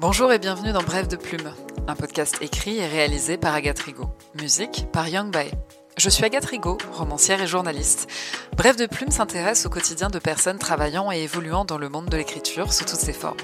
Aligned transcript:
Bonjour 0.00 0.32
et 0.32 0.38
bienvenue 0.38 0.72
dans 0.72 0.82
Bref 0.82 1.08
de 1.08 1.16
Plume, 1.16 1.52
un 1.86 1.94
podcast 1.94 2.38
écrit 2.40 2.78
et 2.78 2.86
réalisé 2.86 3.36
par 3.36 3.54
Agathe 3.54 3.80
Rigaud. 3.80 4.08
Musique 4.40 4.86
par 4.94 5.06
Young 5.06 5.30
Bae. 5.30 5.50
Je 5.98 6.08
suis 6.08 6.24
Agathe 6.24 6.46
Rigaud, 6.46 6.78
romancière 6.92 7.42
et 7.42 7.46
journaliste. 7.46 8.10
Bref 8.56 8.76
de 8.76 8.86
Plume 8.86 9.10
s'intéresse 9.10 9.66
au 9.66 9.68
quotidien 9.68 10.08
de 10.08 10.18
personnes 10.18 10.56
travaillant 10.56 11.12
et 11.12 11.18
évoluant 11.18 11.66
dans 11.66 11.76
le 11.76 11.90
monde 11.90 12.06
de 12.06 12.16
l'écriture 12.16 12.72
sous 12.72 12.86
toutes 12.86 12.98
ses 12.98 13.12
formes. 13.12 13.36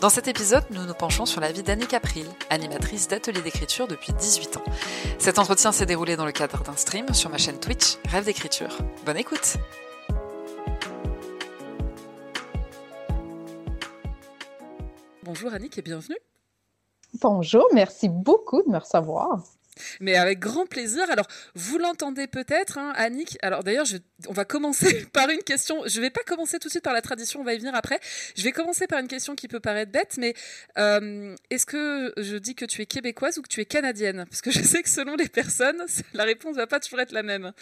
Dans 0.00 0.10
cet 0.10 0.26
épisode, 0.26 0.64
nous 0.72 0.84
nous 0.84 0.94
penchons 0.94 1.24
sur 1.24 1.40
la 1.40 1.52
vie 1.52 1.62
d'Annick 1.62 1.94
April, 1.94 2.26
animatrice 2.50 3.06
d'ateliers 3.06 3.42
d'écriture 3.42 3.86
depuis 3.86 4.12
18 4.12 4.56
ans. 4.56 4.64
Cet 5.20 5.38
entretien 5.38 5.70
s'est 5.70 5.86
déroulé 5.86 6.16
dans 6.16 6.26
le 6.26 6.32
cadre 6.32 6.64
d'un 6.64 6.76
stream 6.76 7.14
sur 7.14 7.30
ma 7.30 7.38
chaîne 7.38 7.60
Twitch, 7.60 7.98
Rêve 8.08 8.24
d'écriture. 8.24 8.76
Bonne 9.06 9.18
écoute! 9.18 9.56
Bonjour 15.32 15.54
Annick 15.54 15.78
et 15.78 15.82
bienvenue. 15.82 16.18
Bonjour, 17.22 17.66
merci 17.72 18.10
beaucoup 18.10 18.62
de 18.62 18.68
me 18.68 18.76
recevoir. 18.76 19.42
Mais 19.98 20.14
avec 20.16 20.40
grand 20.40 20.66
plaisir. 20.66 21.10
Alors, 21.10 21.26
vous 21.54 21.78
l'entendez 21.78 22.26
peut-être, 22.26 22.76
hein, 22.76 22.92
Annick. 22.96 23.38
Alors, 23.40 23.64
d'ailleurs, 23.64 23.86
on 24.28 24.34
va 24.34 24.44
commencer 24.44 25.06
par 25.14 25.30
une 25.30 25.42
question. 25.42 25.84
Je 25.86 25.96
ne 25.96 26.04
vais 26.04 26.10
pas 26.10 26.20
commencer 26.26 26.58
tout 26.58 26.68
de 26.68 26.72
suite 26.72 26.84
par 26.84 26.92
la 26.92 27.00
tradition, 27.00 27.40
on 27.40 27.44
va 27.44 27.54
y 27.54 27.58
venir 27.58 27.74
après. 27.74 27.98
Je 28.36 28.42
vais 28.42 28.52
commencer 28.52 28.86
par 28.86 28.98
une 28.98 29.08
question 29.08 29.34
qui 29.34 29.48
peut 29.48 29.58
paraître 29.58 29.90
bête, 29.90 30.16
mais 30.18 30.34
euh, 30.76 31.34
est-ce 31.48 31.64
que 31.64 32.12
je 32.18 32.36
dis 32.36 32.54
que 32.54 32.66
tu 32.66 32.82
es 32.82 32.86
québécoise 32.86 33.38
ou 33.38 33.42
que 33.42 33.48
tu 33.48 33.62
es 33.62 33.64
canadienne? 33.64 34.26
Parce 34.28 34.42
que 34.42 34.50
je 34.50 34.62
sais 34.62 34.82
que 34.82 34.90
selon 34.90 35.16
les 35.16 35.30
personnes, 35.30 35.82
la 36.12 36.24
réponse 36.24 36.56
ne 36.56 36.60
va 36.60 36.66
pas 36.66 36.78
toujours 36.78 37.00
être 37.00 37.12
la 37.12 37.22
même. 37.22 37.54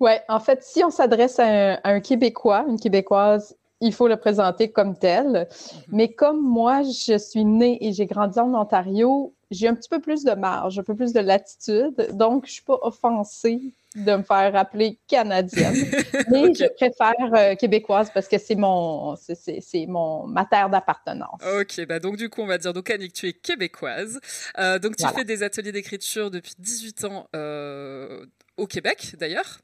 Oui, 0.00 0.12
en 0.28 0.38
fait, 0.38 0.62
si 0.62 0.84
on 0.84 0.90
s'adresse 0.90 1.38
à, 1.38 1.80
un 1.82 2.00
Québécois, 2.00 2.66
une 2.68 2.78
Québécoise, 2.78 3.56
il 3.82 3.92
faut 3.92 4.08
le 4.08 4.16
présenter 4.16 4.70
comme 4.70 4.96
tel. 4.96 5.26
Mhm. 5.26 5.82
Mais 5.88 6.12
comme 6.12 6.40
moi, 6.40 6.82
je 6.82 7.18
suis 7.18 7.44
née 7.44 7.78
et 7.80 7.92
j'ai 7.92 8.06
grandi 8.06 8.38
en 8.38 8.54
Ontario, 8.54 9.34
j'ai 9.50 9.68
un 9.68 9.74
petit 9.74 9.88
peu 9.88 10.00
plus 10.00 10.24
de 10.24 10.32
marge, 10.32 10.78
un 10.78 10.82
peu 10.82 10.94
plus 10.94 11.12
de 11.12 11.20
latitude. 11.20 12.08
Donc, 12.12 12.46
je 12.46 12.50
ne 12.50 12.52
suis 12.54 12.62
pas 12.62 12.78
offensée 12.82 13.74
de 13.94 14.16
me 14.16 14.22
faire 14.22 14.56
appeler 14.56 14.98
canadienne. 15.06 15.74
Mais 16.30 16.54
je 16.54 16.66
préfère 16.74 17.34
euh, 17.34 17.54
québécoise 17.56 18.10
parce 18.14 18.28
que 18.28 18.38
c'est 18.38 18.54
mon, 18.54 19.16
c'est, 19.16 19.86
mon, 19.86 20.26
ma 20.26 20.46
terre 20.46 20.70
d'appartenance. 20.70 21.40
Ok, 21.60 21.84
bah 21.86 21.98
donc 21.98 22.16
du 22.16 22.30
coup, 22.30 22.40
on 22.40 22.46
va 22.46 22.56
dire, 22.56 22.72
donc 22.72 22.88
Annick, 22.88 23.12
tu 23.12 23.28
es 23.28 23.32
québécoise. 23.34 24.18
Euh, 24.58 24.78
donc, 24.78 24.96
tu 24.96 25.06
fais 25.06 25.24
des 25.24 25.42
ateliers 25.42 25.72
d'écriture 25.72 26.30
depuis 26.30 26.54
18 26.58 27.04
ans 27.04 27.26
euh, 27.36 28.24
au 28.56 28.66
Québec, 28.66 29.16
d'ailleurs. 29.18 29.58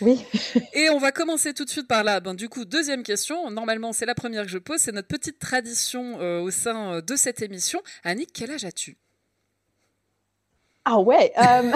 Oui. 0.00 0.24
Et 0.72 0.88
on 0.90 0.98
va 0.98 1.12
commencer 1.12 1.52
tout 1.52 1.64
de 1.64 1.70
suite 1.70 1.86
par 1.86 2.04
là. 2.04 2.20
Ben, 2.20 2.34
du 2.34 2.48
coup, 2.48 2.64
deuxième 2.64 3.02
question. 3.02 3.50
Normalement, 3.50 3.92
c'est 3.92 4.06
la 4.06 4.14
première 4.14 4.44
que 4.44 4.50
je 4.50 4.58
pose. 4.58 4.80
C'est 4.80 4.92
notre 4.92 5.08
petite 5.08 5.38
tradition 5.38 6.18
euh, 6.20 6.40
au 6.40 6.50
sein 6.50 6.94
euh, 6.94 7.00
de 7.02 7.16
cette 7.16 7.42
émission. 7.42 7.82
Annick, 8.02 8.30
quel 8.32 8.50
âge 8.50 8.64
as-tu? 8.64 8.96
Ah 10.84 10.98
ouais. 10.98 11.32
Euh, 11.38 11.72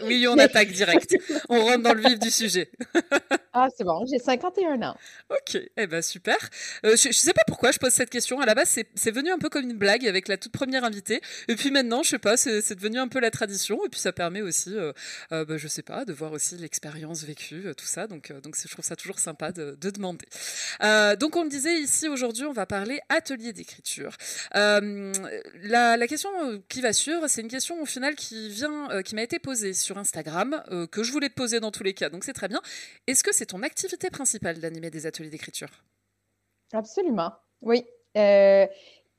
oui, 0.04 0.26
on 0.28 0.38
attaque 0.38 0.70
direct. 0.70 1.16
On 1.48 1.64
rentre 1.64 1.82
dans 1.82 1.94
le 1.94 2.00
vif 2.00 2.18
du 2.18 2.30
sujet. 2.30 2.70
ah, 3.54 3.68
c'est 3.76 3.84
bon. 3.84 4.04
J'ai 4.06 4.18
51 4.18 4.82
ans. 4.82 4.96
Ok. 5.30 5.60
Eh 5.76 5.86
ben 5.86 6.02
super. 6.02 6.36
Euh, 6.84 6.96
je, 6.96 7.08
ne 7.08 7.12
sais 7.12 7.32
pas 7.32 7.44
pourquoi 7.46 7.70
je 7.70 7.78
pose 7.78 7.92
cette 7.92 8.10
question. 8.10 8.40
À 8.40 8.46
la 8.46 8.54
base, 8.54 8.78
c'est 8.94 9.10
venu 9.10 9.30
un 9.30 9.38
peu 9.38 9.48
comme 9.48 9.64
une 9.64 9.76
blague 9.76 10.06
avec 10.06 10.28
la 10.28 10.36
toute 10.36 10.52
première 10.52 10.84
invitée. 10.84 11.20
Et 11.48 11.56
puis 11.56 11.70
maintenant, 11.70 12.02
je 12.02 12.10
sais 12.10 12.18
pas, 12.18 12.36
c'est 12.36 12.74
devenu 12.74 12.98
un 12.98 13.08
peu 13.08 13.20
la 13.20 13.30
tradition. 13.30 13.84
Et 13.86 13.88
puis 13.88 14.00
ça 14.00 14.12
permet 14.12 14.42
aussi, 14.42 14.76
euh, 14.76 14.92
euh 15.32 15.44
bah, 15.44 15.56
je 15.56 15.68
sais 15.68 15.82
pas, 15.82 16.04
de 16.04 16.12
voir 16.12 16.32
aussi 16.32 16.56
l'expérience 16.56 17.24
vécue, 17.24 17.66
tout 17.76 17.86
ça. 17.86 18.06
Donc, 18.06 18.32
donc 18.42 18.56
je 18.60 18.68
trouve 18.68 18.84
ça 18.84 18.96
toujours 18.96 19.18
sympa 19.18 19.52
de, 19.52 19.76
de 19.80 19.90
demander. 19.90 20.26
donc 21.18 21.36
on 21.36 21.44
le 21.44 21.48
disait 21.48 21.78
ici 21.78 22.08
aujourd'hui, 22.08 22.44
on 22.44 22.52
va 22.52 22.66
parler 22.66 23.00
atelier 23.08 23.52
d'écriture. 23.52 24.16
La, 24.52 25.96
la, 25.96 26.06
question 26.06 26.30
qui 26.68 26.80
va 26.80 26.92
suivre, 26.92 27.26
c'est 27.28 27.40
une 27.40 27.48
question 27.48 27.80
au 27.80 27.86
final 27.86 28.14
qui 28.14 28.48
vient, 28.48 28.90
euh, 28.90 29.02
qui 29.02 29.14
m'a 29.14 29.22
été 29.22 29.38
posée 29.38 29.72
sur 29.72 29.98
Instagram, 29.98 30.62
euh, 30.70 30.86
que 30.86 31.02
je 31.02 31.12
voulais 31.12 31.28
te 31.28 31.34
poser 31.34 31.60
dans 31.60 31.70
tous 31.70 31.82
les 31.82 31.94
cas, 31.94 32.08
donc 32.08 32.24
c'est 32.24 32.32
très 32.32 32.48
bien. 32.48 32.60
Est-ce 33.06 33.22
que 33.24 33.34
c'est 33.34 33.43
ton 33.46 33.62
activité 33.62 34.10
principale 34.10 34.58
d'animer 34.58 34.90
des 34.90 35.06
ateliers 35.06 35.30
d'écriture 35.30 35.68
Absolument, 36.72 37.32
oui. 37.62 37.84
Euh, 38.16 38.66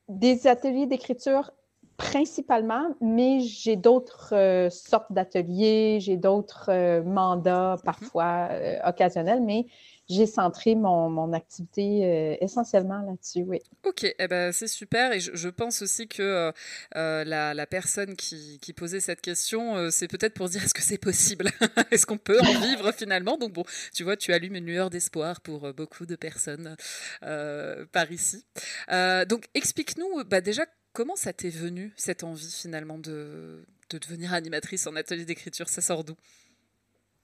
des 0.07 0.47
ateliers 0.47 0.85
d'écriture 0.87 1.51
principalement, 1.97 2.95
mais 2.99 3.39
j'ai 3.39 3.77
d'autres 3.77 4.67
sortes 4.69 5.11
d'ateliers, 5.11 5.99
j'ai 6.01 6.17
d'autres 6.17 7.01
mandats 7.03 7.75
mhm. 7.77 7.83
parfois 7.83 8.49
occasionnels, 8.85 9.41
mais 9.41 9.67
j'ai 10.07 10.27
centré 10.27 10.75
mon, 10.75 11.09
mon 11.09 11.33
activité 11.33 12.05
euh, 12.05 12.37
essentiellement 12.39 12.99
là-dessus, 12.99 13.41
oui. 13.41 13.59
Ok, 13.83 14.03
eh 14.03 14.27
ben, 14.27 14.51
c'est 14.51 14.67
super. 14.67 15.11
Et 15.11 15.19
je, 15.19 15.49
pense 15.49 15.81
aussi 15.81 16.07
que 16.07 16.21
euh, 16.21 16.51
euh, 16.95 17.23
la, 17.23 17.53
la, 17.53 17.65
personne 17.65 18.15
qui, 18.15 18.59
qui, 18.59 18.73
posait 18.73 18.99
cette 18.99 19.21
question, 19.21 19.89
c'est 19.89 20.07
peut-être 20.07 20.35
pour 20.35 20.47
dire 20.49 20.63
est-ce 20.63 20.73
que 20.73 20.81
c'est 20.81 20.99
possible 20.99 21.49
Est-ce 21.91 22.05
qu'on 22.05 22.17
peut 22.17 22.39
en 22.39 22.59
vivre 22.59 22.91
finalement? 22.91 23.37
Donc, 23.37 23.53
bon, 23.53 23.63
tu 23.93 24.03
vois, 24.03 24.15
tu 24.15 24.31
allumes 24.31 24.55
une 24.55 24.67
lueur 24.67 24.89
d'espoir 24.91 25.41
pour 25.41 25.73
beaucoup 25.73 26.05
de 26.05 26.15
personnes 26.15 26.75
par 27.21 28.11
ici. 28.11 28.45
donc, 29.27 29.45
explique-nous 29.55 30.23
bah, 30.25 30.41
déjà 30.41 30.65
comment 30.93 31.15
ça 31.15 31.33
t'est 31.33 31.49
venu, 31.49 31.93
cette 31.95 32.23
envie 32.23 32.51
finalement 32.51 32.99
de, 32.99 33.65
de 33.89 33.97
devenir 33.97 34.33
animatrice 34.33 34.85
en 34.85 34.95
atelier 34.95 35.25
d'écriture? 35.25 35.67
Ça 35.67 35.81
sort 35.81 36.03
d'où? 36.03 36.15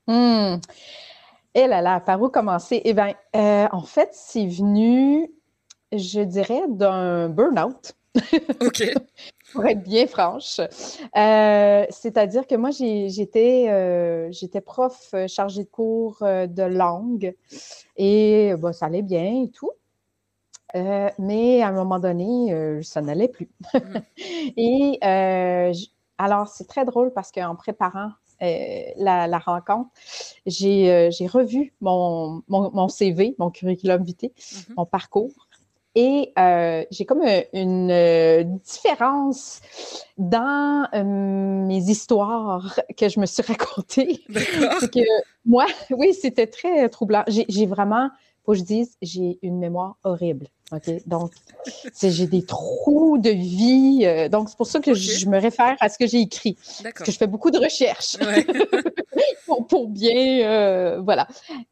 Mmh. 0.07 0.59
Eh 1.53 1.67
là 1.67 1.81
là, 1.81 1.99
par 1.99 2.21
où 2.21 2.29
commencer? 2.29 2.81
Eh 2.85 2.93
bien, 2.93 3.13
euh, 3.35 3.67
en 3.71 3.81
fait, 3.81 4.09
c'est 4.13 4.47
venu, 4.47 5.29
je 5.91 6.21
dirais, 6.21 6.61
d'un 6.69 7.27
burn-out. 7.29 7.93
OK. 8.61 8.83
Pour 9.53 9.65
être 9.65 9.83
bien 9.83 10.07
franche. 10.07 10.59
Euh, 10.61 11.85
c'est-à-dire 11.89 12.47
que 12.47 12.55
moi, 12.55 12.69
j'étais 12.71 13.67
euh, 13.69 14.31
j'étais 14.31 14.61
prof 14.61 15.13
chargée 15.27 15.63
de 15.63 15.69
cours 15.69 16.19
de 16.21 16.63
langue 16.63 17.35
et 17.97 18.53
bah, 18.57 18.71
ça 18.71 18.85
allait 18.85 19.01
bien 19.01 19.43
et 19.43 19.49
tout. 19.51 19.71
mais 20.73 21.61
à 21.61 21.67
un 21.67 21.73
moment 21.73 21.99
donné, 21.99 22.81
ça 22.81 23.01
n'allait 23.01 23.27
plus. 23.27 23.49
Mm. 23.73 23.79
et 24.57 24.99
alors, 26.17 26.47
c'est 26.47 26.67
très 26.67 26.85
drôle 26.85 27.11
parce 27.13 27.31
qu'en 27.31 27.55
préparant 27.55 28.11
euh, 28.41 28.81
la, 28.97 29.37
rencontre, 29.39 29.89
euh, 30.47 31.11
j'ai 31.11 31.27
revu 31.27 31.73
mon, 31.81 32.41
mon, 32.47 32.87
CV, 32.87 33.35
mon 33.37 33.51
curriculum 33.51 34.03
vitae, 34.03 34.27
mm-hmm. 34.27 34.73
mon 34.77 34.85
parcours. 34.85 35.47
Et 35.93 36.31
euh, 36.39 36.85
j'ai 36.89 37.05
comme 37.05 37.21
une, 37.53 38.59
différence 38.63 39.61
dans 40.17 40.87
mes 40.93 41.83
histoires 41.89 42.79
que 42.97 43.09
je 43.09 43.19
me 43.19 43.25
suis 43.25 43.43
racontées. 43.47 44.23
que 44.29 45.05
moi, 45.45 45.65
oui, 45.91 46.13
c'était 46.13 46.47
très 46.47 46.87
troublant. 46.89 47.23
J'ai 47.27 47.65
vraiment, 47.65 48.09
faut 48.45 48.53
que 48.53 48.57
je 48.57 48.63
dise, 48.63 48.95
j'ai 49.01 49.37
une 49.41 49.59
mémoire 49.59 49.97
horrible. 50.03 50.47
OK? 50.71 51.07
Donc, 51.07 51.31
j'ai 52.01 52.27
des 52.27 52.45
trous 52.45 53.17
de 53.17 53.29
vie. 53.29 54.05
Euh, 54.05 54.29
donc, 54.29 54.49
c'est 54.49 54.57
pour 54.57 54.67
ça 54.67 54.79
que 54.79 54.93
je, 54.93 55.27
me 55.27 55.39
réfère 55.39 55.75
à 55.79 55.89
ce 55.89 55.97
que 55.97 56.07
j'ai 56.07 56.19
écrit. 56.19 56.57
Parce 56.83 56.93
que 57.05 57.11
je 57.11 57.17
fais 57.17 57.27
beaucoup 57.27 57.51
de 57.51 57.57
recherches 57.57 58.17
pour, 59.67 59.87
bien. 59.89 60.47
Euh, 60.47 61.01
voilà. 61.01 61.27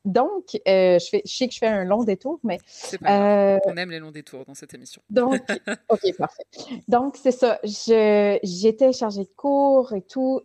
Donc, 0.06 0.56
euh, 0.68 1.00
je, 1.00 1.10
fais, 1.10 1.22
je 1.26 1.34
sais 1.34 1.48
que 1.48 1.54
je 1.54 1.60
fais 1.60 1.68
un 1.68 1.86
long 1.86 2.04
détour, 2.04 2.40
mais. 2.44 2.60
On 3.02 3.78
aime 3.78 3.92
les 3.92 4.00
longs 4.00 4.12
détours 4.12 4.46
dans 4.46 4.56
cette 4.56 4.74
émission. 4.74 5.02
Donc, 5.10 5.40
OK, 5.90 6.18
parfait. 6.18 6.44
Donc, 6.88 7.18
c'est 7.22 7.32
ça. 7.32 7.60
J'étais 7.64 8.92
chargée 8.92 9.24
de 9.24 9.34
cours 9.36 9.94
et 9.94 10.02
tout. 10.02 10.42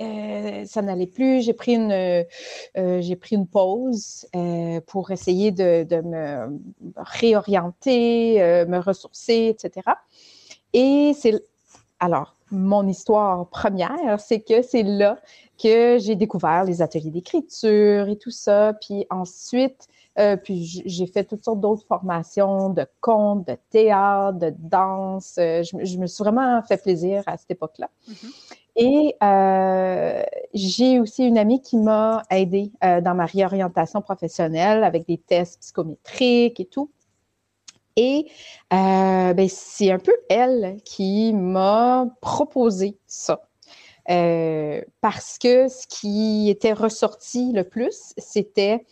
Euh, 0.00 0.64
ça 0.64 0.82
n'allait 0.82 1.06
plus. 1.06 1.42
J'ai 1.42 1.52
pris 1.52 1.74
une, 1.74 1.92
euh, 1.92 3.02
une 3.30 3.46
pause 3.46 4.26
euh, 4.34 4.80
pour 4.86 5.10
essayer 5.10 5.50
de, 5.50 5.84
de, 5.84 6.00
me 6.00 6.58
réorienter, 6.96 8.38
me 8.66 8.78
ressourcer, 8.78 9.54
etc. 9.54 9.86
Et 10.72 11.12
c'est 11.18 11.42
alors 11.98 12.36
mon 12.50 12.88
histoire 12.88 13.48
première, 13.48 14.18
c'est 14.18 14.40
que 14.40 14.62
c'est 14.62 14.82
là 14.82 15.18
que 15.62 15.98
j'ai 15.98 16.16
découvert 16.16 16.64
les 16.64 16.82
ateliers 16.82 17.10
d'écriture 17.10 18.08
et 18.08 18.16
tout 18.16 18.30
ça. 18.30 18.72
Puis 18.80 19.06
ensuite, 19.10 19.86
puis 20.42 20.82
j'ai 20.84 21.06
fait 21.06 21.24
toutes 21.24 21.44
sortes 21.44 21.60
d'autres 21.60 21.86
formations 21.86 22.70
de 22.70 22.86
contes, 23.00 23.46
de 23.46 23.56
théâtre, 23.70 24.38
de 24.38 24.52
danse. 24.58 25.34
Je, 25.36 25.98
me 25.98 26.06
suis 26.06 26.24
vraiment 26.24 26.60
fait 26.62 26.82
plaisir 26.82 27.22
à 27.26 27.36
cette 27.36 27.50
époque-là. 27.50 27.88
Mm-hmm. 28.08 28.56
Et 28.82 29.14
euh, 29.22 30.22
j'ai 30.54 31.00
aussi 31.00 31.22
une 31.24 31.36
amie 31.36 31.60
qui 31.60 31.76
m'a 31.76 32.22
aidée 32.30 32.72
euh, 32.82 33.02
dans 33.02 33.14
ma 33.14 33.26
réorientation 33.26 34.00
professionnelle 34.00 34.84
avec 34.84 35.06
des 35.06 35.18
tests 35.18 35.60
psychométriques 35.60 36.58
et 36.60 36.64
tout. 36.64 36.90
Et 37.96 38.26
euh, 38.72 39.34
ben, 39.34 39.48
c'est 39.50 39.90
un 39.90 39.98
peu 39.98 40.14
elle 40.30 40.78
qui 40.86 41.34
m'a 41.34 42.06
proposé 42.22 42.96
ça. 43.06 43.42
parce 44.06 45.36
que 45.38 45.68
ce 45.68 45.86
qui 45.86 46.48
était 46.48 46.72
ressorti 46.72 47.52
le 47.52 47.64
plus, 47.64 48.14
c'était 48.16 48.86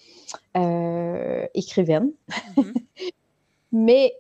écrivaine. 1.55 2.13
Mm-hmm. 2.59 2.75
Mais 3.73 4.13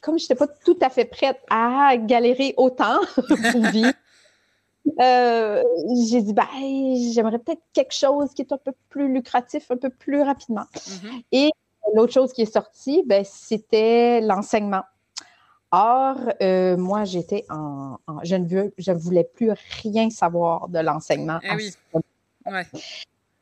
comme 0.00 0.18
je 0.18 0.24
n'étais 0.24 0.34
pas 0.34 0.48
tout 0.48 0.78
à 0.82 0.90
fait 0.90 1.04
prête 1.04 1.38
à 1.48 1.96
galérer 1.96 2.52
autant 2.56 2.98
pour 3.14 3.70
vivre, 3.70 3.92
euh, 5.00 5.62
j'ai 6.08 6.22
dit, 6.22 6.32
ben, 6.32 6.46
j'aimerais 7.14 7.38
peut-être 7.38 7.62
quelque 7.72 7.94
chose 7.94 8.32
qui 8.34 8.42
est 8.42 8.52
un 8.52 8.58
peu 8.58 8.72
plus 8.88 9.12
lucratif, 9.12 9.70
un 9.70 9.76
peu 9.76 9.90
plus 9.90 10.22
rapidement. 10.22 10.64
Mm-hmm. 10.74 11.24
Et 11.32 11.50
l'autre 11.94 12.12
chose 12.12 12.32
qui 12.32 12.42
est 12.42 12.52
sortie, 12.52 13.02
ben, 13.06 13.24
c'était 13.24 14.20
l'enseignement. 14.20 14.82
Or, 15.70 16.16
euh, 16.42 16.76
moi, 16.76 17.04
j'étais 17.04 17.46
en, 17.48 17.96
je 18.24 18.36
ne 18.36 18.46
veux, 18.46 18.74
je 18.76 18.92
voulais 18.92 19.24
plus 19.24 19.52
rien 19.82 20.10
savoir 20.10 20.68
de 20.68 20.78
l'enseignement. 20.80 21.38
Eh 21.42 21.72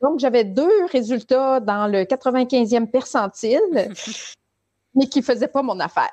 Donc, 0.00 0.20
j'avais 0.20 0.44
deux 0.44 0.84
résultats 0.92 1.58
dans 1.58 1.90
le 1.90 2.04
95e 2.04 2.87
percentile, 2.87 3.60
mais 4.94 5.06
qui 5.06 5.19
ne 5.19 5.25
faisaient 5.25 5.48
pas 5.48 5.62
mon 5.62 5.81
affaire. 5.81 6.12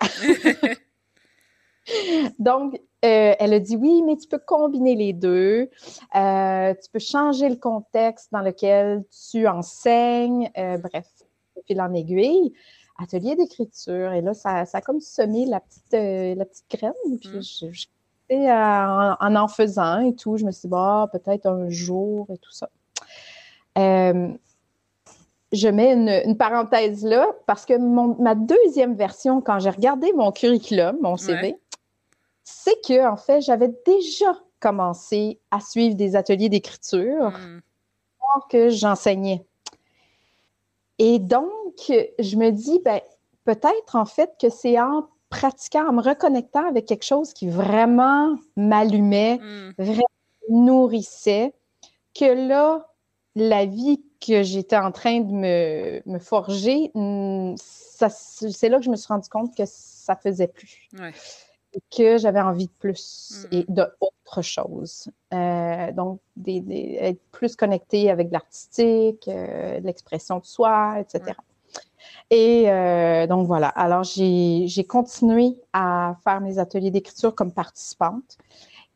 Donc, 2.39 2.79
euh, 3.07 3.35
elle 3.39 3.53
a 3.53 3.59
dit 3.59 3.75
oui, 3.75 4.03
mais 4.03 4.17
tu 4.17 4.27
peux 4.27 4.39
combiner 4.39 4.95
les 4.95 5.13
deux. 5.13 5.69
Euh, 6.15 6.73
tu 6.73 6.89
peux 6.91 6.99
changer 6.99 7.49
le 7.49 7.55
contexte 7.55 8.31
dans 8.31 8.41
lequel 8.41 9.03
tu 9.31 9.47
enseignes. 9.47 10.51
bref, 10.55 11.07
fil 11.65 11.81
en 11.81 11.93
aiguille 11.93 12.53
atelier 13.01 13.35
d'écriture. 13.35 14.13
Et 14.13 14.21
là, 14.21 14.33
ça, 14.33 14.65
ça, 14.65 14.79
a 14.79 14.81
comme 14.81 14.99
semé 14.99 15.45
la 15.45 15.59
petite, 15.59 15.93
euh, 15.93 16.35
la 16.35 16.45
petite 16.45 16.69
graine. 16.69 16.93
Puis 17.19 17.29
mm. 17.29 17.71
je, 17.71 19.15
en, 19.19 19.35
en 19.35 19.47
faisant 19.47 19.99
et 19.99 20.15
tout, 20.15 20.37
je 20.37 20.45
me 20.45 20.51
suis 20.51 20.63
dit, 20.63 20.67
bah, 20.67 21.09
peut-être 21.11 21.45
un 21.45 21.69
jour 21.69 22.27
et 22.33 22.37
tout 22.37 22.51
ça. 22.51 22.69
Euh, 23.77 24.29
je 25.53 25.67
mets 25.69 25.93
une, 25.93 26.35
parenthèse 26.35 27.05
là 27.05 27.25
parce 27.45 27.65
que 27.65 27.77
ma 28.21 28.35
deuxième 28.35 28.95
version, 28.95 29.39
quand 29.39 29.59
j'ai 29.59 29.69
regardé 29.69 30.11
mon 30.13 30.31
curriculum, 30.31 30.97
mon 31.01 31.15
CV, 31.15 31.55
c'est 32.49 32.79
que, 32.81 33.05
en 33.05 33.17
fait, 33.17 33.41
j'avais 33.41 33.69
déjà 33.85 34.39
commencé 34.61 35.37
à 35.51 35.59
suivre 35.59 35.95
des 35.95 36.15
ateliers 36.15 36.47
d'écriture 36.47 37.31
mm. 37.31 37.61
que 38.49 38.69
j'enseignais. 38.69 39.45
Et 40.97 41.19
donc, 41.19 41.75
je 41.87 42.35
me 42.37 42.51
dis, 42.51 42.79
ben, 42.85 43.01
peut-être 43.43 43.95
en 43.95 44.05
fait 44.05 44.31
que 44.41 44.49
c'est 44.49 44.79
en 44.79 45.09
pratiquant, 45.29 45.89
en 45.89 45.93
me 45.93 46.01
reconnectant 46.01 46.65
avec 46.65 46.85
quelque 46.85 47.03
chose 47.03 47.33
qui 47.33 47.49
vraiment 47.49 48.37
m'allumait, 48.55 49.39
hmm. 49.39 49.73
vraiment 49.77 50.03
nourrissait, 50.49 51.53
que 52.15 52.47
là, 52.47 52.87
la 53.35 53.65
vie 53.65 54.01
que 54.25 54.41
j'étais 54.41 54.77
en 54.77 54.93
train 54.93 55.19
de 55.19 56.01
me, 56.05 56.19
forger, 56.19 56.91
hmm, 56.93 57.55
c'est 57.57 58.69
là 58.69 58.77
que 58.77 58.85
je 58.85 58.89
me 58.89 58.95
suis 58.95 59.07
rendu 59.07 59.27
compte 59.27 59.55
que 59.55 59.63
ça 59.65 60.15
faisait 60.15 60.47
plus. 60.47 60.87
Que 61.95 62.17
j'avais 62.17 62.41
envie 62.41 62.67
de 62.67 62.71
plus 62.79 63.45
hmm. 63.51 63.55
et 63.55 63.65
d'autre 63.67 64.41
chose. 64.41 65.09
Euh, 65.33 65.91
donc, 65.91 66.19
être 66.45 67.19
plus 67.31 67.55
connecté 67.55 68.09
avec 68.09 68.31
l'artistique, 68.31 69.27
euh, 69.27 69.79
l'expression 69.79 70.39
de 70.39 70.45
soi, 70.45 70.97
etc. 70.99 71.33
Et 72.29 72.65
euh, 72.67 73.27
donc 73.27 73.47
voilà, 73.47 73.67
alors 73.69 74.03
j'ai 74.03 74.85
continué 74.87 75.57
à 75.73 76.15
faire 76.23 76.41
mes 76.41 76.59
ateliers 76.59 76.91
d'écriture 76.91 77.33
comme 77.35 77.51
participante. 77.51 78.37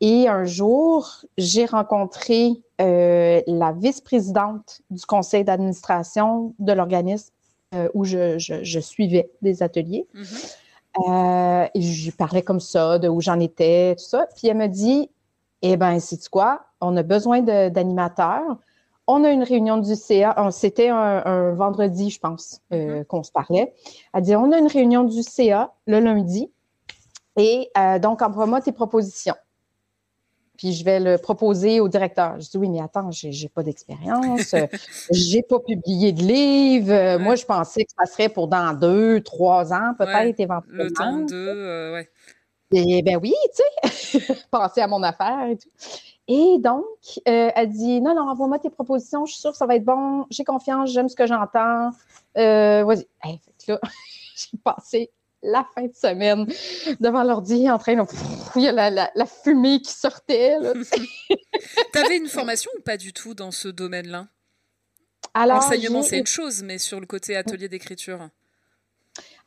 Et 0.03 0.27
un 0.27 0.45
jour, 0.45 1.23
j'ai 1.37 1.65
rencontré 1.65 2.53
euh, 2.81 3.41
la 3.45 3.71
vice-présidente 3.71 4.81
du 4.89 5.05
conseil 5.05 5.43
d'administration 5.43 6.55
de 6.59 6.73
l'organisme 6.73 7.31
où 7.93 8.03
je, 8.03 8.37
je, 8.37 8.79
suivais 8.81 9.29
des 9.41 9.63
ateliers. 9.63 10.05
Mm-hmm. 10.97 11.69
et 11.73 11.81
je 11.81 12.05
lui 12.05 12.11
parlais 12.11 12.41
comme 12.41 12.59
ça, 12.59 12.99
de 12.99 13.07
où 13.07 13.21
j'en 13.21 13.39
étais, 13.39 13.95
tout 13.97 14.03
ça. 14.03 14.27
Puis 14.35 14.47
elle 14.47 14.57
me 14.57 14.67
dit, 14.67 15.09
eh 15.61 15.77
bien, 15.77 15.99
c'est 15.99 16.27
quoi? 16.29 16.61
On 16.81 16.97
a 16.97 17.03
besoin 17.03 17.41
d'animateurs 17.41 18.57
on 19.07 19.23
a 19.23 19.29
une 19.31 19.43
réunion 19.43 19.77
du 19.77 19.95
CA. 19.95 20.49
C'était 20.51 20.89
un, 20.89 21.53
vendredi, 21.53 22.09
je 22.09 22.19
pense, 22.19 22.61
euh, 22.71 23.01
mm-hmm. 23.01 23.05
qu'on 23.05 23.23
se 23.23 23.31
parlait. 23.31 23.73
Elle 24.13 24.21
dit 24.21 24.35
on 24.35 24.51
a 24.51 24.57
une 24.57 24.67
réunion 24.67 25.03
du 25.03 25.21
CA 25.23 25.73
le 25.85 25.99
lundi. 25.99 26.51
Et 27.37 27.69
euh, 27.77 27.99
donc, 27.99 28.21
envoie-moi 28.21 28.61
tes 28.61 28.71
propositions. 28.71 29.35
Puis 30.57 30.73
je 30.73 30.83
vais 30.83 30.99
le 30.99 31.17
proposer 31.17 31.79
au 31.79 31.87
directeur. 31.87 32.39
Je 32.39 32.49
dis 32.49 32.57
oui, 32.57 32.69
mais 32.69 32.81
attends, 32.81 33.09
j'ai, 33.11 33.29
n'ai 33.29 33.49
pas 33.49 33.63
d'expérience, 33.63 34.53
j'ai 35.11 35.41
pas 35.41 35.59
publié 35.59 36.11
de 36.11 36.21
livre. 36.21 37.17
Moi, 37.19 37.35
je 37.35 37.45
pensais 37.45 37.83
que 37.83 37.91
ça 37.97 38.05
serait 38.05 38.29
pour 38.29 38.47
dans 38.47 38.73
deux, 38.73 39.21
trois 39.21 39.73
ans, 39.73 39.93
peut-être 39.97 40.39
éventuellement. 40.39 40.83
Le 40.83 40.91
temps 40.91 41.19
de, 41.19 41.33
euh, 41.33 41.93
ouais. 41.93 42.09
Et 42.73 43.01
ben 43.01 43.19
oui, 43.21 43.33
tu 43.55 44.19
sais, 44.19 44.33
penser 44.51 44.81
à 44.81 44.87
mon 44.87 45.03
affaire 45.03 45.47
et 45.49 45.57
tout. 45.57 45.69
Et 46.27 46.57
donc, 46.59 46.85
euh, 47.27 47.51
elle 47.53 47.69
dit 47.69 47.99
Non, 47.99 48.15
non, 48.15 48.29
envoie-moi 48.29 48.59
tes 48.59 48.69
propositions, 48.69 49.25
je 49.25 49.33
suis 49.33 49.41
sûre 49.41 49.51
que 49.51 49.57
ça 49.57 49.65
va 49.65 49.75
être 49.75 49.83
bon, 49.83 50.25
j'ai 50.29 50.45
confiance, 50.45 50.91
j'aime 50.91 51.09
ce 51.09 51.15
que 51.15 51.27
j'entends. 51.27 51.89
Euh, 52.37 52.85
vas-y. 52.85 53.05
là, 53.67 53.79
j'ai 54.35 54.57
passé 54.63 55.11
la 55.43 55.65
fin 55.75 55.83
de 55.83 55.93
semaine 55.93 56.47
devant 56.99 57.23
l'ordi 57.23 57.69
en 57.69 57.77
train 57.77 57.95
de. 57.95 58.03
Il 58.55 58.61
y 58.61 58.67
a 58.67 58.89
la, 58.89 59.25
fumée 59.25 59.81
qui 59.81 59.93
sortait. 59.93 60.57
tu 61.91 61.99
avais 61.99 62.17
une 62.17 62.27
formation 62.27 62.71
ou 62.77 62.81
pas 62.81 62.97
du 62.97 63.13
tout 63.13 63.33
dans 63.33 63.51
ce 63.51 63.67
domaine-là? 63.67 64.27
L'enseignement, 65.35 66.01
c'est 66.03 66.19
une 66.19 66.27
chose, 66.27 66.61
mais 66.63 66.77
sur 66.77 66.99
le 66.99 67.05
côté 67.05 67.35
atelier 67.35 67.69
d'écriture 67.69 68.29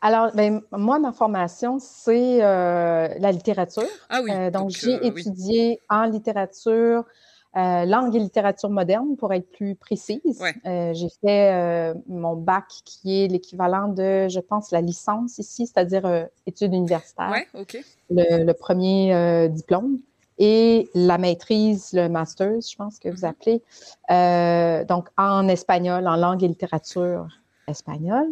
alors, 0.04 0.32
ben, 0.34 0.60
moi, 0.70 0.98
ma 0.98 1.12
formation, 1.12 1.78
c'est 1.78 2.44
euh, 2.44 3.08
la 3.18 3.32
littérature. 3.32 3.88
Ah 4.10 4.20
oui. 4.22 4.30
Euh, 4.30 4.50
donc, 4.50 4.68
j'ai 4.68 4.96
euh, 4.96 5.04
étudié 5.04 5.80
en 5.88 6.04
littérature, 6.04 7.04
langue 7.54 8.14
et 8.14 8.18
littérature 8.18 8.70
moderne, 8.70 9.16
pour 9.16 9.32
être 9.32 9.50
plus 9.50 9.74
précise. 9.74 10.42
j'ai 10.64 11.08
fait 11.20 11.94
mon 12.08 12.36
bac, 12.36 12.66
qui 12.84 13.24
est 13.24 13.28
l'équivalent 13.28 13.88
de, 13.88 14.28
je 14.28 14.40
pense, 14.40 14.70
la 14.70 14.80
licence 14.80 15.38
ici, 15.38 15.66
c'est-à-dire 15.66 16.28
études 16.46 16.74
universitaires. 16.74 17.32
Oui, 17.32 17.60
OK. 17.60 17.78
Le, 18.10 18.52
premier 18.52 19.48
diplôme. 19.48 19.98
Et 20.38 20.88
la 20.94 21.16
maîtrise, 21.16 21.92
le 21.92 22.08
master, 22.08 22.54
je 22.60 22.74
pense 22.76 22.98
que 22.98 23.08
vous 23.08 23.18
mm-hmm. 23.18 23.60
appelez, 24.08 24.84
donc 24.86 25.08
en 25.16 25.46
espagnol, 25.46 26.08
en 26.08 26.16
langue 26.16 26.42
et 26.42 26.48
littérature 26.48 27.28
espagnol. 27.66 28.26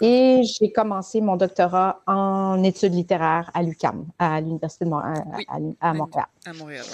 Et 0.00 0.42
j'ai 0.44 0.72
commencé 0.72 1.20
mon 1.20 1.36
doctorat 1.36 2.00
en 2.06 2.62
études 2.62 2.94
littéraires 2.94 3.50
à 3.54 3.62
l'UCAM, 3.62 4.06
à 4.18 4.40
l'Université 4.40 4.84
de 4.84 4.90
Montréal. 4.90 5.24
à, 5.80 5.94
Montréal. 5.94 6.26
À 6.46 6.52
Montréal, 6.52 6.84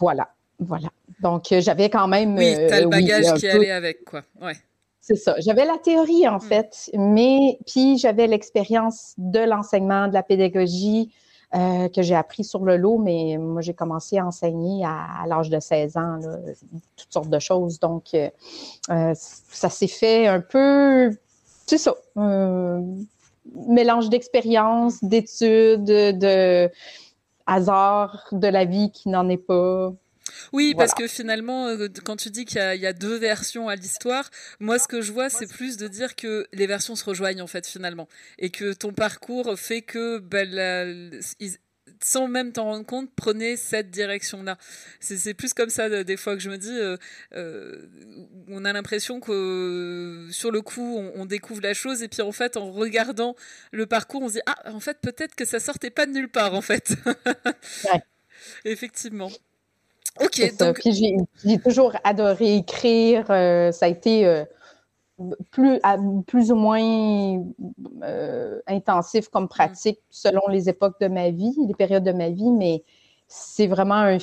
Voilà, 0.00 0.28
voilà. 0.58 0.88
Donc, 1.20 1.52
euh, 1.52 1.60
j'avais 1.60 1.90
quand 1.90 2.08
même... 2.08 2.36
Oui, 2.36 2.54
tu 2.54 2.72
as 2.72 2.80
le 2.80 2.86
euh, 2.86 2.90
bagage 2.90 3.34
qui 3.34 3.48
allait 3.48 3.70
avec, 3.70 4.04
quoi. 4.04 4.22
Ouais. 4.40 4.54
C'est 5.00 5.16
ça. 5.16 5.34
J'avais 5.38 5.64
la 5.64 5.78
théorie, 5.78 6.26
en 6.28 6.36
mm. 6.36 6.40
fait, 6.40 6.90
mais 6.94 7.58
puis 7.66 7.98
j'avais 7.98 8.26
l'expérience 8.26 9.14
de 9.18 9.40
l'enseignement, 9.40 10.08
de 10.08 10.14
la 10.14 10.22
pédagogie, 10.22 11.12
euh, 11.54 11.88
que 11.88 12.02
j'ai 12.02 12.14
appris 12.14 12.42
sur 12.42 12.64
le 12.64 12.76
lot, 12.76 12.98
mais 12.98 13.36
moi, 13.38 13.62
j'ai 13.62 13.74
commencé 13.74 14.18
à 14.18 14.26
enseigner 14.26 14.84
à, 14.84 15.24
l'âge 15.26 15.48
de 15.48 15.60
16 15.60 15.96
ans, 15.96 16.18
toutes 16.96 17.12
sortes 17.12 17.30
de 17.30 17.38
choses. 17.38 17.78
Donc, 17.78 18.16
ça 18.88 19.70
s'est 19.70 19.86
fait 19.86 20.26
un 20.26 20.40
peu 20.40 21.10
c'est 21.66 21.78
ça. 21.78 21.94
mélange 23.54 24.08
d'expérience, 24.08 25.02
d'études, 25.02 25.84
de 25.84 26.70
hasard 27.46 28.26
de 28.32 28.48
la 28.48 28.64
vie 28.64 28.90
qui 28.90 29.08
n'en 29.08 29.28
est 29.28 29.36
pas. 29.36 29.92
Oui, 30.52 30.74
parce 30.76 30.94
que 30.94 31.06
finalement, 31.06 31.68
euh, 31.68 31.88
quand 32.04 32.16
tu 32.16 32.30
dis 32.30 32.44
qu'il 32.44 32.60
y, 32.60 32.86
a 32.86 32.92
deux 32.92 33.16
versions 33.16 33.68
à 33.68 33.76
l'histoire, 33.76 34.30
moi, 34.60 34.78
ce 34.78 34.88
que 34.88 35.00
je 35.00 35.12
vois, 35.12 35.30
c'est 35.30 35.48
plus 35.48 35.76
de 35.76 35.88
dire 35.88 36.16
que 36.16 36.46
les 36.52 36.66
versions 36.66 36.96
se 36.96 37.04
rejoignent, 37.04 37.42
en 37.42 37.46
fait, 37.46 37.66
finalement. 37.66 38.08
Et 38.38 38.50
que 38.50 38.72
ton 38.72 38.92
parcours 38.92 39.58
fait 39.58 39.82
que 39.82 40.18
ben, 40.18 41.20
sans 42.02 42.28
même 42.28 42.52
t'en 42.52 42.64
rendre 42.64 42.86
compte, 42.86 43.10
prenez 43.14 43.56
cette 43.56 43.90
direction-là. 43.90 44.58
C'est 45.00 45.34
plus 45.34 45.54
comme 45.54 45.70
ça 45.70 46.04
des 46.04 46.16
fois 46.16 46.34
que 46.34 46.40
je 46.40 46.50
me 46.50 46.58
dis, 46.58 46.76
euh, 46.76 46.96
euh, 47.34 47.86
on 48.48 48.64
a 48.64 48.72
l'impression 48.72 49.20
que 49.20 50.28
sur 50.30 50.50
le 50.50 50.62
coup, 50.62 50.98
on, 51.14 51.26
découvre 51.26 51.60
la 51.60 51.74
chose 51.74 52.02
et 52.02 52.08
puis 52.08 52.22
en 52.22 52.32
fait, 52.32 52.56
en 52.56 52.70
regardant 52.70 53.34
le 53.72 53.86
parcours, 53.86 54.22
on 54.22 54.28
se 54.28 54.34
dit, 54.34 54.40
ah, 54.46 54.56
en 54.72 54.80
fait, 54.80 54.98
peut-être 55.00 55.34
que 55.34 55.44
ça 55.44 55.58
sortait 55.58 55.90
pas 55.90 56.06
de 56.06 56.12
nulle 56.12 56.28
part, 56.28 56.54
en 56.54 56.60
fait. 56.60 56.94
Effectivement. 58.64 59.30
Ok. 60.20 60.56
Donc... 60.58 60.80
J'ai 60.84 61.58
toujours 61.58 61.92
adoré 62.04 62.56
écrire. 62.56 63.26
Euh, 63.30 63.72
ça 63.72 63.86
a 63.86 63.88
été 63.88 64.44
plus, 65.50 65.80
plus 66.26 66.52
ou 66.52 66.56
moins 66.56 67.42
euh, 68.02 68.60
intensif 68.66 69.28
comme 69.28 69.48
pratique 69.48 70.00
selon 70.10 70.42
les 70.48 70.68
époques 70.68 71.00
de 71.00 71.08
ma 71.08 71.30
vie, 71.30 71.54
les 71.66 71.74
périodes 71.74 72.04
de 72.04 72.12
ma 72.12 72.28
vie, 72.28 72.50
mais 72.50 72.84
c'est 73.26 73.66
vraiment 73.66 73.94
un 73.94 74.18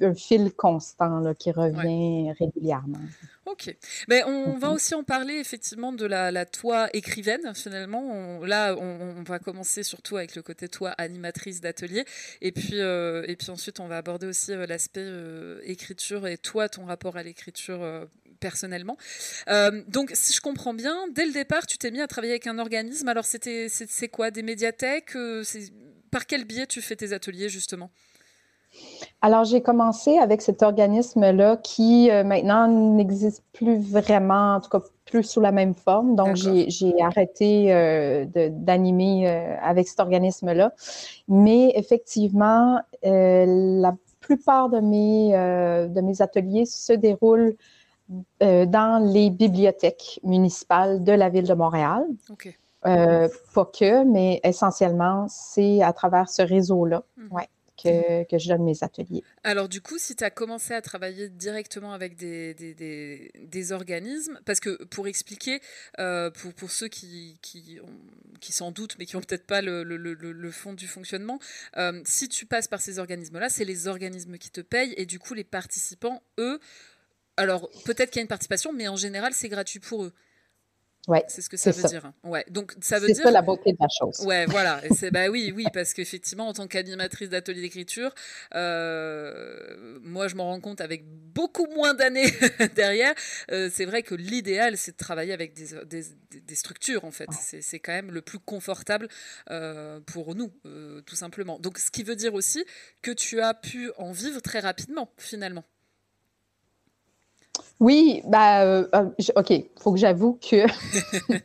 un, 0.00 0.14
fil 0.14 0.52
constant 0.52 1.34
qui 1.34 1.50
revient 1.50 2.32
régulièrement. 2.38 2.98
Ok. 3.46 3.74
Mais 4.08 4.22
on 4.24 4.58
va 4.58 4.70
aussi 4.70 4.94
en 4.94 5.02
parler 5.02 5.34
effectivement 5.34 5.92
de 5.92 6.06
la, 6.06 6.30
la 6.30 6.46
toi 6.46 6.88
écrivaine 6.92 7.52
finalement. 7.54 8.40
là, 8.44 8.76
on, 8.76 9.22
va 9.22 9.38
commencer 9.38 9.82
surtout 9.82 10.16
avec 10.16 10.36
le 10.36 10.42
côté 10.42 10.68
toi 10.68 10.90
animatrice 10.98 11.60
d'atelier. 11.60 12.04
Et 12.42 12.52
puis, 12.52 12.80
euh, 12.80 13.24
et 13.26 13.36
puis 13.36 13.50
ensuite, 13.50 13.80
on 13.80 13.88
va 13.88 13.96
aborder 13.96 14.26
aussi 14.26 14.52
euh, 14.52 14.66
l'aspect 14.66 15.00
euh, 15.02 15.60
écriture 15.64 16.26
et 16.26 16.38
toi, 16.38 16.68
ton 16.68 16.84
rapport 16.84 17.16
à 17.16 17.22
l'écriture 17.22 17.80
personnellement. 18.40 18.96
donc, 19.88 20.12
si 20.14 20.32
je 20.32 20.40
comprends 20.40 20.74
bien, 20.74 21.08
dès 21.12 21.26
le 21.26 21.32
départ, 21.32 21.66
tu 21.66 21.76
t'es 21.76 21.90
mis 21.90 22.00
à 22.00 22.06
travailler 22.06 22.34
avec 22.34 22.46
un 22.46 22.58
organisme. 22.58 23.08
Alors, 23.08 23.24
c'était, 23.24 23.68
c'est 23.68 24.08
quoi? 24.08 24.30
Des 24.30 24.42
médiathèques? 24.42 25.16
Par 26.10 26.26
quel 26.26 26.44
biais 26.44 26.66
tu 26.66 26.80
fais 26.82 26.96
tes 26.96 27.12
ateliers 27.12 27.48
justement? 27.48 27.90
Alors, 29.22 29.44
j'ai 29.44 29.60
commencé 29.60 30.16
avec 30.16 30.40
cet 30.40 30.62
organisme-là 30.62 31.58
qui 31.58 32.10
euh, 32.10 32.24
maintenant 32.24 32.68
n'existe 32.68 33.44
plus 33.52 33.78
vraiment, 33.78 34.54
en 34.54 34.60
tout 34.60 34.70
cas 34.70 34.80
plus 35.04 35.24
sous 35.24 35.40
la 35.40 35.52
même 35.52 35.74
forme. 35.74 36.16
Donc, 36.16 36.36
j'ai 36.36 36.94
arrêté 37.02 37.72
euh, 37.72 38.24
d'animer 38.50 39.28
euh, 39.28 39.56
avec 39.62 39.88
cet 39.88 40.00
organisme-là. 40.00 40.72
Mais 41.28 41.72
effectivement, 41.74 42.80
la 43.02 43.94
plupart 44.20 44.70
de 44.70 44.78
mes, 44.78 45.32
de 45.32 46.00
mes 46.00 46.22
ateliers 46.22 46.64
se 46.64 46.92
déroulent 46.92 47.56
dans 48.40 49.12
les 49.12 49.30
bibliothèques 49.30 50.20
municipales 50.22 51.02
de 51.04 51.12
la 51.12 51.28
ville 51.28 51.46
de 51.46 51.54
Montréal. 51.54 52.04
pas 52.82 53.64
que, 53.66 54.04
mais 54.04 54.40
essentiellement, 54.44 55.26
c'est 55.28 55.82
à 55.82 55.92
travers 55.92 56.28
ce 56.28 56.42
réseau-là. 56.42 57.02
Mmh. 57.16 57.34
Ouais 57.34 57.48
que, 57.82 58.38
je 58.38 58.48
donne 58.48 58.64
mes 58.64 58.82
ateliers. 58.82 59.22
Alors 59.44 59.68
du 59.68 59.80
coup, 59.80 59.98
si 59.98 60.16
tu 60.16 60.24
as 60.24 60.30
commencé 60.30 60.74
à 60.74 60.82
travailler 60.82 61.28
directement 61.28 61.92
avec 61.92 62.16
des, 62.16 62.54
des, 62.54 63.72
organismes, 63.72 64.40
parce 64.44 64.60
que 64.60 64.82
pour 64.84 65.06
expliquer, 65.06 65.60
euh, 65.98 66.30
pour, 66.30 66.54
pour, 66.54 66.70
ceux 66.70 66.88
qui, 66.88 67.38
qui, 67.42 67.78
qui 68.40 68.52
s'en 68.52 68.70
doutent, 68.70 68.96
mais 68.98 69.06
qui 69.06 69.16
n'ont 69.16 69.22
peut-être 69.22 69.46
pas 69.46 69.62
le, 69.62 69.82
le, 69.82 69.96
le, 69.96 70.50
fond 70.50 70.72
du 70.72 70.86
fonctionnement, 70.86 71.38
euh, 71.76 72.00
si 72.04 72.28
tu 72.28 72.46
passes 72.46 72.68
par 72.68 72.80
ces 72.80 72.98
organismes-là, 72.98 73.48
c'est 73.48 73.64
les 73.64 73.86
organismes 73.86 74.38
qui 74.38 74.50
te 74.50 74.60
payent, 74.60 74.94
et 74.96 75.06
du 75.06 75.18
coup, 75.18 75.34
les 75.34 75.44
participants, 75.44 76.22
eux, 76.38 76.60
alors 77.36 77.70
peut-être 77.84 78.10
qu'il 78.10 78.18
y 78.18 78.20
a 78.20 78.22
une 78.22 78.28
participation, 78.28 78.72
mais 78.72 78.88
en 78.88 78.96
général, 78.96 79.32
c'est 79.32 79.48
gratuit 79.48 79.80
pour 79.80 80.04
eux. 80.04 80.12
Ouais, 81.08 81.24
c'est 81.28 81.40
ce 81.40 81.48
que 81.48 81.56
ça 81.56 81.70
veut 81.70 81.88
dire. 81.88 82.12
Ouais, 82.24 82.44
donc 82.50 82.74
ça 82.80 82.98
veut 82.98 83.06
dire. 83.06 83.16
C'est 83.16 83.22
ça 83.22 83.30
la 83.30 83.40
beauté 83.40 83.72
de 83.72 83.78
la 83.80 83.88
chose. 83.88 84.24
Ouais, 84.26 84.44
voilà. 84.48 84.82
c'est 84.94 85.10
bah 85.10 85.28
oui, 85.28 85.50
oui, 85.54 85.64
parce 85.72 85.94
qu'effectivement, 85.94 86.48
en 86.48 86.52
tant 86.52 86.66
qu'animatrice 86.66 87.30
d'atelier 87.30 87.62
d'écriture, 87.62 88.14
euh, 88.54 89.98
moi, 90.02 90.28
je 90.28 90.34
m'en 90.34 90.44
rends 90.44 90.60
compte 90.60 90.82
avec 90.82 91.04
beaucoup 91.06 91.66
moins 91.74 91.94
d'années 91.94 92.30
derrière. 92.74 93.14
Euh, 93.50 93.70
c'est 93.72 93.86
vrai 93.86 94.02
que 94.02 94.14
l'idéal, 94.14 94.76
c'est 94.76 94.92
de 94.92 94.96
travailler 94.98 95.32
avec 95.32 95.54
des, 95.54 95.84
des, 95.86 96.04
des 96.40 96.54
structures, 96.54 97.04
en 97.04 97.10
fait. 97.10 97.28
C'est 97.32 97.80
quand 97.80 97.92
même 97.92 98.10
le 98.10 98.20
plus 98.20 98.38
confortable 98.38 99.08
euh, 99.50 100.00
pour 100.00 100.34
nous, 100.34 100.52
tout 101.06 101.16
simplement. 101.16 101.58
Donc, 101.58 101.78
ce 101.78 101.90
qui 101.90 102.02
veut 102.02 102.16
dire 102.16 102.34
aussi 102.34 102.64
que 103.00 103.10
tu 103.10 103.40
as 103.40 103.54
pu 103.54 103.90
en 103.96 104.12
vivre 104.12 104.40
très 104.40 104.60
rapidement, 104.60 105.10
finalement. 105.16 105.64
Oui, 107.80 108.22
bah, 108.26 108.62
euh, 108.62 108.86
euh, 108.94 109.06
OK, 109.36 109.50
il 109.50 109.66
faut 109.80 109.92
que 109.92 109.98
j'avoue 109.98 110.38
que 110.40 110.66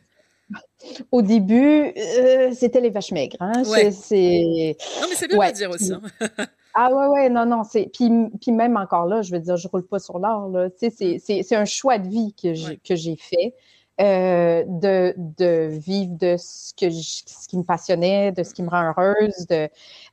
au 1.12 1.22
début, 1.22 1.92
euh, 1.96 2.52
c'était 2.52 2.80
les 2.80 2.90
vaches 2.90 3.12
maigres. 3.12 3.38
Hein. 3.40 3.62
Non, 3.62 3.72
mais 3.72 3.90
c'est 3.90 5.28
bien 5.28 5.50
de 5.50 5.54
dire 5.54 5.70
aussi. 5.70 5.92
Hein. 5.92 6.02
ah 6.74 6.92
ouais, 6.92 7.06
ouais, 7.06 7.28
non, 7.28 7.46
non. 7.46 7.62
Puis, 7.64 8.10
puis 8.40 8.52
même 8.52 8.76
encore 8.76 9.06
là, 9.06 9.22
je 9.22 9.32
veux 9.32 9.40
dire, 9.40 9.56
je 9.56 9.68
roule 9.68 9.86
pas 9.86 9.98
sur 9.98 10.18
l'or. 10.18 10.50
C'est 10.78 11.56
un 11.56 11.64
choix 11.64 11.98
de 11.98 12.08
vie 12.08 12.34
que 12.34 12.54
j'ai 12.94 13.16
fait. 13.16 13.54
De, 13.98 15.14
de, 15.16 15.68
vivre 15.68 16.16
de 16.18 16.36
ce, 16.38 16.74
que 16.74 16.90
ce 16.90 17.48
qui 17.48 17.56
me 17.56 17.62
passionnait, 17.62 18.32
de 18.32 18.42
ce 18.42 18.52
qui 18.52 18.62
me 18.62 18.68
rend 18.70 18.92
heureuse. 18.96 19.46
De, 19.48 19.68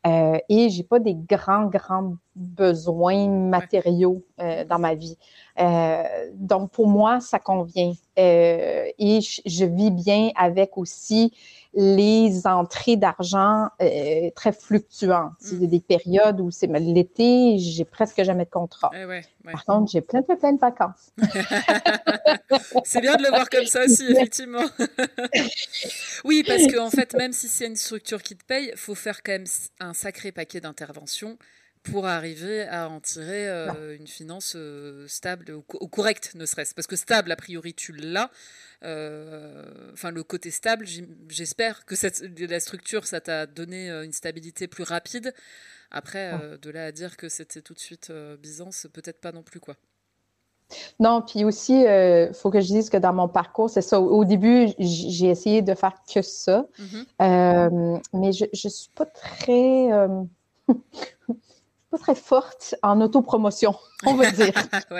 euh, 0.07 0.37
et 0.49 0.69
j'ai 0.69 0.83
pas 0.83 0.99
des 0.99 1.15
grands, 1.15 1.65
grands 1.65 2.15
besoins 2.35 3.27
matériaux 3.27 4.23
dans 4.69 4.79
ma 4.79 4.95
vie. 4.95 5.17
Euh, 5.59 6.03
donc, 6.33 6.71
pour 6.71 6.87
moi, 6.87 7.19
ça 7.19 7.39
convient. 7.39 7.93
Euh, 8.17 8.85
et 8.97 9.19
je, 9.21 9.65
vis 9.65 9.91
bien 9.91 10.29
avec 10.35 10.77
aussi 10.77 11.33
les 11.75 12.45
entrées 12.45 12.97
d'argent 12.97 13.67
euh, 13.81 14.29
très 14.35 14.51
fluctuantes. 14.51 15.33
Il 15.51 15.61
y 15.61 15.63
a 15.63 15.67
mm. 15.67 15.69
des 15.69 15.79
périodes 15.79 16.39
où 16.39 16.51
c'est 16.51 16.67
l'été, 16.67 17.57
j'ai 17.57 17.85
presque 17.85 18.21
jamais 18.23 18.45
de 18.45 18.49
contrat. 18.49 18.91
Eh 18.93 19.05
Par 19.51 19.65
contre, 19.65 19.91
j'ai 19.91 20.01
plein, 20.01 20.21
plein, 20.21 20.35
plein 20.35 20.53
de 20.53 20.59
vacances. 20.59 21.11
c'est 22.83 23.01
bien 23.01 23.15
de 23.15 23.23
le 23.23 23.29
voir 23.29 23.49
comme 23.49 23.65
ça 23.65 23.85
aussi, 23.85 24.05
effectivement. 24.09 24.65
oui, 26.25 26.43
parce 26.45 26.71
qu'en 26.71 26.85
en 26.85 26.89
fait, 26.91 27.13
même 27.15 27.33
si 27.33 27.47
c'est 27.47 27.65
une 27.65 27.75
structure 27.75 28.21
qui 28.21 28.35
te 28.35 28.45
paye, 28.45 28.69
il 28.71 28.77
faut 28.77 28.95
faire 28.95 29.23
quand 29.23 29.31
même 29.31 29.45
un 29.79 29.93
sacré 29.93 30.31
paquet 30.31 30.61
d'interventions 30.61 31.37
pour 31.83 32.05
arriver 32.05 32.63
à 32.63 32.89
en 32.89 33.01
tirer 33.01 33.47
euh, 33.49 33.97
une 33.97 34.07
finance 34.07 34.53
euh, 34.55 35.05
stable 35.07 35.51
ou, 35.51 35.87
correcte, 35.87 36.31
ne 36.35 36.45
serait-ce. 36.45 36.73
Parce 36.73 36.87
que 36.87 36.95
stable, 36.95 37.31
a 37.31 37.35
priori, 37.35 37.73
tu 37.73 37.91
l'as. 37.91 38.31
Euh, 38.83 39.91
enfin, 39.91 40.11
le 40.11 40.23
côté 40.23 40.49
stable, 40.49 40.85
j'espère 41.27 41.85
que 41.85 41.95
cette, 41.95 42.23
la 42.39 42.59
structure, 42.59 43.05
ça 43.05 43.19
t'a 43.19 43.45
donné 43.45 43.89
une 43.89 44.13
stabilité 44.13 44.67
plus 44.67 44.83
rapide. 44.83 45.33
Après, 45.91 46.33
de 46.61 46.69
là 46.71 46.85
à 46.85 46.91
dire 46.91 47.17
que 47.17 47.29
c'était 47.29 47.61
tout 47.61 47.73
de 47.73 47.79
suite 47.79 48.11
Byzance, 48.41 48.87
peut-être 48.91 49.21
pas 49.21 49.31
non 49.31 49.43
plus, 49.43 49.59
quoi. 49.59 49.75
Non, 50.99 51.21
puis 51.21 51.43
aussi, 51.43 51.81
il 51.81 52.33
faut 52.33 52.49
que 52.49 52.61
je 52.61 52.67
dise 52.67 52.89
que 52.89 52.97
dans 52.97 53.13
mon 53.13 53.27
parcours, 53.27 53.69
c'est 53.69 53.81
ça. 53.81 53.99
Au 53.99 54.25
début, 54.25 54.69
j'ai 54.79 55.27
essayé 55.27 55.61
de 55.61 55.75
faire 55.75 55.93
que 56.11 56.21
ça, 56.21 56.65
mm-hmm. 56.79 58.01
mais 58.13 58.31
je 58.31 58.45
ne 58.45 58.69
suis 58.69 58.89
pas 58.95 59.05
très 59.05 59.89
très 61.97 62.15
forte 62.15 62.75
en 62.83 63.01
autopromotion, 63.01 63.75
on 64.05 64.15
va 64.15 64.31
dire, 64.31 64.53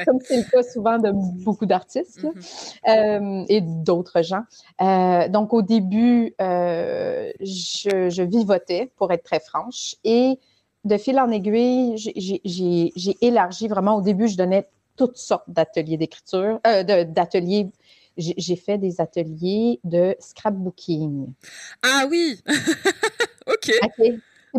comme 0.06 0.20
c'est 0.22 0.38
le 0.38 0.50
cas 0.50 0.64
souvent 0.64 0.98
de 0.98 1.12
beaucoup 1.44 1.66
d'artistes 1.66 2.24
mm-hmm. 2.24 3.42
euh, 3.42 3.46
et 3.50 3.62
d'autres 3.62 4.22
gens. 4.22 4.44
Euh, 4.82 5.28
donc, 5.28 5.54
au 5.54 5.62
début, 5.62 6.34
euh, 6.42 7.32
je, 7.40 8.10
je, 8.10 8.24
vivotais, 8.24 8.92
pour 8.98 9.12
être 9.12 9.24
très 9.24 9.40
franche, 9.40 9.96
et 10.04 10.40
de 10.84 10.98
fil 10.98 11.20
en 11.20 11.30
aiguille, 11.32 11.96
j'ai 11.98 13.18
élargi 13.26 13.68
vraiment. 13.68 13.96
Au 13.96 14.02
début, 14.02 14.28
je 14.28 14.38
donnais 14.38 14.68
toutes 14.96 15.18
sortes 15.18 15.50
d'ateliers 15.50 15.98
d'écriture, 15.98 16.60
d'ateliers 16.64 17.70
j'ai 18.18 18.56
fait 18.56 18.78
des 18.78 19.02
ateliers 19.02 19.80
de 19.84 20.16
scrapbooking. 20.20 21.34
Ah 21.82 22.06
oui! 22.10 22.40
OK. 23.48 23.72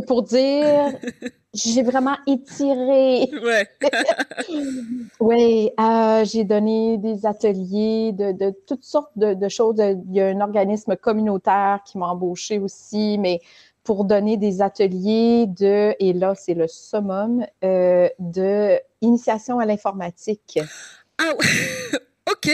Pour 0.07 0.25
dire, 0.25 0.93
j'ai 1.55 1.83
vraiment 1.83 2.17
étiré. 2.27 3.31
Ouais. 3.43 3.69
oui, 5.21 5.71
euh, 5.79 6.25
j'ai 6.25 6.45
donné 6.45 6.99
des 6.99 7.27
ateliers 7.27 8.13
de, 8.13 8.53
toutes 8.67 8.85
sortes 8.85 9.17
de, 9.17 9.49
choses. 9.49 9.77
Il 9.79 10.15
y 10.15 10.21
a 10.21 10.27
un 10.27 10.41
organisme 10.41 10.97
communautaire 10.97 11.81
qui 11.87 11.99
m'a 11.99 12.07
embauché 12.09 12.59
aussi, 12.59 13.19
mais 13.19 13.41
pour 13.85 14.05
donner 14.05 14.37
des 14.37 14.63
ateliers 14.63 15.47
de, 15.47 15.95
et 16.01 16.13
là, 16.13 16.35
c'est 16.35 16.55
le 16.55 16.67
summum, 16.67 17.47
euh, 17.63 18.09
de 18.19 18.81
initiation 19.03 19.61
à 19.61 19.67
l'informatique. 19.67 20.59
Ah, 21.19 21.33
OK. 22.33 22.51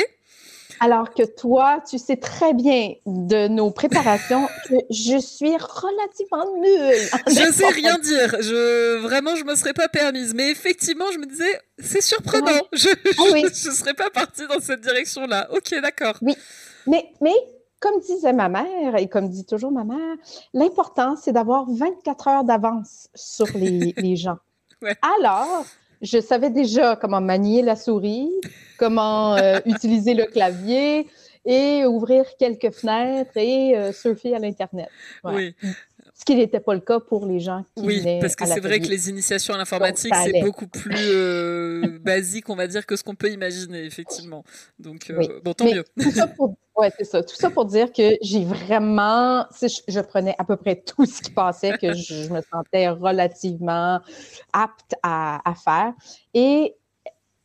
Alors 0.83 1.13
que 1.13 1.23
toi, 1.23 1.83
tu 1.89 1.99
sais 1.99 2.17
très 2.17 2.55
bien 2.55 2.95
de 3.05 3.49
nos 3.49 3.71
préparations 3.71 4.47
que 4.67 4.77
je 4.89 5.19
suis 5.19 5.55
relativement 5.57 6.57
nulle. 6.57 7.09
Je 7.27 7.53
sais 7.53 7.69
rien 7.69 7.99
dire. 7.99 8.35
Je 8.41 8.97
vraiment, 8.97 9.37
je 9.37 9.45
me 9.45 9.55
serais 9.55 9.75
pas 9.75 9.89
permise. 9.89 10.33
Mais 10.35 10.51
effectivement, 10.51 11.05
je 11.13 11.19
me 11.19 11.27
disais, 11.27 11.61
c'est 11.79 12.01
surprenant. 12.01 12.63
Je, 12.73 12.89
ne 12.89 13.47
ah 13.47 13.51
serais 13.53 13.93
pas 13.93 14.09
partie 14.09 14.47
dans 14.47 14.61
cette 14.61 14.81
direction-là. 14.81 15.49
Ok, 15.53 15.75
d'accord. 15.83 16.15
Oui, 16.23 16.35
mais 16.87 17.13
mais 17.21 17.35
comme 17.79 18.01
disait 18.01 18.33
ma 18.33 18.49
mère 18.49 18.97
et 18.97 19.09
comme 19.09 19.29
dit 19.29 19.45
toujours 19.45 19.73
ma 19.73 19.85
mère, 19.85 20.17
l'important 20.55 21.15
c'est 21.17 21.33
d'avoir 21.33 21.67
24 21.71 22.29
heures 22.29 22.45
d'avance 22.45 23.09
sur 23.15 23.47
les, 23.55 23.95
les 23.99 24.17
gens. 24.17 24.39
Alors, 25.19 25.67
je 26.01 26.21
savais 26.21 26.51
déjà 26.51 26.97
comment 26.97 27.21
manier 27.21 27.63
la 27.63 27.77
souris, 27.77 28.31
comment 28.79 29.37
euh, 29.37 29.59
utiliser 29.67 30.15
le 30.15 30.25
clavier 30.25 31.07
et 31.45 31.85
ouvrir 31.87 32.25
quelques 32.39 32.71
fenêtres 32.71 33.37
et 33.37 33.77
euh, 33.77 33.93
surfer 33.93 34.35
à 34.35 34.39
l'Internet. 34.39 34.89
Oui. 35.25 35.55
Ce 36.21 36.25
qui 36.27 36.37
n'était 36.37 36.61
pas 36.61 36.75
le 36.75 36.81
cas 36.81 37.01
pour 37.01 37.25
les 37.25 37.41
gens 37.41 37.65
qui 37.75 37.83
Oui, 37.83 38.05
parce 38.21 38.37
que 38.37 38.45
c'est 38.45 38.61
vrai 38.61 38.79
que 38.79 38.89
les 38.89 39.09
initiations 39.09 39.55
à 39.55 39.57
l'informatique, 39.57 40.15
c'est 40.15 40.43
beaucoup 40.43 40.67
plus 40.67 40.95
euh, 40.99 41.99
basique, 42.03 42.51
on 42.51 42.57
va 42.57 42.67
dire, 42.67 42.85
que 42.85 42.95
ce 42.95 43.03
qu'on 43.03 43.15
peut 43.15 43.31
imaginer, 43.31 43.87
effectivement. 43.87 44.45
Donc, 44.79 45.11
bon, 45.43 45.55
tant 45.55 45.65
mieux. 45.65 45.83
Oui, 45.97 46.05
c'est 46.99 47.05
ça. 47.05 47.23
Tout 47.23 47.35
ça 47.35 47.49
pour 47.49 47.65
dire 47.65 47.91
que 47.91 48.19
j'ai 48.21 48.45
vraiment, 48.45 49.47
je, 49.63 49.69
je, 49.89 50.01
prenais 50.01 50.35
à 50.37 50.45
peu 50.45 50.57
près 50.57 50.77
tout 50.77 51.07
ce 51.07 51.23
qui 51.23 51.31
passait, 51.31 51.79
que 51.79 51.95
je, 51.95 52.31
me 52.31 52.43
sentais 52.43 52.91
relativement 52.91 54.01
apte 54.53 54.95
à, 55.03 55.41
à 55.51 55.55
faire. 55.55 55.95
Et 56.35 56.75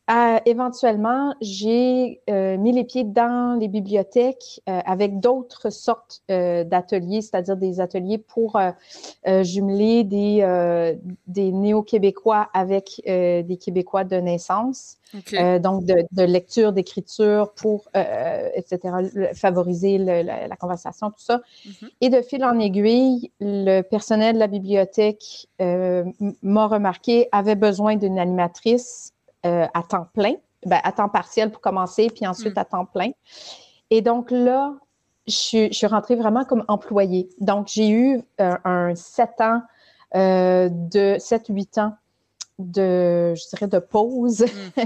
euh, 0.08 0.38
éventuellement, 0.46 1.34
j'ai 1.40 2.20
euh, 2.30 2.56
mis 2.58 2.70
les 2.70 2.84
pieds 2.84 3.02
dans 3.02 3.58
les 3.58 3.66
bibliothèques 3.66 4.60
euh, 4.68 4.78
avec 4.86 5.18
d'autres 5.18 5.70
sortes 5.70 6.22
d'ateliers, 6.28 7.22
c'est-à-dire 7.22 7.56
des 7.56 7.80
ateliers 7.80 8.18
pour 8.18 8.58
jumeler 9.42 10.04
des, 10.04 10.96
des 11.26 11.52
néo-québécois 11.52 12.48
avec 12.54 13.02
des 13.04 13.58
Québécois 13.60 14.04
de 14.04 14.16
naissance. 14.16 14.96
donc, 15.60 15.84
de, 15.84 16.22
lecture, 16.22 16.72
d'écriture 16.72 17.52
pour, 17.54 17.88
etc., 17.94 18.78
favoriser 19.34 19.98
la, 19.98 20.56
conversation, 20.56 21.10
tout 21.10 21.20
ça. 21.22 21.40
Mm-hmm. 21.66 21.88
Et 22.00 22.08
de 22.10 22.22
fil 22.22 22.44
en 22.44 22.58
aiguille, 22.58 23.30
le 23.40 23.82
personnel 23.82 24.34
de 24.34 24.40
la 24.40 24.46
bibliothèque 24.48 25.48
m'a 25.58 26.66
remarqué, 26.66 27.28
avait 27.32 27.56
besoin 27.56 27.96
d'une 27.96 28.18
animatrice 28.18 29.12
euh, 29.46 29.66
à 29.74 29.82
temps 29.82 30.08
plein, 30.12 30.34
ben, 30.64 30.80
à 30.82 30.90
temps 30.90 31.08
partiel 31.08 31.50
pour 31.50 31.60
commencer, 31.60 32.08
puis 32.08 32.26
ensuite 32.26 32.56
mm. 32.56 32.58
à 32.58 32.64
temps 32.64 32.84
plein. 32.84 33.10
Et 33.90 34.02
donc 34.02 34.30
là, 34.30 34.74
je, 35.28 35.68
suis 35.70 35.86
rentrée 35.86 36.16
vraiment 36.16 36.44
comme 36.44 36.64
employée. 36.66 37.28
Donc, 37.40 37.68
j'ai 37.68 37.88
eu 37.88 38.22
euh, 38.40 38.56
un 38.64 38.94
7 38.94 39.30
ans, 39.40 39.62
euh, 40.16 40.68
de 40.70 41.16
7-8 41.18 41.80
ans 41.80 41.92
de, 42.58 43.34
je 43.34 43.48
dirais, 43.50 43.68
de 43.68 43.78
pause. 43.78 44.42
Mm. 44.42 44.80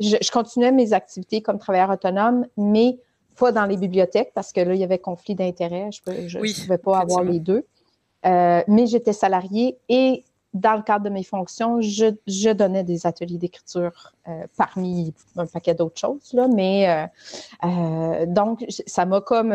je, 0.00 0.30
continuais 0.32 0.72
mes 0.72 0.92
activités 0.92 1.40
comme 1.40 1.58
travailleur 1.58 1.90
autonome, 1.90 2.46
mais 2.56 2.98
pas 3.38 3.52
dans 3.52 3.66
les 3.66 3.76
bibliothèques 3.76 4.32
parce 4.34 4.52
que 4.52 4.60
là, 4.60 4.74
il 4.74 4.80
y 4.80 4.84
avait 4.84 4.98
conflit 4.98 5.34
d'intérêts. 5.34 5.90
Je 5.92 6.38
ne 6.38 6.62
pouvais 6.62 6.78
pas 6.78 6.98
avoir 6.98 7.22
les 7.22 7.40
deux. 7.40 7.64
mais 8.24 8.86
j'étais 8.86 9.12
salariée 9.12 9.78
et 9.88 10.24
dans 10.54 10.74
le 10.74 10.82
cadre 10.82 11.04
de 11.04 11.10
mes 11.10 11.22
fonctions, 11.22 11.80
je, 11.80 12.52
donnais 12.52 12.84
des 12.84 13.06
ateliers 13.06 13.38
d'écriture 13.38 14.12
euh, 14.28 14.46
parmi 14.56 15.14
un 15.36 15.46
paquet 15.46 15.74
d'autres 15.74 15.98
choses, 15.98 16.32
là, 16.34 16.46
mais 16.46 16.88
euh, 16.88 17.66
euh, 17.66 18.26
donc 18.26 18.64
ça 18.68 19.06
m'a 19.06 19.20
comme 19.20 19.54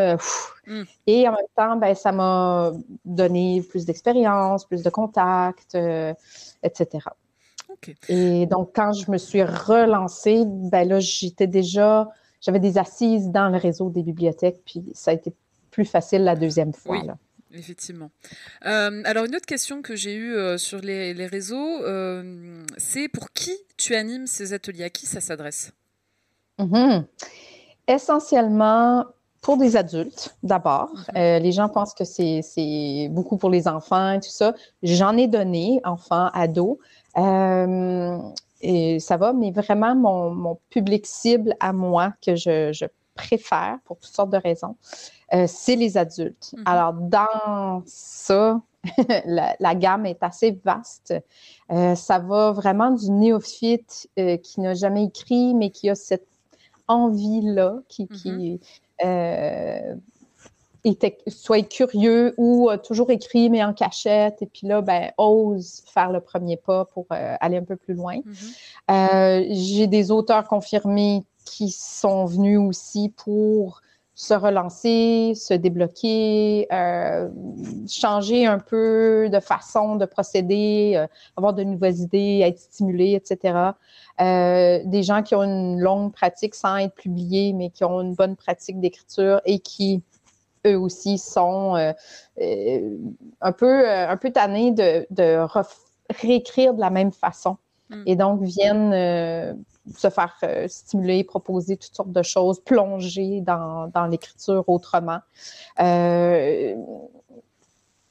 mm. 0.66 0.84
et 1.06 1.28
en 1.28 1.32
même 1.32 1.42
temps, 1.56 1.76
ben, 1.76 1.94
ça 1.94 2.12
m'a 2.12 2.72
donné 3.06 3.62
plus 3.70 3.86
d'expérience, 3.86 4.66
plus 4.66 4.82
de 4.82 4.90
contacts, 4.90 5.78
etc. 6.64 7.00
Et 8.10 8.48
donc 8.48 8.72
quand 8.74 8.94
je 8.94 9.12
me 9.12 9.18
suis 9.18 9.44
relancée, 9.44 10.44
ben 10.48 10.88
là 10.88 11.00
j'étais 11.00 11.48
déjà, 11.48 12.10
j'avais 12.42 12.60
des 12.60 12.80
assises 12.80 13.30
dans 13.30 13.50
le 13.50 13.58
réseau 13.58 13.90
des 13.92 14.02
bibliothèques, 14.02 14.62
puis 14.66 14.84
ça 14.94 15.12
a 15.12 15.14
été 15.14 15.32
plus 15.70 15.86
facile 15.86 16.24
la 16.24 16.36
deuxième 16.36 16.74
fois. 16.74 17.04
Là. 17.04 17.18
Effectivement. 17.58 18.12
Euh, 18.66 19.02
alors 19.06 19.26
une 19.26 19.36
autre 19.36 19.46
question 19.46 19.82
que 19.82 19.96
j'ai 19.96 20.16
eue 20.16 20.36
euh, 20.36 20.58
sur 20.58 20.80
les, 20.80 21.14
réseaux, 21.26 21.82
euh, 21.84 22.64
c'est 22.78 23.08
pour 23.08 23.32
qui 23.32 23.56
tu 23.78 23.96
animes 23.96 24.28
ces 24.28 24.54
ateliers? 24.54 24.86
À 24.86 24.90
qui 24.90 25.06
ça 25.06 25.22
s'adresse? 25.22 25.72
Mm-hmm. 26.60 27.06
Essentiellement 27.88 29.06
pour 29.42 29.58
des 29.58 29.76
adultes 29.76 30.36
d'abord. 30.44 30.92
Mm-hmm. 31.14 31.42
les 31.42 31.52
gens 31.52 31.70
pensent 31.70 31.94
que 31.94 32.04
c'est 32.04 33.10
beaucoup 33.12 33.38
pour 33.38 33.50
les 33.50 33.68
enfants 33.68 34.12
et 34.12 34.20
tout 34.20 34.30
ça. 34.30 34.54
J'en 34.84 35.18
ai 35.18 35.28
donné, 35.28 35.80
enfants, 35.84 36.30
ados. 36.34 36.78
et 38.62 39.00
ça 39.00 39.18
va, 39.18 39.34
mais 39.34 39.52
vraiment 39.52 39.96
mon, 39.96 40.60
public 40.70 41.06
cible 41.06 41.56
à 41.60 41.74
moi 41.74 42.14
que 42.22 42.36
je, 42.36 42.72
je 42.74 42.86
préfère 43.18 43.80
pour 43.84 43.98
toutes 43.98 44.14
sortes 44.14 44.30
de 44.30 44.38
raisons, 44.38 44.76
euh, 45.34 45.46
c'est 45.48 45.76
les 45.76 45.98
adultes. 45.98 46.54
Mhm. 46.56 46.64
Alors, 46.66 46.94
dans 46.94 47.84
ça, 47.86 48.62
la, 49.26 49.76
gamme 49.76 50.06
est 50.06 50.24
assez 50.24 50.60
vaste. 50.64 51.14
Euh, 51.72 51.96
ça 51.96 52.20
va 52.20 52.52
vraiment 52.52 52.92
du 52.92 53.12
néophyte 53.12 54.10
euh, 54.18 54.38
qui 54.38 54.62
n'a 54.62 54.74
jamais 54.74 55.06
écrit, 55.06 55.54
mais 55.54 55.72
qui 55.72 55.90
a 55.90 55.96
cette 55.96 56.28
envie-là, 56.88 57.80
qui, 57.90 58.08
qui 58.08 58.62
mhm. 59.04 60.00
était, 60.86 61.18
soit 61.28 61.68
curieux 61.68 62.34
ou 62.38 62.70
a 62.70 62.78
toujours 62.78 63.12
écrit, 63.12 63.50
mais 63.50 63.62
en 63.62 63.74
cachette, 63.74 64.42
et 64.42 64.46
puis 64.46 64.68
là, 64.68 64.80
ben, 64.80 65.12
ose 65.18 65.84
faire 65.94 66.14
le 66.14 66.22
premier 66.22 66.56
pas 66.56 66.86
pour 66.86 67.08
aller 67.10 67.58
un 67.58 67.66
peu 67.66 67.76
plus 67.76 67.96
loin. 67.96 68.20
Mhm. 68.24 69.48
J'ai 69.50 69.88
des 69.88 70.12
auteurs 70.12 70.48
confirmés 70.48 71.26
qui 71.50 71.72
sont 71.72 72.26
venus 72.26 72.60
aussi 72.60 73.10
pour 73.10 73.82
se 74.18 74.34
relancer, 74.34 75.34
se 75.36 75.54
débloquer, 75.54 76.68
euh, 76.74 77.30
changer 77.88 78.48
un 78.48 78.58
peu 78.58 79.30
de 79.32 79.40
façon 79.40 79.96
de 79.96 80.06
procéder, 80.06 80.94
euh, 80.96 81.06
avoir 81.36 81.54
de 81.54 81.64
nouvelles 81.64 82.00
idées, 82.00 82.42
être 82.44 82.58
stimulés, 82.58 83.14
etc. 83.14 83.74
Euh, 84.20 84.80
des 84.86 85.04
gens 85.04 85.22
qui 85.22 85.36
ont 85.36 85.44
une 85.44 85.80
longue 85.80 86.12
pratique 86.14 86.56
sans 86.56 86.78
être 86.78 86.96
publiés, 86.96 87.54
mais 87.54 87.70
qui 87.70 87.84
ont 87.84 88.02
une 88.02 88.16
bonne 88.16 88.36
pratique 88.36 88.80
d'écriture 88.80 89.40
et 89.46 89.60
qui 89.60 90.02
eux 90.66 90.80
aussi 90.80 91.20
sont 91.20 91.76
un 91.76 93.52
peu 93.52 93.88
un 93.88 94.18
peu 94.18 94.32
tannés 94.32 94.72
de, 94.72 95.06
de 95.12 95.46
réécrire 96.10 96.74
de 96.74 96.82
la 96.82 96.90
même 96.90 97.12
façon 97.12 97.58
mm. 97.92 98.04
et 98.08 98.16
donc 98.16 98.42
viennent 98.42 99.56
se 99.96 100.10
faire 100.10 100.36
euh, 100.44 100.68
stimuler, 100.68 101.24
proposer 101.24 101.78
toutes 101.78 101.96
sortes 101.96 102.12
de 102.12 102.24
choses, 102.24 102.60
plonger 102.60 103.42
dans, 103.42 103.88
dans 103.94 104.06
l'écriture 104.08 104.64
autrement. 104.68 105.20
Euh, 105.80 106.76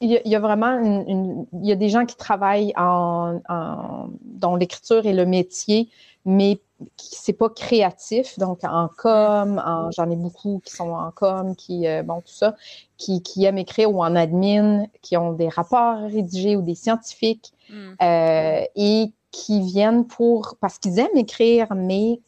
il 0.00 0.20
y, 0.26 0.36
a, 0.36 0.40
vraiment 0.40 0.78
une, 0.78 1.46
il 1.54 1.66
y 1.66 1.72
a 1.72 1.74
des 1.74 1.88
gens 1.88 2.04
qui 2.04 2.16
travaillent 2.16 2.74
en, 2.76 3.40
en 3.48 4.10
dans 4.20 4.54
l'écriture 4.54 5.06
et 5.06 5.14
le 5.14 5.24
métier, 5.24 5.88
mais 6.26 6.60
c'est 6.96 7.32
pas 7.32 7.48
créatif, 7.48 8.38
donc 8.38 8.62
en 8.64 8.88
com, 8.98 9.62
j'en 9.96 10.10
ai 10.10 10.16
beaucoup 10.16 10.60
qui 10.64 10.74
sont 10.74 10.90
en 10.90 11.10
com, 11.10 11.56
qui 11.56 11.86
euh, 11.86 12.02
bon 12.02 12.20
tout 12.20 12.32
ça, 12.32 12.54
qui, 12.98 13.22
qui 13.22 13.44
aiment 13.44 13.58
écrire 13.58 13.90
ou 13.90 14.02
en 14.02 14.14
admin, 14.14 14.84
qui 15.02 15.16
ont 15.16 15.32
des 15.32 15.48
rapports 15.48 15.98
rédigés 16.00 16.56
ou 16.56 16.62
des 16.62 16.74
scientifiques 16.74 17.52
mm. 17.70 17.94
euh, 18.02 18.64
et 18.76 19.12
qui 19.36 19.60
viennent 19.60 20.06
pour 20.06 20.56
parce 20.60 20.78
qu'ils 20.78 20.98
aiment 20.98 21.16
écrire, 21.16 21.74
mais 21.74 22.20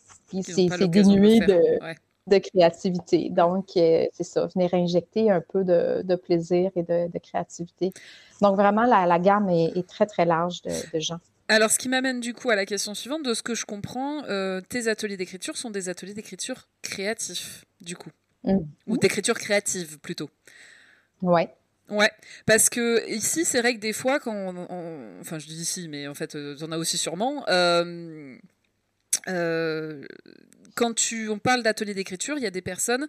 c'est 0.43 0.89
dénué 0.89 1.41
de, 1.41 1.79
de, 2.27 2.39
créativité. 2.39 3.31
Donc, 3.31 3.71
euh, 3.77 4.05
c'est 4.13 4.25
ça, 4.25 4.47
venir 4.55 4.75
injecter 4.75 5.31
un 5.31 5.41
peu 5.41 5.65
de, 5.65 6.17
plaisir 6.17 6.71
et 6.77 6.83
de, 6.83 7.19
créativité. 7.19 7.93
Donc, 8.43 8.57
vraiment, 8.57 8.85
la, 8.85 9.19
gamme 9.19 9.49
est, 9.49 9.89
très, 9.89 10.07
très 10.07 10.27
large 10.27 10.61
de, 10.63 11.01
gens. 11.01 11.19
Alors, 11.49 11.71
ce 11.71 11.79
qui 11.79 11.89
m'amène 11.89 12.21
du 12.21 12.35
coup 12.35 12.51
à 12.51 12.57
la 12.57 12.67
question 12.67 12.93
suivante, 12.93 13.23
de 13.23 13.33
ce 13.33 13.43
que 13.43 13.55
je 13.55 13.65
comprends, 13.65 14.23
euh, 14.25 14.61
tes 14.61 14.89
ateliers 14.89 15.17
d'écriture 15.17 15.57
sont 15.57 15.71
des 15.71 15.89
ateliers 15.89 16.13
d'écriture 16.13 16.69
créatifs, 16.83 17.65
du 17.81 17.97
coup. 17.97 18.11
Mmh. 18.45 18.59
Ou 18.87 18.99
d'écriture 18.99 19.39
créative, 19.39 19.99
plutôt. 19.99 20.29
Ouais. 21.23 21.49
Ouais, 21.91 22.11
parce 22.45 22.69
que 22.69 23.09
ici, 23.09 23.45
c'est 23.45 23.61
vrai 23.61 23.75
que 23.75 23.81
des 23.81 23.95
fois, 23.95 24.21
quand 24.21 24.55
enfin, 25.21 25.39
je 25.39 25.47
dis 25.47 25.61
ici, 25.61 25.89
mais 25.89 26.07
en 26.07 26.15
fait, 26.15 26.35
euh, 26.35 26.57
en 26.61 26.71
as 26.71 26.77
aussi 26.79 26.99
sûrement. 26.99 27.45
Euh, 27.49 28.37
euh, 29.29 30.05
quand 30.75 30.95
tu, 30.95 31.29
on 31.31 31.39
parle 31.39 31.63
d'atelier 31.63 31.95
d'écriture, 31.95 32.37
il 32.37 32.43
y 32.43 32.47
a 32.47 32.51
des 32.51 32.63
personnes 32.63 33.09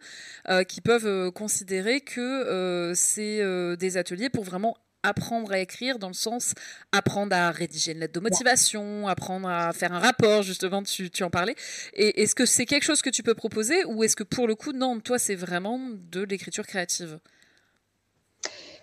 qui 0.67 0.81
peuvent 0.81 1.31
considérer 1.31 2.01
que 2.01 2.93
c'est 2.95 3.43
des 3.77 3.97
ateliers 3.97 4.29
pour 4.29 4.43
vraiment 4.43 4.75
apprendre 5.03 5.51
à 5.51 5.59
écrire 5.59 5.97
dans 5.99 6.07
le 6.07 6.13
sens 6.13 6.53
apprendre 6.91 7.33
à 7.35 7.51
rédiger 7.51 7.93
une 7.93 7.99
lettre 7.99 8.13
de 8.13 8.19
motivation, 8.19 9.07
apprendre 9.07 9.47
à 9.47 9.71
faire 9.71 9.93
un 9.93 9.99
rapport, 9.99 10.41
justement, 10.41 10.81
tu, 10.81 11.11
tu 11.11 11.23
en 11.23 11.29
parlais. 11.29 11.55
Est-ce 11.93 12.33
que 12.33 12.45
c'est 12.45 12.65
quelque 12.65 12.83
chose 12.83 13.01
que 13.03 13.11
tu 13.11 13.21
peux 13.23 13.35
proposer 13.35 13.85
ou 13.85 14.03
est-ce 14.03 14.15
que 14.15 14.23
pour 14.23 14.47
le 14.47 14.55
coup, 14.55 14.71
non, 14.71 14.99
toi, 14.99 15.19
c'est 15.19 15.35
vraiment 15.35 15.79
de 16.11 16.23
l'écriture 16.23 16.65
créative? 16.65 17.19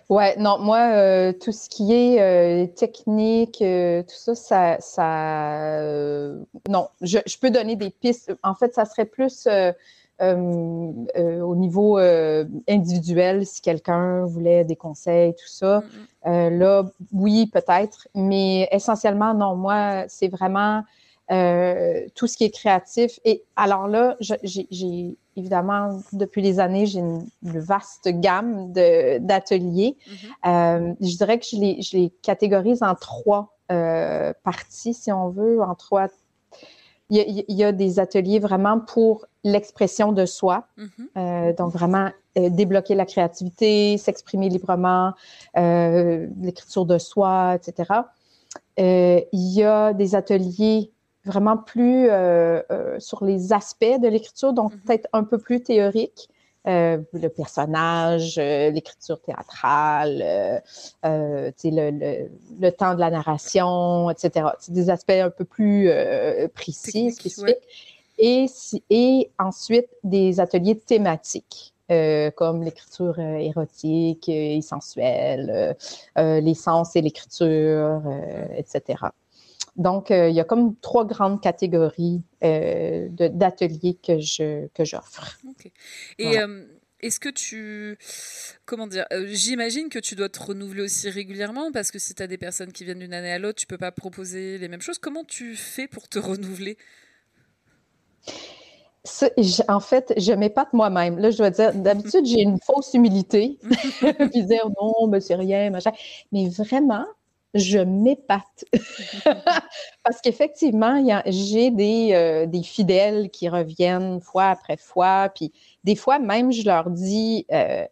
Ouais, 0.09 0.37
non, 0.37 0.57
moi, 0.59 0.91
euh, 0.93 1.33
tout 1.33 1.51
ce 1.51 1.67
qui 1.67 1.91
est 1.91 2.21
euh, 2.21 2.65
technique, 2.67 3.61
euh, 3.61 4.03
tout 4.03 4.15
ça, 4.15 4.35
ça, 4.35 4.77
ça 4.79 5.81
non, 6.69 6.87
je, 7.01 7.17
je, 7.25 7.37
peux 7.37 7.49
donner 7.49 7.75
des 7.75 7.89
pistes. 7.89 8.33
En 8.41 8.55
fait, 8.55 8.73
ça 8.73 8.85
serait 8.85 9.05
plus 9.05 9.49
au 10.19 11.55
niveau 11.55 11.97
individuel 12.69 13.45
si 13.45 13.61
quelqu'un 13.61 14.23
voulait 14.25 14.63
des 14.63 14.77
conseils, 14.77 15.33
tout 15.33 15.47
ça. 15.47 15.83
Mm-hmm. 16.25 16.57
là, 16.57 16.83
oui, 17.11 17.47
peut-être, 17.47 18.07
mais 18.15 18.69
essentiellement, 18.71 19.33
non. 19.33 19.57
Moi, 19.57 20.05
c'est 20.07 20.29
vraiment 20.29 20.83
tout 21.29 22.27
ce 22.27 22.37
qui 22.37 22.45
est 22.45 22.51
créatif. 22.51 23.19
Et 23.25 23.43
alors 23.55 23.87
là, 23.87 24.15
j'ai 24.19 25.17
évidemment, 25.37 25.99
depuis 26.13 26.41
les 26.41 26.59
années, 26.59 26.85
j'ai 26.85 26.99
une, 26.99 27.27
vaste 27.43 28.09
gamme 28.09 28.71
d'ateliers. 28.73 29.95
Mm-hmm. 30.07 30.89
euh, 30.91 30.93
je 30.99 31.17
dirais 31.17 31.39
que 31.39 31.45
je 31.49 31.55
les, 31.55 31.81
je 31.81 31.97
les 31.97 32.09
catégorise 32.21 32.83
en 32.83 32.95
trois 32.95 33.57
euh, 33.71 34.33
parties, 34.43 34.93
si 34.93 35.11
on 35.11 35.29
veut, 35.29 35.61
en 35.61 35.75
trois 35.75 36.07
il 37.09 37.45
y, 37.47 37.63
a, 37.63 37.71
des 37.71 37.99
ateliers 37.99 38.39
vraiment 38.39 38.81
pour 38.81 39.27
l'expression 39.45 40.11
de 40.11 40.25
soi. 40.25 40.67
Mm-hmm. 40.77 41.55
donc, 41.55 41.71
vraiment 41.71 42.09
débloquer 42.35 42.95
la 42.95 43.05
créativité, 43.05 43.97
s'exprimer 43.97 44.49
librement, 44.49 45.13
l'écriture 45.55 46.85
de 46.85 46.97
soi, 46.97 47.55
etc. 47.55 48.01
il 48.77 49.23
y 49.31 49.63
a 49.63 49.93
des 49.93 50.15
ateliers 50.15 50.91
vraiment 51.27 51.57
plus 51.57 52.07
euh, 52.09 52.61
euh, 52.71 52.99
sur 52.99 53.23
les 53.23 53.53
aspects 53.53 53.99
de 54.01 54.07
l'écriture, 54.07 54.53
donc 54.53 54.73
mm-hmm. 54.73 54.79
peut-être 54.79 55.09
un 55.13 55.23
peu 55.23 55.37
plus 55.37 55.61
théorique. 55.61 56.29
Euh, 56.67 56.97
le 57.13 57.29
personnage, 57.29 58.35
l'écriture 58.35 59.21
théâtrale, 59.21 60.61
le, 61.03 61.51
le, 61.63 62.27
le, 62.59 62.71
temps 62.71 62.93
de 62.93 62.99
la 62.99 63.09
narration, 63.09 64.09
etc. 64.09 64.47
C'est 64.59 64.73
des 64.73 64.89
aspects 64.89 65.11
un 65.11 65.29
peu 65.29 65.45
plus 65.45 65.89
précis, 66.53 67.11
spécifiques. 67.11 67.55
Et, 68.17 68.47
et 68.89 69.31
ensuite, 69.39 69.87
des 70.03 70.41
ateliers 70.41 70.77
thématiques. 70.77 71.73
comme 72.35 72.61
l'écriture 72.63 73.17
érotique 73.17 74.27
et 74.27 74.61
sensuelle, 74.61 75.77
les 76.17 76.53
sens 76.53 76.97
et 76.97 77.01
l'écriture, 77.01 78.01
etc. 78.57 79.05
Donc, 79.77 80.09
euh, 80.09 80.27
il 80.29 80.35
y 80.35 80.39
a 80.39 80.43
comme 80.43 80.75
trois 80.79 81.05
grandes 81.05 81.39
catégories 81.39 82.23
euh, 82.43 83.07
d'ateliers 83.11 83.97
que 84.05 84.19
je 84.19 84.67
que 84.73 84.83
j'offre. 84.83 85.37
Et 86.17 86.39
euh, 86.39 86.65
est-ce 87.01 87.19
que 87.19 87.29
tu 87.29 87.97
comment 88.65 88.87
dire 88.87 89.05
J'imagine 89.27 89.89
que 89.89 89.99
tu 89.99 90.15
dois 90.15 90.29
te 90.29 90.41
renouveler 90.41 90.81
aussi 90.81 91.11
régulièrement 91.11 91.71
parce 91.71 91.91
que 91.91 91.99
si 91.99 92.15
tu 92.15 92.23
as 92.23 92.27
des 92.27 92.39
personnes 92.39 92.71
qui 92.71 92.85
viennent 92.85 92.99
d'une 92.99 93.13
année 93.13 93.31
à 93.31 93.37
l'autre, 93.37 93.59
tu 93.59 93.67
peux 93.67 93.77
pas 93.77 93.91
proposer 93.91 94.57
les 94.57 94.67
mêmes 94.67 94.81
choses. 94.81 94.97
Comment 94.97 95.23
tu 95.23 95.55
fais 95.55 95.87
pour 95.87 96.09
te 96.09 96.17
renouveler? 96.17 96.77
En 99.69 99.79
fait, 99.79 100.13
je 100.17 100.33
m'épate 100.33 100.73
moi-même. 100.73 101.19
Là, 101.19 101.29
je 101.29 101.37
dois 101.37 101.49
dire, 101.49 101.73
d'habitude, 101.73 102.25
j'ai 102.25 102.41
une 102.41 102.59
fausse 102.59 102.93
humilité, 102.93 103.57
puis 104.31 104.43
dire 104.43 104.67
non, 104.81 105.07
mais 105.07 105.21
c'est 105.21 105.35
rien, 105.35 105.69
machin. 105.69 105.91
Mais 106.31 106.49
vraiment, 106.49 107.05
je 107.53 107.79
m'épate. 107.79 108.65
Parce 110.03 110.21
qu'effectivement, 110.21 111.03
j'ai 111.25 111.71
des, 111.71 112.11
euh, 112.13 112.45
des, 112.45 112.63
fidèles 112.63 113.29
qui 113.29 113.49
reviennent 113.49 114.21
fois 114.21 114.45
après 114.45 114.77
fois. 114.77 115.29
Puis 115.33 115.51
des 115.83 115.95
fois, 115.95 116.19
même, 116.19 116.51
je 116.51 116.65
leur 116.65 116.89
dis 116.89 117.45
euh, 117.51 117.85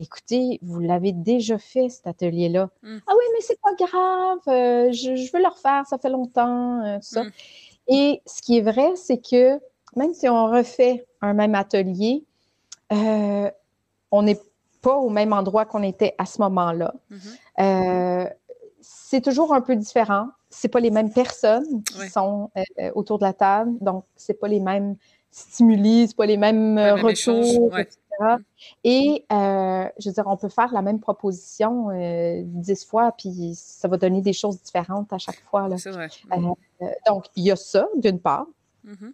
écoutez, 0.00 0.58
vous 0.62 0.80
l'avez 0.80 1.12
déjà 1.12 1.58
fait, 1.58 1.88
cet 1.88 2.06
atelier-là. 2.06 2.70
Mm. 2.82 2.98
Ah 3.06 3.12
oui, 3.16 3.24
mais 3.32 3.40
c'est 3.40 3.60
pas 3.60 3.74
grave, 3.74 4.38
euh, 4.48 4.92
je, 4.92 5.32
veux 5.32 5.42
le 5.42 5.48
refaire, 5.48 5.84
ça 5.86 5.98
fait 5.98 6.10
longtemps, 6.10 7.00
ça. 7.00 7.24
Mm. 7.24 7.30
Et 7.88 8.22
ce 8.26 8.42
qui 8.42 8.58
est 8.58 8.62
vrai, 8.62 8.94
c'est 8.96 9.18
que 9.18 9.58
même 9.96 10.14
si 10.14 10.28
on 10.28 10.46
refait 10.46 11.06
un 11.22 11.32
même 11.32 11.54
atelier, 11.54 12.24
on 12.90 14.22
n'est 14.22 14.40
pas 14.82 14.96
au 14.96 15.08
même 15.08 15.32
endroit 15.32 15.64
qu'on 15.64 15.82
était 15.82 16.14
à 16.18 16.26
ce 16.26 16.40
moment-là. 16.42 16.94
C'est 19.10 19.22
toujours 19.22 19.54
un 19.54 19.62
peu 19.62 19.74
différent. 19.74 20.28
C'est 20.50 20.68
pas 20.68 20.80
les 20.80 20.90
mêmes 20.90 21.10
personnes 21.10 21.82
qui 21.82 22.10
sont 22.10 22.50
euh, 22.58 22.90
autour 22.94 23.18
de 23.18 23.24
la 23.24 23.32
table, 23.32 23.72
donc 23.80 24.04
c'est 24.16 24.38
pas 24.38 24.48
les 24.48 24.60
mêmes 24.60 24.96
stimuli, 25.30 26.08
c'est 26.08 26.16
pas 26.16 26.26
les 26.26 26.36
mêmes 26.36 26.76
euh, 26.76 26.94
retours, 26.94 27.78
etc. 27.78 27.96
Et 28.84 29.24
euh, 29.32 29.88
je 29.98 30.10
veux 30.10 30.12
dire, 30.12 30.24
on 30.26 30.36
peut 30.36 30.50
faire 30.50 30.74
la 30.74 30.82
même 30.82 31.00
proposition 31.00 31.88
dix 32.44 32.84
fois, 32.84 33.12
puis 33.12 33.54
ça 33.54 33.88
va 33.88 33.96
donner 33.96 34.20
des 34.20 34.34
choses 34.34 34.60
différentes 34.60 35.10
à 35.10 35.18
chaque 35.18 35.42
fois. 35.50 35.70
C'est 35.78 35.90
vrai. 35.90 36.08
donc, 37.06 37.24
il 37.34 37.44
y 37.44 37.50
a 37.50 37.56
ça, 37.56 37.88
d'une 37.96 38.20
part. 38.20 38.46
Mm-hmm. 38.86 39.12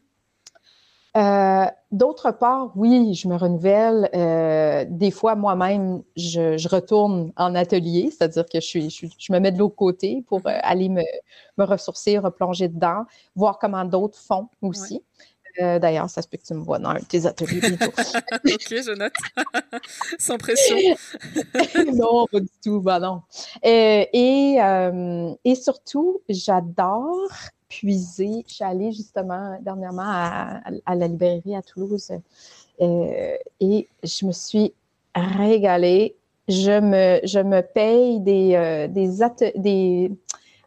Euh, 1.17 1.67
d'autre 1.93 2.33
part, 2.33 2.73
oui, 2.75 3.15
je 3.15 3.29
me 3.29 3.37
renouvelle. 3.37 4.11
Euh, 4.15 4.85
des 4.89 5.13
fois, 5.13 5.37
moi-même, 5.37 6.03
je, 6.17 6.69
retourne 6.69 7.33
en 7.37 7.55
atelier, 7.55 8.11
c'est-à-dire 8.11 8.45
que 8.47 8.61
je, 8.61 8.67
suis, 8.67 8.91
je, 8.91 9.33
me 9.33 9.39
mets 9.39 9.53
de 9.53 9.59
l'autre 9.59 9.77
côté 9.77 10.25
pour 10.27 10.41
euh, 10.41 10.59
aller 10.63 10.89
me, 10.89 11.03
me, 11.57 11.65
ressourcer, 11.65 12.19
replonger 12.19 12.67
dedans, 12.67 13.05
voir 13.37 13.61
comment 13.61 13.85
d'autres 13.85 14.19
font 14.19 14.49
aussi. 14.63 15.03
D'ailleurs, 15.61 16.11
ça 16.11 16.21
se 16.21 16.27
peut 16.27 16.37
que 16.37 16.43
tu 16.43 16.53
me 16.53 16.65
vois 16.65 16.81
dans 16.81 16.89
un 16.89 16.99
de 16.99 17.05
tes 17.05 17.27
ateliers 17.27 17.61
bientôt. 17.61 17.87
ok, 18.45 18.69
je 18.71 18.99
note. 18.99 19.13
Sans 20.19 20.37
pression. 20.37 20.77
non, 21.95 22.27
pas 22.27 22.41
du 22.41 22.49
tout. 22.61 22.81
Bah 22.81 22.99
non. 22.99 23.23
et, 23.63 24.59
et 25.45 25.55
surtout, 25.55 26.23
j'adore 26.29 27.31
puiser. 27.79 28.45
Je 28.47 28.55
suis 28.55 28.65
allée 28.65 28.93
justement 28.93 29.59
dernièrement 29.61 30.07
à, 30.07 30.95
la 30.95 31.09
librairie 31.09 31.57
à 31.57 31.63
Toulouse 31.63 32.13
euh, 32.81 33.37
et 33.61 33.89
je 34.03 34.27
me 34.27 34.33
suis 34.33 34.73
régalée. 35.15 36.17
Je 36.49 36.79
me, 36.79 37.21
je 37.25 37.39
me 37.39 37.63
paye 37.63 38.21
des, 38.21 38.55
euh, 38.55 38.87
des, 38.89 40.11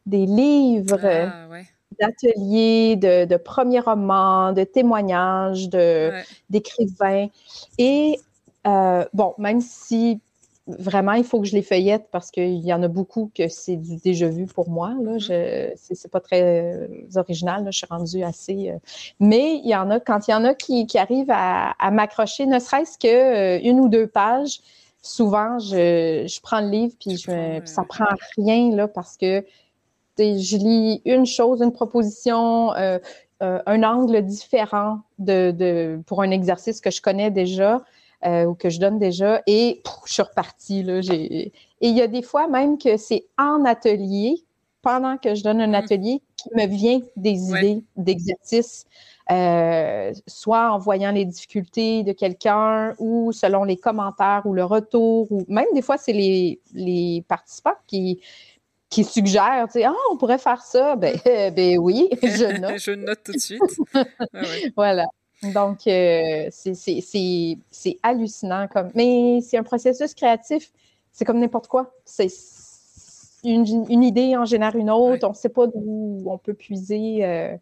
des, 0.06 0.26
livres. 0.26 1.06
Ah, 1.06 1.48
d'ateliers, 2.00 2.96
de, 2.96 3.26
de, 3.26 3.38
premiers 3.38 3.80
romans, 3.80 4.54
de 4.54 4.64
témoignages, 4.64 5.68
de, 5.70 6.12
d'écrivains. 6.50 7.28
Et 7.80 8.20
euh, 8.68 9.06
bon, 9.14 9.34
même 9.38 9.62
si 9.62 10.20
vraiment, 10.68 11.14
il 11.14 11.24
faut 11.24 11.40
que 11.40 11.48
je 11.48 11.56
les 11.56 11.62
feuillette 11.62 12.08
parce 12.12 12.30
qu'il 12.30 12.66
y 12.66 12.74
en 12.74 12.84
a 12.84 12.88
beaucoup 12.88 13.32
que 13.34 13.48
c'est 13.48 13.78
du 13.78 13.98
déjà 13.98 14.28
vu 14.28 14.46
pour 14.46 14.70
moi. 14.70 14.90
Là. 15.02 15.14
Mm-hmm. 15.14 15.76
Je, 15.78 15.94
c'est, 15.96 16.12
pas 16.12 16.20
très 16.20 16.42
euh, 16.44 16.88
original. 17.16 17.64
Là. 17.64 17.72
Je 17.72 17.78
suis 17.78 17.88
rendue 17.90 18.24
assez. 18.24 18.70
Euh, 18.70 18.78
mais 19.20 19.56
il 19.64 19.70
y 19.70 19.76
en 19.76 19.90
a, 19.90 20.00
quand 20.00 20.28
il 20.28 20.32
y 20.32 20.34
en 20.34 20.44
a 20.44 20.54
qui, 20.54 20.86
qui 20.86 20.98
arrivent 20.98 21.32
à, 21.32 21.72
à 21.80 21.92
m'accrocher, 21.92 22.46
ne 22.46 22.60
serait-ce 22.60 22.98
qu'une 22.98 23.10
euh, 23.10 23.60
une 23.64 23.80
ou 23.80 23.88
deux 23.88 24.08
pages, 24.08 24.60
souvent, 25.02 25.58
je, 25.60 26.26
je 26.28 26.42
prends 26.42 26.60
le 26.60 26.70
livre 26.70 26.94
puis 27.00 27.18
je, 27.18 27.62
ça 27.66 27.84
prend 27.84 28.06
rien 28.38 28.76
là, 28.76 28.88
parce 28.88 29.16
que 29.16 29.46
je 30.18 30.58
lis 30.58 31.02
une 31.06 31.26
chose, 31.26 31.62
une 31.62 31.72
proposition, 31.72 32.72
un 33.40 33.84
angle 33.84 34.24
différent 34.24 35.02
de, 35.20 35.52
de, 35.52 36.02
pour 36.08 36.24
un 36.24 36.32
exercice 36.32 36.82
que 36.82 36.90
je 36.90 37.02
connais 37.02 37.30
déjà. 37.30 37.84
Euh, 38.26 38.46
ou 38.46 38.56
que 38.56 38.72
je 38.72 38.80
donne 38.80 38.98
déjà 38.98 39.44
et 39.46 39.84
je 40.08 40.14
suis 40.14 40.24
repartie. 40.24 40.82
Là, 40.82 41.02
et 41.12 41.52
il 41.82 41.96
y 41.96 42.02
a 42.02 42.08
des 42.08 42.24
fois 42.24 42.48
même 42.48 42.80
que 42.80 42.98
c'est 42.98 43.26
en 43.38 43.64
atelier, 43.64 44.44
pendant 44.82 45.18
que 45.18 45.36
je 45.36 45.44
donne 45.44 45.62
un 45.62 45.68
mm. 45.68 45.76
atelier, 45.76 46.22
qui 46.36 46.50
me 46.56 46.66
vient 46.66 47.00
des 47.16 47.50
idées 47.52 47.84
d'exercice, 47.96 48.86
euh, 49.30 50.12
soit 50.26 50.72
en 50.72 50.80
voyant 50.80 51.12
les 51.12 51.26
difficultés 51.26 52.02
de 52.02 52.12
quelqu'un 52.12 52.96
ou 52.98 53.32
selon 53.34 53.64
les 53.64 53.78
commentaires 53.78 54.42
ou 54.46 54.54
le 54.54 54.64
retour, 54.64 55.32
ou 55.32 55.46
même 55.48 55.68
des 55.76 55.84
fois, 55.84 55.98
c'est 55.98 56.14
les, 56.14 56.60
les 56.74 57.24
participants 57.28 57.76
qui, 57.86 58.20
qui 58.90 59.04
suggèrent, 59.04 59.68
tu 59.68 59.74
sais, 59.80 59.84
ah, 59.84 59.94
on 60.12 60.18
pourrait 60.18 60.38
faire 60.38 60.62
ça. 60.62 60.96
Ben, 60.96 61.16
ben 61.56 61.78
oui, 61.78 62.10
je 62.24 62.58
note. 62.62 62.80
je 62.80 62.92
note 62.92 63.20
tout 63.24 63.34
de 63.34 63.40
suite. 63.40 63.62
Ah 63.94 64.06
voilà. 64.76 65.06
Donc, 65.44 65.88
euh, 65.88 66.48
c'est 66.52 68.00
hallucinant. 68.04 68.68
Comme... 68.68 68.92
Mais 68.96 69.40
c'est 69.42 69.58
un 69.58 69.64
processus 69.64 70.14
créatif. 70.14 70.72
C'est 71.12 71.26
comme 71.26 71.40
n'importe 71.40 71.68
quoi. 71.68 71.94
C'est 72.06 72.28
une, 73.44 74.04
idée 74.04 74.36
en 74.36 74.46
génère 74.46 74.76
une 74.76 74.90
autre. 74.90 75.26
On 75.26 75.32
ne 75.32 75.36
sait 75.36 75.50
pas 75.50 75.68
d'où 75.68 76.24
on 76.26 76.38
peut 76.38 76.54
puiser 76.54 77.24
euh, 77.24 77.56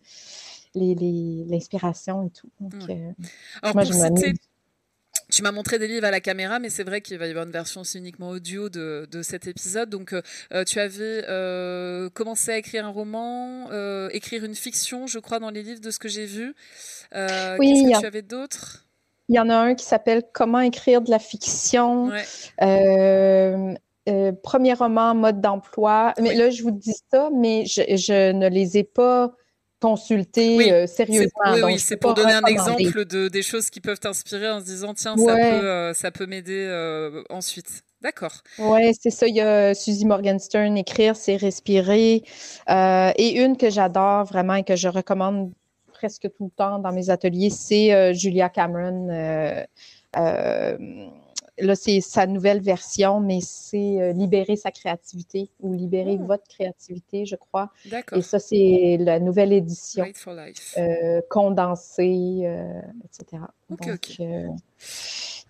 l'inspiration 0.76 2.28
et 2.28 2.30
tout. 2.30 2.50
Donc, 2.60 2.90
euh, 2.90 3.12
Alors, 3.62 3.76
moi, 3.76 3.84
tu 5.36 5.44
m'as 5.44 5.52
montré 5.52 5.78
des 5.80 5.88
livres 5.88 6.06
à 6.06 6.12
la 6.12 6.22
caméra, 6.22 6.60
mais 6.60 6.70
c'est 6.70 6.86
vrai 6.86 7.02
qu'il 7.02 7.18
va 7.18 7.28
y 7.28 7.30
avoir 7.30 7.46
une 7.46 7.52
version 7.52 7.82
aussi 7.82 7.98
uniquement 7.98 8.30
audio 8.30 8.70
de, 8.70 9.06
de 9.12 9.22
cet 9.22 9.48
épisode. 9.48 9.90
Donc, 9.90 10.14
euh, 10.14 10.64
tu 10.64 10.80
avais 10.80 11.26
euh, 11.28 12.10
commencé 12.10 12.52
à 12.52 12.58
écrire 12.58 12.86
un 12.86 12.90
roman, 12.90 13.68
euh, 13.72 14.08
écrire 14.14 14.46
une 14.46 14.56
fiction, 14.56 15.08
je 15.08 15.20
crois, 15.20 15.40
dans 15.40 15.50
les 15.50 15.62
livres 15.62 15.82
de 15.82 15.92
ce 15.92 16.00
que 16.00 16.08
j'ai 16.08 16.26
vu. 16.26 16.56
oui, 17.12 17.12
Qu'est-ce 17.12 17.96
que 17.96 18.00
tu 18.00 18.06
avais 18.06 18.22
d'autres 18.22 18.86
Il 19.28 19.36
y 19.36 19.40
en 19.40 19.50
a 19.50 19.56
un 19.56 19.76
qui 19.76 19.84
s'appelle 19.84 20.24
Comment 20.34 20.62
écrire 20.62 21.02
de 21.02 21.12
la 21.12 21.20
fiction. 21.20 22.12
premier 22.58 24.74
roman, 24.74 25.16
mode 25.16 25.42
d'emploi. 25.42 26.14
Mais 26.22 26.34
là, 26.34 26.50
je 26.50 26.64
vous 26.64 26.72
dis 26.72 26.96
ça, 27.12 27.30
mais 27.36 27.66
je, 27.66 27.82
je 27.98 28.32
ne 28.32 28.48
les 28.48 28.78
ai 28.78 28.86
pas 28.86 29.36
consulter 29.80 30.72
euh, 30.72 30.88
sérieusement. 30.88 31.54
Oui, 31.64 31.80
c'est 31.80 31.98
pour 31.98 32.14
donner 32.14 32.34
un 32.34 32.46
exemple 32.46 33.06
de, 33.06 33.28
des 33.28 33.42
choses 33.42 33.70
qui 33.70 33.82
peuvent 33.82 34.00
t'inspirer 34.00 34.50
en 34.50 34.60
se 34.60 34.66
disant 34.66 34.94
tiens, 34.94 35.16
ça 35.18 35.34
peut, 35.36 35.42
euh, 35.42 35.94
ça 35.94 36.12
peut 36.12 36.26
m'aider 36.26 36.66
euh, 36.68 37.24
ensuite. 37.30 37.84
D'accord. 38.02 38.42
Oui, 38.60 38.94
c'est 39.00 39.10
ça. 39.10 39.28
Il 39.28 39.36
y 39.36 39.42
a 39.42 39.74
Suzy 39.74 40.06
Morgenstern, 40.06 40.78
Écrire, 40.78 41.16
c'est 41.16 41.38
respirer. 41.38 42.24
et 42.68 43.42
une 43.42 43.58
que 43.58 43.70
j'adore 43.70 44.26
vraiment 44.26 44.56
et 44.56 44.64
que 44.64 44.76
je 44.76 44.88
recommande 44.88 45.52
presque 45.92 46.28
tout 46.38 46.46
le 46.46 46.52
temps 46.52 46.78
dans 46.80 46.92
mes 46.92 47.10
ateliers, 47.10 47.50
c'est 47.50 48.14
Julia 48.14 48.50
Cameron. 48.50 49.66
Là, 51.60 51.76
c'est 51.76 52.02
sa 52.02 52.28
nouvelle 52.28 52.62
version, 52.62 53.20
mais 53.20 53.40
c'est 53.42 54.14
Libérer 54.14 54.56
sa 54.56 54.72
créativité 54.72 55.50
ou 55.60 55.74
Libérer 55.74 56.18
oh. 56.20 56.26
votre 56.26 56.48
créativité, 56.48 57.26
je 57.26 57.36
crois. 57.36 57.72
D'accord. 57.86 58.18
Et 58.18 58.22
ça, 58.22 58.40
c'est 58.40 58.98
la 59.00 59.20
nouvelle 59.20 59.54
édition. 59.54 60.06
condensée, 61.30 62.48
etc. 63.06 63.44
OK, 63.70 63.88
OK. 63.94 64.22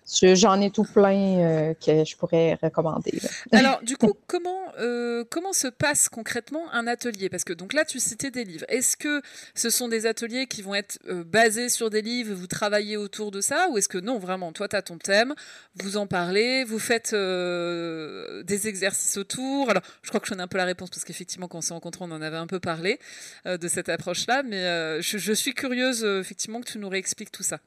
J'en 0.08 0.60
ai 0.60 0.70
tout 0.70 0.84
plein 0.84 1.40
euh, 1.40 1.74
que 1.74 2.04
je 2.04 2.16
pourrais 2.16 2.56
recommander. 2.62 3.20
Alors, 3.52 3.82
du 3.82 3.96
coup, 3.96 4.14
comment, 4.28 4.72
euh, 4.78 5.24
comment 5.28 5.52
se 5.52 5.66
passe 5.66 6.08
concrètement 6.08 6.72
un 6.72 6.86
atelier? 6.86 7.28
Parce 7.28 7.42
que 7.42 7.52
donc 7.52 7.72
là, 7.72 7.84
tu 7.84 7.98
citais 7.98 8.30
des 8.30 8.44
livres. 8.44 8.64
Est-ce 8.68 8.96
que 8.96 9.20
ce 9.54 9.68
sont 9.68 9.88
des 9.88 10.06
ateliers 10.06 10.46
qui 10.46 10.62
vont 10.62 10.76
être 10.76 11.00
euh, 11.08 11.24
basés 11.24 11.68
sur 11.68 11.90
des 11.90 12.02
livres, 12.02 12.34
vous 12.34 12.46
travaillez 12.46 12.96
autour 12.96 13.32
de 13.32 13.40
ça? 13.40 13.68
Ou 13.70 13.78
est-ce 13.78 13.88
que 13.88 13.98
non, 13.98 14.18
vraiment, 14.18 14.52
toi, 14.52 14.68
tu 14.68 14.76
as 14.76 14.82
ton 14.82 14.96
thème, 14.96 15.34
vous 15.74 15.96
en 15.96 16.06
parlez, 16.06 16.62
vous 16.62 16.78
faites 16.78 17.12
des 17.12 18.68
exercices 18.68 19.16
autour? 19.16 19.70
Alors, 19.70 19.82
je 20.02 20.08
crois 20.08 20.20
que 20.20 20.26
je 20.26 20.30
connais 20.30 20.44
un 20.44 20.48
peu 20.48 20.58
la 20.58 20.66
réponse 20.66 20.90
parce 20.90 21.04
qu'effectivement, 21.04 21.48
quand 21.48 21.58
on 21.58 21.62
s'est 21.62 21.74
rencontrés, 21.74 22.04
on 22.04 22.12
en 22.12 22.22
avait 22.22 22.36
un 22.36 22.46
peu 22.46 22.60
parlé 22.60 23.00
de 23.44 23.68
cette 23.68 23.88
approche-là. 23.88 24.44
Mais 24.44 25.02
je, 25.02 25.18
je, 25.18 25.32
suis 25.32 25.52
curieuse, 25.52 26.04
effectivement, 26.04 26.60
que 26.60 26.70
tu 26.70 26.78
nous 26.78 26.88
réexpliques 26.88 27.32
tout 27.32 27.42
ça. 27.42 27.58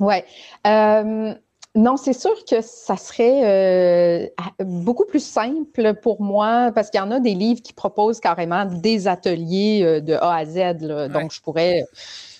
Ouais. 0.00 0.24
Euh, 0.66 1.34
non, 1.76 1.96
c'est 1.96 2.14
sûr 2.14 2.44
que 2.46 2.62
ça 2.62 2.96
serait 2.96 3.44
euh, 3.44 4.26
beaucoup 4.64 5.04
plus 5.04 5.24
simple 5.24 5.94
pour 6.02 6.20
moi 6.20 6.72
parce 6.74 6.90
qu'il 6.90 6.98
y 6.98 7.02
en 7.02 7.12
a 7.12 7.20
des 7.20 7.34
livres 7.34 7.62
qui 7.62 7.72
proposent 7.72 8.18
carrément 8.18 8.64
des 8.64 9.06
ateliers 9.06 9.82
euh, 9.84 10.00
de 10.00 10.14
A 10.14 10.34
à 10.34 10.44
Z, 10.44 10.78
donc 11.12 11.32
je 11.32 11.40
pourrais 11.40 11.84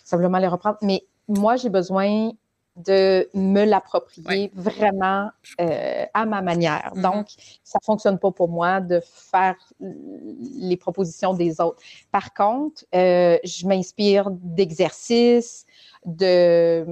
simplement 0.04 0.38
les 0.38 0.48
reprendre. 0.48 0.78
Mais 0.82 1.04
moi, 1.28 1.54
j'ai 1.54 1.68
besoin 1.68 2.32
de 2.76 3.28
me 3.34 3.64
l'approprier 3.64 4.50
vraiment 4.54 5.30
à 5.58 6.24
ma 6.24 6.40
manière. 6.40 6.92
Mm-hmm. 6.94 7.02
Donc, 7.02 7.26
ça 7.62 7.78
ne 7.80 7.84
fonctionne 7.84 8.18
pas 8.18 8.30
pour 8.30 8.48
moi 8.48 8.80
de 8.80 9.00
faire 9.04 9.56
les 9.80 10.76
propositions 10.76 11.34
des 11.34 11.60
autres. 11.60 11.82
Par 12.10 12.32
contre, 12.32 12.84
je 12.92 13.66
m'inspire 13.66 14.30
d'exercices, 14.30 15.66
de 16.06 16.86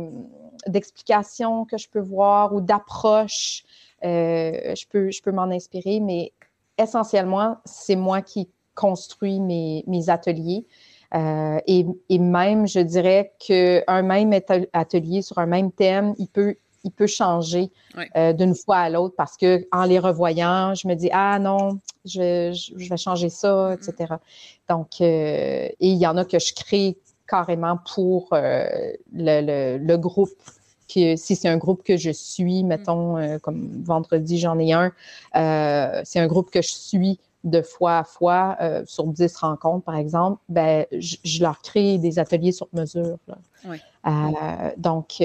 d'explications 0.69 1.65
que 1.65 1.79
je 1.79 1.89
peux 1.89 2.01
voir 2.01 2.55
ou 2.55 2.61
d'approches. 2.61 3.65
Euh, 4.05 4.75
je 4.75 4.87
peux, 4.89 5.11
je 5.11 5.23
peux 5.23 5.33
m'en 5.33 5.51
inspirer, 5.51 6.01
mais 6.01 6.33
essentiellement, 6.77 7.57
c'est 7.65 7.97
moi 7.97 8.23
qui 8.23 8.49
construis 8.75 9.41
mes, 9.41 9.85
mes 9.87 10.09
ateliers. 10.09 10.65
Euh, 11.15 11.59
et, 11.67 11.87
et, 12.11 12.19
même, 12.19 12.69
je 12.69 12.81
dirais 12.81 13.33
qu'un 13.39 14.03
même 14.03 14.33
atelier 14.73 15.23
sur 15.23 15.39
un 15.39 15.47
même 15.47 15.73
thème, 15.73 16.15
il 16.19 16.29
peut, 16.29 16.55
il 16.85 16.93
peut 16.93 17.07
changer 17.07 17.71
euh, 18.17 18.33
d'une 18.35 18.55
fois 18.55 18.77
à 18.77 18.91
l'autre 18.91 19.15
parce 19.17 19.37
que 19.37 19.67
en 19.73 19.85
les 19.85 19.99
revoyant, 19.99 20.75
je 20.75 20.87
me 20.87 20.95
dis 20.95 21.09
ah 21.13 21.39
non, 21.39 21.79
je, 22.05 22.53
je, 22.53 22.89
vais 22.89 22.97
changer 22.99 23.31
ça, 23.31 23.75
etc. 23.75 24.15
Donc, 24.69 25.01
et 25.01 25.75
il 25.81 25.97
y 25.97 26.07
en 26.07 26.17
a 26.19 26.25
que 26.27 26.39
je 26.39 26.55
crée 26.55 26.99
carrément 27.27 27.79
pour 27.95 28.29
le, 28.33 28.97
le, 29.13 29.79
le, 29.79 29.97
groupe 29.97 30.31
si 30.89 31.37
c'est 31.37 31.49
un 31.49 31.57
groupe 31.57 31.83
que 31.83 31.97
je 31.97 32.11
suis, 32.11 32.65
mm. 32.65 32.67
mettons, 32.67 33.17
euh, 33.17 33.39
comme 33.39 33.83
vendredi, 33.85 34.39
j'en 34.39 34.59
ai 34.59 34.73
un, 34.73 34.93
euh, 35.37 36.01
c'est 36.05 36.21
un 36.21 36.27
groupe 36.27 36.51
que 36.51 36.63
je 36.63 36.73
suis 36.73 37.19
de 37.45 37.63
fois 37.63 37.99
à 37.99 38.05
fois 38.05 38.57
euh, 38.61 38.83
sur 38.87 39.07
10 39.07 39.37
rencontres, 39.37 39.85
par 39.85 39.95
exemple, 39.95 40.41
ben, 40.49 40.85
je, 40.93 41.41
leur 41.41 41.63
crée 41.63 41.97
des 41.99 42.19
ateliers 42.19 42.53
sur 42.53 42.69
mesure. 42.73 43.17
donc, 44.77 45.23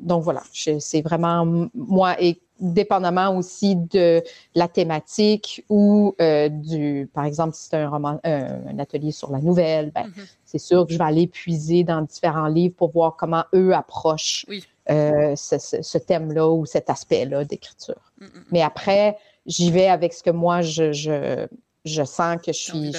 donc 0.00 0.22
voilà, 0.22 0.42
c'est 0.52 1.02
vraiment 1.02 1.68
moi 1.74 2.20
et 2.20 2.38
dépendamment 2.60 3.36
aussi 3.36 3.74
de 3.74 4.22
la 4.54 4.68
thématique 4.68 5.64
ou 5.68 6.14
du, 6.18 7.08
par 7.14 7.24
exemple, 7.24 7.54
si 7.54 7.68
c'est 7.68 7.76
un, 7.76 7.88
roman, 7.88 8.20
un 8.24 8.78
atelier 8.78 9.10
sur 9.10 9.32
la 9.32 9.40
nouvelle, 9.40 9.90
ben, 9.90 10.08
mm-hmm. 10.08 10.36
c'est 10.44 10.58
sûr 10.58 10.86
que 10.86 10.92
je 10.92 10.98
vais 10.98 11.04
aller 11.04 11.26
puiser 11.26 11.82
dans 11.82 12.02
différents 12.02 12.46
livres 12.46 12.74
pour 12.76 12.90
voir 12.90 13.16
comment 13.16 13.44
eux 13.54 13.74
approchent 13.74 14.44
euh, 14.90 15.36
ce, 15.36 15.98
thème-là 15.98 16.48
ou 16.48 16.66
cet 16.66 16.90
aspect-là 16.90 17.44
d'écriture. 17.44 18.12
Mm, 18.20 18.24
mm, 18.24 18.28
mm. 18.28 18.44
Mais 18.50 18.62
après, 18.62 19.16
j'y 19.46 19.70
vais 19.70 19.88
avec 19.88 20.12
ce 20.12 20.22
que 20.22 20.30
moi, 20.30 20.60
je, 20.60 20.92
je, 20.92 22.04
sens 22.04 22.36
que 22.44 22.52
je 22.52 22.58
suis. 22.58 22.92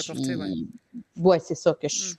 ouais, 1.18 1.40
c'est 1.40 1.56
ça, 1.56 1.74
que 1.74 1.90
je, 1.90 2.16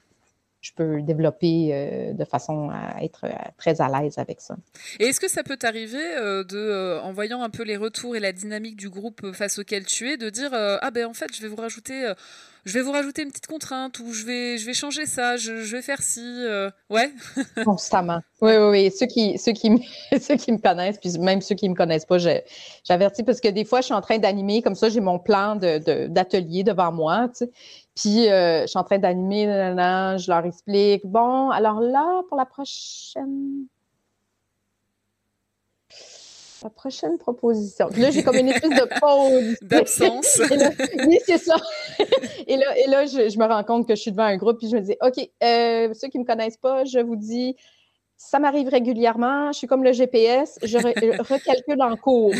je 0.64 0.72
peux 0.72 1.02
développer 1.02 1.70
euh, 1.72 2.12
de 2.14 2.24
façon 2.24 2.70
à 2.70 3.04
être 3.04 3.24
euh, 3.24 3.32
très 3.58 3.82
à 3.82 3.88
l'aise 3.88 4.18
avec 4.18 4.40
ça. 4.40 4.56
Et 4.98 5.04
est-ce 5.04 5.20
que 5.20 5.28
ça 5.28 5.42
peut 5.42 5.58
t'arriver 5.58 5.98
de, 5.98 6.98
en 7.00 7.12
voyant 7.12 7.42
un 7.42 7.50
peu 7.50 7.64
les 7.64 7.76
retours 7.76 8.16
et 8.16 8.20
la 8.20 8.32
dynamique 8.32 8.76
du 8.76 8.88
groupe 8.88 9.32
face 9.32 9.58
auquel 9.58 9.84
tu 9.84 10.08
es, 10.10 10.16
de 10.16 10.30
dire 10.30 10.50
ah 10.54 10.90
ben 10.90 11.06
en 11.06 11.14
fait 11.14 11.34
je 11.34 11.42
vais 11.42 11.48
vous 11.48 11.56
rajouter 11.56 12.14
je 12.64 12.72
vais 12.72 12.82
vous 12.82 12.92
rajouter 12.92 13.22
une 13.22 13.28
petite 13.28 13.46
contrainte 13.46 13.98
ou 13.98 14.12
je 14.12 14.24
vais, 14.24 14.56
je 14.56 14.64
vais 14.64 14.72
changer 14.72 15.04
ça, 15.04 15.36
je, 15.36 15.52
vais 15.52 15.82
faire 15.82 16.00
ci. 16.02 16.22
Euh, 16.22 16.70
ouais. 16.88 17.12
Constamment. 17.64 18.20
Oui, 18.40 18.52
oui, 18.56 18.68
oui. 18.70 18.90
Ceux 18.90 19.06
qui, 19.06 19.38
ceux, 19.38 19.52
qui, 19.52 19.70
ceux 20.20 20.36
qui 20.36 20.50
me 20.50 20.58
connaissent, 20.58 20.98
puis 20.98 21.18
même 21.18 21.42
ceux 21.42 21.54
qui 21.54 21.66
ne 21.66 21.72
me 21.72 21.76
connaissent 21.76 22.06
pas, 22.06 22.16
j'avertis 22.18 23.22
parce 23.22 23.40
que 23.40 23.48
des 23.48 23.64
fois, 23.64 23.80
je 23.80 23.86
suis 23.86 23.94
en 23.94 24.00
train 24.00 24.18
d'animer, 24.18 24.62
comme 24.62 24.74
ça, 24.74 24.88
j'ai 24.88 25.00
mon 25.00 25.18
plan 25.18 25.56
d'atelier 25.56 26.62
de, 26.62 26.70
devant 26.70 26.90
moi, 26.90 27.28
tu 27.28 27.44
sais. 27.44 27.50
Puis, 27.94 28.28
euh, 28.28 28.62
je 28.62 28.66
suis 28.66 28.78
en 28.78 28.84
train 28.84 28.98
d'animer, 28.98 29.44
je 29.46 30.30
leur 30.30 30.44
explique, 30.44 31.06
bon, 31.06 31.50
alors 31.50 31.80
là, 31.80 32.22
pour 32.28 32.36
la 32.36 32.44
prochaine 32.44 33.66
la 36.64 36.70
prochaine 36.70 37.18
proposition. 37.18 37.88
là, 37.96 38.10
j'ai 38.10 38.22
comme 38.22 38.36
une 38.36 38.48
espèce 38.48 38.70
de 38.70 38.98
pause. 38.98 39.56
D'absence. 39.62 40.40
oui, 41.06 41.18
c'est 41.26 41.38
ça. 41.38 41.56
et 42.46 42.56
là, 42.56 42.78
et 42.78 42.86
là 42.88 43.04
je, 43.04 43.38
me 43.38 43.44
rends 43.44 43.62
compte 43.64 43.86
que 43.86 43.94
je 43.94 44.00
suis 44.00 44.10
devant 44.10 44.24
un 44.24 44.36
groupe, 44.36 44.58
puis 44.58 44.68
je 44.70 44.76
me 44.76 44.80
dis, 44.80 44.96
OK, 45.02 45.28
euh, 45.42 45.92
ceux 45.92 46.08
qui 46.08 46.18
ne 46.18 46.22
me 46.22 46.26
connaissent 46.26 46.56
pas, 46.56 46.84
je 46.84 47.00
vous 47.00 47.16
dis, 47.16 47.54
ça 48.16 48.38
m'arrive 48.38 48.68
régulièrement. 48.68 49.52
Je 49.52 49.58
suis 49.58 49.66
comme 49.66 49.84
le 49.84 49.92
GPS, 49.92 50.58
je 50.62 50.78
recalcule 50.78 51.82
en 51.82 51.96
cours. 51.96 52.32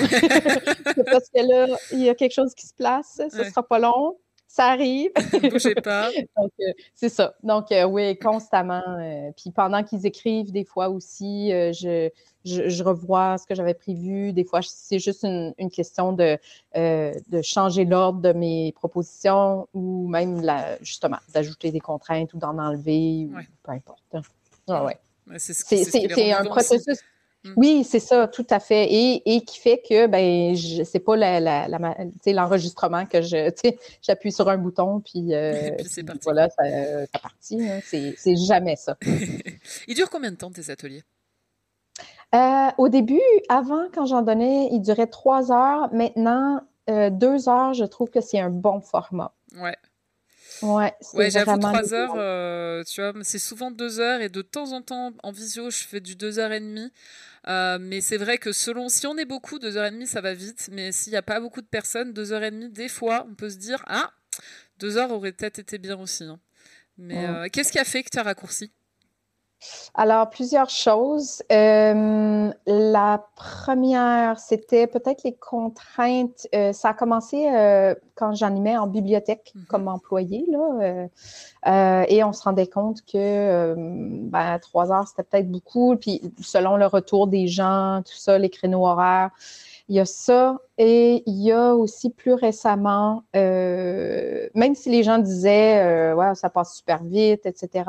Parce 1.11 1.29
que 1.29 1.47
là, 1.47 1.77
il 1.93 2.01
y 2.01 2.09
a 2.09 2.15
quelque 2.15 2.33
chose 2.33 2.55
qui 2.55 2.67
se 2.67 2.75
place, 2.75 3.21
ce 3.31 3.39
ne 3.39 3.45
sera 3.45 3.63
pas 3.63 3.79
long 3.79 4.17
ça 4.55 4.67
arrive. 4.67 5.11
Bougez 5.51 5.75
pas. 5.75 6.11
Donc, 6.37 6.53
euh, 6.61 6.73
c'est 6.95 7.09
ça. 7.09 7.35
Donc, 7.43 7.73
euh, 7.73 7.83
oui, 7.85 8.17
constamment. 8.17 8.85
Euh, 9.01 9.33
puis 9.37 9.51
pendant 9.51 9.83
qu'ils 9.83 10.07
écrivent, 10.07 10.53
des 10.53 10.65
fois 10.65 10.91
aussi, 10.91 11.51
je, 11.51 12.09
je, 12.45 12.85
revois 12.85 13.37
ce 13.37 13.49
que 13.49 13.57
j'avais 13.57 13.75
prévu. 13.75 14.33
Des 14.33 14.45
fois, 14.45 14.61
c'est 14.63 15.01
juste 15.01 15.25
une, 15.25 15.71
question 15.73 16.13
de, 16.13 16.39
de 16.77 17.43
changer 17.43 17.85
l'ordre 17.85 18.21
de 18.21 18.33
mes 18.33 18.73
propositions 18.77 19.67
ou 19.75 20.07
même, 20.07 20.41
la, 20.41 20.81
justement, 20.83 21.19
d'ajouter 21.33 21.73
des 21.73 21.81
contraintes 21.81 22.33
ou 22.33 22.39
d'en 22.39 22.57
enlever, 22.57 23.27
ou 23.29 23.35
peu 23.65 23.73
importe. 23.73 24.05
Ah, 24.69 24.85
ouais. 24.85 24.97
C'est 25.39 26.33
un 26.33 26.45
processus. 26.45 27.01
Oui, 27.57 27.85
c'est 27.85 28.01
ça, 28.01 28.27
tout 28.27 28.47
à 28.51 28.59
fait. 28.59 28.89
Et, 28.91 29.45
qui 29.45 29.59
fait 29.59 29.83
que 29.87 30.07
ben 30.07 30.57
c'est 30.85 31.01
pas 31.01 31.17
l'enregistrement 31.17 33.07
que 33.07 33.21
je 33.23 33.53
j'appuie 34.03 34.33
sur 34.33 34.49
un 34.49 34.59
bouton 34.59 35.01
puis, 35.01 35.35
euh, 35.35 35.71
voilà, 36.23 36.49
ça, 36.51 36.65
ça 37.13 37.19
partit. 37.19 37.61
Hein. 37.61 37.81
C'est 37.85 38.37
jamais 38.37 38.77
ça. 38.77 38.97
ils 39.89 39.95
durent 39.95 40.11
combien 40.11 40.31
de 40.31 40.37
temps 40.37 40.51
tes 40.51 40.71
ateliers? 40.71 41.05
Euh, 42.35 42.71
au 42.79 42.89
début, 42.89 43.21
avant, 43.49 43.87
quand 43.95 44.07
j'en 44.07 44.23
donnais, 44.23 44.69
ils 44.73 44.81
duraient 44.81 45.07
trois 45.07 45.53
heures. 45.53 45.93
Maintenant, 45.93 46.63
euh, 46.91 47.11
deux 47.11 47.49
heures, 47.49 47.75
je 47.75 47.85
trouve 47.85 48.11
que 48.11 48.21
c'est 48.21 48.41
un 48.41 48.51
bon 48.51 48.81
format. 48.81 49.33
Ouais. 49.57 49.77
Ouais, 50.63 50.93
ouais 51.15 51.31
j'avoue, 51.31 51.59
trois 51.59 51.95
heures, 51.95 52.15
euh, 52.17 52.83
tu 52.85 53.01
vois, 53.01 53.13
c'est 53.23 53.39
souvent 53.39 53.71
deux 53.71 53.99
heures 53.99 54.21
et 54.21 54.29
de 54.29 54.41
temps 54.41 54.73
en 54.73 54.83
temps 54.83 55.13
en 55.23 55.33
visio, 55.33 55.71
je 55.71 55.85
fais 55.85 56.01
du 56.01 56.15
deux 56.15 56.39
heures 56.39 56.53
et 56.53 56.61
demie. 56.61 56.93
Euh, 57.47 57.79
mais 57.81 58.01
c'est 58.01 58.17
vrai 58.17 58.39
que 58.39 58.53
selon, 58.53 58.89
si 58.89 59.07
on 59.07 59.17
est 59.17 59.25
beaucoup, 59.25 59.59
deux 59.59 59.77
heures 59.77 59.87
et 59.87 59.91
demie, 59.91 60.07
ça 60.07 60.21
va 60.21 60.35
vite. 60.35 60.69
Mais 60.73 60.93
s'il 60.93 61.13
n'y 61.13 61.17
a 61.17 61.23
pas 61.23 61.41
beaucoup 61.41 61.61
de 61.61 61.67
personnes, 61.67 62.13
deux 62.13 62.33
heures 62.33 62.43
et 62.43 62.51
demie, 62.51 62.71
des 62.71 62.89
fois, 62.89 63.27
on 63.29 63.35
peut 63.35 63.51
se 63.51 63.57
dire, 63.57 63.83
ah, 63.87 64.13
deux 64.79 64.97
heures 64.97 65.11
aurait 65.11 65.33
peut-être 65.33 65.59
été 65.59 65.79
bien 65.79 65.99
aussi. 65.99 66.25
Hein. 66.25 66.41
Mais 66.97 67.27
euh, 67.27 67.49
qu'est-ce 67.53 67.73
qui 67.73 67.79
a 67.79 67.85
fait 67.85 68.03
que 68.03 68.11
tu 68.11 68.19
as 68.19 68.23
raccourci? 68.23 68.73
Alors, 69.97 70.29
plusieurs 70.29 70.71
choses. 70.71 71.43
Euh, 71.53 72.51
la 72.67 73.27
première, 73.37 74.41
c'était 74.41 74.89
peut-être 74.89 75.23
les 75.23 75.35
contraintes. 75.35 76.49
Euh, 76.53 76.73
ça 76.73 76.91
a 76.91 76.95
commencé 76.95 77.49
euh, 77.49 77.95
quand 78.17 78.35
j'animais 78.35 78.77
en 78.77 78.89
bibliothèque 78.89 79.53
mhm. 79.55 79.65
comme 79.67 79.89
employé, 79.89 80.47
là, 80.49 81.07
et 82.09 82.25
on 82.25 82.33
se 82.33 82.43
rendait 82.43 82.67
compte 82.67 83.03
que 83.05 83.75
ben, 83.77 84.59
trois 84.59 84.91
heures, 84.91 85.07
c'était 85.07 85.23
peut-être 85.23 85.51
beaucoup. 85.51 85.97
Puis, 85.97 86.21
selon 86.43 86.77
le 86.77 86.87
retour 86.87 87.29
des 87.29 87.47
gens, 87.47 88.03
tout 88.05 88.17
ça, 88.17 88.37
les 88.39 88.51
créneaux 88.51 88.87
horaires, 88.87 89.31
il 89.89 89.97
y 89.97 90.01
a 90.01 90.05
ça. 90.05 90.59
Et 90.77 91.23
il 91.27 91.41
y 91.41 91.53
a 91.53 91.75
aussi 91.75 92.11
plus 92.11 92.33
récemment, 92.33 93.23
même 93.33 94.75
si 94.75 94.91
les 94.91 95.05
gens 95.05 95.19
disaient, 95.19 96.13
ouais, 96.15 96.35
ça 96.35 96.51
passe 96.51 96.75
super 96.75 97.05
vite, 97.05 97.47
etc., 97.47 97.85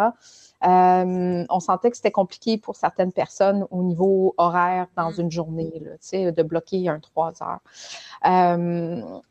on 0.66 1.60
sentait 1.60 1.92
que 1.92 1.98
c'était 1.98 2.12
compliqué 2.12 2.58
pour 2.58 2.76
certaines 2.76 3.12
personnes 3.12 3.66
au 3.72 3.84
niveau 3.84 4.34
horaire 4.38 4.88
dans 4.96 5.12
mm. 5.12 5.22
une 5.22 5.32
journée, 5.32 5.82
là, 5.82 6.32
de 6.32 6.44
bloquer 6.44 6.90
un 6.90 7.00
trois 7.00 7.34
heures. 7.44 7.62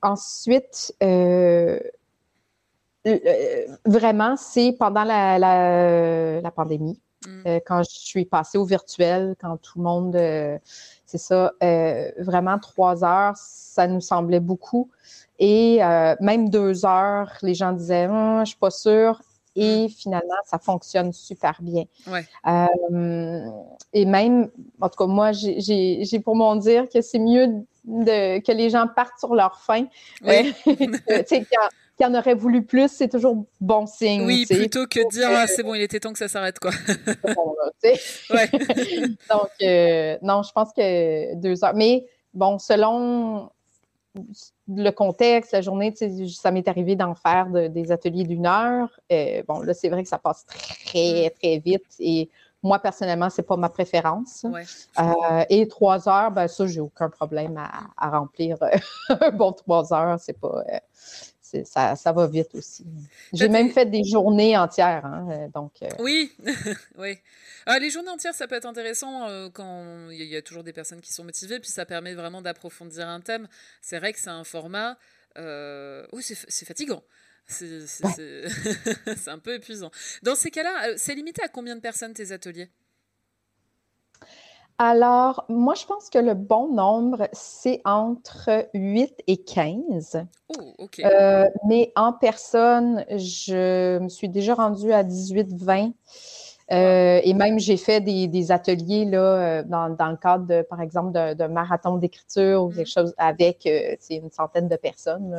ensuite, 0.03 0.94
vraiment, 3.85 4.37
c'est 4.37 4.77
pendant 4.79 5.05
la, 5.05 5.38
la, 5.38 6.51
pandémie, 6.51 7.01
mm. 7.27 7.59
quand 7.66 7.83
je 7.83 7.99
suis 7.99 8.25
passée 8.25 8.59
au 8.59 8.64
virtuel, 8.64 9.35
quand 9.40 9.57
tout 9.57 9.79
le 9.79 9.85
monde, 9.85 10.16
c'est 11.07 11.18
ça, 11.18 11.53
vraiment 12.18 12.59
trois 12.59 13.05
heures, 13.05 13.35
ça 13.37 13.87
nous 13.87 14.01
semblait 14.01 14.40
beaucoup. 14.40 14.90
Et 15.38 15.83
euh, 15.83 16.14
même 16.20 16.49
deux 16.49 16.85
heures, 16.85 17.33
les 17.42 17.55
gens 17.55 17.73
disaient 17.73 18.07
hum, 18.07 18.40
Je 18.40 18.51
suis 18.51 18.59
pas 18.59 18.70
sûre. 18.70 19.20
Et 19.57 19.87
mm. 19.87 19.88
finalement, 19.88 20.35
ça 20.45 20.59
fonctionne 20.59 21.12
super 21.12 21.59
bien. 21.61 21.85
Euh, 22.47 23.51
et 23.93 24.05
même, 24.05 24.51
en 24.81 24.88
tout 24.88 24.97
cas, 24.99 25.07
moi, 25.07 25.33
j'ai 25.33 26.21
pour 26.25 26.37
mon 26.37 26.57
dire 26.57 26.88
que 26.88 27.01
c'est 27.01 27.19
mieux 27.19 27.49
de, 27.85 28.40
que 28.40 28.53
les 28.53 28.71
gens 28.71 28.87
partent 28.95 29.19
sur 29.19 29.35
leur 29.35 29.61
faim. 29.61 29.87
Oui. 30.23 30.55
Euh, 30.67 31.23
qui 31.97 32.05
en 32.05 32.12
aurait 32.12 32.35
voulu 32.35 32.64
plus, 32.64 32.90
c'est 32.90 33.09
toujours 33.09 33.45
bon 33.61 33.87
signe. 33.87 34.27
Oui, 34.27 34.47
plutôt 34.47 34.87
que 34.88 34.99
de 34.99 35.09
dire 35.11 35.29
ah, 35.31 35.47
c'est 35.47 35.62
bon, 35.62 35.75
il 35.75 35.83
était 35.83 36.01
temps 36.01 36.12
que 36.12 36.19
ça 36.19 36.27
s'arrête 36.27 36.59
quoi. 36.59 36.73
ouais. 37.85 38.51
Donc 39.31 40.21
non, 40.23 40.43
je 40.43 40.53
pense 40.53 40.73
que 40.73 41.37
deux 41.37 41.64
heures. 41.64 41.75
Mais 41.77 42.05
bon, 42.33 42.59
selon 42.59 43.49
le 44.68 44.90
contexte, 44.90 45.53
la 45.53 45.61
journée, 45.61 45.94
ça 46.29 46.50
m'est 46.50 46.68
arrivé 46.68 46.96
d'en 46.96 47.14
faire 47.14 47.48
des 47.48 47.92
ateliers 47.92 48.24
d'une 48.24 48.46
heure. 48.46 48.88
Euh, 49.12 49.42
bon, 49.46 49.61
là, 49.61 49.74
c'est 49.74 49.88
vrai 49.88 50.03
que 50.03 50.09
ça 50.09 50.18
passe 50.18 50.46
très, 50.46 51.27
mm. 51.27 51.38
très 51.38 51.59
vite 51.59 51.87
et 51.98 52.29
moi, 52.64 52.79
personnellement, 52.79 53.29
c'est 53.29 53.42
pas 53.42 53.59
ma 53.59 53.68
préférence. 53.68 54.46
Euh, 54.98 55.44
et 55.50 55.68
trois 55.68 56.09
heures, 56.09 56.31
ben 56.31 56.48
ça, 56.48 56.66
j'ai 56.66 56.81
aucun 56.81 57.11
problème 57.11 57.59
à, 57.59 58.09
remplir 58.09 58.57
un 59.11 59.31
bon 59.33 59.53
trois 59.53 59.92
heures. 59.92 60.18
C'est 60.18 60.40
pas. 60.40 60.64
Euh, 60.72 60.79
ça, 61.64 61.95
ça, 61.95 62.12
va 62.12 62.27
vite 62.27 62.55
aussi. 62.55 62.85
J'ai 63.33 63.49
même 63.49 63.71
fait 63.71 63.87
des 63.87 64.03
journées 64.05 64.57
entières. 64.57 65.05
Hein, 65.05 65.49
donc, 65.55 65.73
Oui, 66.01 66.33
oui. 66.99 67.19
Ah, 67.67 67.79
les 67.79 67.90
journées 67.90 68.11
entières, 68.11 68.35
ça 68.35 68.47
peut 68.47 68.57
être 68.57 68.67
intéressant 68.67 69.29
euh, 69.29 69.49
quand 69.51 70.11
il 70.11 70.23
y, 70.23 70.37
a 70.37 70.43
toujours 70.43 70.64
des 70.64 70.73
personnes 70.73 71.01
qui 71.01 71.12
sont 71.12 71.25
motivées, 71.25 71.61
puis 71.61 71.71
ça 71.71 71.87
permet 71.87 72.14
vraiment 72.14 72.43
d'approfondir 72.43 73.09
un 73.09 73.21
thème. 73.21 73.49
C'est 73.81 73.99
vrai 73.99 74.12
que 74.12 74.21
c'est 74.21 74.31
un 74.31 74.45
format. 74.45 74.99
Euh... 75.38 76.07
C'est 76.21 76.64
fatigant. 76.67 77.03
C'est 77.47 79.29
un 79.29 79.38
peu 79.38 79.55
épuisant. 79.55 79.90
Dans 80.23 80.35
ces 80.35 80.51
cas-là, 80.51 80.88
euh, 80.88 80.95
c'est 80.97 81.14
limité 81.14 81.43
à 81.43 81.49
combien 81.49 81.77
de 81.77 81.81
personnes 81.83 82.14
tes 82.14 82.33
ateliers? 82.33 82.71
Alors, 84.79 85.45
moi, 85.49 85.75
je 85.75 85.87
pense 85.87 86.11
que 86.11 86.19
le 86.19 86.35
bon 86.35 86.75
nombre, 86.75 87.29
c'est 87.33 87.81
entre 87.85 88.69
8 88.75 89.15
et 89.29 89.37
15. 89.37 90.27
Oh, 90.49 90.63
OK. 90.79 90.99
Euh, 90.99 91.49
mais 91.69 91.93
en 91.95 92.13
personne, 92.13 93.05
je 93.11 93.99
me 93.99 94.09
suis 94.09 94.29
déjà 94.29 94.55
rendue 94.55 94.93
à 94.93 95.05
18-20. 95.05 95.93
Euh, 96.72 97.20
et 97.22 97.35
même, 97.35 97.59
j'ai 97.59 97.77
fait 97.77 98.00
des, 98.00 98.53
ateliers 98.53 99.05
là, 99.05 99.18
euh, 99.18 99.62
dans, 99.64 99.88
le 99.88 100.16
cadre, 100.16 100.46
de, 100.46 100.62
par 100.62 100.81
exemple, 100.81 101.12
d'un 101.12 101.48
marathon 101.48 101.96
d'écriture 101.96 102.64
ou 102.64 102.68
quelque 102.70 102.88
mm. 102.88 103.03
chose 103.03 103.14
avec 103.18 103.66
euh, 103.66 103.96
une 104.11 104.31
centaine 104.31 104.68
de 104.68 104.77
personnes. 104.77 105.37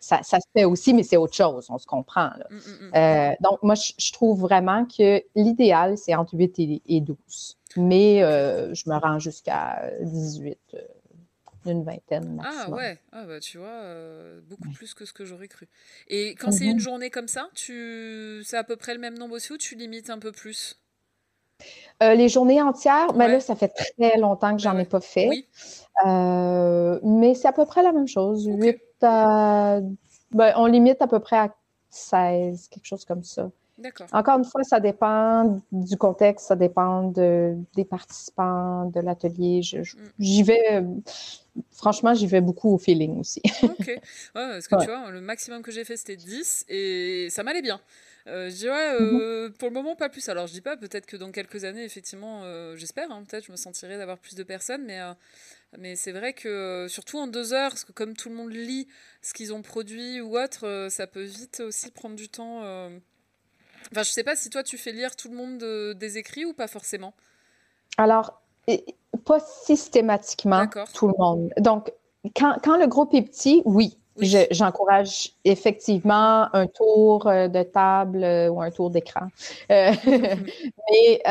Ça, 0.00 0.22
se 0.22 0.46
fait 0.54 0.64
aussi, 0.64 0.94
mais 0.94 1.02
c'est 1.02 1.16
autre 1.16 1.34
chose, 1.34 1.66
on 1.70 1.78
se 1.78 1.86
comprend. 1.86 2.30
Mm, 2.50 2.98
mm, 2.98 3.36
donc, 3.40 3.62
moi, 3.62 3.74
je, 3.74 4.12
trouve 4.12 4.40
vraiment 4.40 4.84
que 4.86 5.22
l'idéal, 5.34 5.98
c'est 5.98 6.14
entre 6.14 6.34
8 6.34 6.58
et, 6.58 6.82
et 6.86 7.00
12. 7.00 7.58
Mais 7.76 8.20
je 8.20 8.90
me 8.90 8.96
rends 8.96 9.18
jusqu'à 9.18 9.90
18 10.00 10.58
une 11.68 11.84
vingtaine 11.84 12.38
ah, 12.40 12.42
maximum. 12.42 12.66
Ah 12.66 12.76
ouais, 12.76 12.98
ah 13.12 13.24
bah, 13.26 13.40
tu 13.40 13.58
vois, 13.58 13.68
euh, 13.68 14.40
beaucoup 14.48 14.70
plus 14.70 14.94
que 14.94 15.04
ce 15.04 15.12
que 15.12 15.24
j'aurais 15.24 15.48
cru. 15.48 15.68
Et 16.08 16.34
quand 16.34 16.50
c'est 16.50 16.64
une 16.64 16.74
mhm. 16.74 16.80
journée 16.80 17.10
comme 17.10 17.28
ça, 17.28 17.48
tu... 17.54 18.42
c'est 18.44 18.56
à 18.56 18.64
peu 18.64 18.76
près 18.76 18.94
le 18.94 19.00
même 19.00 19.18
nombre 19.18 19.36
aussi 19.36 19.52
ou 19.52 19.56
tu 19.56 19.74
limites 19.74 20.10
un 20.10 20.18
peu 20.18 20.32
plus? 20.32 20.80
Euh, 22.02 22.14
les 22.14 22.28
journées 22.28 22.62
entières, 22.62 23.12
mais 23.14 23.26
ben 23.26 23.32
là, 23.32 23.40
ça 23.40 23.56
fait 23.56 23.68
très 23.68 24.16
longtemps 24.18 24.56
que 24.56 24.62
j'en 24.62 24.74
ben 24.74 24.80
ai 24.80 24.84
pas 24.84 25.00
fait. 25.00 25.28
Oui. 25.28 25.48
Euh, 26.06 27.00
mais 27.02 27.34
c'est 27.34 27.48
à 27.48 27.52
peu 27.52 27.66
près 27.66 27.82
la 27.82 27.92
même 27.92 28.06
chose. 28.06 28.46
8 28.46 28.80
à... 29.02 29.80
ben, 30.30 30.52
on 30.56 30.66
limite 30.66 31.02
à 31.02 31.08
peu 31.08 31.18
près 31.18 31.38
à 31.38 31.54
16, 31.90 32.68
quelque 32.68 32.86
chose 32.86 33.04
comme 33.04 33.24
ça. 33.24 33.50
Encore 34.12 34.38
une 34.38 34.44
fois, 34.44 34.64
ça 34.64 34.80
dépend 34.80 35.60
du 35.70 35.96
contexte, 35.96 36.48
ça 36.48 36.56
dépend 36.56 37.04
de, 37.04 37.56
des 37.74 37.84
participants, 37.84 38.86
de 38.86 39.00
l'atelier. 39.00 39.60
Mm. 39.72 39.82
J'y 40.18 40.42
vais, 40.42 40.84
franchement, 41.72 42.14
j'y 42.14 42.26
vais 42.26 42.40
beaucoup 42.40 42.74
au 42.74 42.78
feeling 42.78 43.20
aussi. 43.20 43.40
ok. 43.62 44.00
parce 44.34 44.66
que 44.66 44.80
tu 44.80 44.86
vois, 44.86 45.10
le 45.10 45.20
maximum 45.20 45.62
que 45.62 45.70
j'ai 45.70 45.84
fait, 45.84 45.96
c'était 45.96 46.16
10 46.16 46.66
et 46.68 47.28
ça 47.30 47.42
m'allait 47.42 47.62
bien. 47.62 47.80
Euh, 48.28 48.50
je 48.50 48.56
dis 48.56 48.68
ouais, 48.68 48.94
euh, 49.00 49.48
mm-hmm. 49.48 49.52
pour 49.52 49.68
le 49.68 49.74
moment 49.74 49.96
pas 49.96 50.08
plus. 50.08 50.28
Alors 50.28 50.46
je 50.46 50.52
dis 50.52 50.60
pas, 50.60 50.76
peut-être 50.76 51.06
que 51.06 51.16
dans 51.16 51.32
quelques 51.32 51.64
années, 51.64 51.84
effectivement, 51.84 52.42
euh, 52.44 52.76
j'espère, 52.76 53.10
hein, 53.10 53.24
peut-être 53.26 53.46
je 53.46 53.52
me 53.52 53.56
sentirai 53.56 53.96
d'avoir 53.96 54.18
plus 54.18 54.34
de 54.34 54.42
personnes, 54.42 54.84
mais 54.84 55.00
mais 55.78 55.96
c'est 55.96 56.12
vrai 56.12 56.32
que 56.32 56.86
surtout 56.88 57.18
en 57.18 57.26
deux 57.26 57.52
heures, 57.52 57.70
parce 57.70 57.84
que 57.84 57.92
comme 57.92 58.14
tout 58.14 58.28
le 58.28 58.34
monde 58.34 58.52
lit 58.52 58.88
ce 59.22 59.34
qu'ils 59.34 59.52
ont 59.52 59.62
produit 59.62 60.20
ou 60.20 60.38
autre, 60.38 60.88
ça 60.90 61.06
peut 61.06 61.22
vite 61.22 61.60
aussi 61.60 61.90
prendre 61.90 62.16
du 62.16 62.28
temps 62.28 62.62
Enfin, 63.92 64.02
je 64.02 64.10
sais 64.10 64.24
pas 64.24 64.36
si 64.36 64.50
toi 64.50 64.62
tu 64.62 64.78
fais 64.78 64.92
lire 64.92 65.16
tout 65.16 65.28
le 65.28 65.36
monde 65.36 65.94
des 65.94 66.18
écrits 66.18 66.44
ou 66.44 66.52
pas 66.52 66.68
forcément. 66.68 67.14
Alors, 67.96 68.40
pas 69.24 69.40
systématiquement 69.40 70.66
tout 70.94 71.08
le 71.08 71.14
monde. 71.18 71.52
Donc, 71.58 71.92
quand, 72.36 72.56
quand, 72.62 72.76
le 72.76 72.86
groupe 72.86 73.14
est 73.14 73.22
petit, 73.22 73.62
oui, 73.64 73.96
j'encourage 74.50 75.32
effectivement 75.44 76.54
un 76.54 76.66
tour 76.66 77.26
euh, 77.26 77.48
de 77.48 77.62
table 77.62 78.24
euh, 78.24 78.48
ou 78.48 78.60
un 78.60 78.70
tour 78.70 78.90
d'écran. 78.90 79.28
Euh, 79.70 79.92
mais 80.90 81.22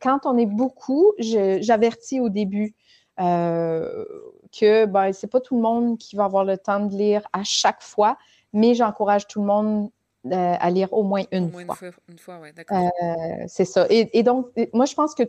quand 0.00 0.20
on 0.24 0.36
est 0.38 0.46
beaucoup, 0.46 1.12
j'avertis 1.18 2.20
au 2.20 2.28
début 2.28 2.74
que 3.18 4.84
ben, 4.86 5.12
c'est 5.12 5.26
pas 5.26 5.40
tout 5.40 5.56
le 5.56 5.62
monde 5.62 5.98
qui 5.98 6.16
va 6.16 6.24
avoir 6.24 6.44
le 6.44 6.58
temps 6.58 6.80
de 6.80 6.94
lire 6.94 7.26
à 7.32 7.44
chaque 7.44 7.82
fois, 7.82 8.18
mais 8.52 8.74
j'encourage 8.74 9.26
tout 9.26 9.40
le 9.40 9.46
monde 9.46 9.90
à 10.32 10.70
lire 10.70 10.92
au 10.92 11.02
moins 11.02 11.22
une 11.32 11.50
fois. 11.50 11.76
Une 12.08 12.18
fois, 12.18 12.38
oui, 12.42 12.48
d'accord. 12.54 12.90
Euh, 13.02 13.44
c'est 13.46 13.64
ça. 13.64 13.86
Et, 13.90 14.22
donc, 14.22 14.48
moi, 14.72 14.84
je 14.86 14.94
pense 14.94 15.14
que 15.14 15.24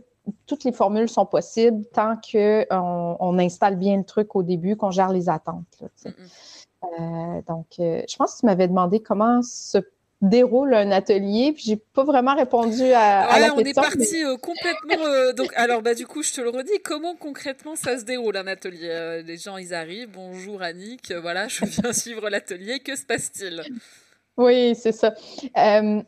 toutes 0.46 0.64
les 0.64 0.72
formules 0.72 1.10
sont 1.10 1.26
possibles 1.26 1.86
tant 1.94 2.16
qu'on 2.16 3.18
on 3.20 3.40
installe 3.40 3.78
bien 3.78 3.98
le 3.98 4.04
truc 4.04 4.36
au 4.36 4.44
début, 4.44 4.76
qu'on 4.76 4.92
gère 4.92 5.12
les 5.12 5.30
attentes. 5.30 5.84
Euh, 6.84 7.42
donc, 7.48 7.68
euh, 7.80 8.02
je 8.08 8.16
pense 8.18 8.36
que 8.36 8.40
tu 8.42 8.46
m'avais 8.46 8.68
demandé 8.68 9.02
comment 9.02 9.42
se 9.42 9.80
déroule 10.22 10.74
un 10.74 10.90
atelier, 10.92 11.54
puis 11.54 11.64
j'ai 11.68 11.76
pas 11.76 12.04
vraiment 12.04 12.36
répondu 12.36 12.82
à, 12.92 13.40
la 13.40 13.50
question. 13.50 13.56
on 13.56 13.60
est 13.60 13.74
parti 13.74 14.24
complètement. 14.42 15.34
donc, 15.36 15.52
alors, 15.56 15.82
bah, 15.82 15.94
du 15.94 16.08
coup, 16.08 16.24
je 16.24 16.34
te 16.34 16.42
le 16.42 16.50
redis, 16.50 16.80
comment 16.84 17.16
concrètement 17.16 17.76
ça 17.76 17.98
se 18.00 18.04
déroule 18.04 18.36
un 18.36 18.48
atelier? 18.48 19.22
Les 19.26 19.38
gens, 19.38 19.58
ils 19.58 19.74
arrivent, 19.74 20.10
bonjour 20.12 20.62
Annick, 20.62 21.14
voilà, 21.14 21.48
je 21.48 21.66
viens 21.66 21.94
suivre 21.94 22.30
l'atelier, 22.30 22.80
que 22.80 22.96
se 22.96 23.06
passe-t-il? 23.06 23.64
Oui, 24.38 24.76
c'est 24.76 24.91
ça. 24.91 25.13
Euh, 25.58 26.02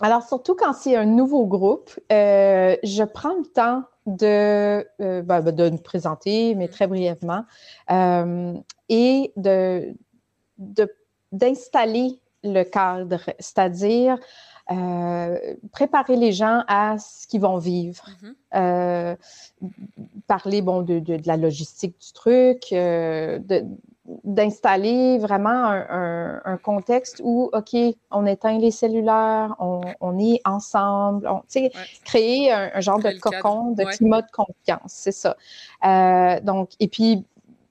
alors, 0.00 0.22
surtout 0.22 0.54
quand 0.54 0.74
c'est 0.74 0.96
un 0.96 1.06
nouveau 1.06 1.46
groupe, 1.46 1.90
euh, 2.10 2.76
je 2.82 3.02
prends 3.02 3.34
le 3.34 3.46
temps 3.46 3.84
de, 4.06 4.86
euh, 5.00 5.22
ben, 5.22 5.40
ben, 5.40 5.52
de 5.52 5.70
me 5.70 5.78
présenter, 5.78 6.54
mais 6.54 6.68
très 6.68 6.86
brièvement, 6.86 7.44
et 8.88 9.32
de, 9.36 9.94
d'installer 11.32 12.18
le 12.44 12.64
cadre, 12.64 13.20
c'est-à-dire 13.38 14.18
préparer 15.72 16.16
les 16.16 16.32
gens 16.32 16.64
à 16.66 16.96
ce 16.98 17.26
qu'ils 17.26 17.40
vont 17.40 17.58
vivre. 17.58 18.04
Mm-hmm. 18.52 19.16
parler 20.26 20.62
bon, 20.62 20.82
de, 20.82 20.98
de, 20.98 21.18
la 21.26 21.36
logistique 21.36 21.96
du 22.00 22.12
truc, 22.12 22.68
de, 22.70 23.64
d'installer 24.04 25.18
vraiment 25.18 25.64
un, 25.68 26.56
contexte 26.62 27.20
où, 27.24 27.50
OK, 27.52 27.76
on 28.10 28.26
éteint 28.26 28.58
les 28.58 28.72
cellulaires, 28.72 29.54
on, 29.60 30.18
est 30.18 30.40
ensemble, 30.44 31.28
on, 31.28 31.42
créer 32.04 32.52
un, 32.52 32.80
genre 32.80 32.98
de 32.98 33.10
cocon, 33.18 33.72
de 33.72 33.84
climat 33.84 34.22
de 34.22 34.30
confiance, 34.32 34.92
c'est 34.92 35.12
ça. 35.12 35.36
Euh, 35.84 36.40
donc, 36.40 36.70
et 36.80 36.88
puis, 36.88 37.24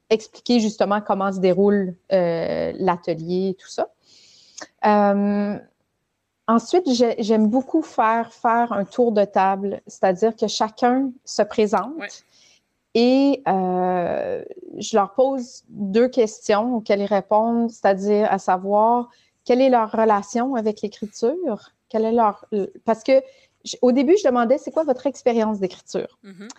expliquer 0.10 0.60
justement 0.60 1.02
comment 1.02 1.32
se 1.32 1.40
déroule 1.40 1.96
euh, 2.12 2.74
l'atelier, 2.76 3.56
tout 3.60 3.70
ça. 3.70 3.88
Euh, 4.86 5.58
ensuite, 6.48 6.86
j'aime 7.20 7.48
beaucoup 7.48 7.82
faire, 7.82 8.32
faire 8.34 8.72
un 8.74 8.86
tour 8.86 9.12
de 9.12 9.26
table, 9.26 9.82
c'est-à-dire 9.88 10.36
que 10.36 10.48
chacun 10.48 11.12
se 11.26 11.42
présente. 11.42 12.24
Et 12.94 13.42
euh, 13.48 14.44
je 14.78 14.98
leur 14.98 15.14
pose 15.14 15.64
deux 15.70 16.08
questions 16.10 16.76
auxquelles 16.76 17.02
ils 17.02 17.06
répondent, 17.06 17.70
c'est-à-dire 17.70 18.28
à 18.32 18.38
savoir 18.38 19.10
quelle 19.46 19.62
est 19.62 19.70
leur 19.70 19.92
relation 19.92 20.56
avec 20.56 20.82
l'écriture, 20.82 21.72
Quelle 21.90 22.06
est 22.06 22.12
leur. 22.12 22.46
Parce 22.86 23.04
que 23.04 23.22
au 23.82 23.92
début, 23.92 24.16
je 24.18 24.28
demandais 24.28 24.58
c'est 24.58 24.72
quoi 24.72 24.84
votre 24.84 25.08
expérience 25.08 25.60
d'écriture? 25.60 26.20
Mm-hmm. 26.24 26.50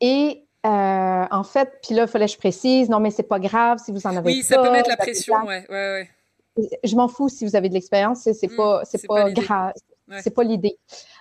Et 0.00 0.44
euh, 0.66 1.24
en 1.30 1.44
fait, 1.44 1.78
puis 1.82 1.94
là, 1.94 2.02
il 2.02 2.08
fallait 2.08 2.26
que 2.26 2.32
je 2.32 2.38
précise, 2.38 2.88
non, 2.88 3.00
mais 3.00 3.10
c'est 3.10 3.22
pas 3.22 3.38
grave 3.38 3.78
si 3.78 3.92
vous 3.92 4.06
en 4.06 4.10
avez 4.10 4.22
pas. 4.22 4.30
Oui, 4.30 4.42
ça 4.42 4.60
peut 4.60 4.70
mettre 4.70 4.88
la 4.88 4.96
pression, 4.96 5.36
ouais, 5.44 5.64
ouais, 5.68 6.08
ouais. 6.56 6.68
Je 6.82 6.96
m'en 6.96 7.06
fous 7.06 7.28
si 7.28 7.44
vous 7.46 7.54
avez 7.54 7.68
de 7.68 7.74
l'expérience, 7.74 8.28
c'est 8.32 8.56
pas, 8.56 8.82
c'est 8.84 9.06
pas, 9.06 9.30
grave, 9.30 9.72
c'est 10.22 10.34
pas 10.34 10.44
l'idée. 10.44 10.78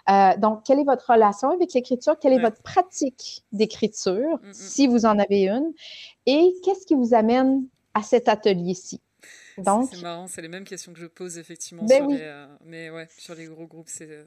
Euh, 0.10 0.38
donc, 0.38 0.64
quelle 0.64 0.80
est 0.80 0.86
votre 0.86 1.12
relation 1.12 1.50
avec 1.52 1.74
l'écriture? 1.74 2.18
Quelle 2.20 2.34
est 2.34 2.40
votre 2.40 2.62
pratique 2.62 3.44
d'écriture, 3.52 4.40
mm, 4.44 4.50
mm. 4.50 4.54
si 4.54 4.88
vous 4.88 5.06
en 5.06 5.20
avez 5.20 5.48
une? 5.48 5.74
Et 6.26 6.54
qu'est-ce 6.64 6.86
qui 6.86 6.96
vous 6.96 7.14
amène 7.14 7.66
à 7.94 8.04
cet 8.04 8.30
atelier-ci? 8.30 9.02
Donc, 9.58 9.90
c'est 9.92 10.02
marrant, 10.02 10.28
c'est 10.28 10.42
les 10.42 10.48
mêmes 10.48 10.64
questions 10.64 10.94
que 10.94 11.00
je 11.00 11.08
pose 11.08 11.38
effectivement 11.38 11.84
ben 11.84 12.04
sur, 12.04 12.08
les, 12.10 12.22
euh, 12.22 12.48
mais 12.64 12.90
ouais, 12.92 13.08
sur 13.18 13.34
les 13.34 13.46
gros 13.46 13.66
groupes. 13.66 13.90
C'est, 13.90 14.08
Mm. 14.08 14.26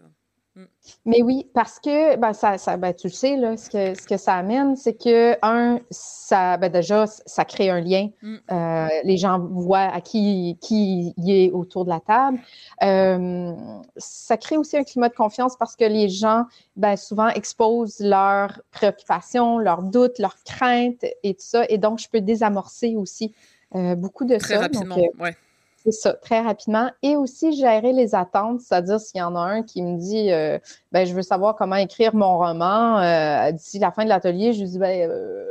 Mais 1.05 1.23
oui, 1.23 1.47
parce 1.55 1.79
que 1.79 2.17
ben, 2.17 2.33
ça, 2.33 2.59
ça 2.59 2.77
ben, 2.77 2.93
tu 2.95 3.09
le 3.09 3.13
sais, 3.13 3.37
là, 3.37 3.57
ce, 3.57 3.69
que, 3.71 3.99
ce 3.99 4.07
que 4.07 4.17
ça 4.17 4.35
amène, 4.35 4.77
c'est 4.77 4.95
que, 4.95 5.37
un, 5.43 5.81
ça, 5.91 6.57
ben, 6.57 6.71
déjà, 6.71 7.07
ça 7.07 7.45
crée 7.45 7.71
un 7.71 7.81
lien. 7.81 8.09
Mm. 8.23 8.37
Euh, 8.51 8.89
les 9.05 9.17
gens 9.17 9.39
voient 9.39 9.91
à 9.93 10.01
qui, 10.01 10.59
qui 10.61 11.15
y 11.17 11.45
est 11.45 11.51
autour 11.51 11.85
de 11.85 11.91
la 11.91 12.01
table. 12.01 12.39
Euh, 12.83 13.53
ça 13.97 14.37
crée 14.37 14.57
aussi 14.57 14.77
un 14.77 14.85
climat 14.85 15.09
de 15.09 15.15
confiance 15.15 15.57
parce 15.57 15.77
que 15.77 15.85
les 15.85 16.09
gens, 16.09 16.45
ben, 16.77 16.97
souvent, 16.97 17.29
exposent 17.29 18.01
leurs 18.01 18.61
préoccupations, 18.71 19.59
leurs 19.59 19.83
doutes, 19.83 20.19
leurs 20.19 20.37
craintes 20.45 21.05
et 21.23 21.35
tout 21.35 21.45
ça. 21.45 21.65
Et 21.69 21.79
donc, 21.79 21.99
je 21.99 22.09
peux 22.09 22.21
désamorcer 22.21 22.97
aussi 22.97 23.35
euh, 23.75 23.95
beaucoup 23.95 24.25
de 24.25 24.37
Très 24.37 24.55
ça. 24.55 24.61
rapidement, 24.63 24.97
donc, 24.97 25.35
c'est 25.83 25.93
ça, 25.93 26.12
très 26.12 26.41
rapidement. 26.41 26.91
Et 27.03 27.16
aussi 27.16 27.53
gérer 27.53 27.93
les 27.93 28.14
attentes, 28.14 28.61
c'est-à-dire 28.61 29.01
s'il 29.01 29.18
y 29.18 29.22
en 29.22 29.35
a 29.35 29.41
un 29.41 29.62
qui 29.62 29.83
me 29.83 29.99
dit 29.99 30.31
euh, 30.31 30.59
ben, 30.93 31.07
je 31.07 31.14
veux 31.14 31.22
savoir 31.22 31.57
comment 31.57 31.76
écrire 31.76 32.14
mon 32.14 32.37
roman 32.37 32.99
euh, 32.99 33.53
d'ici 33.53 33.78
la 33.78 33.91
fin 33.91 34.05
de 34.05 34.11
l'atelier, 34.11 34.53
je 34.53 34.61
lui 34.61 34.68
dis 34.68 34.78
ben 34.78 35.09
euh, 35.11 35.45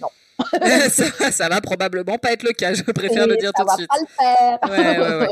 non. 0.00 0.08
ça, 1.30 1.48
va 1.48 1.60
probablement 1.60 2.18
pas 2.18 2.32
être 2.32 2.42
le 2.42 2.52
cas, 2.52 2.74
je 2.74 2.82
préfère 2.82 3.26
le 3.26 3.36
dire 3.36 3.52
tout 3.54 3.64
de 3.64 3.70
suite. 3.70 3.90
Ça 3.92 4.50
va 4.50 4.58
pas 4.58 4.68
le 4.68 5.28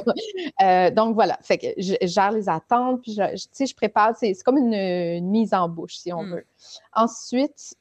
faire. 0.58 0.92
donc 0.94 1.14
voilà, 1.14 1.38
fait 1.42 1.58
que 1.58 1.66
je, 1.78 1.94
gère 2.02 2.32
les 2.32 2.48
attentes, 2.48 3.02
puis 3.02 3.14
je, 3.14 3.46
sais, 3.52 3.66
je 3.66 3.74
prépare, 3.74 4.14
c'est 4.18 4.34
comme 4.44 4.58
une, 4.58 5.30
mise 5.30 5.54
en 5.54 5.68
bouche, 5.68 5.96
si 5.96 6.12
on 6.12 6.22
hmm. 6.22 6.34
veut. 6.34 6.46
Ensuite, 6.94 7.74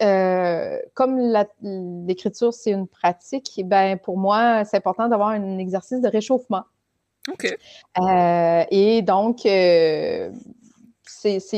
comme 0.94 1.20
l'écriture, 1.62 2.54
c'est 2.54 2.72
une 2.72 2.88
pratique, 2.88 3.62
ben 3.66 3.98
pour 3.98 4.18
moi, 4.18 4.64
c'est 4.66 4.78
important 4.78 5.08
d'avoir 5.08 5.30
un 5.30 5.58
exercice 5.58 6.02
de 6.02 6.08
réchauffement. 6.08 6.64
OK. 7.30 7.58
et 8.72 9.02
donc, 9.02 9.40
c'est, 9.42 10.32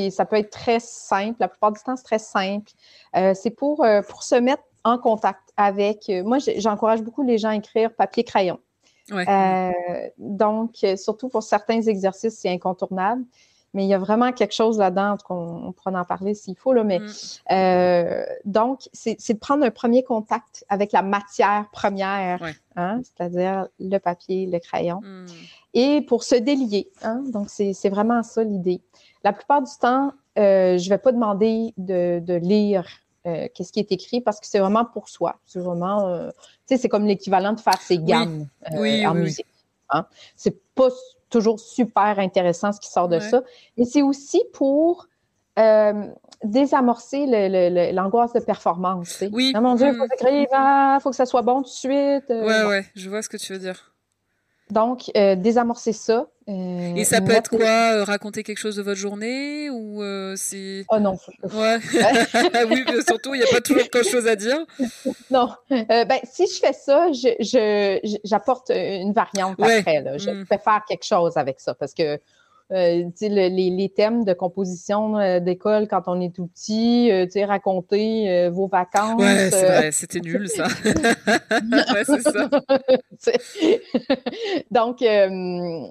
ça 0.10 0.26
peut 0.26 0.38
être 0.38 0.50
très 0.50 0.80
simple. 0.80 1.38
La 1.40 1.48
plupart 1.48 1.72
du 1.72 1.82
temps, 1.82 1.96
c'est 1.96 2.04
très 2.04 2.20
simple. 2.20 2.72
c'est 3.14 3.52
pour, 3.52 3.86
pour 4.08 4.24
se 4.24 4.36
mettre 4.36 4.64
en 4.84 4.98
contact 4.98 5.52
avec. 5.58 6.10
Euh, 6.10 6.24
moi, 6.24 6.38
j'encourage 6.58 7.02
beaucoup 7.02 7.24
les 7.24 7.38
gens 7.38 7.50
à 7.50 7.56
écrire 7.56 7.94
papier-crayon. 7.94 8.60
Euh, 9.12 9.72
donc, 10.18 10.86
surtout 10.96 11.28
pour 11.28 11.44
certains 11.44 11.82
exercices, 11.82 12.38
c'est 12.40 12.50
incontournable. 12.50 13.24
Mais 13.74 13.86
il 13.86 13.90
y 13.90 13.94
a 13.94 13.98
vraiment 13.98 14.34
quelque 14.34 14.54
chose 14.54 14.78
là-dedans, 14.78 15.16
qu'on 15.26 15.74
pourra 15.74 15.98
en 16.02 16.04
parler 16.04 16.34
s'il 16.34 16.58
faut. 16.58 16.74
Là, 16.74 16.84
mais, 16.84 17.00
mm. 17.00 17.08
euh, 17.52 18.26
donc, 18.44 18.90
c'est 18.92 19.16
de 19.16 19.40
prendre 19.40 19.66
un 19.66 19.72
premier 19.72 20.04
contact 20.04 20.66
avec 20.68 20.92
la 20.92 21.02
matière 21.02 21.68
première, 21.72 22.42
hein, 22.76 23.02
c'est-à-dire 23.04 23.68
le 23.80 23.98
papier, 23.98 24.46
le 24.46 24.60
crayon. 24.60 25.00
Mm. 25.02 25.26
Et 25.74 26.02
pour 26.02 26.24
se 26.24 26.36
délier. 26.36 26.90
Hein, 27.02 27.24
donc, 27.28 27.48
c'est 27.50 27.90
vraiment 27.90 28.24
ça 28.24 28.44
l'idée. 28.44 28.82
La 29.24 29.32
plupart 29.32 29.62
du 29.62 29.72
temps, 29.80 30.12
je 30.36 30.84
ne 30.84 30.90
vais 30.90 30.98
pas 30.98 31.14
demander 31.14 31.74
de, 31.78 32.20
de 32.20 32.34
lire 32.34 32.86
euh, 33.28 33.48
qu'est-ce 33.54 33.72
qui 33.72 33.80
est 33.80 33.92
écrit 33.92 34.22
parce 34.22 34.40
que 34.40 34.48
c'est 34.48 34.60
vraiment 34.60 34.86
pour 34.86 35.10
soi. 35.10 35.40
C'est 35.46 35.60
vraiment, 35.60 36.08
euh, 36.08 36.30
tu 36.68 36.76
sais, 36.76 36.78
c'est 36.78 36.90
comme 36.90 37.06
l'équivalent 37.06 37.54
de 37.54 37.60
faire 37.60 37.80
ses 37.82 38.00
gammes 38.00 38.48
euh, 38.74 39.06
en 39.06 39.14
musique. 39.14 39.46
Hein? 39.90 40.06
C'est 40.36 40.60
pas 40.74 40.90
toujours 41.30 41.60
super 41.60 42.18
intéressant 42.20 42.72
ce 42.72 42.80
qui 42.80 42.90
sort 42.90 43.08
de 43.08 43.20
ça, 43.20 43.44
mais 43.78 43.86
c'est 43.86 44.02
aussi 44.02 44.42
pour 44.54 45.08
désamorcer 46.44 47.28
l'angoisse 47.94 48.34
de 48.34 48.40
performance. 48.40 49.24
Oui. 49.32 49.52
Ah, 49.56 49.62
mon 49.62 49.76
Dieu, 49.76 49.90
il 49.90 49.96
faut 49.96 50.06
écrire, 50.06 50.48
il 50.52 50.98
faut 51.02 51.12
que 51.12 51.16
ça 51.16 51.28
soit 51.28 51.44
bon 51.44 51.62
tout 51.62 51.70
de 51.70 51.74
suite. 51.74 52.30
ouais, 52.30 52.66
ouais, 52.66 52.86
je 52.96 53.10
vois 53.10 53.22
ce 53.22 53.30
que 53.30 53.38
tu 53.38 53.54
veux 53.54 53.60
dire. 53.60 53.91
Donc, 54.72 55.12
euh, 55.18 55.36
désamorcer 55.36 55.92
ça. 55.92 56.28
Euh, 56.48 56.96
et 56.96 57.04
ça 57.04 57.22
peut 57.22 57.34
être 57.34 57.50
quoi 57.50 57.94
euh, 57.94 58.04
Raconter 58.06 58.42
quelque 58.44 58.58
chose 58.58 58.78
de 58.78 58.82
votre 58.82 59.00
journée 59.00 59.70
ou 59.70 60.02
c'est. 60.38 60.86
Oh 60.90 61.00
non. 61.00 61.18
Ouais. 61.44 61.78
oui, 62.70 62.84
mais 62.88 63.02
surtout, 63.06 63.36
il 63.36 63.40
n'y 63.40 63.44
a 63.44 63.52
pas 63.52 63.60
toujours 63.60 63.90
quelque 63.90 64.10
chose 64.10 64.28
à 64.28 64.36
dire. 64.36 64.66
Non. 65.30 65.50
ben, 65.70 66.20
si 66.24 66.46
je 66.48 66.60
fais 66.60 66.74
ça, 66.74 67.08
j'apporte 68.24 68.68
je, 68.70 69.02
une 69.02 69.14
variante 69.14 69.60
après. 69.62 70.02
Là. 70.02 70.18
Je 70.18 70.30
mm. 70.30 70.46
peux 70.46 70.58
faire 70.58 70.84
quelque 70.88 71.06
chose 71.06 71.38
avec 71.38 71.60
ça 71.60 71.74
parce 71.74 71.94
que 71.94 72.20
euh, 72.72 73.04
le, 73.22 73.50
les, 73.50 73.70
les, 73.70 73.90
thèmes 73.90 74.24
de 74.24 74.34
composition 74.34 75.18
euh, 75.18 75.42
d'école 75.42 75.90
quand 75.90 76.04
on 76.08 76.22
est 76.22 76.34
tout 76.34 76.48
petit, 76.48 77.12
euh, 77.12 77.28
raconter 77.46 78.48
vos 78.50 78.68
vacances. 78.68 79.22
Ouais, 79.22 79.50
c'est 79.52 79.66
vrai, 79.66 79.92
c'était 79.92 80.22
nul 80.22 80.48
ça. 80.48 80.68
ouais, 81.94 82.06
c'est 82.06 82.22
ça. 82.22 82.50
Donc, 84.72 85.00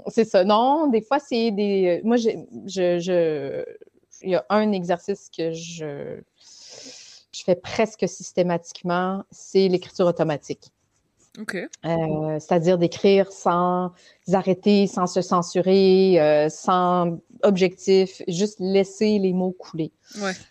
c'est 0.08 0.24
ça. 0.24 0.44
Non, 0.44 0.86
des 0.88 1.02
fois, 1.02 1.18
c'est 1.18 1.50
des. 1.50 2.00
Moi, 2.02 2.16
je, 2.16 2.30
je, 2.66 3.62
il 4.22 4.30
y 4.30 4.34
a 4.34 4.46
un 4.48 4.72
exercice 4.72 5.28
que 5.36 5.52
je, 5.52 6.18
je 7.32 7.44
fais 7.44 7.56
presque 7.56 8.08
systématiquement, 8.08 9.22
c'est 9.30 9.68
l'écriture 9.68 10.06
automatique. 10.06 10.72
Euh, 11.38 12.38
c'est-à-dire 12.40 12.76
d'écrire 12.76 13.30
sans 13.30 13.92
arrêter, 14.32 14.86
sans 14.86 15.06
se 15.06 15.22
censurer, 15.22 16.20
euh, 16.20 16.48
sans 16.48 17.18
objectif, 17.42 18.22
juste 18.28 18.56
laisser 18.58 19.18
les 19.18 19.32
mots 19.32 19.52
couler. 19.52 19.92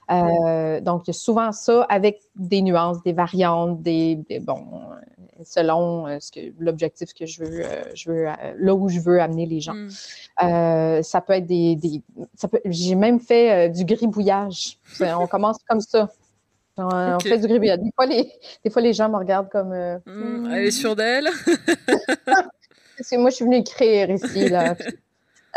Euh, 0.09 0.81
donc, 0.81 1.03
il 1.05 1.09
y 1.09 1.11
a 1.11 1.13
souvent 1.13 1.51
ça 1.51 1.83
avec 1.89 2.21
des 2.35 2.61
nuances, 2.61 3.03
des 3.03 3.13
variantes, 3.13 3.81
des, 3.81 4.17
bon, 4.41 4.65
selon 5.43 6.19
ce 6.19 6.31
que 6.31 6.39
l'objectif 6.59 7.13
que 7.13 7.25
je 7.25 7.43
veux, 7.43 7.63
je 7.93 8.09
veux, 8.09 8.25
là 8.57 8.73
où 8.73 8.89
je 8.89 8.99
veux 8.99 9.21
amener 9.21 9.45
les 9.45 9.59
gens. 9.59 9.75
Hmm. 9.75 11.01
ça 11.03 11.21
peut 11.21 11.33
être 11.33 11.45
des, 11.45 11.75
des 11.75 12.01
j'ai 12.65 12.95
même 12.95 13.19
fait 13.19 13.69
du 13.69 13.85
gribouillage. 13.85 14.79
On 15.01 15.27
commence 15.27 15.57
comme 15.67 15.81
ça. 15.81 16.09
On, 16.79 17.19
fait 17.19 17.37
du 17.37 17.47
gribouillage. 17.47 17.79
Des 17.79 17.91
fois, 17.93 18.05
les, 18.05 18.31
des 18.63 18.69
fois, 18.69 18.81
les 18.81 18.93
gens 18.93 19.09
me 19.09 19.17
regardent 19.17 19.49
comme. 19.49 19.73
Euh, 19.73 19.97
hmm, 20.05 20.51
elle 20.51 20.65
est 20.65 20.71
sûre 20.71 20.95
d'elle? 20.95 21.29
Parce 22.25 23.09
que 23.09 23.17
moi, 23.17 23.29
je 23.29 23.35
suis 23.35 23.45
venue 23.45 23.57
écrire 23.57 24.09
ici. 24.09 24.49
Là. 24.49 24.75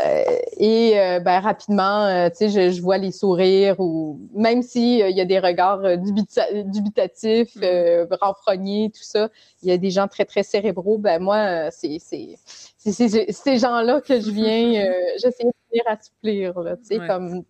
Euh, 0.02 0.22
et 0.56 0.98
euh, 0.98 1.20
ben, 1.20 1.40
rapidement, 1.40 2.30
tu 2.30 2.36
sais, 2.36 2.48
je, 2.48 2.70
je, 2.74 2.80
vois 2.80 2.96
les 2.96 3.12
sourires 3.12 3.78
ou 3.78 4.18
même 4.34 4.62
s'il 4.62 4.98
y 4.98 5.20
a 5.20 5.24
des 5.24 5.38
regards 5.38 5.82
dubitatifs, 5.98 7.54
mm. 7.56 8.06
renfrognés, 8.20 8.90
tout 8.94 9.02
ça, 9.02 9.28
il 9.62 9.68
y 9.68 9.72
a 9.72 9.76
des 9.76 9.90
gens 9.90 10.08
très, 10.08 10.24
très 10.24 10.44
cérébraux. 10.44 10.96
Ben 10.96 11.20
moi, 11.20 11.70
c'est 11.70 11.98
ces 11.98 13.58
gens-là 13.58 14.00
que 14.00 14.18
je 14.18 14.30
viens, 14.30 14.90
j'essaie 15.22 15.44
de 15.44 15.52
venir 15.70 15.84
assouplir. 15.86 16.54
Tu 16.80 16.96
sais, 16.96 17.06
comme 17.06 17.44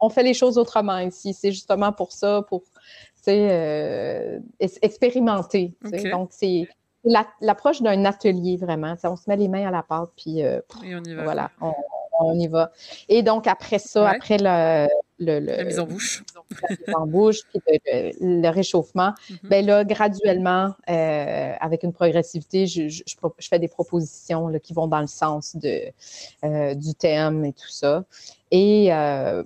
on 0.00 0.08
fait 0.08 0.22
les 0.22 0.34
choses 0.34 0.58
autrement 0.58 0.98
ici. 0.98 1.34
C'est 1.34 1.52
justement 1.52 1.92
pour 1.92 2.12
ça, 2.12 2.42
pour 2.48 2.62
euh, 3.28 4.38
expérimenter. 4.60 5.74
Donc, 6.10 6.30
c'est 6.32 6.68
l'approche 7.40 7.82
d'un 7.82 8.04
atelier, 8.04 8.56
vraiment. 8.56 8.94
on 9.04 9.16
se 9.16 9.24
met 9.28 9.36
les 9.36 9.48
mains 9.48 9.66
à 9.66 9.70
la 9.70 9.82
pâte, 9.82 10.10
puis 10.16 10.42
euh, 10.42 10.60
on 10.82 11.04
y 11.04 11.14
va. 11.14 11.24
voilà, 11.24 11.50
on, 12.20 12.38
y 12.38 12.48
va. 12.48 12.72
Et 13.08 13.22
donc, 13.22 13.46
après 13.46 13.78
ça, 13.78 14.10
après 14.10 14.38
le, 14.38 14.88
la 15.18 15.64
mise 15.64 15.78
en 15.78 15.86
bouche, 15.86 16.22
en 16.94 17.06
bouche, 17.06 17.40
puis 17.50 17.80
le, 18.20 18.48
réchauffement, 18.48 19.14
mm 19.30 19.34
ben 19.48 19.66
là, 19.66 19.84
graduellement, 19.84 20.74
euh, 20.88 21.52
avec 21.60 21.82
une 21.82 21.92
progressivité, 21.92 22.66
je, 22.66 22.88
je, 22.88 23.02
fais 23.40 23.58
des 23.58 23.68
propositions 23.68 24.48
là, 24.48 24.58
qui 24.58 24.72
vont 24.72 24.86
dans 24.86 25.00
le 25.00 25.06
sens 25.06 25.56
de, 25.56 25.92
du 26.74 26.94
thème 26.94 27.44
et 27.44 27.52
tout 27.52 27.68
ça. 27.68 28.04
Et 28.50 28.92
euh, 28.92 29.42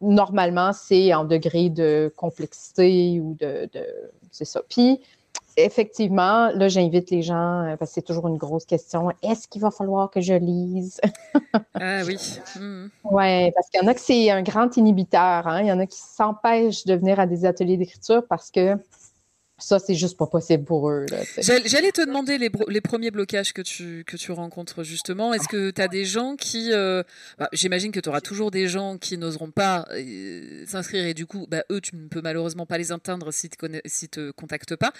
normalement, 0.00 0.72
c'est 0.72 1.14
en 1.14 1.24
degré 1.24 1.70
de 1.70 2.12
complexité 2.16 3.20
ou 3.20 3.36
de, 3.40 3.68
c'est 4.30 4.44
ça. 4.44 4.62
Puis, 4.68 5.00
effectivement, 5.56 6.50
là, 6.54 6.68
j'invite 6.68 7.10
les 7.10 7.22
gens, 7.22 7.62
euh, 7.62 7.76
parce 7.76 7.90
que 7.90 7.94
c'est 7.96 8.02
toujours 8.02 8.28
une 8.28 8.36
grosse 8.36 8.64
question, 8.64 9.10
est-ce 9.22 9.48
qu'il 9.48 9.60
va 9.60 9.70
falloir 9.70 10.10
que 10.10 10.20
je 10.20 10.34
lise? 10.34 11.00
ah 11.74 12.02
oui. 12.06 12.16
Hmm. 12.56 12.86
Oui, 13.04 13.50
parce 13.52 13.68
qu'il 13.70 13.80
y 13.80 13.84
en 13.84 13.88
a 13.88 13.94
que 13.94 14.00
c'est 14.00 14.30
un 14.30 14.42
grand 14.42 14.76
inhibiteur. 14.76 15.46
Hein? 15.46 15.60
Il 15.62 15.66
y 15.66 15.72
en 15.72 15.78
a 15.78 15.86
qui 15.86 15.98
s'empêchent 15.98 16.84
de 16.84 16.94
venir 16.94 17.20
à 17.20 17.26
des 17.26 17.44
ateliers 17.44 17.76
d'écriture 17.76 18.22
parce 18.28 18.50
que 18.50 18.76
ça, 19.62 19.78
c'est 19.78 19.94
juste 19.94 20.16
pas 20.16 20.26
possible 20.26 20.64
pour 20.64 20.90
eux. 20.90 21.06
J'allais 21.38 21.92
te 21.92 22.04
demander 22.04 22.36
les, 22.36 22.50
les, 22.68 22.80
premiers 22.80 23.10
blocages 23.10 23.52
que 23.52 23.62
tu, 23.62 24.04
que 24.04 24.16
tu 24.16 24.32
rencontres 24.32 24.82
justement. 24.82 25.32
Est-ce 25.32 25.48
que 25.48 25.70
tu 25.70 25.80
as 25.80 25.88
des 25.88 26.04
gens 26.04 26.36
qui... 26.36 26.72
Euh, 26.72 27.02
bah, 27.38 27.48
j'imagine 27.52 27.92
que 27.92 28.00
tu 28.00 28.08
auras 28.08 28.20
toujours 28.20 28.50
des 28.50 28.66
gens 28.66 28.98
qui 28.98 29.16
n'oseront 29.18 29.50
pas 29.50 29.86
euh, 29.92 30.64
s'inscrire 30.66 31.06
et 31.06 31.14
du 31.14 31.26
coup, 31.26 31.46
bah, 31.48 31.62
eux, 31.70 31.80
tu 31.80 31.94
ne 31.94 32.08
peux 32.08 32.20
malheureusement 32.20 32.66
pas 32.66 32.76
les 32.76 32.90
atteindre 32.90 33.32
s'ils 33.32 33.50
ne 33.62 33.78
te, 33.78 34.06
te 34.06 34.30
contactent 34.32 34.76
pas. 34.76 34.92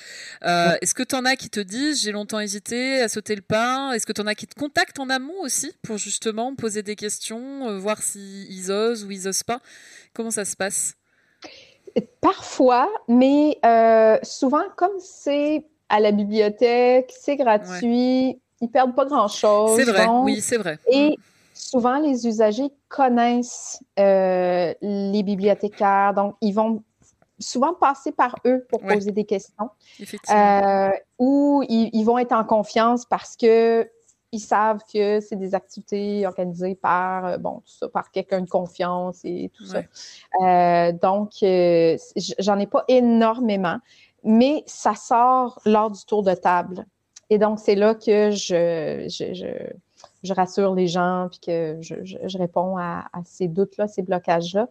Euh, 0.44 0.76
est-ce 0.80 0.94
que 0.94 1.02
tu 1.02 1.16
en 1.16 1.24
as 1.24 1.34
qui 1.34 1.50
te 1.50 1.60
disent 1.60 2.02
j'ai 2.02 2.12
longtemps 2.12 2.38
hésité 2.38 3.00
à 3.00 3.08
sauter 3.08 3.34
le 3.34 3.42
pas? 3.42 3.92
Est-ce 3.94 4.06
que 4.06 4.12
tu 4.12 4.20
en 4.20 4.26
as 4.26 4.36
qui 4.36 4.46
te 4.46 4.54
contactent 4.54 5.00
en 5.00 5.10
amont 5.10 5.40
aussi 5.42 5.72
pour 5.82 5.98
justement 5.98 6.54
poser 6.54 6.82
des 6.82 6.94
questions, 6.94 7.78
voir 7.78 8.00
s'ils 8.02 8.70
osent 8.70 9.04
ou 9.04 9.10
ils 9.10 9.26
osent 9.26 9.42
pas? 9.42 9.60
Comment 10.14 10.30
ça 10.30 10.44
se 10.44 10.56
passe? 10.56 10.94
Parfois, 12.20 12.88
mais 13.08 13.58
euh, 13.64 14.18
souvent, 14.22 14.64
comme 14.76 14.98
c'est 14.98 15.64
à 15.88 16.00
la 16.00 16.12
bibliothèque, 16.12 17.12
c'est 17.18 17.36
gratuit, 17.36 18.40
ils 18.60 18.68
perdent 18.68 18.94
pas 18.94 19.04
grand-chose. 19.04 19.76
C'est 19.76 19.90
vrai, 19.90 20.06
oui, 20.08 20.40
c'est 20.40 20.56
vrai. 20.56 20.78
Et 20.90 21.10
mm. 21.10 21.14
souvent, 21.52 21.98
les 21.98 22.26
usagers 22.26 22.70
connaissent 22.88 23.82
euh, 23.98 24.72
les 24.80 25.22
bibliothécaires, 25.22 26.14
donc 26.14 26.36
ils 26.40 26.54
vont 26.54 26.82
souvent 27.42 27.74
passer 27.74 28.12
par 28.12 28.36
eux 28.46 28.64
pour 28.68 28.80
poser 28.80 29.10
des 29.10 29.24
questions. 29.24 29.68
Euh, 30.30 30.90
ou 31.18 31.64
ils, 31.68 32.04
vont 32.04 32.18
être 32.18 32.32
en 32.32 32.44
confiance 32.44 33.04
parce 33.04 33.36
que 33.36 33.88
ils 34.32 34.40
savent 34.40 34.80
que 34.92 35.20
c'est 35.20 35.36
des 35.36 35.54
activités 35.54 36.26
organisées 36.26 36.74
par, 36.74 37.26
euh, 37.26 37.38
bon, 37.38 37.60
tout 37.60 37.72
ça, 37.78 37.88
par 37.88 38.10
quelqu'un 38.10 38.40
de 38.40 38.48
confiance 38.48 39.20
et 39.24 39.50
tout 39.54 39.66
ça. 39.66 39.82
Euh, 40.40 40.92
donc, 40.92 41.34
euh, 41.42 41.98
j'en 42.38 42.58
ai 42.58 42.66
pas 42.66 42.84
énormément, 42.88 43.78
mais 44.24 44.64
ça 44.66 44.94
sort 44.94 45.60
lors 45.66 45.90
du 45.90 46.04
tour 46.06 46.22
de 46.22 46.34
table. 46.34 46.86
Et 47.28 47.38
donc, 47.38 47.58
c'est 47.58 47.74
là 47.74 47.94
que 47.94 48.30
je, 48.30 49.06
je, 49.08 50.32
rassure 50.32 50.74
les 50.74 50.86
gens 50.86 51.28
puis 51.30 51.40
que 51.40 51.78
je, 51.80 52.38
réponds 52.38 52.76
à, 52.78 53.04
ces 53.24 53.48
doutes-là, 53.48 53.86
ces 53.86 54.02
blocages-là. 54.02 54.68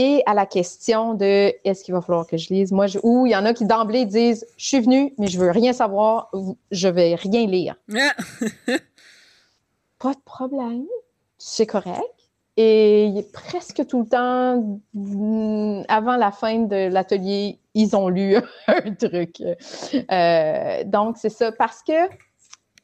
Et 0.00 0.22
à 0.26 0.34
la 0.34 0.46
question 0.46 1.14
de 1.14 1.52
est-ce 1.64 1.82
qu'il 1.82 1.92
va 1.92 2.00
falloir 2.00 2.24
que 2.24 2.36
je 2.36 2.54
lise? 2.54 2.70
Moi, 2.70 2.86
je, 2.86 3.00
ou 3.02 3.26
il 3.26 3.32
y 3.32 3.36
en 3.36 3.44
a 3.44 3.52
qui 3.52 3.64
d'emblée 3.64 4.06
disent 4.06 4.46
Je 4.56 4.64
suis 4.64 4.78
venu, 4.78 5.12
mais 5.18 5.26
je 5.26 5.40
veux 5.40 5.50
rien 5.50 5.72
savoir, 5.72 6.30
je 6.70 6.86
vais 6.86 7.16
rien 7.16 7.44
lire. 7.46 7.74
pas 9.98 10.14
de 10.14 10.20
problème, 10.24 10.86
c'est 11.36 11.66
correct. 11.66 11.98
Et 12.56 13.26
presque 13.32 13.88
tout 13.88 14.02
le 14.02 14.06
temps, 14.06 14.80
mm, 14.94 15.82
avant 15.88 16.16
la 16.16 16.30
fin 16.30 16.60
de 16.60 16.88
l'atelier, 16.88 17.58
ils 17.74 17.96
ont 17.96 18.08
lu 18.08 18.36
un 18.68 18.94
truc. 18.94 19.42
Euh, 20.12 20.84
donc, 20.84 21.16
c'est 21.18 21.28
ça. 21.28 21.50
Parce 21.50 21.82
que 21.82 22.08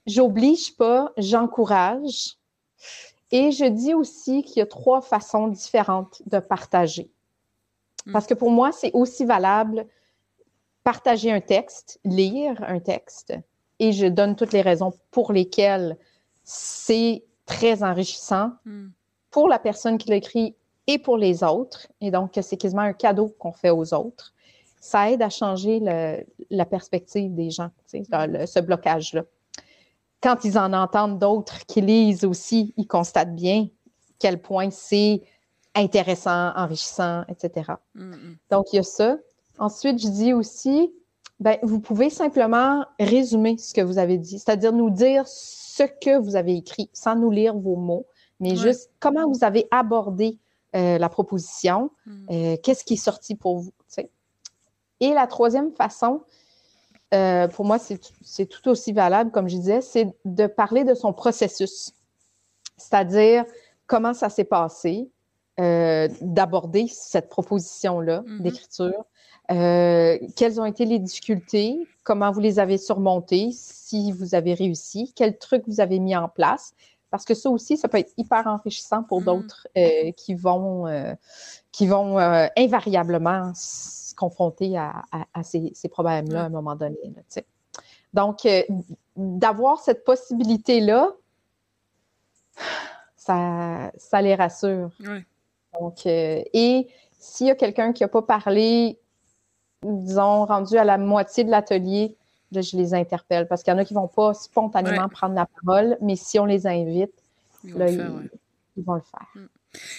j'oblige 0.08 0.76
pas, 0.76 1.12
j'encourage. 1.16 2.38
Et 3.34 3.50
je 3.50 3.64
dis 3.64 3.94
aussi 3.94 4.44
qu'il 4.44 4.58
y 4.58 4.62
a 4.62 4.66
trois 4.66 5.00
façons 5.00 5.48
différentes 5.48 6.22
de 6.26 6.38
partager. 6.38 7.10
Hmm. 8.06 8.12
Parce 8.12 8.28
que 8.28 8.34
pour 8.34 8.52
moi, 8.52 8.70
c'est 8.70 8.92
aussi 8.92 9.24
valable 9.24 9.86
partager 10.84 11.32
un 11.32 11.40
texte, 11.40 11.98
lire 12.04 12.62
un 12.64 12.78
texte, 12.78 13.34
et 13.80 13.90
je 13.90 14.06
donne 14.06 14.36
toutes 14.36 14.52
les 14.52 14.60
raisons 14.60 14.92
pour 15.10 15.32
lesquelles 15.32 15.98
c'est 16.44 17.24
très 17.44 17.82
enrichissant 17.82 18.52
hmm. 18.66 18.90
pour 19.32 19.48
la 19.48 19.58
personne 19.58 19.98
qui 19.98 20.10
l'écrit 20.10 20.54
et 20.86 21.00
pour 21.00 21.16
les 21.16 21.42
autres. 21.42 21.88
Et 22.00 22.12
donc, 22.12 22.38
c'est 22.40 22.56
quasiment 22.56 22.82
un 22.82 22.92
cadeau 22.92 23.34
qu'on 23.40 23.52
fait 23.52 23.70
aux 23.70 23.94
autres. 23.94 24.32
Ça 24.78 25.10
aide 25.10 25.22
à 25.22 25.30
changer 25.30 25.80
la 26.50 26.66
perspective 26.66 27.34
des 27.34 27.50
gens, 27.50 27.70
ce 27.88 28.60
blocage-là. 28.60 29.24
Quand 30.24 30.42
ils 30.42 30.58
en 30.58 30.72
entendent 30.72 31.18
d'autres 31.18 31.66
qui 31.66 31.82
lisent 31.82 32.24
aussi, 32.24 32.72
ils 32.78 32.86
constatent 32.86 33.34
bien 33.34 33.68
quel 34.18 34.40
point 34.40 34.70
c'est 34.70 35.20
intéressant, 35.74 36.50
enrichissant, 36.56 37.24
etc. 37.28 37.72
Hmm. 37.94 38.32
Donc, 38.50 38.72
il 38.72 38.76
y 38.76 38.78
a 38.78 38.82
ça. 38.82 39.18
Ensuite, 39.58 40.00
je 40.00 40.08
dis 40.08 40.32
aussi, 40.32 40.90
ben, 41.40 41.58
vous 41.62 41.78
pouvez 41.78 42.08
simplement 42.08 42.86
résumer 42.98 43.58
ce 43.58 43.74
que 43.74 43.82
vous 43.82 43.98
avez 43.98 44.16
dit, 44.16 44.38
c'est-à-dire 44.38 44.72
nous 44.72 44.88
dire 44.88 45.28
ce 45.28 45.82
que 45.82 46.16
vous 46.18 46.36
avez 46.36 46.56
écrit 46.56 46.88
sans 46.94 47.16
nous 47.16 47.30
lire 47.30 47.54
vos 47.54 47.76
mots, 47.76 48.06
mais 48.40 48.56
juste 48.56 48.90
comment 49.00 49.30
vous 49.30 49.44
avez 49.44 49.66
abordé 49.70 50.38
euh, 50.74 50.96
la 50.96 51.10
proposition, 51.10 51.90
hmm. 52.06 52.26
euh, 52.30 52.56
qu'est-ce 52.62 52.84
qui 52.84 52.94
est 52.94 52.96
sorti 52.96 53.34
pour 53.34 53.58
vous. 53.58 53.72
Et 55.00 55.12
la 55.12 55.26
troisième 55.26 55.70
façon, 55.72 56.22
euh, 57.14 57.48
pour 57.48 57.64
moi, 57.64 57.78
c'est 57.78 58.46
tout 58.46 58.68
aussi 58.68 58.92
valable, 58.92 59.30
comme 59.30 59.48
je 59.48 59.56
disais, 59.56 59.80
c'est 59.80 60.12
de 60.24 60.46
parler 60.46 60.84
de 60.84 60.94
son 60.94 61.12
processus, 61.12 61.92
c'est-à-dire 62.76 63.44
comment 63.86 64.14
ça 64.14 64.28
s'est 64.28 64.44
passé, 64.44 65.08
d'aborder 65.56 66.88
cette 66.88 67.28
proposition-là 67.28 68.22
mm-hmm. 68.22 68.42
d'écriture, 68.42 69.04
euh, 69.50 70.18
quelles 70.36 70.60
ont 70.60 70.64
été 70.64 70.84
les 70.84 70.98
difficultés? 70.98 71.86
Comment 72.02 72.30
vous 72.30 72.40
les 72.40 72.58
avez 72.58 72.78
surmontées? 72.78 73.50
Si 73.52 74.12
vous 74.12 74.34
avez 74.34 74.54
réussi? 74.54 75.12
Quels 75.14 75.36
trucs 75.36 75.64
vous 75.66 75.80
avez 75.80 75.98
mis 75.98 76.16
en 76.16 76.28
place? 76.28 76.72
Parce 77.10 77.24
que 77.24 77.34
ça 77.34 77.50
aussi, 77.50 77.76
ça 77.76 77.88
peut 77.88 77.98
être 77.98 78.12
hyper 78.16 78.46
enrichissant 78.46 79.02
pour 79.02 79.20
mm. 79.20 79.24
d'autres 79.24 79.68
euh, 79.76 80.10
qui 80.12 80.34
vont, 80.34 80.86
euh, 80.86 81.14
qui 81.72 81.86
vont 81.86 82.18
invariablement 82.56 83.52
se 84.14 84.16
confronter 84.16 84.76
à, 84.76 85.02
ces, 85.42 85.88
problèmes-là 85.90 86.42
à 86.42 86.46
un 86.46 86.50
moment 86.50 86.76
donné. 86.76 86.96
Donc, 88.12 88.48
d'avoir 89.16 89.80
cette 89.80 90.04
possibilité-là, 90.04 91.10
ça, 93.16 93.90
ça 93.96 94.22
les 94.22 94.34
rassure. 94.34 94.90
Donc, 95.80 96.06
et 96.06 96.88
s'il 97.18 97.46
y 97.48 97.50
a 97.50 97.56
quelqu'un 97.56 97.92
qui 97.92 98.02
n'a 98.02 98.08
pas 98.08 98.22
parlé 98.22 98.98
disons, 99.84 100.44
rendu 100.46 100.76
à 100.76 100.84
la 100.84 100.98
moitié 100.98 101.44
de 101.44 101.50
l'atelier, 101.50 102.16
je 102.52 102.76
les 102.76 102.94
interpelle 102.94 103.48
parce 103.48 103.62
qu'il 103.62 103.72
y 103.72 103.76
en 103.76 103.78
a 103.78 103.84
qui 103.84 103.94
ne 103.94 103.98
vont 103.98 104.08
pas 104.08 104.34
spontanément 104.34 105.08
prendre 105.08 105.34
la 105.34 105.46
parole, 105.46 105.98
mais 106.00 106.16
si 106.16 106.38
on 106.38 106.44
les 106.44 106.66
invite, 106.66 107.12
ils 107.64 107.72
vont, 107.72 108.94
le, 108.94 109.00
faire, 109.00 109.28
mm. 109.34 109.46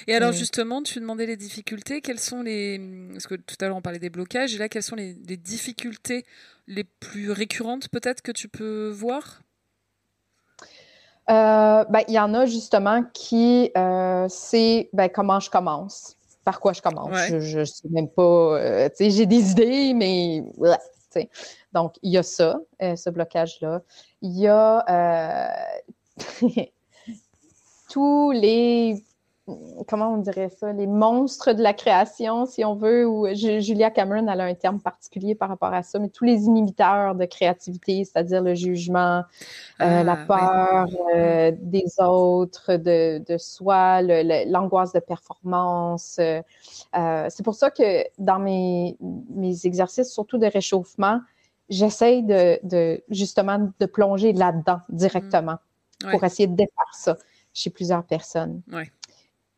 Et 0.07 0.15
alors 0.15 0.31
justement, 0.31 0.81
tu 0.81 0.99
demandais 0.99 1.25
les 1.25 1.37
difficultés. 1.37 2.01
Quelles 2.01 2.19
sont 2.19 2.41
les... 2.41 2.79
Parce 3.11 3.27
que 3.27 3.35
tout 3.35 3.55
à 3.61 3.67
l'heure 3.67 3.77
on 3.77 3.81
parlait 3.81 3.99
des 3.99 4.09
blocages. 4.09 4.55
Et 4.55 4.57
là, 4.57 4.69
quelles 4.69 4.83
sont 4.83 4.95
les, 4.95 5.13
difficultés 5.13 6.25
les 6.67 6.83
plus 6.83 7.31
récurrentes 7.31 7.89
peut-être 7.89 8.21
que 8.21 8.31
tu 8.31 8.47
peux 8.47 8.89
voir? 8.89 9.41
Euh, 11.29 11.83
ben, 11.85 12.01
Il 12.07 12.13
y 12.13 12.19
en 12.19 12.33
a 12.33 12.45
justement 12.45 13.03
qui, 13.13 13.71
euh, 13.77 14.27
c'est 14.29 14.89
ben, 14.93 15.09
comment 15.09 15.39
je 15.39 15.49
commence? 15.49 16.17
Par 16.43 16.59
quoi 16.59 16.73
je 16.73 16.81
commence? 16.81 17.17
Je 17.27 17.59
ne 17.59 17.65
sais 17.65 17.89
même 17.89 18.09
pas. 18.09 18.21
Euh, 18.21 18.89
tu 18.89 19.05
sais, 19.05 19.09
j'ai 19.09 19.25
des 19.25 19.51
idées, 19.51 19.93
mais. 19.95 20.43
sais. 21.09 21.29
Donc, 21.73 21.95
il 22.03 22.11
y 22.11 22.17
a 22.17 22.23
ça, 22.23 22.59
euh, 22.83 22.95
ce 22.95 23.09
blocage-là. 23.09 23.81
Il 24.21 24.37
y 24.37 24.47
a 24.47 25.57
tous 27.89 28.31
les 28.31 29.03
comment 29.87 30.13
on 30.13 30.17
dirait 30.17 30.49
ça, 30.49 30.73
les 30.73 30.87
monstres 30.87 31.53
de 31.53 31.61
la 31.61 31.73
création, 31.73 32.47
si 32.47 32.65
on 32.65 32.75
veut, 32.75 33.07
ou 33.07 33.27
Julia 33.33 33.91
Cameron, 33.91 34.27
elle 34.27 34.41
a 34.41 34.45
un 34.45 34.55
terme 34.55 34.79
particulier 34.79 35.35
par 35.35 35.49
rapport 35.49 35.73
à 35.73 35.83
ça, 35.83 35.99
mais 35.99 36.09
tous 36.09 36.23
les 36.23 36.45
inhibiteurs 36.45 37.13
de 37.13 37.25
créativité, 37.25 38.03
c'est-à-dire 38.05 38.41
le 38.41 38.55
jugement, 38.55 39.23
euh, 39.81 40.03
la 40.03 40.17
ah, 40.27 40.87
peur 40.87 40.87
euh, 41.15 41.51
des 41.59 41.85
autres, 41.99 42.75
de, 42.75 43.23
de 43.27 43.37
soi, 43.37 44.01
l'angoisse 44.01 44.93
de 44.93 44.99
performance. 44.99 46.17
Euh, 46.19 46.41
c'est 47.29 47.43
pour 47.43 47.55
ça 47.55 47.69
que 47.69 48.03
dans 48.17 48.39
mes, 48.39 48.97
mes 49.29 49.65
exercices, 49.67 50.11
surtout 50.11 50.39
de 50.39 50.47
réchauffement, 50.47 51.19
j'essaye 51.69 52.23
de, 52.23 52.59
de, 52.63 53.03
justement 53.09 53.71
de 53.79 53.85
plonger 53.85 54.33
là-dedans 54.33 54.79
directement 54.89 55.57
mmh. 56.03 56.11
pour 56.11 56.23
essayer 56.23 56.47
de 56.47 56.55
défaire 56.55 56.93
ça 56.93 57.15
chez 57.53 57.69
plusieurs 57.69 58.03
personnes. 58.03 58.61
Ouais. 58.71 58.91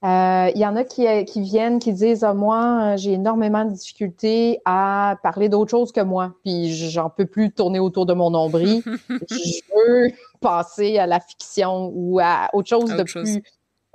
Euh, 0.04 0.52
il 0.54 0.62
y 0.62 0.66
en 0.66 0.76
a 0.76 0.84
qui, 0.84 1.08
euh, 1.08 1.24
qui 1.24 1.42
viennent, 1.42 1.80
qui 1.80 1.92
disent 1.92 2.24
ah, 2.24 2.36
Moi, 2.36 2.94
euh, 2.94 2.98
j'ai 2.98 3.14
énormément 3.14 3.66
de 3.66 3.72
difficultés 3.72 4.60
à 4.64 5.18
parler 5.24 5.50
d'autre 5.50 5.72
chose 5.72 5.92
que 5.92 6.02
moi, 6.02 6.36
puis 6.44 6.72
j'en 6.72 7.10
peux 7.10 7.26
plus 7.26 7.52
tourner 7.52 7.80
autour 7.80 8.06
de 8.06 8.14
mon 8.14 8.30
nombril. 8.30 8.84
je 9.10 9.60
veux 9.76 10.12
passer 10.40 11.00
à 11.00 11.08
la 11.08 11.20
fiction 11.20 11.92
ou 11.96 12.20
à 12.20 12.50
autre 12.54 12.70
chose 12.70 12.96
de 12.96 13.04
plus. 13.04 13.42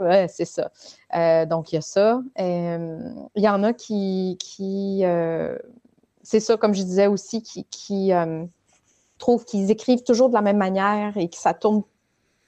Ouais, 0.00 0.26
c'est 0.28 0.44
ça. 0.44 0.72
donc, 1.46 1.70
il 1.70 1.76
y 1.76 1.78
a 1.78 1.82
ça. 1.82 2.20
Il 2.36 3.24
y 3.36 3.48
en 3.48 3.62
a 3.62 3.72
qui. 3.72 4.36
qui 4.40 5.04
c'est 6.24 6.40
ça, 6.40 6.56
comme 6.56 6.74
je 6.74 6.82
disais 6.82 7.06
aussi, 7.06 7.42
qui, 7.42 7.64
qui 7.70 8.10
trouvent 9.18 9.44
qu'ils 9.44 9.70
écrivent 9.70 10.02
toujours 10.02 10.30
de 10.30 10.34
la 10.34 10.42
même 10.42 10.56
manière 10.56 11.16
et 11.16 11.28
que 11.28 11.36
ça 11.36 11.54
tourne 11.54 11.84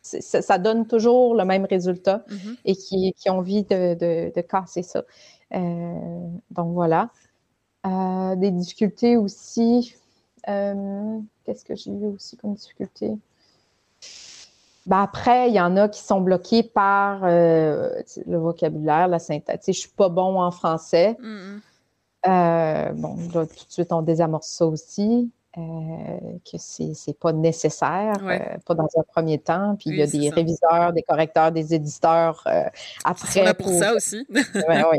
ça, 0.05 0.59
donne 0.59 0.87
toujours 0.87 1.35
le 1.35 1.45
même 1.45 1.65
résultat 1.65 2.25
mm-hmm. 2.29 2.57
et 2.65 2.77
qui, 2.77 3.15
ont 3.31 3.39
envie 3.39 3.65
de, 3.65 4.41
casser 4.43 4.83
ça. 4.83 5.03
Euh, 5.55 6.29
donc 6.51 6.73
voilà. 6.73 7.11
Euh, 7.87 8.37
des 8.37 8.51
difficultés 8.51 9.17
aussi. 9.17 9.95
Qu'est-ce 10.47 11.65
que 11.65 11.75
j'ai 11.75 11.91
eu 11.91 12.07
aussi 12.07 12.37
comme 12.37 12.55
difficulté? 12.55 13.13
Ben 14.87 15.01
après, 15.01 15.49
il 15.49 15.55
y 15.55 15.61
en 15.61 15.77
a 15.79 15.89
qui 15.89 16.03
sont 16.03 16.21
bloqués 16.21 16.63
par 16.63 17.23
le 17.23 18.37
vocabulaire, 18.37 19.09
la 19.09 19.19
syntaxe. 19.19 19.67
Je 19.67 19.71
ne 19.71 19.75
suis 19.75 19.91
pas 19.91 20.11
bon 20.11 20.41
en 20.41 20.51
français. 20.51 21.17
Mm-hmm. 21.21 22.93
bon, 22.95 23.17
là, 23.35 23.47
tout 23.47 23.65
de 23.67 23.73
suite, 23.73 23.93
on 23.93 24.03
désamorce 24.03 24.49
ça 24.49 24.67
aussi. 24.67 25.31
Euh, 25.57 25.61
que 26.51 26.59
c'est 26.59 26.93
n'est 27.07 27.15
pas 27.15 27.33
nécessaire, 27.33 28.17
euh, 28.25 28.39
pas 28.67 28.75
dans 28.75 28.89
un 28.97 29.03
premier 29.05 29.39
temps. 29.39 29.77
Puis 29.79 29.91
il 29.91 29.97
y 29.97 30.03
a 30.03 30.07
des 30.07 30.29
réviseurs, 30.29 30.93
des 30.93 31.03
correcteurs, 31.03 31.53
des 31.53 31.75
éditeurs 31.75 32.43
euh, 32.49 32.65
après. 33.05 33.55
Pour, 33.55 33.69
ça 33.69 33.95
aussi. 33.95 34.27
oui, 34.31 34.99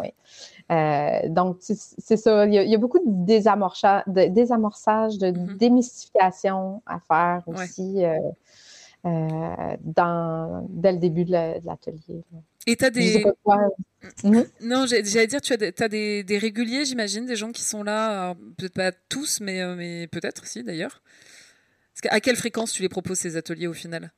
oui. 0.00 1.30
donc, 1.30 1.58
c'est 1.60 2.16
ça. 2.16 2.44
Il 2.46 2.54
y, 2.54 2.74
a, 2.74 2.78
beaucoup 2.78 2.98
de, 2.98 3.04
désamorçage, 3.06 4.02
de 4.08 4.24
désamorçage, 4.24 5.18
de 5.18 5.28
mm-hmm. 5.28 5.58
démystification 5.58 6.82
à 6.86 6.98
faire 6.98 7.42
aussi 7.46 8.02
dans, 9.04 10.66
dès 10.70 10.92
le 10.92 10.98
début 10.98 11.24
de 11.24 11.32
l'atelier. 11.64 12.24
Et 12.66 12.76
tu 12.76 12.84
as 12.84 12.90
des. 12.90 13.24
Mhm. 14.22 14.46
Non, 14.60 14.86
j'allais 14.86 15.26
dire, 15.26 15.40
tu 15.40 15.52
as, 15.52 15.56
des, 15.56 15.74
as 15.78 15.88
des, 15.88 16.38
réguliers, 16.38 16.84
j'imagine, 16.84 17.26
des 17.26 17.36
gens 17.36 17.52
qui 17.52 17.62
sont 17.62 17.82
là, 17.82 18.34
peut-être 18.58 18.74
pas 18.74 18.92
tous, 19.08 19.40
mais, 19.40 19.60
euh, 19.60 19.74
mais 19.74 20.06
peut-être 20.06 20.46
si 20.46 20.62
d'ailleurs. 20.62 21.02
À 22.10 22.20
quelle 22.20 22.36
fréquence 22.36 22.72
tu 22.72 22.82
les 22.82 22.88
proposes 22.88 23.18
ces 23.18 23.36
ateliers 23.36 23.66
au 23.66 23.72
final? 23.72 24.12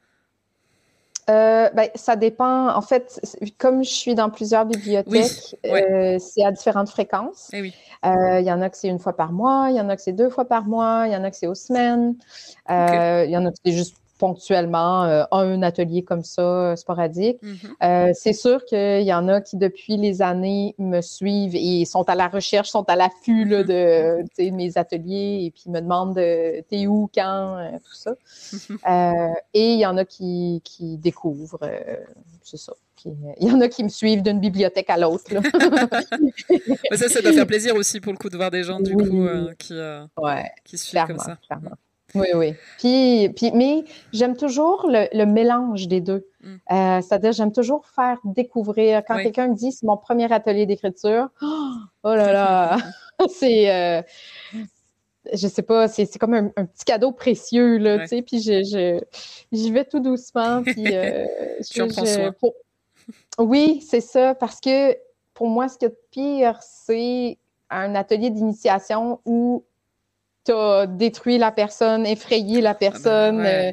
Euh, 1.29 1.69
ben, 1.71 1.89
ça 1.95 2.17
dépend. 2.17 2.69
En 2.75 2.83
fait, 2.83 3.21
comme 3.59 3.85
je 3.85 3.91
suis 3.91 4.15
dans 4.15 4.31
plusieurs 4.31 4.65
bibliothèques, 4.65 5.57
euh, 5.67 6.19
c'est 6.19 6.45
à 6.45 6.53
différentes 6.53 6.89
fréquences. 6.89 7.51
Eh 7.53 7.73
il 8.05 8.45
y 8.45 8.53
en 8.53 8.63
a 8.63 8.71
que 8.71 8.77
c'est 8.77 8.89
une 8.89 9.01
fois 9.01 9.17
par 9.17 9.33
mois, 9.33 9.69
il 9.71 9.77
y 9.77 9.81
en 9.81 9.89
a 9.89 9.97
que 9.97 10.03
c'est 10.03 10.13
deux 10.13 10.31
fois 10.31 10.47
par 10.47 10.67
mois, 10.67 11.05
il 11.07 11.13
y 11.13 11.17
en 11.17 11.25
a 11.25 11.31
que 11.31 11.37
c'est 11.37 11.49
aux 11.49 11.55
semaines, 11.55 12.17
il 12.69 13.31
y 13.31 13.37
en 13.37 13.45
a 13.45 13.51
que 13.51 13.59
c'est 13.65 13.73
juste 13.73 13.97
ponctuellement 14.19 15.05
euh, 15.05 15.25
un 15.31 15.63
atelier 15.63 16.03
comme 16.03 16.25
ça, 16.25 16.43
euh, 16.43 16.77
sporadique. 16.77 17.43
Mm-hmm. 17.43 18.09
Euh, 18.09 18.13
c'est 18.15 18.33
sûr 18.33 18.65
qu'il 18.65 19.03
y 19.03 19.13
en 19.13 19.29
a 19.29 19.41
qui, 19.41 19.57
depuis 19.57 19.97
les 19.97 20.23
années, 20.23 20.75
me 20.79 21.01
suivent 21.01 21.55
et 21.55 21.85
sont 21.85 22.09
à 22.09 22.15
la 22.15 22.29
recherche, 22.29 22.71
sont 22.71 22.85
à 22.89 22.97
l'affût 22.97 23.45
mm-hmm. 23.45 24.27
de, 24.39 24.51
mes 24.51 24.79
ateliers 24.79 25.45
et 25.45 25.51
puis 25.51 25.71
me 25.71 25.81
demandent 25.81 26.15
t'es 26.15 26.87
où, 26.87 27.11
quand, 27.15 27.71
tout 27.85 27.95
ça. 27.95 28.15
Mm-hmm. 28.53 29.35
et 29.55 29.73
il 29.73 29.81
y 29.81 29.87
en 29.87 29.97
a 29.97 30.05
qui, 30.05 30.63
qui 30.65 30.97
découvrent, 30.97 31.59
c'est 32.43 32.57
ça. 32.57 32.73
Il 33.05 33.49
y 33.49 33.53
en 33.53 33.61
a 33.61 33.69
qui 33.69 33.85
me 33.85 33.89
suivent 33.89 34.23
d'une 34.23 34.41
bibliothèque 34.41 34.89
à 34.89 34.97
l'autre. 34.97 35.25
ça, 36.95 37.09
ça 37.09 37.21
doit 37.21 37.33
faire 37.33 37.47
plaisir 37.47 37.77
aussi 37.77 38.01
pour 38.01 38.13
le 38.13 38.19
coup 38.19 38.31
de 38.31 38.37
voir 38.37 38.51
des 38.51 38.65
gens 38.65 38.81
du 38.81 38.95
coup 38.95 39.29
qui, 39.59 39.75
qui 40.65 40.79
suivent 40.79 41.05
comme 41.07 41.19
ça. 41.19 41.37
Clairement. 41.47 41.77
Oui, 42.17 42.29
oui. 42.35 42.55
Puis, 42.79 43.29
puis, 43.31 43.51
mais 43.53 43.85
j'aime 44.13 44.37
toujours 44.37 44.87
le, 44.89 45.25
mélange 45.25 45.89
des 45.89 46.01
deux. 46.01 46.27
Mm. 46.41 46.47
Euh, 46.49 47.01
c'est-à-dire, 47.01 47.33
j'aime 47.33 47.53
toujours 47.53 47.87
faire 47.87 48.19
découvrir. 48.25 49.03
Quand 49.07 49.17
quelqu'un 49.17 49.49
me 49.49 49.55
dit 49.55 49.73
c'est 49.73 49.87
mon 49.87 49.97
premier 49.97 50.33
atelier 50.33 50.67
d'écriture, 50.67 51.29
oh 51.43 51.79
là 52.05 52.33
là, 52.33 52.77
c'est. 53.29 53.71
Euh, 53.71 54.03
je 55.33 55.49
sais 55.49 55.63
pas, 55.63 55.89
c'est 55.89 56.19
comme 56.19 56.35
un, 56.35 56.49
petit 56.49 56.85
cadeau 56.85 57.13
précieux, 57.13 57.79
là, 57.79 57.99
tu 58.01 58.07
sais, 58.07 58.23
puis 58.23 58.41
je, 58.41 59.01
j'y 59.51 59.73
vais 59.73 59.85
tout 59.85 59.99
doucement, 60.01 60.63
puis... 60.65 60.87
Euh. 60.93 61.27
Oui, 63.39 63.85
c'est 63.89 64.01
ça, 64.01 64.35
parce 64.35 64.61
que 64.61 64.97
pour 65.35 65.49
moi, 65.49 65.69
ce 65.69 65.79
qui 65.79 65.85
est 65.85 65.97
pire, 66.11 66.59
c'est 66.63 67.39
un 67.71 67.95
atelier 67.95 68.31
d'initiation 68.31 69.21
où 69.25 69.65
tu 70.47 70.53
as 70.53 70.87
détruit 70.87 71.39
la 71.39 71.53
personne, 71.53 72.07
effrayé 72.07 72.61
la 72.61 72.71
ah 72.71 72.73
ben, 72.75 72.79
personne. 72.79 73.41
Euh, 73.41 73.73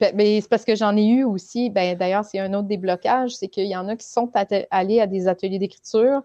ben, 0.00 0.12
mais 0.14 0.40
c'est 0.40 0.48
parce 0.48 0.64
que 0.64 0.76
j'en 0.76 0.96
ai 0.96 1.04
eu 1.04 1.24
aussi. 1.24 1.70
Ben, 1.70 1.96
D'ailleurs, 1.96 2.24
c'est 2.24 2.38
un 2.38 2.52
autre 2.54 2.68
déblocage, 2.68 3.34
c'est 3.36 3.48
qu'il 3.48 3.66
y 3.66 3.76
en 3.76 3.88
a 3.88 3.96
qui 3.96 4.06
sont 4.06 4.30
allés 4.70 5.00
à 5.00 5.06
des 5.06 5.28
ateliers 5.28 5.58
d'écriture 5.58 6.22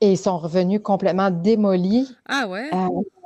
et 0.00 0.12
ils 0.12 0.18
sont 0.18 0.38
revenus 0.38 0.80
complètement 0.82 1.30
démolis. 1.30 2.14
Ah 2.26 2.46
ouais? 2.48 2.70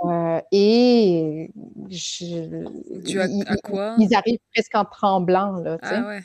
Euh, 0.05 0.41
et 0.51 1.51
je, 1.91 3.19
à, 3.47 3.57
quoi? 3.57 3.95
Ils, 3.99 4.15
arrivent 4.15 4.39
presque 4.55 4.75
en 4.75 4.85
tremblant. 4.85 5.53
Là, 5.59 5.79
ah 5.83 6.09
ouais. 6.09 6.23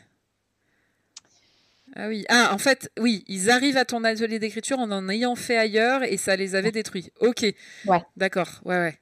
Ah 2.00 2.08
oui. 2.08 2.26
Ah, 2.30 2.52
en 2.54 2.60
fait, 2.60 2.91
oui, 3.00 3.24
ils 3.28 3.50
arrivent 3.50 3.78
à 3.78 3.86
ton 3.86 4.04
atelier 4.04 4.38
d'écriture 4.38 4.78
en 4.78 4.91
en 4.91 5.10
ayant 5.10 5.36
fait 5.36 5.58
ailleurs 5.58 6.04
et 6.04 6.18
ça 6.18 6.36
les 6.36 6.54
avait 6.54 6.72
détruits. 6.72 7.12
Ok. 7.22 7.43
Ouais. 7.88 8.04
D'accord. 8.16 8.62
Ouais, 8.66 8.78
ouais. 8.78 8.95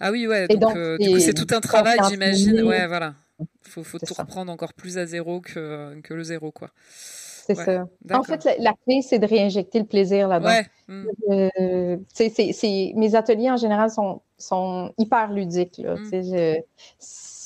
Ah 0.00 0.10
oui, 0.10 0.26
ouais. 0.26 0.48
Donc, 0.48 0.74
euh, 0.74 0.96
du 0.96 1.10
coup, 1.10 1.18
c'est 1.20 1.34
tout 1.34 1.54
un 1.54 1.60
travail, 1.60 1.98
j'imagine. 2.08 2.62
Ouais, 2.62 2.86
voilà. 2.86 3.14
Faut, 3.62 3.84
faut 3.84 3.98
tout 3.98 4.14
reprendre 4.14 4.50
encore 4.50 4.72
plus 4.72 4.96
à 4.96 5.04
zéro 5.04 5.40
que, 5.40 6.00
que 6.00 6.14
le 6.14 6.22
zéro, 6.22 6.52
quoi. 6.52 6.70
C'est 7.46 7.54
ça. 7.54 7.86
En 8.12 8.22
fait, 8.22 8.48
la, 8.58 8.72
clé, 8.84 9.02
c'est 9.02 9.18
de 9.18 9.26
réinjecter 9.26 9.80
le 9.80 9.84
plaisir 9.84 10.28
là-dedans. 10.28 10.48
Ouais. 10.48 10.66
Hmm. 10.88 11.06
Euh, 11.30 11.96
mes 12.96 13.14
ateliers, 13.14 13.50
en 13.50 13.56
général, 13.56 13.90
sont, 13.90 14.22
sont 14.38 14.94
hyper 14.96 15.32
ludiques. 15.32 15.78
Là. 15.78 15.96
Hmm 15.96 16.62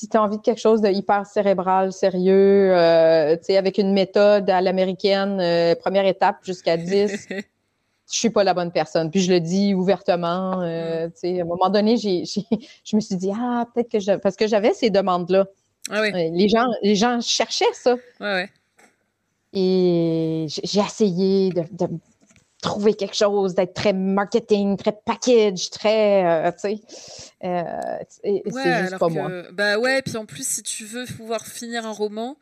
si 0.06 0.10
tu 0.10 0.16
as 0.16 0.22
envie 0.22 0.36
de 0.36 0.42
quelque 0.42 0.60
chose 0.60 0.80
de 0.80 0.88
hyper 0.88 1.26
cérébral, 1.26 1.92
sérieux, 1.92 2.70
euh, 2.72 3.36
avec 3.48 3.76
une 3.76 3.92
méthode 3.92 4.48
à 4.48 4.60
l'américaine, 4.60 5.40
euh, 5.40 5.74
première 5.74 6.06
étape 6.06 6.36
jusqu'à 6.44 6.76
10, 6.76 7.26
je 7.28 7.42
suis 8.06 8.30
pas 8.30 8.44
la 8.44 8.54
bonne 8.54 8.70
personne. 8.70 9.10
Puis 9.10 9.20
je 9.20 9.32
le 9.32 9.40
dis 9.40 9.74
ouvertement. 9.74 10.62
Euh, 10.62 11.08
à 11.08 11.26
un 11.26 11.44
moment 11.44 11.70
donné, 11.70 11.96
j'ai, 11.96 12.22
je 12.24 12.94
me 12.94 13.00
suis 13.00 13.16
dit, 13.16 13.32
ah, 13.34 13.66
peut-être 13.74 13.90
que 13.90 13.98
je. 13.98 14.12
Parce 14.12 14.36
que 14.36 14.46
j'avais 14.46 14.74
ces 14.74 14.90
demandes-là. 14.90 15.46
Ah 15.90 16.02
oui. 16.02 16.12
les, 16.12 16.48
gens, 16.48 16.66
les 16.82 16.94
gens 16.94 17.20
cherchaient 17.20 17.64
ça. 17.72 17.94
Ouais, 17.94 18.00
ouais. 18.20 18.50
Et 19.54 20.46
j'ai 20.48 20.80
essayé 20.80 21.50
de, 21.50 21.62
trouver 22.62 22.94
quelque 22.94 23.14
chose, 23.14 23.54
d'être 23.54 23.74
très 23.74 23.92
marketing, 23.92 24.76
très 24.76 24.92
package, 25.04 25.70
très, 25.70 26.24
euh, 26.24 26.50
tu 26.52 26.58
sais, 26.58 26.80
euh, 27.44 27.62
c'est 28.22 28.42
juste 28.80 28.98
pas 28.98 29.08
moi. 29.08 29.30
Bah 29.52 29.78
ouais, 29.78 30.02
puis 30.02 30.16
en 30.16 30.26
plus, 30.26 30.46
si 30.46 30.62
tu 30.62 30.84
veux 30.84 31.04
pouvoir 31.04 31.46
finir 31.46 31.86
un 31.86 31.92
roman, 31.92 32.36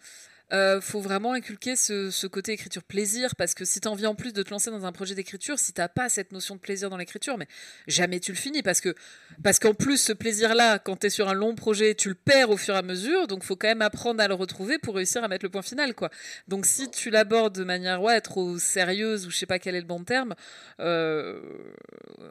euh, 0.52 0.80
faut 0.80 1.00
vraiment 1.00 1.32
inculquer 1.32 1.74
ce, 1.74 2.26
côté 2.26 2.52
écriture 2.52 2.82
plaisir 2.82 3.34
parce 3.36 3.54
que 3.54 3.64
si 3.64 3.80
tu 3.80 3.88
as 3.88 3.90
envie 3.90 4.06
en 4.06 4.14
plus 4.14 4.32
de 4.32 4.42
te 4.42 4.50
lancer 4.50 4.70
dans 4.70 4.84
un 4.84 4.92
projet 4.92 5.14
d'écriture, 5.14 5.58
si 5.58 5.72
t'as 5.72 5.88
pas 5.88 6.08
cette 6.08 6.32
notion 6.32 6.54
de 6.54 6.60
plaisir 6.60 6.90
dans 6.90 6.98
l'écriture, 6.98 7.38
mais 7.38 7.48
jamais 7.86 8.20
tu 8.20 8.32
le 8.32 8.36
finis 8.36 8.62
parce 8.62 8.80
que 8.80 8.94
parce 9.42 9.58
qu'en 9.58 9.72
plus 9.72 9.96
ce 9.96 10.12
plaisir-là, 10.12 10.78
quand 10.78 10.96
tu 10.96 11.06
es 11.06 11.10
sur 11.10 11.28
un 11.28 11.34
long 11.34 11.54
projet, 11.54 11.94
tu 11.94 12.10
le 12.10 12.14
perds 12.14 12.50
au 12.50 12.58
fur 12.58 12.74
et 12.74 12.78
à 12.78 12.82
mesure, 12.82 13.26
donc 13.26 13.42
faut 13.42 13.56
quand 13.56 13.68
même 13.68 13.82
apprendre 13.82 14.22
à 14.22 14.28
le 14.28 14.34
retrouver 14.34 14.78
pour 14.78 14.96
réussir 14.96 15.24
à 15.24 15.28
mettre 15.28 15.46
le 15.46 15.50
point 15.50 15.62
final, 15.62 15.94
quoi. 15.94 16.10
Donc 16.46 16.66
si 16.66 16.90
tu 16.90 17.08
l'abordes 17.08 17.54
de 17.54 17.64
manière 17.64 18.02
ouais 18.02 18.20
trop 18.20 18.58
sérieuse 18.58 19.26
ou 19.26 19.30
je 19.30 19.36
sais 19.38 19.46
pas 19.46 19.58
quel 19.58 19.74
est 19.74 19.80
le 19.80 19.86
bon 19.86 20.04
terme, 20.04 20.34
euh, 20.80 21.40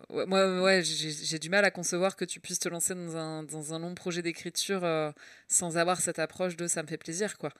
moi 0.09 0.81
j'ai 0.81 1.39
du 1.39 1.49
mal 1.49 1.65
à 1.65 1.71
concevoir 1.71 2.15
que 2.15 2.25
tu 2.25 2.39
puisses 2.39 2.59
te 2.59 2.69
lancer 2.69 2.93
dans 2.93 3.17
un, 3.17 3.43
dans 3.43 3.73
un 3.73 3.79
long 3.79 3.95
projet 3.95 4.21
d'écriture 4.21 4.83
euh, 4.83 5.11
sans 5.47 5.77
avoir 5.77 5.99
cette 5.99 6.19
approche 6.19 6.55
de 6.55 6.67
ça 6.67 6.83
me 6.83 6.87
fait 6.87 6.97
plaisir, 6.97 7.37
quoi. 7.37 7.51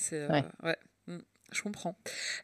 C'est 0.00 0.26
ouais. 0.28 0.44
Euh. 0.64 0.72
Je 1.52 1.62
comprends. 1.62 1.96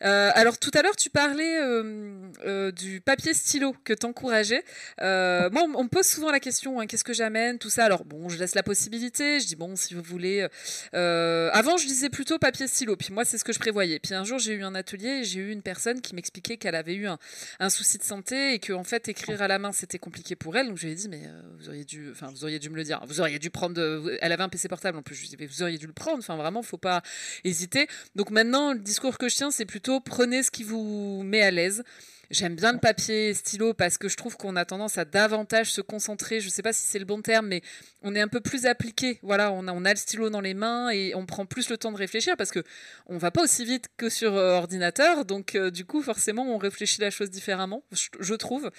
Euh, 0.02 0.30
alors 0.34 0.59
tout 0.59 0.70
à 0.74 0.82
l'heure, 0.82 0.96
tu 0.96 1.11
parlais 1.11 1.59
euh, 1.59 2.30
euh, 2.44 2.72
du 2.72 3.00
papier 3.00 3.34
stylo 3.34 3.74
que 3.84 3.92
t'encourageais. 3.92 4.64
Moi, 5.00 5.62
on, 5.74 5.84
me 5.84 5.88
pose 5.88 6.07
souvent 6.07 6.30
la 6.30 6.40
question 6.40 6.80
hein, 6.80 6.86
qu'est-ce 6.86 7.04
que 7.04 7.12
j'amène, 7.12 7.59
tout 7.59 7.70
ça. 7.70 7.84
Alors 7.84 8.04
bon, 8.04 8.28
je 8.28 8.38
laisse 8.38 8.54
la 8.54 8.62
possibilité. 8.62 9.38
Je 9.38 9.46
dis 9.46 9.57
bon, 9.57 9.76
si 9.76 9.94
vous 9.94 10.02
voulez. 10.02 10.48
Avant, 10.92 11.76
je 11.76 11.86
disais 11.86 12.11
plutôt 12.11 12.38
papier 12.38 12.66
stylo. 12.66 12.96
Puis 12.96 13.12
moi, 13.12 13.24
c'est 13.24 13.38
ce 13.38 13.44
que 13.44 13.52
je 13.52 13.59
prévoyais. 13.59 14.00
Puis 14.00 14.14
un 14.14 14.24
jour, 14.24 14.38
j'ai 14.38 14.54
eu 14.54 14.64
un 14.64 14.74
atelier 14.74 15.20
et 15.20 15.24
j'ai 15.24 15.40
eu 15.40 15.50
une 15.50 15.62
personne 15.62 16.00
qui 16.00 16.14
m'expliquait 16.14 16.57
qu'elle 16.57 16.74
avait 16.74 16.94
eu 16.94 17.07
un, 17.07 17.70
souci 17.70 17.98
de 17.98 18.04
santé 18.04 18.54
et 18.54 18.59
que 18.59 18.72
en 18.72 18.84
fait, 18.84 19.09
écrire 19.09 19.42
à 19.42 19.48
la 19.48 19.59
main, 19.59 19.72
c'était 19.72 19.98
compliqué 19.98 20.34
pour 20.34 20.57
elle. 20.57 20.68
Donc 20.68 20.78
je 20.78 20.86
lui 20.86 20.92
ai 20.92 20.96
dit 20.96 21.09
mais 21.09 21.22
vous 21.59 21.68
auriez 21.68 21.84
dû, 21.84 22.12
vous 22.12 22.44
auriez 22.44 22.59
dû 22.59 22.70
me 22.70 22.76
le 22.76 22.84
dire. 22.84 23.00
Vous 23.07 23.20
auriez 23.20 23.38
dû 23.38 23.50
prendre. 23.50 23.80
elle 24.20 24.32
avait 24.32 24.42
un 24.42 24.48
PC 24.48 24.68
portable 24.68 24.98
en 24.98 25.02
plus. 25.02 25.14
Je 25.14 25.20
lui 25.20 25.26
ai 25.28 25.30
dit 25.30 25.36
mais 25.38 25.46
vous 25.46 25.62
auriez 25.62 25.78
dû 25.78 25.86
le 25.86 25.92
prendre. 25.92 26.18
Enfin 26.18 26.36
vraiment, 26.36 26.62
faut 26.62 26.78
pas 26.78 27.02
hésiter. 27.44 27.86
Donc 28.14 28.30
maintenant, 28.30 28.74
discours 28.97 29.18
que 29.18 29.28
je 29.28 29.36
tiens, 29.36 29.51
c'est 29.51 29.66
plutôt 29.66 30.01
prenez 30.01 30.42
ce 30.42 30.51
qui 30.51 30.62
vous 30.62 31.22
met 31.22 31.42
à 31.42 31.51
l'aise. 31.51 31.84
J'aime 32.30 32.57
bien 32.57 32.72
le 32.72 32.78
papier 32.78 33.34
stylo 33.34 33.74
parce 33.74 33.99
que 33.99 34.09
je 34.09 34.16
trouve 34.16 34.38
qu'on 34.38 34.57
a 34.57 34.64
tendance 34.64 34.97
à 34.97 35.05
davantage 35.05 35.70
se 35.70 35.82
concentrer. 35.82 36.40
Je 36.40 36.47
ne 36.47 36.51
sais 36.51 36.62
pas 36.62 36.72
si 36.72 36.86
c'est 36.86 36.99
le 36.99 37.05
bon 37.05 37.20
terme, 37.20 37.47
mais 37.47 37.61
on 38.01 38.14
est 38.14 38.22
un 38.22 38.28
peu 38.28 38.40
plus 38.40 38.64
appliqué. 38.64 39.18
Voilà, 39.22 39.53
on 39.53 39.68
a, 39.68 39.72
on 39.74 39.84
a 39.84 39.90
le 39.90 39.97
stylo 39.97 40.30
dans 40.30 40.40
les 40.40 40.55
mains 40.55 40.88
et 40.88 41.14
on 41.14 41.26
prend 41.26 41.44
plus 41.44 41.68
le 41.68 41.76
temps 41.76 41.92
de 41.92 41.99
réfléchir 41.99 42.38
parce 42.38 42.51
que 42.53 42.64
on 43.05 43.18
va 43.18 43.30
pas 43.30 43.42
aussi 43.42 43.66
vite 43.66 43.88
que 43.99 44.09
sur 44.09 44.34
euh, 44.34 44.55
ordinateur. 44.55 45.26
Donc, 45.26 45.57
euh, 45.57 45.70
du 45.70 45.84
coup, 45.84 46.01
forcément, 46.01 46.51
on 46.51 46.57
réfléchit 46.57 47.03
la 47.03 47.11
chose 47.11 47.28
différemment, 47.28 47.84
je, 47.92 48.34
trouve. 48.34 48.70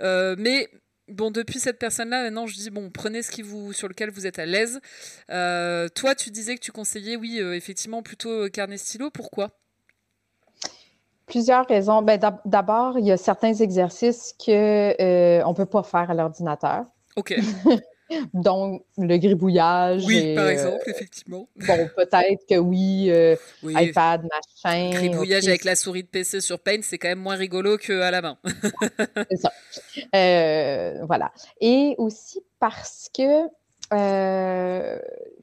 Euh, 0.00 0.36
mais 0.38 0.70
bon, 1.08 1.30
depuis 1.30 1.60
cette 1.60 1.78
personne-là, 1.78 2.22
maintenant, 2.22 2.46
je 2.46 2.54
dis 2.54 2.70
bon, 2.70 2.88
prenez 2.88 3.20
ce 3.20 3.30
qui 3.30 3.42
vous, 3.42 3.74
sur 3.74 3.88
lequel 3.88 4.08
vous 4.08 4.26
êtes 4.26 4.38
à 4.38 4.46
l'aise. 4.46 4.80
toi, 5.28 6.14
tu 6.16 6.30
disais 6.30 6.54
que 6.54 6.62
tu 6.62 6.72
conseillais, 6.72 7.16
oui, 7.16 7.40
effectivement, 7.40 8.02
plutôt 8.02 8.48
carnet 8.48 8.78
stylo. 8.78 9.10
Pourquoi? 9.10 9.52
Plusieurs 11.26 11.66
raisons. 11.66 12.02
Ben, 12.02 12.20
D'abord, 12.44 12.98
il 12.98 13.06
y 13.06 13.12
a 13.12 13.16
certains 13.16 13.54
exercices 13.54 14.34
qu'on 14.38 14.52
euh, 14.52 15.42
on 15.44 15.50
ne 15.50 15.54
peut 15.54 15.66
pas 15.66 15.82
faire 15.82 16.10
à 16.10 16.14
l'ordinateur. 16.14 16.84
OK. 17.16 17.34
Donc, 18.34 18.84
le 18.98 19.16
gribouillage. 19.16 20.04
Oui, 20.06 20.36
par 20.36 20.44
euh, 20.44 20.50
exemple, 20.50 20.84
effectivement. 20.86 21.48
Bon, 21.56 21.90
peut-être 21.96 22.46
que 22.48 22.56
oui, 22.56 23.10
euh, 23.10 23.34
iPad, 23.64 24.24
machin. 24.64 24.90
Gribouillage 24.90 25.48
avec 25.48 25.64
la 25.64 25.74
souris 25.74 26.04
de 26.04 26.08
PC 26.08 26.40
sur 26.40 26.60
Paint, 26.60 26.82
c'est 26.82 26.98
quand 26.98 27.08
même 27.08 27.18
moins 27.18 27.34
rigolo 27.34 27.76
qu'à 27.78 28.12
la 28.12 28.22
main. 28.22 28.38
c'est 29.30 29.36
ça. 29.38 29.50
voilà. 31.04 31.32
Et 31.60 31.96
aussi 31.98 32.40
parce 32.60 33.08
que 33.12 33.48
euh, 33.92 34.98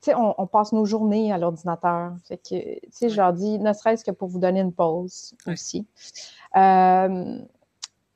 on, 0.07 0.35
on, 0.37 0.47
passe 0.47 0.73
nos 0.73 0.85
journées 0.85 1.31
à 1.31 1.37
l'ordinateur. 1.37 2.13
Fait 2.25 2.37
que, 2.37 2.49
tu 2.49 2.79
sais, 2.91 3.09
je 3.09 3.17
leur 3.17 3.33
dis, 3.33 3.59
ne 3.59 3.71
serait-ce 3.73 4.03
que 4.03 4.11
pour 4.11 4.27
vous 4.27 4.39
donner 4.39 4.59
une 4.59 4.73
pause 4.73 5.33
aussi. 5.47 5.85
Euh, 6.55 7.39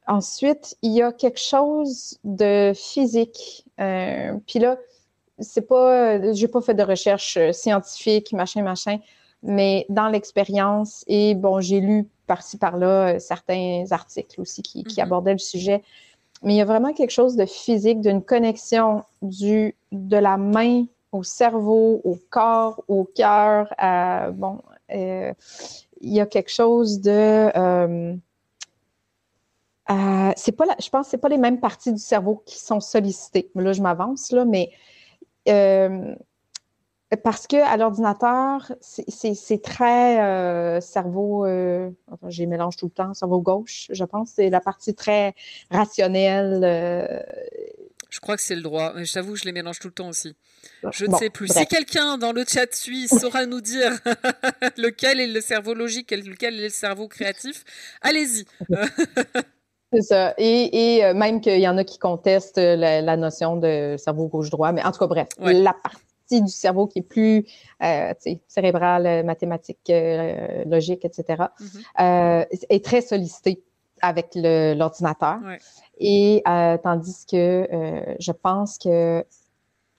ensuite, 0.06 0.78
il 0.82 0.92
y 0.92 1.02
a 1.02 1.12
quelque 1.12 1.40
chose 1.40 2.18
de 2.24 2.74
physique. 2.76 3.66
Euh, 3.80 4.38
Puis 4.48 4.60
là, 4.60 4.78
c'est 5.40 5.68
pas, 5.68 6.34
j'ai 6.34 6.48
pas 6.48 6.62
fait 6.62 6.74
de 6.74 6.84
recherche 6.84 7.38
scientifique, 7.52 8.34
machin, 8.34 8.64
machin, 8.64 8.98
mais 9.44 9.86
dans 9.90 10.10
l'expérience 10.10 11.04
et 11.08 11.36
bon, 11.36 11.62
j'ai 11.62 11.80
lu 11.80 12.10
par-ci 12.26 12.58
par-là 12.58 13.20
certains 13.20 13.86
articles 13.92 14.42
aussi 14.42 14.62
qui, 14.62 14.84
qui 14.84 15.00
mm-hmm. 15.00 15.04
abordaient 15.04 15.34
le 15.34 15.38
sujet 15.38 15.84
mais 16.44 16.54
il 16.54 16.58
y 16.58 16.62
a 16.62 16.66
vraiment 16.66 16.94
quelque 16.94 17.12
chose 17.12 17.36
de 17.36 17.46
physique, 17.46 18.02
d'une 18.02 18.22
connexion 18.22 19.04
du, 19.22 19.76
de 19.92 20.18
la 20.18 20.38
main 20.38 20.86
au 21.12 21.24
cerveau, 21.24 22.02
au 22.04 22.18
corps, 22.30 22.84
au 22.88 23.06
cœur. 23.06 23.74
bon, 24.34 24.60
euh, 24.94 25.34
il 26.02 26.14
y 26.14 26.20
a 26.20 26.26
quelque 26.26 26.52
chose 26.52 27.02
de. 27.02 27.12
Euh, 27.12 28.16
euh, 29.90 30.32
c'est 30.36 30.52
pas 30.52 30.66
je 30.80 30.90
pense 30.90 31.08
que 31.08 31.12
c'est 31.12 31.18
pas 31.18 31.30
les 31.30 31.38
mêmes 31.38 31.60
parties 31.60 31.94
du 31.94 32.00
cerveau 32.00 32.44
qui 32.46 32.60
sont 32.60 32.80
sollicitées. 32.80 33.50
Là, 33.56 33.74
je 33.74 33.82
m'avance, 33.82 34.32
là, 34.32 34.46
mais 34.46 34.70
parce 37.16 37.48
que 37.48 37.56
à 37.56 37.78
l'ordinateur, 37.78 38.70
c'est 38.82 39.62
très 39.62 40.22
euh, 40.22 40.82
cerveau, 40.82 41.46
euh, 41.46 41.90
j'ai 42.28 42.46
mélange 42.46 42.76
tout 42.76 42.88
le 42.88 42.92
temps, 42.92 43.14
cerveau 43.14 43.40
gauche, 43.40 43.88
je 43.92 44.04
pense, 44.04 44.32
c'est 44.36 44.50
la 44.50 44.60
partie 44.60 44.94
très 44.94 45.34
rationnelle. 45.72 46.62
Euh, 46.66 47.22
je 48.10 48.20
crois 48.20 48.36
que 48.36 48.42
c'est 48.42 48.56
le 48.56 48.62
droit, 48.62 48.92
mais 48.94 49.06
j'avoue, 49.06 49.38
je 49.38 49.46
les 49.46 49.54
mélange 49.54 49.80
tout 49.80 49.88
le 49.88 49.94
temps 49.94 50.10
aussi. 50.10 50.36
Je 50.92 51.06
ne 51.06 51.16
sais 51.16 51.30
plus. 51.30 51.48
Si 51.48 51.66
quelqu'un 51.68 52.18
dans 52.18 52.34
le 52.34 52.44
chat 52.46 52.74
suisse 52.74 53.18
saura 53.18 53.46
nous 53.46 53.62
dire 53.62 53.92
lequel 54.78 55.22
est 55.22 55.28
le 55.28 55.42
cerveau 55.42 55.74
logique 55.74 56.12
et 56.12 56.18
lequel 56.18 56.60
est 56.60 56.64
le 56.64 56.70
cerveau 56.70 57.08
créatif, 57.08 57.64
allez-y. 58.02 58.46
C'est 59.94 60.02
ça. 60.02 60.34
Et, 60.38 60.98
et 60.98 61.14
même 61.14 61.40
qu'il 61.40 61.62
y 61.62 61.68
en 61.68 61.78
a 61.78 61.86
qui 61.86 61.98
contestent 62.00 62.58
la, 62.58 63.16
notion 63.16 63.56
de 63.56 63.96
cerveau 63.98 64.28
gauche-droit. 64.28 64.74
Mais 64.74 64.84
en 64.84 64.92
tout 64.92 65.00
cas, 65.00 65.08
bref, 65.08 65.30
la 65.40 65.72
partie 65.72 66.07
du 66.30 66.48
cerveau 66.48 66.88
qui 66.88 67.00
est 67.00 67.04
plus 67.04 67.46
euh, 67.84 68.14
cérébral, 68.48 69.06
euh, 69.06 69.24
mathématique, 69.24 69.90
euh, 69.90 70.64
logique, 70.66 71.06
etc., 71.06 71.44
mm-hmm. 71.60 72.48
est 72.70 72.86
très 72.86 73.02
sollicité 73.02 73.64
avec 74.02 74.32
l'ordinateur. 74.36 75.40
Et 76.00 76.44
tandis 76.84 77.26
que 77.26 77.68
je 78.20 78.32
pense 78.32 78.78
que 78.78 79.26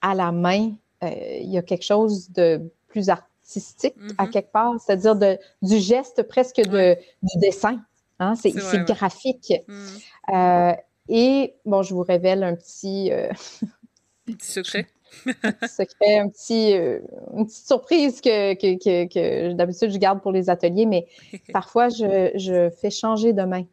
à 0.01 0.15
la 0.15 0.31
main, 0.31 0.71
il 1.01 1.49
y 1.49 1.57
a 1.57 1.61
quelque 1.61 1.83
chose 1.83 2.31
de 2.31 2.71
plus 2.87 3.09
artistique 3.09 3.95
à 4.17 4.25
mm-hmm. 4.25 4.29
quelque 4.29 4.51
part, 4.51 4.73
c'est-à-dire 4.79 5.15
du 5.15 5.79
geste 5.79 6.23
presque 6.23 6.61
de, 6.61 6.95
du 7.23 7.39
dessin. 7.39 7.81
Hein? 8.19 8.35
C'est 8.35 8.53
graphique. 8.85 9.53
Mm. 9.67 10.73
et 11.09 11.55
bon, 11.65 11.81
je 11.81 11.93
vous 11.93 12.03
révèle 12.03 12.43
un 12.43 12.55
petit, 12.55 13.11
un 13.11 14.33
petit 14.33 14.51
secret. 14.51 14.87
secret, 15.67 16.19
un 16.19 16.29
petit, 16.29 16.75
euh, 16.75 16.99
une 17.35 17.45
petite 17.45 17.65
surprise 17.65 18.21
que, 18.21 18.53
que, 18.53 19.07
que, 19.07 19.53
d'habitude 19.53 19.91
je 19.91 19.97
garde 19.97 20.21
pour 20.21 20.31
les 20.31 20.49
ateliers, 20.49 20.85
mais 20.85 21.07
parfois 21.53 21.89
je, 21.89 22.31
je 22.35 22.69
fais 22.69 22.89
changer 22.89 23.33
de 23.33 23.43
main 23.43 23.63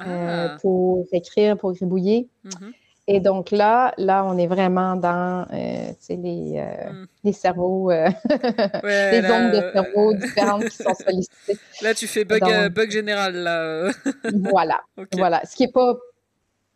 euh, 0.00 0.48
ah. 0.50 0.56
pour 0.60 1.06
écrire, 1.12 1.56
pour 1.56 1.72
gribouiller. 1.72 2.28
Mm-hmm. 2.44 2.72
Et 3.06 3.20
donc 3.20 3.50
là, 3.50 3.92
là, 3.98 4.24
on 4.24 4.38
est 4.38 4.46
vraiment 4.46 4.96
dans 4.96 5.46
euh, 5.52 5.92
les, 6.08 6.62
mm. 6.62 7.06
les 7.24 7.32
cerveaux, 7.32 7.90
les 7.90 9.30
ondes 9.30 9.52
de 9.52 9.70
cerveau 9.72 10.14
différentes 10.14 10.64
qui 10.64 10.76
sont 10.76 10.94
sollicitées. 10.94 11.58
Là, 11.82 11.92
tu 11.92 12.06
fais 12.06 12.24
bug, 12.24 12.42
bug 12.72 12.90
général. 12.90 13.34
Là. 13.34 13.90
voilà. 14.32 14.80
voilà. 15.12 15.42
Ce 15.44 15.54
qui 15.54 15.64
n'est 15.64 15.72
pas 15.72 15.94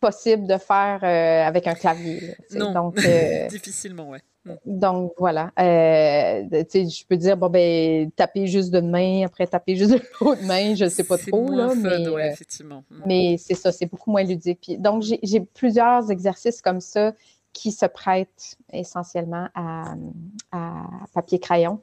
possible 0.01 0.47
de 0.47 0.57
faire 0.57 1.01
euh, 1.03 1.47
avec 1.47 1.67
un 1.67 1.75
clavier. 1.75 2.35
non, 2.55 2.73
donc, 2.73 2.99
euh, 3.05 3.49
difficilement, 3.49 4.11
ouais. 4.11 4.21
Mm. 4.45 4.53
Donc 4.65 5.13
voilà, 5.19 5.51
euh, 5.59 6.45
je 6.51 7.05
peux 7.07 7.17
dire 7.17 7.37
bon 7.37 7.49
ben 7.49 8.11
taper 8.13 8.47
juste 8.47 8.73
d'une 8.73 8.91
main, 8.91 9.25
après 9.25 9.47
taper 9.47 9.77
juste 9.77 9.93
de 9.93 10.01
l'autre 10.21 10.43
main, 10.47 10.75
je 10.75 10.89
sais 10.89 11.05
pas 11.05 11.19
trop 11.19 11.51
là, 11.51 11.73
mais 11.77 12.09
ouais, 12.09 12.33
effectivement. 12.33 12.85
Mm. 12.91 13.03
mais 13.07 13.37
c'est 13.39 13.55
ça, 13.55 13.73
c'est 13.73 13.87
beaucoup 13.87 14.11
moins 14.11 14.25
ludique. 14.25 14.61
Puis, 14.63 14.79
donc 14.79 15.03
j'ai 15.03 15.41
plusieurs 15.41 16.11
exercices 16.11 16.63
comme 16.63 16.81
ça 16.81 17.13
qui 17.53 17.73
se 17.73 17.87
prêtent 17.87 18.57
essentiellement 18.73 19.49
à, 19.55 19.95
papier 21.13 21.41
crayon. 21.41 21.81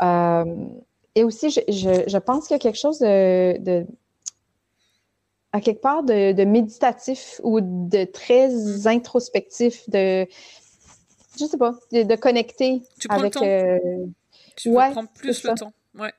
Mm. 0.00 0.68
et 1.14 1.24
aussi, 1.24 1.50
je, 1.50 1.60
je, 1.68 2.18
pense 2.18 2.46
qu'il 2.46 2.54
y 2.54 2.56
a 2.56 2.58
quelque 2.58 2.78
chose 2.78 2.98
de 2.98 3.86
à 5.54 5.60
quelque 5.60 5.80
part 5.80 6.02
de, 6.02 6.44
méditatif 6.44 7.40
ou 7.44 7.60
de 7.60 8.04
très 8.04 8.48
mm. 8.48 8.88
introspectif, 8.88 9.88
de 9.88 10.26
je 11.38 11.44
sais 11.44 11.56
pas, 11.56 11.74
de, 11.92 12.16
connecter 12.16 12.82
tu 12.98 13.06
prends 13.06 13.18
avec. 13.18 13.36
Le 13.36 13.40
temps. 13.40 13.46
Euh, 13.46 14.06
tu 14.56 14.70
ouais, 14.70 14.90
prends 14.90 15.06
plus 15.06 15.44
le 15.44 15.54
temps. 15.54 15.72
Ouais. 15.96 16.12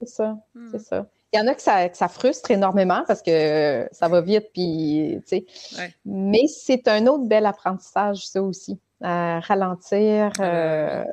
C'est 0.00 0.08
ça, 0.08 0.38
mm. 0.54 0.68
c'est 0.72 0.80
ça. 0.80 1.06
Il 1.32 1.38
y 1.38 1.42
en 1.42 1.46
a 1.46 1.54
que 1.54 1.60
ça, 1.60 1.92
ça, 1.92 2.08
frustre 2.08 2.50
énormément 2.50 3.04
parce 3.06 3.20
que 3.20 3.86
ça 3.92 4.08
va 4.08 4.22
vite, 4.22 4.48
puis, 4.54 5.18
tu 5.28 5.44
sais. 5.44 5.90
Mais 6.06 6.46
c'est 6.48 6.88
un 6.88 7.06
autre 7.06 7.24
bel 7.24 7.44
apprentissage, 7.44 8.26
ça 8.26 8.42
aussi, 8.42 8.80
à 9.02 9.40
ralentir. 9.40 10.32
Euh, 10.40 11.04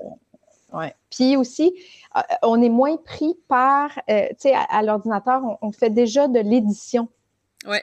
ouais. 0.73 0.95
Puis 1.11 1.35
aussi, 1.35 1.75
euh, 2.15 2.21
on 2.43 2.61
est 2.61 2.69
moins 2.69 2.95
pris 2.95 3.37
par, 3.49 3.91
tu 4.07 4.13
sais, 4.37 4.53
à, 4.55 4.81
l'ordinateur, 4.83 5.41
on, 5.61 5.71
fait 5.73 5.91
déjà 5.91 6.27
de 6.27 6.39
l'édition 6.39 7.09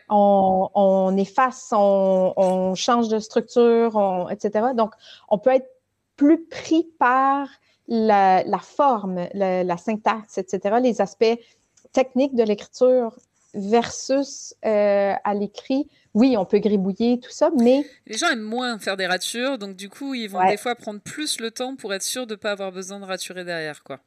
on, 0.09 1.17
efface, 1.17 1.71
on, 1.73 2.75
change 2.75 3.09
de 3.09 3.19
structure, 3.19 4.29
etc. 4.31 4.67
Donc, 4.75 4.93
on 5.29 5.39
peut 5.39 5.51
être 5.51 5.69
plus 6.17 6.45
pris 6.45 6.85
par 6.99 7.49
la, 7.89 8.45
forme, 8.63 9.29
la, 9.35 9.77
syntaxe, 9.77 10.39
etc., 10.39 10.77
les 10.83 11.01
aspects 11.01 11.39
techniques 11.93 12.35
de 12.35 12.43
l'écriture 12.43 13.17
versus 13.55 14.55
euh, 14.65 15.15
à 15.23 15.35
l'écrit. 15.35 15.89
Oui, 16.15 16.37
on 16.37 16.45
peut 16.45 16.59
gribouiller, 16.59 17.21
tout 17.21 17.31
ça, 17.31 17.51
mais... 17.57 17.85
Les 18.07 18.17
gens 18.17 18.29
aiment 18.29 18.41
moins 18.41 18.79
faire 18.79 18.97
des 18.97 19.07
ratures, 19.07 19.59
donc 19.59 19.77
du 19.77 19.89
coup, 19.89 20.15
ils 20.15 20.29
vont 20.29 20.45
des 20.47 20.57
fois 20.57 20.75
prendre 20.75 21.01
plus 21.01 21.41
le 21.41 21.51
temps 21.51 21.77
pour 21.77 21.93
être 21.95 22.03
sûr 22.03 22.27
de 22.27 22.35
ne 22.35 22.37
pas 22.37 22.53
avoir 22.53 22.73
besoin 22.73 23.01
de 23.01 23.05
raturer 23.05 23.45
derrière, 23.45 23.83
quoi. 23.83 24.01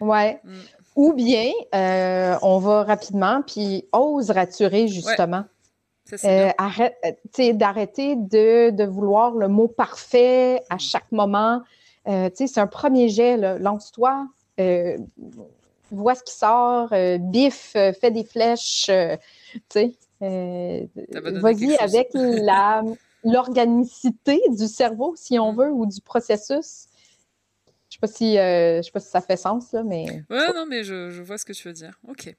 Ouais. 0.00 0.40
Mm. 0.44 0.58
Ou 0.96 1.12
bien, 1.12 1.50
euh, 1.74 2.36
on 2.42 2.58
va 2.58 2.82
rapidement, 2.84 3.42
puis 3.46 3.86
ose 3.92 4.30
raturer, 4.30 4.88
justement. 4.88 5.44
Euh, 6.24 6.50
arrête, 6.58 6.96
euh, 7.38 7.52
d'arrêter 7.52 8.16
de, 8.16 8.70
de, 8.70 8.84
vouloir 8.84 9.32
le 9.32 9.46
mot 9.46 9.68
parfait 9.68 10.60
à 10.68 10.78
chaque 10.78 11.12
moment. 11.12 11.62
c'est 12.04 12.58
un 12.58 12.66
premier 12.66 13.08
jet, 13.08 13.36
lance-toi, 13.36 14.26
vois 15.92 16.14
ce 16.16 16.22
qui 16.24 16.34
sort, 16.34 16.92
bif, 17.20 17.70
fais 17.72 18.10
des 18.10 18.24
flèches, 18.24 18.90
vas-y 20.20 21.76
avec 21.78 22.08
la 22.12 22.82
l'organicité 23.24 24.40
du 24.48 24.66
cerveau, 24.66 25.14
si 25.16 25.38
on 25.38 25.52
mm. 25.52 25.56
veut, 25.56 25.70
ou 25.70 25.86
du 25.86 26.00
processus. 26.00 26.86
Je 28.02 28.06
sais 28.06 28.12
pas 28.12 28.18
si, 28.18 28.38
euh, 28.38 28.82
sais 28.82 28.90
pas 28.92 29.00
si 29.00 29.10
ça 29.10 29.20
fait 29.20 29.36
sens, 29.36 29.72
là, 29.72 29.82
mais. 29.82 30.24
Ouais, 30.30 30.52
non, 30.54 30.64
mais 30.66 30.84
je, 30.84 31.10
je 31.10 31.20
vois 31.20 31.36
ce 31.36 31.44
que 31.44 31.52
tu 31.52 31.68
veux 31.68 31.74
dire. 31.74 31.98
Ok. 32.08 32.34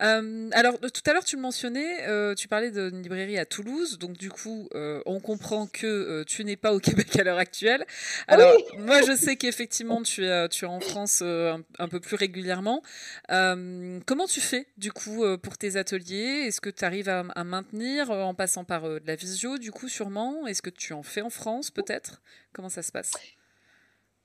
Euh, 0.00 0.48
alors, 0.52 0.80
tout 0.80 1.02
à 1.06 1.12
l'heure, 1.12 1.24
tu 1.24 1.36
le 1.36 1.42
mentionnais, 1.42 2.08
euh, 2.08 2.34
tu 2.34 2.48
parlais 2.48 2.70
d'une 2.70 3.02
librairie 3.02 3.38
à 3.38 3.44
Toulouse, 3.44 3.98
donc 3.98 4.16
du 4.16 4.30
coup, 4.30 4.68
on 4.74 5.20
comprend 5.20 5.68
que 5.68 6.24
tu 6.24 6.42
n'es 6.42 6.56
pas 6.56 6.72
au 6.72 6.78
Québec 6.80 7.14
à 7.16 7.22
l'heure 7.22 7.38
actuelle. 7.38 7.84
Alors, 8.26 8.56
moi, 8.78 9.02
je 9.02 9.14
sais 9.14 9.36
qu'effectivement, 9.36 10.02
tu 10.02 10.24
es, 10.24 10.48
tu 10.48 10.64
es 10.64 10.68
en 10.68 10.80
France 10.80 11.22
un, 11.22 11.88
peu 11.88 12.00
plus 12.00 12.16
régulièrement. 12.16 12.82
comment 13.28 14.26
tu 14.26 14.40
fais, 14.40 14.66
du 14.78 14.90
coup, 14.90 15.22
pour 15.42 15.58
tes 15.58 15.76
ateliers? 15.76 16.46
Est-ce 16.46 16.60
que 16.60 16.70
tu 16.70 16.84
arrives 16.84 17.10
à, 17.10 17.20
à, 17.20 17.44
maintenir 17.44 18.10
en 18.10 18.34
passant 18.34 18.64
par 18.64 18.82
de 18.82 19.06
la 19.06 19.14
visio, 19.14 19.58
du 19.58 19.70
coup, 19.70 19.88
sûrement? 19.88 20.46
Est-ce 20.48 20.62
que 20.62 20.70
tu 20.70 20.92
en 20.92 21.04
fais 21.04 21.22
en 21.22 21.30
France, 21.30 21.70
peut-être? 21.70 22.20
Comment 22.52 22.70
ça 22.70 22.82
se 22.82 22.90
passe? 22.90 23.12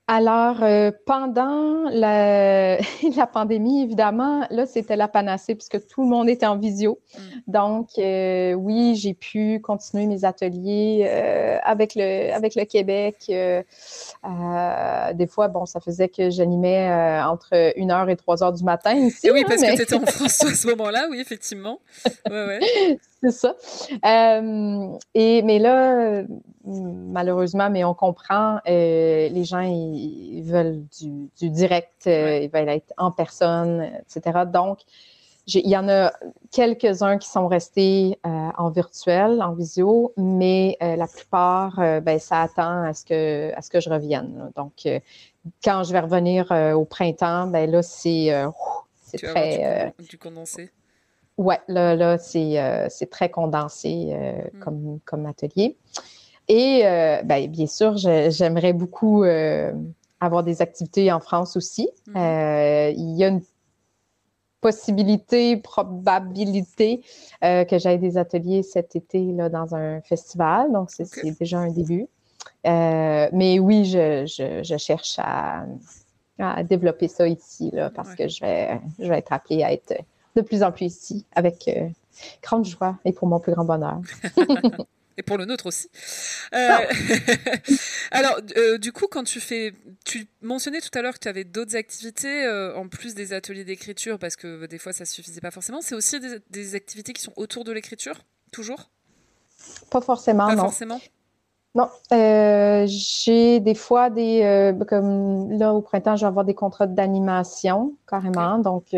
Alors, 0.10 0.64
euh, 0.64 0.92
pendant 1.06 1.84
la, 1.90 2.78
la, 3.18 3.28
pandémie, 3.28 3.84
évidemment, 3.84 4.48
là, 4.50 4.66
c'était 4.66 4.96
la 4.96 5.10
panacée 5.10 5.54
puisque 5.54 5.86
tout 5.88 6.02
le 6.02 6.08
monde 6.08 6.30
était 6.30 6.46
en 6.46 6.58
visio. 6.58 6.98
Mm. 7.14 7.20
Donc, 7.48 7.90
euh, 7.98 8.54
oui, 8.54 8.96
j'ai 8.96 9.14
pu 9.14 9.60
continuer 9.60 10.06
mes 10.06 10.24
ateliers 10.24 11.06
euh, 11.10 11.58
avec, 11.62 11.94
le, 11.96 12.34
avec 12.34 12.56
le 12.56 12.64
Québec. 12.64 13.26
des 13.28 15.28
fois, 15.28 15.50
bon, 15.50 15.66
ça 15.66 15.82
faisait 15.82 16.08
que 16.08 16.30
j'animais 16.30 16.90
entre 17.26 17.50
1h 17.78 18.10
et 18.10 18.16
3h 18.16 18.58
du 18.58 18.64
matin 18.64 18.94
ici. 18.94 19.30
oui, 19.30 19.44
parce 19.46 19.62
que 19.62 19.76
tu 19.76 19.82
étais 19.82 19.96
en 19.96 20.02
France 20.06 20.42
à 20.42 20.56
ce 20.56 20.68
moment-là, 20.68 21.08
oui, 21.12 21.20
effectivement. 21.20 21.82
Ouais, 22.30 22.46
ouais. 22.46 22.60
c'est 23.22 23.32
ça. 23.32 23.56
Euh, 24.06 24.88
et, 25.14 25.42
mais 25.42 25.60
là, 25.60 26.24
malheureusement, 26.68 27.70
mais 27.70 27.84
on 27.84 27.94
comprend, 27.94 28.60
euh, 28.68 29.30
les 29.30 29.44
gens, 29.44 29.62
ils, 29.62 30.42
veulent 30.44 30.84
du, 31.00 31.50
direct, 31.50 32.08
euh, 32.08 32.40
ils 32.44 32.50
veulent 32.50 32.70
être 32.70 32.94
en 32.98 33.12
personne, 33.12 33.90
etc. 34.02 34.40
Donc, 34.52 34.80
il 35.48 35.70
y 35.70 35.78
en 35.78 35.88
a 35.88 36.12
quelques-uns 36.52 37.18
qui 37.18 37.30
sont 37.30 37.48
restés 37.48 38.20
en 38.26 38.70
virtuel, 38.70 39.42
en 39.42 39.54
visio, 39.54 40.12
mais 40.18 40.78
la 40.82 41.08
plupart, 41.08 41.78
ben, 42.02 42.20
ça 42.20 42.42
attend 42.42 42.84
à 42.84 42.94
ce 42.94 43.06
que, 43.06 43.54
à 43.56 43.62
ce 43.62 43.70
que 43.70 43.80
je 43.80 43.90
revienne. 43.90 44.52
Donc, 44.58 44.86
quand 45.64 45.84
je 45.86 45.94
vais 45.94 46.02
revenir 46.02 46.52
au 46.76 46.84
printemps, 46.84 47.48
ben 47.48 47.72
là, 47.72 47.82
c'est 47.82 48.30
très... 49.24 49.94
Du, 50.00 50.18
condensé. 50.18 50.70
Oui, 51.38 51.56
là, 51.68 51.96
là 51.96 52.18
euh, 52.36 52.88
c'est 52.90 53.10
très 53.10 53.30
condensé 53.30 54.10
euh, 54.12 54.42
mm. 54.54 54.60
comme, 54.60 55.00
comme 55.06 55.26
atelier. 55.26 55.78
Et 56.48 56.82
euh, 56.86 57.22
ben, 57.24 57.50
bien 57.50 57.68
sûr, 57.68 57.98
j'aimerais 57.98 58.74
beaucoup 58.74 59.24
avoir 60.20 60.44
des 60.44 60.62
activités 60.62 61.12
en 61.12 61.20
France 61.20 61.58
aussi. 61.58 61.90
Mm. 62.08 62.16
il 62.16 63.18
y 63.18 63.24
a 63.24 63.28
une 63.28 63.42
possibilité, 64.62 65.58
probabilité 65.58 67.02
que 67.42 67.78
j'aille 67.78 68.00
des 68.00 68.18
ateliers 68.18 68.64
cet 68.64 68.96
été 68.96 69.32
là, 69.34 69.50
dans 69.50 69.76
un 69.76 70.02
festival. 70.02 70.72
Donc, 70.72 70.90
c'est 70.92 71.38
déjà 71.40 71.60
un 71.60 71.72
début. 71.72 72.08
mais 72.64 73.60
oui, 73.60 73.86
je, 73.86 74.26
je, 74.26 74.78
cherche 74.78 75.20
à, 75.20 75.66
à, 76.40 76.64
développer 76.64 77.08
ça 77.08 77.28
ici 77.28 77.72
là, 77.74 77.90
parce 77.90 78.16
que 78.16 78.28
je 78.28 78.42
vais, 78.42 78.80
je 79.00 79.08
vais 79.08 79.18
être 79.18 79.34
appelée 79.34 79.64
à 79.64 79.74
être 79.74 79.94
de 80.38 80.42
plus 80.42 80.64
en 80.64 80.72
plus 80.72 80.86
ici 80.86 81.26
avec 81.34 81.68
euh, 81.68 81.90
grande 82.42 82.66
joie 82.66 82.98
et 83.04 83.12
pour 83.12 83.28
mon 83.28 83.40
plus 83.40 83.54
grand 83.54 83.66
bonheur. 83.66 84.00
et 85.18 85.24
pour 85.24 85.38
le 85.38 85.46
nôtre 85.46 85.66
aussi. 85.66 85.90
Euh, 86.54 86.78
alors, 88.12 88.40
euh, 88.56 88.78
du 88.78 88.92
coup, 88.92 89.08
quand 89.10 89.24
tu 89.24 89.40
fais, 89.40 89.74
tu 90.06 90.28
mentionnais 90.42 90.80
tout 90.80 90.98
à 90.98 91.02
l'heure 91.02 91.14
que 91.14 91.20
tu 91.20 91.28
avais 91.28 91.44
d'autres 91.44 91.76
activités 91.76 92.48
en 92.76 92.88
plus 92.88 93.16
des 93.16 93.34
ateliers 93.34 93.66
d'écriture, 93.66 94.20
parce 94.20 94.36
que 94.36 94.66
des 94.66 94.78
fois 94.78 94.94
ça 94.94 95.06
suffisait 95.06 95.42
pas 95.42 95.52
forcément. 95.52 95.82
C'est 95.82 95.96
aussi 95.96 96.20
des, 96.50 96.76
activités 96.76 97.14
qui 97.14 97.22
sont 97.22 97.34
autour 97.36 97.64
de 97.64 97.72
l'écriture, 97.72 98.16
toujours? 98.52 98.90
Pas 99.90 100.02
forcément. 100.02 100.48
Pas 100.48 100.56
non. 100.56 100.64
forcément? 100.64 101.00
Non, 101.76 101.90
j'ai 102.88 103.60
des 103.60 103.76
fois 103.76 104.10
des 104.10 104.74
comme 104.88 105.52
là 105.52 105.74
au 105.74 105.82
printemps, 105.82 106.16
je 106.16 106.22
vais 106.22 106.28
avoir 106.28 106.46
des 106.46 106.56
contrats 106.56 106.88
d'animation 106.88 107.96
carrément, 108.08 108.60
donc 108.60 108.94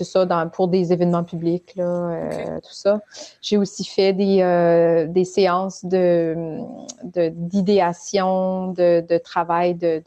c'est 0.00 0.12
ça, 0.12 0.24
dans, 0.24 0.48
pour 0.48 0.68
des 0.68 0.94
événements 0.94 1.24
publics, 1.24 1.74
là, 1.76 1.84
euh, 1.84 2.60
tout 2.60 2.72
ça. 2.72 3.02
J'ai 3.42 3.58
aussi 3.58 3.84
fait 3.84 4.14
des, 4.14 4.40
euh, 4.40 5.06
des 5.06 5.26
séances 5.26 5.84
de, 5.84 6.58
d'idéation, 7.04 8.68
de, 8.72 9.04
de, 9.06 9.18
travail 9.18 9.74
de, 9.74 10.02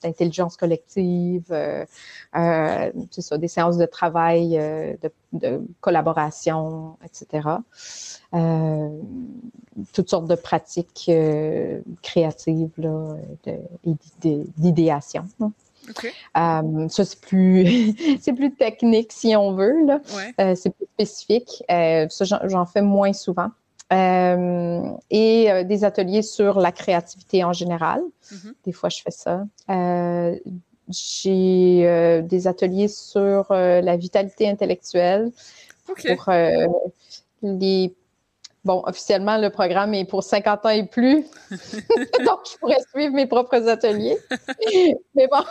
d'intelligence 0.00 0.56
collective, 0.56 1.42
euh, 1.50 1.84
c'est 3.10 3.20
ça, 3.20 3.36
des 3.36 3.48
séances 3.48 3.78
de 3.78 3.86
travail, 3.86 4.56
de, 5.32 5.60
collaboration, 5.80 6.96
etc. 7.04 7.48
toutes 9.92 10.08
sortes 10.08 10.28
de 10.28 10.36
pratiques 10.36 11.10
créatives 12.00 12.70
là, 12.78 13.16
d'idéation. 14.56 15.24
Euh, 16.36 16.88
ça, 16.88 17.04
c'est 17.04 17.20
plus, 17.20 17.94
c'est 18.20 18.32
plus 18.32 18.54
technique 18.54 19.12
si 19.12 19.36
on 19.36 19.52
veut. 19.52 19.84
Là. 19.84 20.00
Euh, 20.40 20.54
c'est 20.54 20.70
plus 20.70 20.86
spécifique. 20.94 21.62
Euh, 21.70 22.06
ça, 22.08 22.24
j'en, 22.24 22.66
fais 22.66 22.82
moins 22.82 23.12
souvent. 23.12 23.50
et 23.90 25.64
des 25.64 25.84
ateliers 25.84 26.22
sur 26.22 26.58
la 26.60 26.72
créativité 26.72 27.44
en 27.44 27.52
général. 27.52 28.00
Mm-hmm. 28.32 28.52
Des 28.64 28.72
fois, 28.72 28.88
je 28.88 29.02
fais 29.02 29.10
ça. 29.10 29.44
j'ai 30.88 32.22
des 32.22 32.46
ateliers 32.46 32.88
sur 32.88 33.46
la 33.50 33.96
vitalité 33.96 34.48
intellectuelle 34.48 35.30
pour 35.84 35.96
les 37.42 37.94
Bon, 38.66 38.82
officiellement, 38.84 39.38
le 39.38 39.50
programme 39.50 39.94
est 39.94 40.04
pour 40.04 40.24
50 40.24 40.66
ans 40.66 40.70
et 40.70 40.84
plus. 40.84 41.24
Donc, 42.26 42.40
je 42.50 42.58
pourrais 42.58 42.80
suivre 42.92 43.14
mes 43.14 43.26
propres 43.26 43.68
ateliers. 43.68 44.18
Mais 45.14 45.28
bon. 45.28 45.44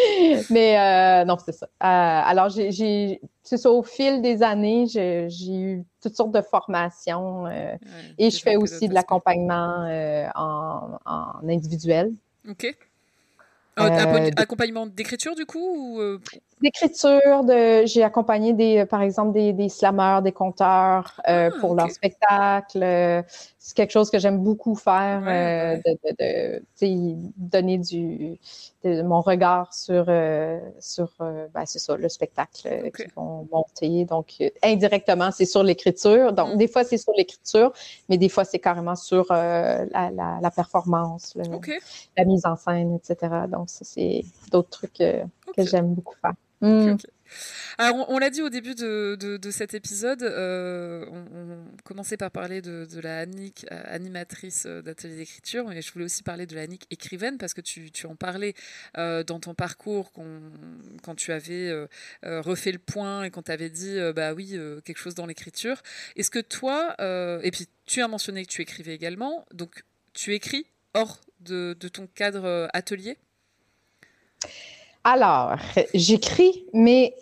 Mais 0.50 0.78
euh, 0.78 1.24
non, 1.24 1.36
c'est 1.44 1.52
ça. 1.52 1.66
Euh, 1.66 1.70
alors, 1.80 2.48
j'ai, 2.48 3.20
c'est 3.42 3.56
ça, 3.56 3.70
au 3.70 3.82
fil 3.82 4.22
des 4.22 4.42
années, 4.42 4.86
j'ai, 4.86 5.28
eu 5.48 5.84
toutes 6.02 6.14
sortes 6.14 6.32
de 6.32 6.42
formations 6.42 7.46
euh, 7.46 7.74
et 8.18 8.30
je 8.30 8.40
fais 8.40 8.56
aussi 8.56 8.88
de 8.88 8.94
l'accompagnement 8.94 9.86
en, 10.34 10.98
en, 11.04 11.48
individuel. 11.48 12.12
OK. 12.48 12.74
accompagnement 14.36 14.86
d'écriture, 14.86 15.34
du 15.34 15.46
coup? 15.46 15.98
Ou 15.98 16.18
d'écriture, 16.62 17.44
de, 17.44 17.86
j'ai 17.86 18.02
accompagné 18.02 18.52
des, 18.52 18.84
par 18.86 19.02
exemple 19.02 19.32
des, 19.32 19.52
des 19.52 19.68
slammeurs, 19.68 20.22
des 20.22 20.32
conteurs 20.32 21.20
ah, 21.24 21.50
pour 21.60 21.74
leur 21.74 21.90
spectacle. 21.90 23.24
C'est 23.70 23.76
quelque 23.76 23.92
chose 23.92 24.10
que 24.10 24.18
j'aime 24.18 24.38
beaucoup 24.38 24.74
faire, 24.74 25.22
euh, 25.28 25.76
de, 25.86 26.60
de, 26.80 27.30
donner 27.36 27.78
du, 27.78 28.36
de, 28.82 29.02
mon 29.02 29.20
regard 29.20 29.72
sur, 29.72 30.06
euh, 30.08 30.58
sur 30.80 31.08
ben, 31.20 31.64
c'est 31.66 31.78
ça, 31.78 31.96
le 31.96 32.08
spectacle 32.08 32.90
qu'ils 32.90 33.12
vont 33.14 33.46
monter. 33.52 34.06
Donc, 34.06 34.42
indirectement, 34.64 35.30
c'est 35.30 35.44
sur 35.44 35.62
l'écriture. 35.62 36.32
Donc, 36.32 36.54
mm. 36.54 36.56
des 36.56 36.66
fois, 36.66 36.82
c'est 36.82 36.98
sur 36.98 37.12
l'écriture, 37.16 37.72
mais 38.08 38.18
des 38.18 38.28
fois, 38.28 38.44
c'est 38.44 38.58
carrément 38.58 38.96
sur 38.96 39.26
la, 39.30 39.84
la, 39.84 40.40
la, 40.42 40.50
performance, 40.50 41.38
la 42.16 42.24
mise 42.24 42.46
en 42.46 42.56
scène, 42.56 42.96
etc. 42.96 43.44
Donc, 43.48 43.70
ça, 43.70 43.84
c'est 43.84 44.24
d'autres 44.50 44.70
trucs 44.70 44.94
que 44.94 45.62
j'aime 45.64 45.94
beaucoup 45.94 46.16
faire. 46.20 46.34
Mm. 46.60 46.96
Alors, 47.78 48.08
on, 48.10 48.18
l'a 48.18 48.30
dit 48.30 48.42
au 48.42 48.48
début 48.48 48.74
de, 48.74 49.50
cet 49.50 49.74
épisode, 49.74 50.22
euh, 50.22 51.04
on, 51.08 51.64
commençait 51.84 52.16
par 52.16 52.30
parler 52.30 52.62
de, 52.62 53.00
la 53.00 53.20
Annick, 53.20 53.66
euh, 53.70 53.82
animatrice 53.86 54.64
euh, 54.66 54.82
d'atelier 54.82 55.16
d'écriture, 55.16 55.66
mais 55.66 55.82
je 55.82 55.92
voulais 55.92 56.04
aussi 56.04 56.22
parler 56.22 56.46
de 56.46 56.54
la 56.54 56.62
Annick 56.62 56.86
écrivaine, 56.90 57.38
parce 57.38 57.54
que 57.54 57.60
tu, 57.60 57.90
en 58.04 58.16
parlais 58.16 58.54
dans 58.96 59.40
ton 59.40 59.54
parcours 59.54 60.12
quand 60.12 61.14
tu 61.14 61.32
avais 61.32 61.72
refait 62.22 62.72
le 62.72 62.78
point 62.78 63.24
et 63.24 63.30
quand 63.30 63.42
tu 63.42 63.52
avais 63.52 63.70
dit, 63.70 63.98
bah 64.14 64.32
oui, 64.32 64.58
quelque 64.84 64.98
chose 64.98 65.14
dans 65.14 65.26
l'écriture. 65.26 65.82
Est-ce 66.16 66.30
que 66.30 66.38
toi, 66.38 66.96
et 67.42 67.50
puis 67.50 67.68
tu 67.86 68.02
as 68.02 68.08
mentionné 68.08 68.44
que 68.44 68.50
tu 68.50 68.62
écrivais 68.62 68.94
également, 68.94 69.46
donc 69.52 69.84
tu 70.12 70.34
écris 70.34 70.66
hors 70.94 71.20
de 71.40 71.74
ton 71.74 72.06
cadre 72.06 72.68
atelier? 72.72 73.16
Alors, 75.04 75.56
j'écris, 75.94 76.66
mais 76.72 77.14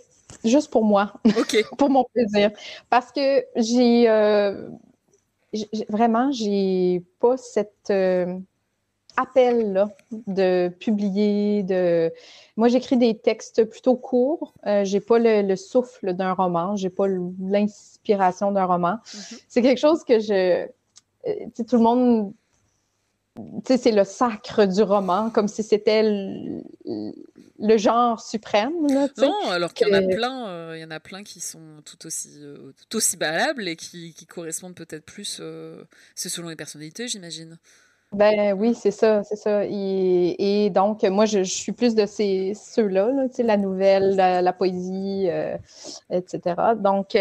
juste 0.44 0.70
pour 0.70 0.84
moi, 0.84 1.12
pour 1.78 1.90
mon 1.90 2.04
plaisir. 2.12 2.50
Parce 2.90 3.12
que 3.12 3.44
j'ai 3.56 4.08
euh, 4.08 4.68
vraiment, 5.88 6.32
j'ai 6.32 7.02
pas 7.20 7.36
cet 7.36 7.90
euh, 7.90 8.38
appel-là 9.16 9.88
de 10.26 10.72
publier. 10.80 11.62
De... 11.62 12.12
Moi, 12.56 12.68
j'écris 12.68 12.96
des 12.96 13.16
textes 13.16 13.64
plutôt 13.64 13.96
courts. 13.96 14.54
Euh, 14.66 14.84
j'ai 14.84 15.00
pas 15.00 15.18
le, 15.18 15.56
souffle 15.56 16.14
d'un 16.14 16.32
roman, 16.32 16.76
j'ai 16.76 16.90
pas 16.90 17.06
l'inspiration 17.06 18.52
d'un 18.52 18.64
roman. 18.64 18.96
Mm-hmm. 19.04 19.42
C'est 19.48 19.62
quelque 19.62 19.80
chose 19.80 20.04
que 20.04 20.18
je. 20.18 20.66
tout 21.56 21.76
le 21.76 21.82
monde 21.82 22.32
c'est 23.66 23.92
le 23.92 24.04
sacre 24.04 24.64
du 24.66 24.82
roman, 24.82 25.30
comme 25.30 25.48
si 25.48 25.62
c'était 25.62 26.02
le, 26.02 27.76
genre 27.76 28.20
suprême. 28.20 28.72
non, 29.18 29.34
alors 29.50 29.74
qu'il 29.74 29.88
y 29.88 29.90
en 29.90 29.98
a 29.98 30.02
plein, 30.02 30.48
euh, 30.48 30.72
il 30.76 30.80
y 30.80 30.84
en 30.84 30.90
a 30.90 31.00
plein 31.00 31.22
qui 31.22 31.40
sont 31.40 31.82
tout 31.84 32.06
aussi, 32.06 32.30
euh, 32.40 32.72
tout 32.88 32.96
aussi 32.96 33.16
valables 33.16 33.68
et 33.68 33.76
qui, 33.76 34.14
correspondent 34.26 34.74
peut-être 34.74 35.04
plus. 35.04 35.38
Euh, 35.40 35.82
c'est 36.14 36.28
selon 36.28 36.48
les 36.48 36.56
personnalités, 36.56 37.08
j'imagine. 37.08 37.58
Ben 38.12 38.54
oui, 38.54 38.74
c'est 38.74 38.90
ça, 38.90 39.22
c'est 39.22 39.36
ça. 39.36 39.64
Et, 39.66 40.70
donc, 40.70 41.02
moi, 41.02 41.26
je, 41.26 41.42
suis 41.42 41.72
plus 41.72 41.94
de 41.94 42.06
ces 42.06 42.54
ceux-là, 42.54 43.10
la 43.38 43.56
nouvelle, 43.58 44.16
la, 44.16 44.52
poésie, 44.54 45.28
etc. 46.10 46.40
Donc, 46.76 47.18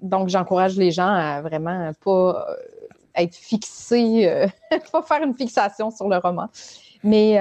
donc 0.00 0.28
j'encourage 0.28 0.76
les 0.76 0.90
gens 0.90 1.12
à 1.12 1.42
vraiment 1.42 1.92
pas 2.02 2.46
être 3.22 3.34
fixé, 3.34 4.50
pas 4.92 5.02
faire 5.02 5.22
une 5.22 5.34
fixation 5.34 5.90
sur 5.90 6.08
le 6.08 6.18
roman. 6.18 6.48
Mais 7.02 7.38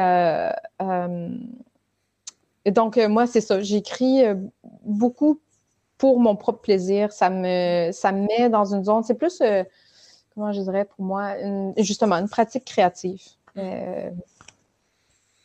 donc, 2.66 2.98
moi, 2.98 3.28
c'est 3.28 3.42
ça. 3.42 3.62
J'écris 3.62 4.24
beaucoup 4.84 5.40
pour 5.98 6.20
mon 6.20 6.36
propre 6.36 6.62
plaisir. 6.62 7.12
Ça 7.12 7.30
me, 7.30 7.90
ça 7.92 8.12
me 8.12 8.28
met 8.28 8.50
dans 8.50 8.74
une 8.74 8.84
zone, 8.84 9.04
c'est 9.04 9.16
plus, 9.16 9.42
comment 10.34 10.52
je 10.52 10.62
dirais 10.62 10.86
pour 10.86 11.04
moi, 11.04 11.34
justement, 11.78 12.16
une 12.16 12.30
pratique 12.30 12.66
créative. 12.66 13.22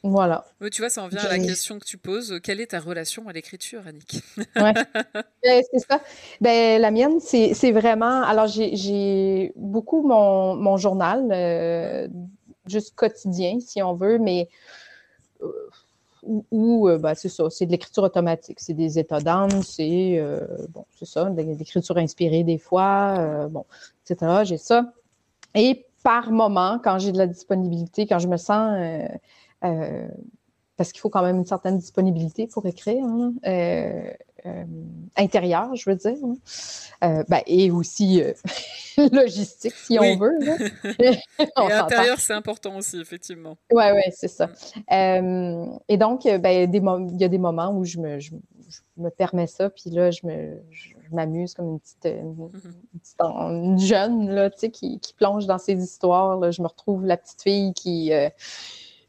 Voilà. 0.04 0.44
Tu 0.70 0.82
vois, 0.82 0.90
ça 0.90 1.02
en 1.02 1.08
vient 1.08 1.18
à 1.18 1.28
la 1.30 1.38
question 1.38 1.78
que 1.78 1.86
tu 1.86 1.96
poses. 1.96 2.38
Quelle 2.42 2.60
est 2.60 2.72
ta 2.72 2.80
relation 2.80 3.26
à 3.26 3.32
l'écriture, 3.32 3.86
Annick? 3.86 4.22
Oui, 4.36 4.44
ben, 4.54 5.62
c'est 5.72 5.78
ça. 5.78 5.98
Ben, 6.42 6.78
la 6.78 6.90
mienne, 6.90 7.20
c'est 7.20 7.72
vraiment. 7.72 8.22
Alors, 8.22 8.46
j'ai 8.46 9.52
beaucoup 9.56 10.06
mon, 10.06 10.56
mon 10.56 10.76
journal, 10.76 11.26
euh, 11.32 12.06
juste 12.66 12.94
quotidien, 12.94 13.60
si 13.60 13.82
on 13.82 13.94
veut, 13.94 14.18
mais. 14.18 14.50
Euh, 15.42 15.70
ou, 16.50 16.86
euh, 16.86 16.98
ben, 16.98 17.14
c'est 17.14 17.30
ça, 17.30 17.48
c'est 17.48 17.64
de 17.64 17.70
l'écriture 17.70 18.02
automatique. 18.02 18.60
C'est 18.60 18.74
des 18.74 18.98
états 18.98 19.20
d'âme, 19.20 19.62
c'est. 19.62 20.22
bon, 20.68 20.84
c'est 20.98 21.06
ça, 21.06 21.30
de 21.30 21.40
l'écriture 21.40 21.96
inspirée 21.96 22.44
des 22.44 22.58
fois, 22.58 23.48
bon, 23.48 23.64
etc. 24.04 24.42
J'ai 24.44 24.58
ça. 24.58 24.92
Et 25.54 25.86
par 26.02 26.30
moment, 26.30 26.78
quand 26.84 26.98
j'ai 26.98 27.12
de 27.12 27.18
la 27.18 27.26
disponibilité, 27.26 28.06
quand 28.06 28.18
je 28.18 28.28
me 28.28 28.36
sens 28.36 28.78
euh, 29.64 30.06
parce 30.76 30.90
qu'il 30.90 31.00
faut 31.00 31.08
quand 31.08 31.22
même 31.22 31.36
une 31.36 31.44
certaine 31.44 31.78
disponibilité 31.78 32.48
pour 32.48 32.66
écrire, 32.66 33.04
hein, 33.04 33.32
euh, 33.46 34.10
euh, 34.44 34.64
intérieure, 35.16 35.74
je 35.76 35.88
veux 35.88 35.94
dire. 35.94 36.16
Hein. 37.00 37.24
Ben, 37.28 37.42
et 37.46 37.70
aussi 37.70 38.20
logistique, 39.12 39.74
si 39.74 39.98
on 40.00 40.16
veut. 40.16 40.36
et 40.98 41.16
intérieur, 41.56 42.18
c'est 42.18 42.32
important 42.32 42.76
aussi, 42.76 43.00
effectivement. 43.00 43.56
Oui, 43.72 43.84
oui, 43.94 44.02
c'est 44.10 44.28
ça. 44.28 44.48
Mm. 44.90 45.78
et 45.88 45.96
donc, 45.96 46.24
ben, 46.24 46.50
il 46.50 47.20
y 47.20 47.24
a 47.24 47.28
des 47.28 47.38
moments 47.38 47.70
où 47.72 47.84
je 47.84 47.98
me, 47.98 48.18
je, 48.18 48.32
me 48.96 49.10
permets 49.10 49.46
ça, 49.46 49.70
puis 49.70 49.90
là, 49.90 50.10
je 50.10 50.26
me, 50.26 50.60
m'amuse 51.12 51.54
comme 51.54 51.68
une 51.68 51.78
petite, 51.78 52.06
une, 52.06 52.50
mm-hmm. 53.20 53.78
jeune 53.78 54.28
là, 54.28 54.50
qui, 54.50 54.98
qui, 54.98 55.14
plonge 55.14 55.46
dans 55.46 55.58
ces 55.58 55.74
histoires. 55.74 56.50
Je 56.50 56.62
me 56.62 56.66
retrouve 56.66 57.04
la 57.06 57.16
petite 57.16 57.42
fille 57.42 57.72
qui, 57.74 58.12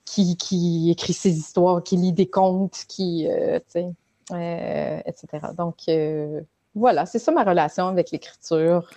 qui, 0.05 0.91
écrit 0.91 1.13
ses 1.13 1.37
histoires, 1.37 1.83
qui 1.83 1.97
lit 1.97 2.13
des 2.13 2.27
contes, 2.27 2.85
qui, 2.87 3.27
euh, 3.27 3.59
tu 3.59 3.65
sais, 3.81 3.91
euh, 4.31 4.99
etc. 5.05 5.47
Donc, 5.57 5.75
euh, 5.89 6.41
voilà, 6.75 7.05
c'est 7.05 7.19
ça 7.19 7.31
ma 7.31 7.43
relation 7.43 7.87
avec 7.87 8.11
l'écriture. 8.11 8.89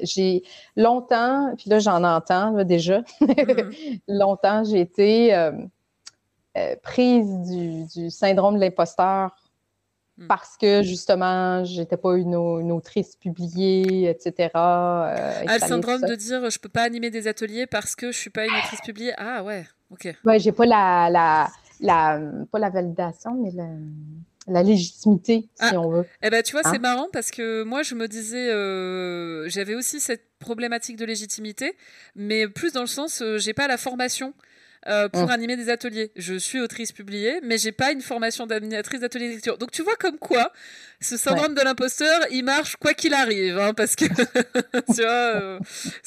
j'ai 0.00 0.42
longtemps, 0.76 1.52
puis 1.56 1.68
là 1.68 1.80
j'en 1.80 2.04
entends 2.04 2.52
déjà, 2.64 3.00
mm-hmm. 3.20 4.00
longtemps 4.08 4.62
j'ai 4.64 4.80
été 4.80 5.50
prise 6.82 7.28
du, 7.94 8.10
syndrome 8.10 8.54
de 8.54 8.60
l'imposteur. 8.60 9.34
Parce 10.28 10.56
que 10.56 10.82
justement, 10.82 11.64
j'étais 11.64 11.96
pas 11.96 12.16
une, 12.16 12.34
autrice 12.34 13.16
publiée, 13.16 14.08
etc. 14.08 14.50
ah, 14.54 15.14
le 15.44 15.58
syndrome 15.58 16.00
de 16.02 16.14
dire 16.14 16.48
je 16.48 16.58
peux 16.58 16.68
pas 16.68 16.82
animer 16.82 17.10
des 17.10 17.28
ateliers 17.28 17.66
parce 17.66 17.94
que 17.94 18.12
je 18.12 18.18
suis 18.18 18.30
pas 18.30 18.46
une 18.46 18.54
autrice 18.54 18.80
publiée. 18.80 19.12
Ah 19.18 19.42
ouais. 19.42 19.66
OK. 19.90 20.08
Ouais, 20.24 20.38
j'ai 20.38 20.52
pas 20.52 20.66
la, 20.66 21.10
la, 21.10 21.48
la, 21.80 22.20
pas 22.50 22.58
la 22.58 22.70
validation, 22.70 23.34
mais 23.34 23.50
la, 23.52 23.68
la 24.48 24.62
légitimité, 24.62 25.48
si 25.54 25.74
ah. 25.74 25.80
on 25.80 25.90
veut. 25.90 26.06
Eh 26.22 26.30
ben, 26.30 26.42
tu 26.42 26.52
vois, 26.52 26.62
c'est 26.62 26.76
hein? 26.76 26.80
marrant 26.80 27.08
parce 27.12 27.30
que 27.30 27.62
moi, 27.62 27.82
je 27.82 27.94
me 27.94 28.08
disais, 28.08 28.50
euh, 28.50 29.48
j'avais 29.48 29.74
aussi 29.74 30.00
cette 30.00 30.24
problématique 30.38 30.96
de 30.96 31.04
légitimité, 31.04 31.76
mais 32.14 32.48
plus 32.48 32.72
dans 32.72 32.82
le 32.82 32.86
sens, 32.86 33.22
euh, 33.22 33.38
j'ai 33.38 33.54
pas 33.54 33.68
la 33.68 33.76
formation. 33.76 34.34
Euh, 34.88 35.08
pour 35.08 35.26
mmh. 35.26 35.30
animer 35.30 35.56
des 35.56 35.68
ateliers. 35.68 36.12
Je 36.14 36.34
suis 36.34 36.60
autrice 36.60 36.92
publiée, 36.92 37.40
mais 37.42 37.58
j'ai 37.58 37.72
pas 37.72 37.90
une 37.90 38.02
formation 38.02 38.46
d'animatrice 38.46 39.00
d'atelier 39.00 39.28
d'écriture. 39.28 39.58
Donc 39.58 39.72
tu 39.72 39.82
vois 39.82 39.96
comme 39.96 40.18
quoi 40.18 40.52
ce 41.00 41.16
syndrome 41.16 41.54
de 41.54 41.60
l'imposteur, 41.60 42.20
il 42.30 42.44
marche 42.44 42.76
quoi 42.76 42.94
qu'il 42.94 43.12
arrive, 43.12 43.58
hein, 43.58 43.74
parce 43.74 43.96
que 43.96 44.04
tu 44.94 45.02
vois, 45.02 45.58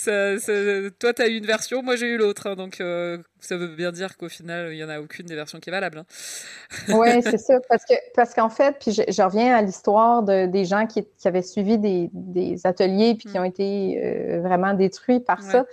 euh, 0.07 0.89
toi 0.97 1.13
tu 1.13 1.21
as 1.21 1.27
eu 1.27 1.38
une 1.38 1.45
version, 1.45 1.84
moi 1.84 1.95
j'ai 1.95 2.07
eu 2.07 2.17
l'autre, 2.17 2.47
hein, 2.47 2.55
donc 2.55 2.80
euh, 2.80 3.17
ça 3.39 3.57
veut 3.57 3.67
bien 3.67 3.91
dire 3.91 4.17
qu'au 4.17 4.30
final 4.30 4.73
il 4.73 4.77
y 4.77 4.84
en 4.84 4.89
a 4.89 4.99
aucune 4.99 5.25
des 5.25 5.36
versions 5.36 5.59
qui 5.59 5.69
est 5.69 5.73
valable. 5.73 5.99
Hein. 5.99 6.05
oui, 6.89 7.09
c'est 7.21 7.38
ça, 7.38 7.59
parce 7.67 7.84
que 7.86 7.93
parce 8.15 8.34
qu'en 8.34 8.49
fait, 8.49 8.77
puis 8.80 8.93
je, 8.93 9.21
reviens 9.21 9.55
à 9.55 9.61
l'histoire 9.61 10.23
de, 10.23 10.45
des 10.45 10.63
gens 10.63 10.88
qui, 10.88 11.05
qui, 11.17 11.27
avaient 11.27 11.41
suivi 11.41 11.77
des, 11.77 12.09
des 12.13 12.65
ateliers 12.65 13.15
puis 13.15 13.30
qui 13.30 13.38
mmh. 13.38 13.41
ont 13.41 13.45
été 13.45 14.39
vraiment 14.41 14.73
détruits 14.73 15.19
par 15.19 15.43
ça. 15.43 15.65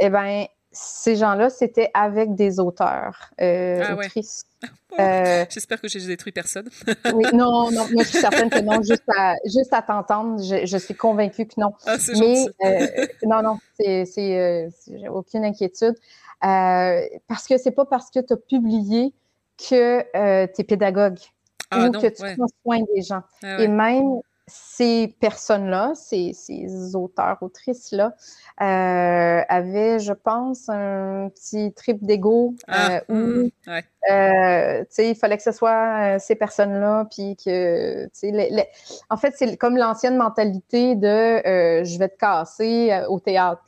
Eh 0.00 0.10
ben 0.10 0.46
ces 0.80 1.16
gens-là, 1.16 1.50
c'était 1.50 1.90
avec 1.92 2.34
des 2.34 2.60
auteurs, 2.60 3.30
euh, 3.40 3.82
ah 3.84 3.94
autrices. 3.94 4.44
Euh, 4.98 5.44
J'espère 5.50 5.80
que 5.80 5.86
j'ai 5.86 6.04
détruit 6.04 6.32
personne. 6.32 6.68
oui, 7.14 7.24
non, 7.32 7.70
non, 7.70 7.86
moi 7.92 8.02
je 8.02 8.08
suis 8.08 8.18
certaine 8.18 8.50
que 8.50 8.58
non. 8.58 8.82
Juste 8.82 9.04
à, 9.14 9.36
juste 9.44 9.72
à 9.72 9.82
t'entendre, 9.82 10.42
je, 10.42 10.76
suis 10.78 10.94
convaincue 10.94 11.46
que 11.46 11.60
non. 11.60 11.74
Ah, 11.86 11.96
Mais 12.18 12.46
euh, 12.64 13.06
non, 13.22 13.42
non, 13.42 13.58
c'est 13.78 14.04
j'ai 14.88 15.08
aucune 15.08 15.44
inquiétude. 15.44 15.94
parce 16.40 17.46
que 17.48 17.58
c'est 17.58 17.70
pas 17.70 17.84
parce 17.84 18.10
que 18.10 18.18
tu 18.18 18.32
as 18.32 18.36
publié 18.36 19.14
que 19.58 20.00
tu 20.46 20.60
es 20.60 20.64
pédagogue 20.64 21.18
ah, 21.70 21.86
ou 21.86 21.92
que 21.92 22.08
tu 22.08 22.36
prends 22.36 22.48
soin 22.64 22.80
des 22.94 23.02
gens. 23.02 23.22
Ah, 23.44 23.60
Et 23.60 23.68
même 23.68 24.20
ces 24.48 25.14
personnes-là, 25.20 25.92
ces, 25.94 26.34
auteurs, 26.94 27.38
autrices-là, 27.42 28.14
euh, 28.60 29.42
avaient, 29.48 29.98
je 29.98 30.12
pense, 30.12 30.68
un 30.68 31.30
petit 31.34 31.72
trip 31.74 32.04
d'ego 32.04 32.54
ah, 32.66 32.92
euh, 32.92 33.00
où 33.08 33.14
hmm, 33.14 33.50
euh, 34.10 34.84
il 34.98 35.14
fallait 35.14 35.36
que 35.36 35.42
ce 35.42 35.52
soit 35.52 36.18
ces 36.18 36.34
personnes-là, 36.34 37.06
puis 37.10 37.36
que, 37.36 38.08
en 39.10 39.16
fait, 39.16 39.34
c'est 39.36 39.56
comme 39.56 39.76
l'ancienne 39.76 40.16
mentalité 40.16 40.94
de 40.94 41.84
je 41.84 41.98
vais 41.98 42.08
te 42.08 42.16
casser 42.16 43.02
au 43.08 43.20
théâtre, 43.20 43.62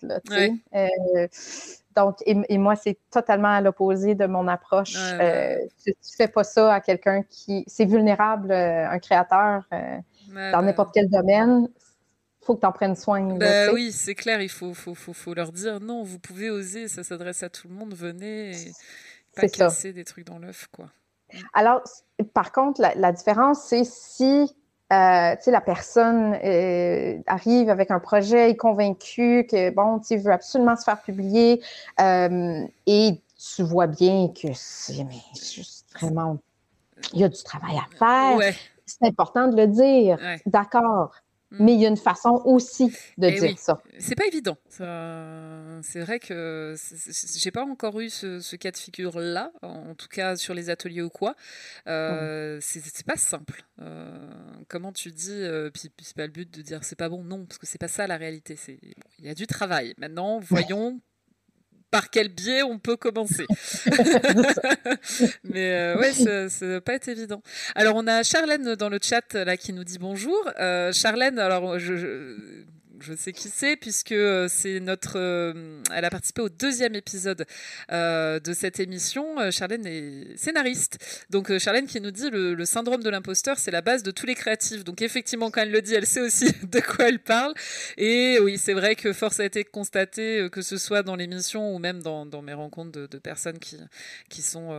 donc, 1.96 2.18
et, 2.24 2.56
moi, 2.56 2.76
c'est 2.76 2.98
totalement 3.10 3.48
à 3.48 3.60
l'opposé 3.60 4.14
de 4.14 4.24
mon 4.26 4.46
approche. 4.46 4.92
tu, 4.92 5.90
ne 5.90 5.94
fais 6.16 6.28
pas 6.28 6.44
ça 6.44 6.72
à 6.72 6.80
quelqu'un 6.80 7.22
qui, 7.28 7.64
c'est 7.66 7.84
vulnérable, 7.84 8.52
un 8.52 8.98
créateur 9.00 9.64
dans 10.34 10.62
n'importe 10.62 10.90
quel 10.94 11.08
domaine, 11.08 11.68
il 11.70 12.44
faut 12.44 12.54
que 12.54 12.60
tu 12.60 12.66
en 12.66 12.72
prennes 12.72 12.96
soin. 12.96 13.22
Ben 13.36 13.70
oui, 13.72 13.92
c'est 13.92 14.14
clair, 14.14 14.40
il 14.40 14.48
faut, 14.48 14.74
faut, 14.74 14.94
faut, 14.94 15.12
faut, 15.12 15.34
leur 15.34 15.52
dire 15.52 15.80
non, 15.80 16.02
vous 16.02 16.18
pouvez 16.18 16.50
oser, 16.50 16.88
ça 16.88 17.02
s'adresse 17.02 17.42
à 17.42 17.50
tout 17.50 17.68
le 17.68 17.74
monde, 17.74 17.94
venez, 17.94 18.52
et 18.52 18.72
pas 19.36 19.48
casser 19.48 19.92
des 19.92 20.04
trucs 20.04 20.26
dans 20.26 20.38
l'œuf, 20.38 20.68
quoi. 20.72 20.86
Alors, 21.52 21.82
par 22.34 22.50
contre, 22.50 22.80
la, 22.80 23.12
différence, 23.12 23.62
c'est 23.62 23.84
si 23.84 24.52
euh, 24.92 25.36
la 25.46 25.60
personne 25.60 26.34
euh, 26.42 27.18
arrive 27.26 27.70
avec 27.70 27.90
un 27.92 28.00
projet, 28.00 28.50
est 28.50 28.56
convaincue 28.56 29.46
que, 29.48 29.70
bon, 29.70 30.00
tu 30.00 30.16
veux 30.16 30.32
absolument 30.32 30.74
se 30.76 30.82
faire 30.82 31.00
publier 31.00 31.62
euh, 32.00 32.64
et 32.86 33.20
tu 33.54 33.62
vois 33.62 33.86
bien 33.86 34.28
que 34.28 34.48
c'est 34.54 35.06
juste 35.34 35.86
vraiment, 35.94 36.38
il 37.14 37.20
y 37.20 37.24
a 37.24 37.28
du 37.28 37.42
travail 37.44 37.76
à 37.78 37.96
faire. 37.96 38.36
Ouais 38.36 38.54
c'est 39.00 39.08
important 39.08 39.48
de 39.48 39.56
le 39.56 39.66
dire. 39.66 40.18
D'accord. 40.46 41.12
Mm. 41.50 41.64
Mais 41.64 41.74
il 41.74 41.80
y 41.80 41.84
a 41.84 41.88
une 41.88 41.96
façon 41.96 42.40
aussi 42.44 42.92
de 43.18 43.26
eh 43.26 43.40
dire 43.40 43.58
ça. 43.58 43.80
C'est 43.98 44.14
pas 44.14 44.26
évident. 44.26 44.56
C'est 44.68 46.00
vrai 46.00 46.20
que 46.20 46.76
j'ai 47.36 47.50
pas 47.50 47.64
encore 47.64 48.00
eu 48.00 48.08
ce, 48.08 48.56
cas 48.56 48.70
de 48.70 48.76
figure 48.76 49.18
là, 49.18 49.50
en 49.62 49.94
tout 49.94 50.08
cas 50.08 50.36
sur 50.36 50.54
les 50.54 50.70
ateliers 50.70 51.02
ou 51.02 51.10
quoi. 51.10 51.34
Euh, 51.86 52.58
C'est 52.60 53.06
pas 53.06 53.16
simple. 53.16 53.64
Euh, 53.80 54.28
comment 54.68 54.92
tu 54.92 55.10
dis, 55.10 55.30
euh, 55.32 55.70
puis, 55.70 55.90
c'est 56.02 56.16
pas 56.16 56.26
le 56.26 56.32
but 56.32 56.52
de 56.52 56.62
dire 56.62 56.84
c'est 56.84 56.98
pas 56.98 57.08
bon, 57.08 57.24
non, 57.24 57.46
parce 57.46 57.58
que 57.58 57.66
c'est 57.66 57.78
pas 57.78 57.88
ça 57.88 58.06
la 58.06 58.16
réalité. 58.16 58.56
Il 59.18 59.24
y 59.24 59.28
a 59.28 59.34
du 59.34 59.46
travail. 59.46 59.94
Maintenant, 59.98 60.38
voyons 60.38 61.00
par 61.90 62.10
quel 62.10 62.28
biais 62.28 62.62
on 62.62 62.78
peut 62.78 62.96
commencer. 62.96 63.46
Mais 65.44 65.72
euh, 65.72 65.98
ouais, 65.98 66.12
ça 66.12 66.80
pas 66.80 66.94
être 66.94 67.08
évident. 67.08 67.42
Alors, 67.74 67.96
on 67.96 68.06
a 68.06 68.22
Charlène 68.22 68.74
dans 68.74 68.88
le 68.88 68.98
chat 69.02 69.34
là 69.34 69.56
qui 69.56 69.72
nous 69.72 69.84
dit 69.84 69.98
bonjour. 69.98 70.38
Euh, 70.58 70.92
Charlène, 70.92 71.38
alors 71.38 71.78
je 71.78 71.96
je 71.96 72.36
sais 73.14 73.32
qui 73.32 73.48
c'est, 73.48 73.76
puisque 73.76 74.12
euh, 74.12 74.48
c'est 74.48 74.80
notre. 74.80 75.18
Euh, 75.18 75.82
elle 75.94 76.04
a 76.04 76.10
participé 76.10 76.42
au 76.42 76.48
deuxième 76.48 76.94
épisode 76.94 77.46
euh, 77.92 78.40
de 78.40 78.52
cette 78.52 78.80
émission. 78.80 79.50
Charlène 79.50 79.86
est 79.86 80.36
scénariste. 80.36 80.98
Donc, 81.30 81.56
Charlène 81.58 81.86
qui 81.86 82.00
nous 82.00 82.10
dit 82.10 82.30
le, 82.30 82.54
le 82.54 82.64
syndrome 82.64 83.02
de 83.02 83.10
l'imposteur, 83.10 83.58
c'est 83.58 83.70
la 83.70 83.80
base 83.80 84.02
de 84.02 84.10
tous 84.10 84.26
les 84.26 84.34
créatifs. 84.34 84.84
Donc, 84.84 85.02
effectivement, 85.02 85.50
quand 85.50 85.62
elle 85.62 85.70
le 85.70 85.82
dit, 85.82 85.94
elle 85.94 86.06
sait 86.06 86.20
aussi 86.20 86.52
de 86.62 86.80
quoi 86.80 87.08
elle 87.08 87.20
parle. 87.20 87.54
Et 87.96 88.38
oui, 88.40 88.58
c'est 88.58 88.74
vrai 88.74 88.94
que 88.94 89.12
force 89.12 89.40
a 89.40 89.44
été 89.44 89.64
constatée, 89.64 90.48
que 90.50 90.62
ce 90.62 90.76
soit 90.76 91.02
dans 91.02 91.16
l'émission 91.16 91.74
ou 91.74 91.78
même 91.78 92.02
dans, 92.02 92.42
mes 92.42 92.54
rencontres 92.54 93.06
de, 93.06 93.18
personnes 93.18 93.58
qui, 93.58 93.76
qui 94.28 94.42
sont. 94.42 94.70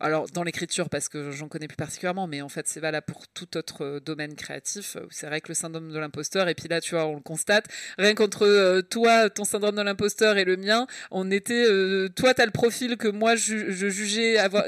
alors, 0.00 0.28
dans 0.30 0.42
l'écriture, 0.42 0.88
parce 0.88 1.08
que 1.08 1.30
j'en 1.30 1.48
connais 1.48 1.68
plus 1.68 1.76
particulièrement, 1.76 2.26
mais 2.26 2.42
en 2.42 2.48
fait, 2.48 2.66
c'est 2.68 2.80
valable 2.80 3.06
pour 3.06 3.28
tout 3.28 3.56
autre 3.56 4.00
domaine 4.04 4.34
créatif. 4.34 4.96
C'est 5.10 5.26
vrai 5.26 5.40
que 5.40 5.48
le 5.48 5.54
syndrome 5.54 5.90
de 5.90 5.98
l'imposteur, 5.98 6.48
et 6.48 6.54
puis 6.54 6.68
là, 6.68 6.80
tu 6.80 6.94
vois, 6.94 7.06
on 7.06 7.20
constate. 7.24 7.66
Rien 7.98 8.14
qu'entre 8.14 8.80
toi, 8.90 9.30
ton 9.30 9.44
syndrome 9.44 9.76
de 9.76 9.82
l'imposteur 9.82 10.36
et 10.36 10.44
le 10.44 10.56
mien, 10.56 10.86
on 11.10 11.30
était, 11.30 11.66
toi, 12.14 12.34
tu 12.34 12.42
as 12.42 12.46
le 12.46 12.52
profil 12.52 12.96
que 12.96 13.08
moi, 13.08 13.34
je, 13.34 13.88
jugeais 13.88 14.38
avoir, 14.38 14.64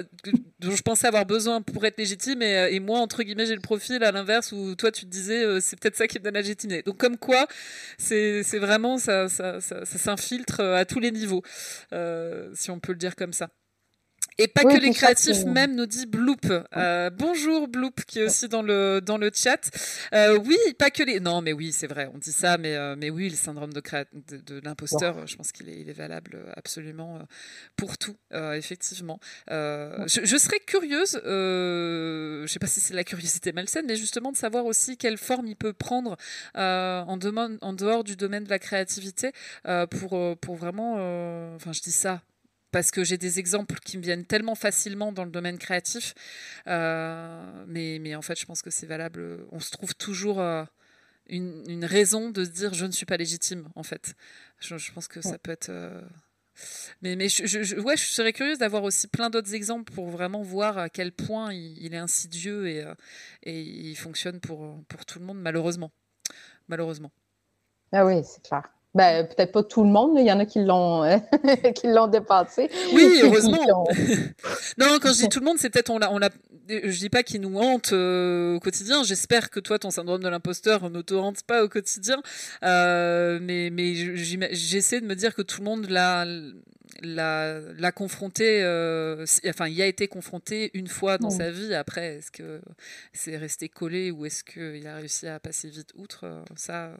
dont 0.60 0.74
je 0.74 0.82
pensais 0.82 1.06
avoir 1.06 1.26
besoin 1.26 1.62
pour 1.62 1.84
être 1.84 1.98
légitime, 1.98 2.42
et, 2.42 2.68
et 2.72 2.80
moi, 2.80 2.98
entre 2.98 3.22
guillemets, 3.22 3.46
j'ai 3.46 3.54
le 3.54 3.60
profil 3.60 4.02
à 4.02 4.12
l'inverse 4.12 4.52
où 4.52 4.74
toi, 4.74 4.90
tu 4.90 5.04
te 5.04 5.10
disais, 5.10 5.60
c'est 5.60 5.78
peut-être 5.78 5.96
ça 5.96 6.06
qui 6.06 6.18
me 6.18 6.24
donne 6.24 6.34
la 6.34 6.40
légitimité. 6.40 6.82
Donc, 6.82 6.98
comme 6.98 7.18
quoi, 7.18 7.46
c'est 7.98 8.42
vraiment, 8.58 8.98
ça 8.98 9.28
s'infiltre 9.28 10.60
à 10.60 10.84
tous 10.84 11.00
les 11.00 11.10
niveaux, 11.10 11.42
si 12.54 12.70
on 12.70 12.80
peut 12.80 12.92
le 12.92 12.98
dire 12.98 13.16
comme 13.16 13.32
ça. 13.32 13.50
Et 14.38 14.48
pas 14.48 14.64
que 14.64 14.78
les 14.78 14.90
créatifs, 14.90 15.44
même 15.44 15.74
nous 15.74 15.86
dit 15.86 16.04
Bloop. 16.04 16.44
Euh, 16.76 17.08
bonjour 17.10 17.68
Bloop, 17.68 18.04
qui 18.04 18.18
est 18.18 18.24
aussi 18.24 18.48
dans 18.48 18.60
le 18.60 19.00
dans 19.00 19.16
le 19.16 19.30
chat. 19.32 19.70
Euh, 20.12 20.38
oui, 20.44 20.58
pas 20.78 20.90
que 20.90 21.02
les. 21.02 21.20
Non, 21.20 21.40
mais 21.40 21.54
oui, 21.54 21.72
c'est 21.72 21.86
vrai, 21.86 22.10
on 22.12 22.18
dit 22.18 22.32
ça, 22.32 22.58
mais 22.58 22.76
euh, 22.76 22.96
mais 22.98 23.08
oui, 23.08 23.30
le 23.30 23.36
syndrome 23.36 23.72
de 23.72 23.80
de, 24.22 24.60
l'imposteur, 24.62 25.26
je 25.26 25.36
pense 25.36 25.52
qu'il 25.52 25.70
est, 25.70 25.80
il 25.80 25.88
est 25.88 25.94
valable 25.94 26.38
absolument 26.54 27.20
pour 27.76 27.96
tout, 27.96 28.16
effectivement. 28.32 29.20
Je, 29.48 30.20
je, 30.24 30.36
serais 30.36 30.60
curieuse, 30.60 31.18
je 31.24 32.46
sais 32.46 32.58
pas 32.58 32.66
si 32.66 32.80
c'est 32.80 32.94
la 32.94 33.04
curiosité 33.04 33.52
malsaine, 33.52 33.86
mais 33.86 33.96
justement 33.96 34.32
de 34.32 34.36
savoir 34.36 34.66
aussi 34.66 34.98
quelle 34.98 35.18
forme 35.18 35.46
il 35.46 35.56
peut 35.56 35.72
prendre 35.72 36.16
en, 36.54 37.18
en 37.60 37.72
dehors 37.72 38.04
du 38.04 38.16
domaine 38.16 38.44
de 38.44 38.50
la 38.50 38.58
créativité 38.58 39.32
pour 39.90 40.36
pour 40.38 40.56
vraiment. 40.56 40.94
Enfin, 41.54 41.72
je 41.72 41.80
dis 41.80 41.92
ça 41.92 42.20
parce 42.76 42.90
que 42.90 43.04
j'ai 43.04 43.16
des 43.16 43.38
exemples 43.38 43.76
qui 43.76 43.96
me 43.96 44.02
viennent 44.02 44.26
tellement 44.26 44.54
facilement 44.54 45.10
dans 45.10 45.24
le 45.24 45.30
domaine 45.30 45.56
créatif. 45.56 46.12
Euh, 46.66 47.64
mais, 47.66 47.98
mais, 48.02 48.14
en 48.14 48.20
fait, 48.20 48.38
je 48.38 48.44
pense 48.44 48.60
que 48.60 48.68
c'est 48.68 48.84
valable. 48.84 49.46
On 49.50 49.60
se 49.60 49.70
trouve 49.70 49.94
toujours 49.94 50.40
euh, 50.40 50.62
une, 51.26 51.64
une, 51.70 51.86
raison 51.86 52.28
de 52.28 52.44
se 52.44 52.50
dire 52.50 52.74
je 52.74 52.84
ne 52.84 52.90
suis 52.90 53.06
pas 53.06 53.16
légitime, 53.16 53.66
en 53.76 53.82
fait. 53.82 54.14
Je, 54.58 54.76
je 54.76 54.92
pense 54.92 55.08
que 55.08 55.22
ça 55.22 55.38
peut 55.38 55.52
être. 55.52 55.70
Euh, 55.70 56.02
mais, 57.00 57.16
mais 57.16 57.30
je, 57.30 57.46
je, 57.46 57.76
ouais, 57.76 57.96
je 57.96 58.04
serais 58.04 58.34
curieuse 58.34 58.58
d'avoir 58.58 58.82
aussi 58.82 59.08
plein 59.08 59.30
d'autres 59.30 59.54
exemples 59.54 59.90
pour 59.94 60.10
vraiment 60.10 60.42
voir 60.42 60.76
à 60.76 60.90
quel 60.90 61.12
point 61.12 61.54
il, 61.54 61.82
il 61.82 61.94
est 61.94 61.96
insidieux 61.96 62.68
et, 62.68 62.84
et 63.44 63.58
il 63.58 63.96
fonctionne 63.96 64.38
pour, 64.38 64.84
pour 64.86 65.06
tout 65.06 65.18
le 65.18 65.24
monde, 65.24 65.40
malheureusement. 65.40 65.92
Malheureusement. 66.68 67.10
Ah 67.90 68.04
oui, 68.04 68.22
c'est 68.22 68.42
clair. 68.42 68.68
Ben, 68.96 69.26
peut-être 69.26 69.52
pas 69.52 69.62
tout 69.62 69.82
le 69.82 69.90
monde, 69.90 70.16
il 70.16 70.24
y 70.24 70.32
en 70.32 70.40
a 70.40 70.46
qui 70.46 70.64
l'ont 70.64 71.04
qui 71.74 71.86
l'ont 71.86 72.06
dépassé. 72.06 72.70
Oui, 72.94 73.20
heureusement. 73.22 73.58
non, 74.78 74.86
quand 75.02 75.12
je 75.12 75.18
dis 75.24 75.28
tout 75.28 75.40
le 75.40 75.44
monde, 75.44 75.58
c'est 75.58 75.68
peut-être 75.68 75.90
on 75.90 75.98
l'a 75.98 76.10
on 76.10 76.18
l'a 76.18 76.30
je 76.68 76.98
dis 76.98 77.10
pas 77.10 77.22
qu'il 77.22 77.42
nous 77.42 77.58
hante 77.58 77.92
euh, 77.92 78.56
au 78.56 78.60
quotidien. 78.60 79.02
J'espère 79.02 79.50
que 79.50 79.60
toi 79.60 79.78
ton 79.78 79.90
syndrome 79.90 80.22
de 80.22 80.28
l'imposteur 80.30 80.88
ne 80.88 81.02
te 81.02 81.12
hante 81.12 81.42
pas 81.42 81.62
au 81.62 81.68
quotidien. 81.68 82.22
Euh, 82.62 83.38
mais 83.42 83.68
mais 83.70 83.94
j'essaie 84.54 85.02
de 85.02 85.06
me 85.06 85.14
dire 85.14 85.34
que 85.34 85.42
tout 85.42 85.60
le 85.60 85.66
monde 85.66 85.90
l'a 85.90 86.24
l'a 87.02 87.92
confronté, 87.92 88.62
euh, 88.62 89.24
enfin, 89.48 89.68
il 89.68 89.80
a 89.80 89.86
été 89.86 90.08
confronté 90.08 90.70
une 90.74 90.88
fois 90.88 91.18
dans 91.18 91.30
sa 91.30 91.50
vie. 91.50 91.74
Après, 91.74 92.16
est-ce 92.16 92.30
que 92.30 92.60
c'est 93.12 93.36
resté 93.36 93.68
collé 93.68 94.10
ou 94.10 94.26
est-ce 94.26 94.44
qu'il 94.44 94.86
a 94.86 94.96
réussi 94.96 95.26
à 95.26 95.38
passer 95.40 95.68
vite 95.68 95.92
outre 95.94 96.24
euh, 96.24 96.42
Ça, 96.56 96.96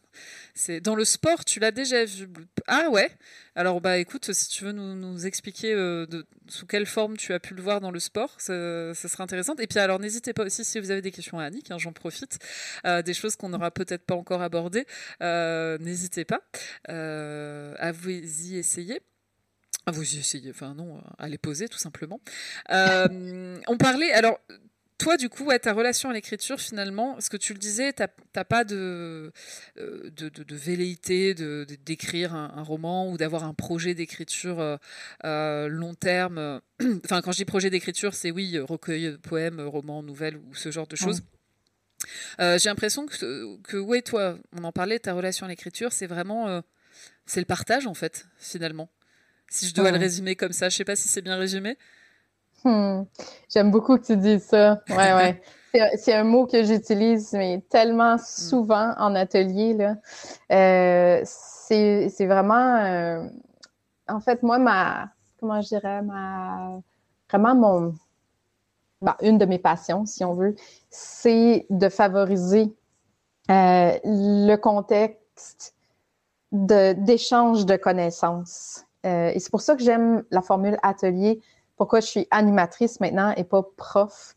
c'est 0.55 0.81
dans 0.81 0.95
le 0.95 1.05
sport. 1.05 1.45
Tu 1.45 1.61
l'as 1.61 1.71
déjà 1.71 2.05
vu 2.05 2.29
Ah 2.67 2.89
ouais. 2.91 3.11
Alors 3.55 3.81
bah 3.81 3.99
écoute, 3.99 4.33
si 4.33 4.49
tu 4.49 4.65
veux 4.65 4.73
nous, 4.73 5.27
expliquer 5.27 5.73
euh, 5.73 6.07
de, 6.07 6.27
sous 6.49 6.67
quelle 6.67 6.87
forme 6.87 7.17
tu 7.17 7.33
as 7.33 7.41
pu 7.41 7.55
le 7.55 7.63
voir 7.63 7.81
dans 7.81 7.91
le 7.91 8.01
sport, 8.01 8.35
ça, 8.39 8.95
ça 8.95 9.09
serait 9.09 9.23
intéressant. 9.23 9.55
Et 9.57 9.67
puis 9.67 9.79
alors 9.79 9.99
n'hésitez 9.99 10.33
pas 10.35 10.45
aussi 10.45 10.65
si 10.65 10.79
vous 10.79 10.91
avez 10.91 11.01
des 11.01 11.11
questions 11.11 11.39
à 11.39 11.45
Annick, 11.45 11.71
hein, 11.71 11.79
j'en 11.79 11.93
profite, 11.93 12.39
des 12.85 13.15
choses 13.15 13.37
qu'on 13.37 13.49
n'aura 13.49 13.71
peut-être 13.71 14.05
pas 14.05 14.15
encore 14.15 14.43
abordées, 14.43 14.87
n'hésitez 15.21 16.27
pas 16.27 16.43
à 16.87 17.93
vous 17.93 18.11
y 18.11 18.57
essayer. 18.57 19.01
Ah, 19.89 19.93
vous 19.93 20.19
essayez, 20.19 20.51
enfin 20.51 20.75
non, 20.75 21.01
à 21.17 21.29
les 21.29 21.39
poser 21.39 21.69
tout 21.69 21.79
simplement. 21.79 22.21
Euh, 22.71 23.57
on 23.69 23.77
parlait, 23.77 24.11
alors 24.11 24.41
toi, 24.99 25.17
du 25.17 25.29
coup, 25.29 25.53
ta 25.63 25.73
relation 25.73 26.11
à 26.11 26.13
l'écriture, 26.13 26.59
finalement, 26.59 27.21
ce 27.21 27.31
que 27.31 27.37
tu 27.37 27.53
le 27.53 27.61
disais, 27.61 27.93
tu 27.93 28.03
n'as 28.03 28.45
pas 28.45 28.65
de, 28.65 29.33
euh, 29.79 30.11
de, 30.11 30.29
de, 30.29 30.57
velléité 30.57 31.35
d'écrire 31.35 32.35
un, 32.35 32.63
roman 32.65 33.09
ou 33.09 33.17
d'avoir 33.17 33.45
un 33.45 33.55
projet 33.55 33.95
d'écriture 33.95 34.79
euh, 35.25 35.69
long 35.69 35.95
terme. 35.95 36.61
enfin, 37.05 37.23
quand 37.23 37.31
je 37.31 37.37
dis 37.37 37.45
projet 37.45 37.71
d'écriture, 37.71 38.13
c'est 38.13 38.33
oui, 38.33 38.59
recueil 38.59 39.13
de 39.13 39.17
poèmes, 39.17 39.61
roman, 39.61 40.03
nouvelle 40.03 40.37
ou 40.37 40.55
ce 40.57 40.73
genre 40.73 40.89
de 40.89 40.97
choses. 40.97 41.23
J'ai 42.41 42.69
l'impression 42.69 43.07
que, 43.07 43.57
que, 43.63 43.77
ouais, 43.77 44.03
toi, 44.03 44.37
on 44.51 44.65
en 44.65 44.73
parlait, 44.73 44.99
ta 44.99 45.13
relation 45.13 45.47
à 45.47 45.49
l'écriture, 45.49 45.93
c'est 45.93 46.09
vraiment. 46.09 46.61
c'est 47.25 47.41
le 47.41 47.47
partage, 47.47 47.87
en 47.87 47.95
fait, 47.95 48.27
finalement 48.37 48.91
si 49.49 49.67
je 49.69 49.75
dois 49.75 49.91
le 49.91 49.99
résumer 49.99 50.37
comme 50.37 50.53
ça. 50.53 50.69
Je 50.69 50.77
sais 50.77 50.85
pas 50.85 50.97
si 50.97 51.09
c'est 51.09 51.23
bien 51.23 51.37
résumé. 51.37 51.77
Hmm. 52.65 53.03
J'aime 53.49 53.71
beaucoup 53.71 53.97
que 53.97 54.05
tu 54.05 54.17
dises 54.17 54.45
ça. 54.45 54.83
Ouais, 54.89 55.15
ouais. 55.15 55.43
c'est 55.97 56.15
un 56.15 56.25
mot 56.25 56.47
que 56.47 56.65
j'utilise, 56.65 57.33
mais 57.33 57.63
tellement 57.69 58.17
hmm. 58.17 58.19
souvent 58.19 58.95
en 58.99 59.15
atelier. 59.15 59.75
Là. 59.75 59.97
Euh, 60.53 61.23
c'est 61.25 62.27
vraiment. 62.27 62.77
Euh, 62.77 63.29
en 64.09 64.21
fait, 64.21 64.43
moi, 64.43 64.59
ma. 64.59 65.11
Comment 65.39 65.61
je 65.61 65.69
dirais? 65.69 66.03
Ma. 66.03 66.81
Vraiment, 67.31 67.55
mon. 67.55 67.95
Bah, 69.03 69.17
une 69.21 69.37
de 69.37 69.45
mes 69.45 69.59
passions, 69.59 70.07
si 70.07 70.25
on 70.25 70.33
veut, 70.33 70.57
c'est 70.89 71.67
de 71.69 71.89
favoriser 71.91 72.75
euh, 73.51 73.99
le 74.05 74.57
contexte 74.57 75.75
d'échange 76.51 77.67
de 77.67 77.77
connaissances. 77.77 78.86
Euh, 79.07 79.31
et 79.35 79.39
c'est 79.39 79.51
pour 79.51 79.61
ça 79.61 79.77
que 79.77 79.83
j'aime 79.83 80.25
la 80.31 80.43
formule 80.43 80.79
atelier. 80.83 81.41
Pourquoi 81.77 82.01
je 82.01 82.07
suis 82.07 82.27
animatrice 82.31 83.01
maintenant 83.01 83.33
et 83.37 83.45
pas 83.45 83.63
prof? 83.77 84.35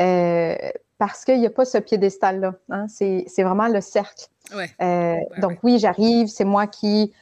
Euh, 0.00 0.56
parce 0.98 1.24
qu'il 1.24 1.40
n'y 1.40 1.46
a 1.46 1.50
pas 1.50 1.64
ce 1.64 1.78
piédestal-là. 1.78 2.54
Hein? 2.70 2.86
C'est, 2.88 3.26
vraiment 3.38 3.68
le 3.68 3.80
cercle. 3.80 4.26
Euh, 4.80 5.16
donc 5.38 5.58
oui, 5.62 5.78
j'arrive, 5.78 6.28
c'est 6.28 6.44
moi 6.44 6.66
qui 6.66 7.12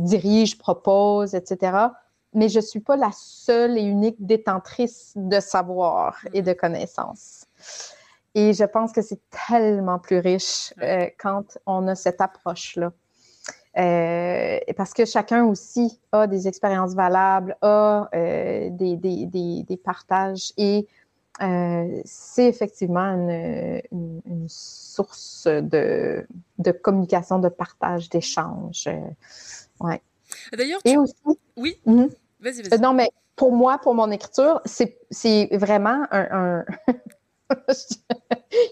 dirige, 0.00 0.58
propose, 0.58 1.34
etc. 1.34 1.72
Mais 2.34 2.48
je 2.48 2.58
ne 2.58 2.64
suis 2.64 2.80
pas 2.80 2.96
la 2.96 3.10
seule 3.12 3.78
et 3.78 3.82
unique 3.82 4.16
détentrice 4.18 5.12
de 5.16 5.40
savoir 5.40 6.18
et 6.34 6.42
de 6.42 6.52
connaissances. 6.52 7.46
Et 8.34 8.52
je 8.52 8.64
pense 8.64 8.92
que 8.92 9.00
c'est 9.00 9.20
tellement 9.48 9.98
plus 9.98 10.18
riche 10.18 10.74
quand 11.18 11.58
on 11.64 11.88
a 11.88 11.94
cette 11.94 12.20
approche-là. 12.20 12.92
Euh, 13.78 14.58
parce 14.76 14.92
que 14.92 15.04
chacun 15.04 15.44
aussi 15.44 16.00
a 16.10 16.26
des 16.26 16.48
expériences 16.48 16.94
valables, 16.94 17.56
a 17.62 18.08
euh, 18.12 18.70
des, 18.70 18.96
des, 18.96 19.26
des, 19.26 19.62
des, 19.62 19.76
partages 19.76 20.52
et 20.56 20.88
euh, 21.42 22.00
c'est 22.04 22.48
effectivement 22.48 23.14
une, 23.14 23.80
une, 23.92 24.48
source 24.48 25.46
de, 25.46 26.26
de, 26.58 26.72
communication, 26.72 27.38
de 27.38 27.48
partage, 27.48 28.08
d'échange. 28.08 28.88
ouais. 29.78 30.02
D'ailleurs, 30.52 30.82
tu... 30.84 30.96
aussi, 30.96 31.14
oui? 31.56 31.80
Mhm. 31.86 32.10
Vas-y, 32.40 32.62
vas-y. 32.62 32.80
non, 32.80 32.94
mais 32.94 33.10
pour 33.36 33.52
moi, 33.52 33.78
pour 33.78 33.94
mon 33.94 34.10
écriture, 34.10 34.60
c'est 34.64 34.98
vraiment 35.52 36.04
un, 36.10 36.26
un... 36.32 36.64
je 37.68 37.74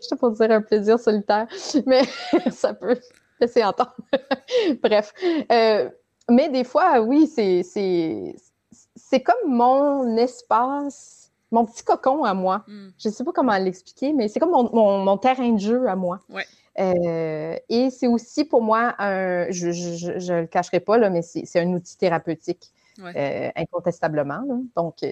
sais 0.00 0.16
pas 0.16 0.30
dire 0.30 0.50
un 0.50 0.62
plaisir 0.62 0.98
solitaire, 0.98 1.46
mais 1.86 2.02
ça 2.50 2.74
peut 2.74 2.98
laisser 3.40 3.64
entendre. 3.64 3.96
Bref. 4.82 5.12
Euh, 5.52 5.90
mais 6.30 6.48
des 6.48 6.64
fois, 6.64 7.00
oui, 7.00 7.26
c'est, 7.26 7.62
c'est, 7.62 9.20
comme 9.20 9.54
mon 9.54 10.16
espace, 10.16 11.32
mon 11.52 11.64
petit 11.64 11.84
cocon 11.84 12.24
à 12.24 12.34
moi. 12.34 12.64
Hmm. 12.66 12.88
Je 12.98 13.08
ne 13.08 13.12
sais 13.12 13.24
pas 13.24 13.32
comment 13.32 13.56
l'expliquer, 13.56 14.12
mais 14.12 14.28
c'est 14.28 14.40
comme 14.40 14.50
mon, 14.50 15.04
mon, 15.04 15.18
terrain 15.18 15.52
de 15.52 15.60
jeu 15.60 15.88
à 15.88 15.96
moi. 15.96 16.22
Ouais. 16.28 16.44
Euh, 16.78 17.56
et 17.68 17.90
c'est 17.90 18.06
aussi 18.06 18.44
pour 18.44 18.60
moi 18.60 18.94
un, 18.98 19.50
je 19.50 19.68
ne 19.68 20.40
le 20.42 20.46
cacherai 20.46 20.80
pas, 20.80 20.98
là, 20.98 21.10
mais 21.10 21.22
c'est, 21.22 21.60
un 21.60 21.72
outil 21.72 21.96
thérapeutique. 21.96 22.72
Euh, 22.98 23.50
incontestablement. 23.54 24.42
Donc, 24.74 25.04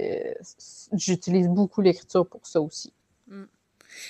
j'utilise 0.94 1.48
beaucoup 1.48 1.82
l'écriture 1.82 2.26
pour 2.26 2.46
ça 2.46 2.62
aussi. 2.62 2.94
Hmm. 3.28 3.44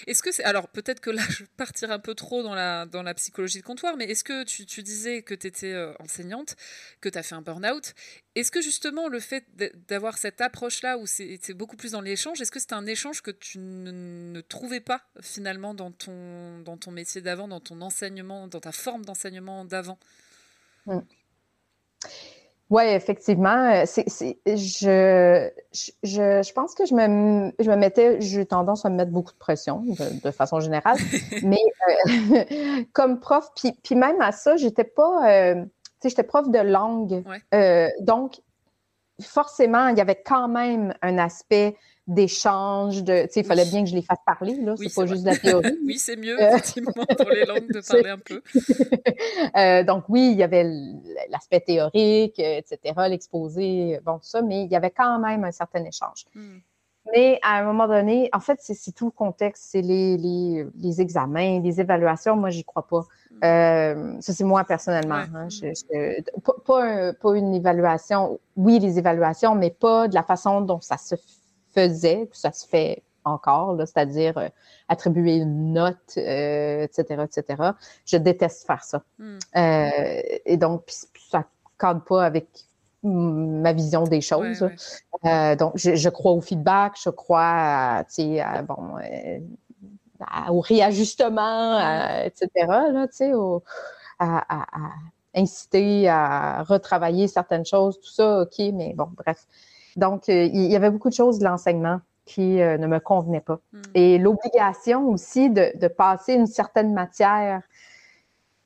Est-ce 0.07 0.23
que 0.23 0.33
c'est. 0.33 0.45
Alors, 0.45 0.69
peut-être 0.69 1.01
que 1.01 1.11
là, 1.11 1.23
je 1.31 1.45
vais 1.45 1.49
partir 1.57 1.91
un 1.91 1.99
peu 1.99 2.15
trop 2.15 2.43
dans 2.43 2.55
la, 2.55 2.87
dans 2.87 3.03
la 3.03 3.15
psychologie 3.15 3.59
de 3.59 3.65
comptoir, 3.65 3.97
mais 3.97 4.05
est-ce 4.05 4.25
que 4.25 4.45
tu, 4.45 4.67
tu 4.67 4.83
disais 4.83 5.23
que 5.23 5.35
tu 5.35 5.47
étais 5.47 5.73
euh, 5.73 5.93
enseignante, 6.01 6.57
que 7.01 7.09
tu 7.09 7.19
as 7.19 7.23
fait 7.23 7.35
un 7.35 7.43
burn-out 7.43 7.95
Est-ce 8.35 8.51
que 8.51 8.61
justement, 8.61 9.09
le 9.09 9.21
fait 9.21 9.45
d'avoir 9.89 10.19
cette 10.19 10.41
approche-là 10.41 10.99
où 10.99 11.07
c'est 11.07 11.55
beaucoup 11.55 11.77
plus 11.77 11.93
dans 11.93 12.01
l'échange, 12.01 12.41
est-ce 12.41 12.51
que 12.51 12.61
c'est 12.61 12.73
un 12.73 12.87
échange 12.87 13.23
que 13.23 13.31
tu 13.31 13.59
ne, 13.59 14.41
trouvais 14.41 14.81
pas 14.81 15.03
finalement 15.21 15.75
dans 15.75 15.91
ton, 15.91 16.61
dans 16.61 16.77
ton 16.77 16.91
métier 16.91 17.21
d'avant, 17.21 17.49
dans 17.49 17.61
ton 17.61 17.81
enseignement, 17.81 18.49
dans 18.49 18.61
ta 18.61 18.73
forme 18.73 19.05
d'enseignement 19.05 19.65
d'avant? 19.65 19.99
Mmh. 20.87 20.99
Oui, 22.75 22.83
effectivement. 22.89 23.71
Euh, 23.73 23.85
c'est, 23.87 24.05
je, 24.47 25.49
je, 25.73 26.43
je, 26.43 26.53
pense 26.53 26.75
que 26.75 26.85
je 26.87 26.95
me, 26.95 27.53
je 27.61 27.71
me 27.71 27.77
mettais, 27.77 28.21
j'ai 28.21 28.45
tendance 28.47 28.85
à 28.85 28.91
me 28.91 28.97
mettre 28.97 29.13
beaucoup 29.13 29.31
de 29.31 29.39
pression 29.39 29.85
de, 30.25 30.31
façon 30.33 30.59
générale. 30.59 30.99
mais 31.45 31.61
euh, 31.89 32.83
comme 32.93 33.21
prof, 33.21 33.49
puis, 33.55 33.79
puis, 33.85 33.95
même 33.95 34.21
à 34.21 34.33
ça, 34.33 34.57
j'étais 34.57 34.83
pas, 34.83 35.31
euh, 35.31 35.55
tu 35.55 35.71
sais, 36.01 36.09
j'étais 36.09 36.25
prof 36.25 36.51
de 36.51 36.59
langue. 36.59 37.23
donc, 38.01 38.41
forcément, 39.23 39.87
il 39.89 39.97
y 39.97 40.01
avait 40.01 40.21
quand 40.21 40.49
même 40.49 40.95
un 41.01 41.19
aspect 41.19 41.77
d'échange, 42.07 43.03
de, 43.03 43.23
tu 43.23 43.33
sais, 43.33 43.41
il 43.41 43.47
fallait 43.47 43.65
bien 43.65 43.83
que 43.83 43.89
je 43.89 43.95
les 43.95 44.03
fasse 44.03 44.19
parler, 44.27 44.57
là, 44.57 44.75
c'est 44.77 44.95
pas 44.95 45.07
juste 45.07 45.23
de 45.23 45.31
la 45.31 45.37
théorie. 45.37 45.79
oui, 45.87 45.99
c'est 45.99 46.17
mieux, 46.17 46.41
euh, 46.41 46.49
effectivement, 46.51 46.93
pour 46.93 47.31
les 47.31 47.47
langues, 47.47 47.73
de 47.73 47.81
parler 47.89 48.11
un 48.11 48.19
peu. 48.19 48.43
euh, 49.57 49.85
donc, 49.85 50.05
oui, 50.09 50.31
il 50.33 50.39
y 50.39 50.43
avait 50.43 50.65
l'aspect 51.31 51.61
théorique, 51.61 52.39
etc., 52.39 52.79
l'exposé, 53.09 54.01
bon, 54.05 54.19
tout 54.19 54.27
ça, 54.27 54.43
mais 54.43 54.65
il 54.65 54.71
y 54.71 54.77
avait 54.77 54.91
quand 54.91 55.19
même 55.19 55.45
un 55.45 55.53
certain 55.53 55.83
échange. 55.85 56.27
Hmm. 56.35 56.59
Mais 57.13 57.39
à 57.43 57.59
un 57.59 57.65
moment 57.65 57.87
donné, 57.87 58.31
en 58.33 58.41
fait, 58.41 58.59
c'est 58.61 58.93
tout 58.93 59.07
le 59.07 59.11
contexte, 59.11 59.65
c'est 59.71 59.83
les, 59.83 60.17
les, 60.17 60.67
les, 60.77 61.01
examens, 61.03 61.61
les 61.61 61.81
évaluations, 61.81 62.35
moi, 62.37 62.51
j'y 62.51 62.65
crois 62.65 62.87
pas. 62.87 63.01
Hmm. 63.31 63.45
Euh, 63.45 64.21
ça, 64.21 64.35
c'est 64.35 64.45
moi 64.45 64.65
personnellement. 64.65 65.23
Hein, 65.35 65.49
je, 65.49 65.73
pas, 66.41 66.55
pas, 66.67 67.13
pas, 67.15 67.35
une 67.35 67.55
évaluation, 67.55 68.39
oui, 68.57 68.79
les 68.79 68.99
évaluations, 68.99 69.55
mais 69.55 69.71
pas 69.71 70.09
de 70.09 70.15
la 70.15 70.23
façon 70.23 70.61
dont 70.61 70.81
ça 70.81 70.99
se 70.99 71.15
faisait, 71.75 72.29
ça 72.33 72.53
se 72.53 72.67
fait 72.67 73.03
encore, 73.25 73.77
c'est-à-dire 73.79 74.37
euh, 74.39 74.49
attribuer 74.89 75.37
une 75.37 75.73
note, 75.73 76.17
etc., 76.17 77.05
euh, 77.11 77.25
etc. 77.25 77.63
Je 78.05 78.17
déteste 78.17 78.67
faire 78.67 78.85
ça. 78.85 79.03
Hmm. 79.19 79.39
Euh, 79.57 80.23
et 80.45 80.57
donc, 80.57 80.85
ça 81.31 81.39
ne 81.39 81.45
cadre 81.79 82.05
pas 82.05 82.25
avec 82.25 82.49
ma 83.03 83.73
vision 83.73 84.05
des 84.05 84.21
choses. 84.23 84.61
donc, 85.59 85.73
je, 85.77 86.09
crois 86.09 86.33
au 86.33 86.41
feedback, 86.41 86.95
je 87.03 87.11
crois 87.11 88.03
à, 88.03 88.63
bon, 88.63 88.95
au 90.49 90.61
réajustement, 90.61 91.79
etc., 92.25 92.49
là, 92.67 93.07
à, 94.19 94.67
inciter 95.37 96.09
à 96.09 96.63
retravailler 96.63 97.29
certaines 97.29 97.67
choses, 97.67 98.01
tout 98.01 98.11
ça, 98.11 98.43
OK, 98.43 98.59
mais 98.73 98.95
bon, 98.95 99.09
bref. 99.17 99.47
Donc, 99.97 100.29
euh, 100.29 100.45
il 100.53 100.71
y 100.71 100.77
avait 100.77 100.91
beaucoup 100.91 101.09
de 101.09 101.15
choses 101.15 101.39
de 101.39 101.45
l'enseignement 101.45 102.01
qui 102.25 102.61
euh, 102.61 102.79
ne 102.79 102.87
me 102.87 102.99
convenaient 103.01 103.41
pas. 103.41 103.61
Hmm. 103.73 103.83
Et 103.95 104.19
l'obligation 104.19 105.09
aussi 105.09 105.51
de, 105.51 105.89
passer 105.89 106.35
une 106.35 106.47
certaine 106.47 106.93
matière 106.93 107.63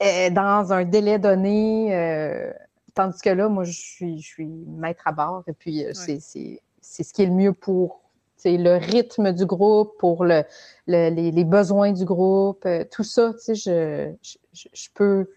euh, 0.02 0.30
dans 0.30 0.72
un 0.72 0.84
délai 0.84 1.18
donné, 1.18 2.52
tandis 2.94 3.20
que 3.20 3.30
là, 3.30 3.48
moi, 3.48 3.64
je 3.64 3.72
suis, 3.72 4.20
je 4.20 4.26
suis 4.26 4.46
maître 4.46 5.02
à 5.06 5.12
bord 5.12 5.42
et 5.46 5.52
puis 5.52 5.84
c'est 5.92 6.20
ce 6.20 7.12
qui 7.12 7.22
est 7.22 7.26
le 7.26 7.32
mieux 7.32 7.52
pour 7.52 8.00
le 8.44 8.78
rythme 8.78 9.32
du 9.32 9.44
groupe, 9.44 9.98
pour 9.98 10.24
le, 10.24 10.44
les, 10.86 11.44
besoins 11.44 11.90
du 11.92 12.04
groupe, 12.04 12.66
tout 12.92 13.02
ça, 13.02 13.32
je, 13.48 14.12
je, 14.22 14.68
je, 14.72 14.88
peux, 14.94 15.28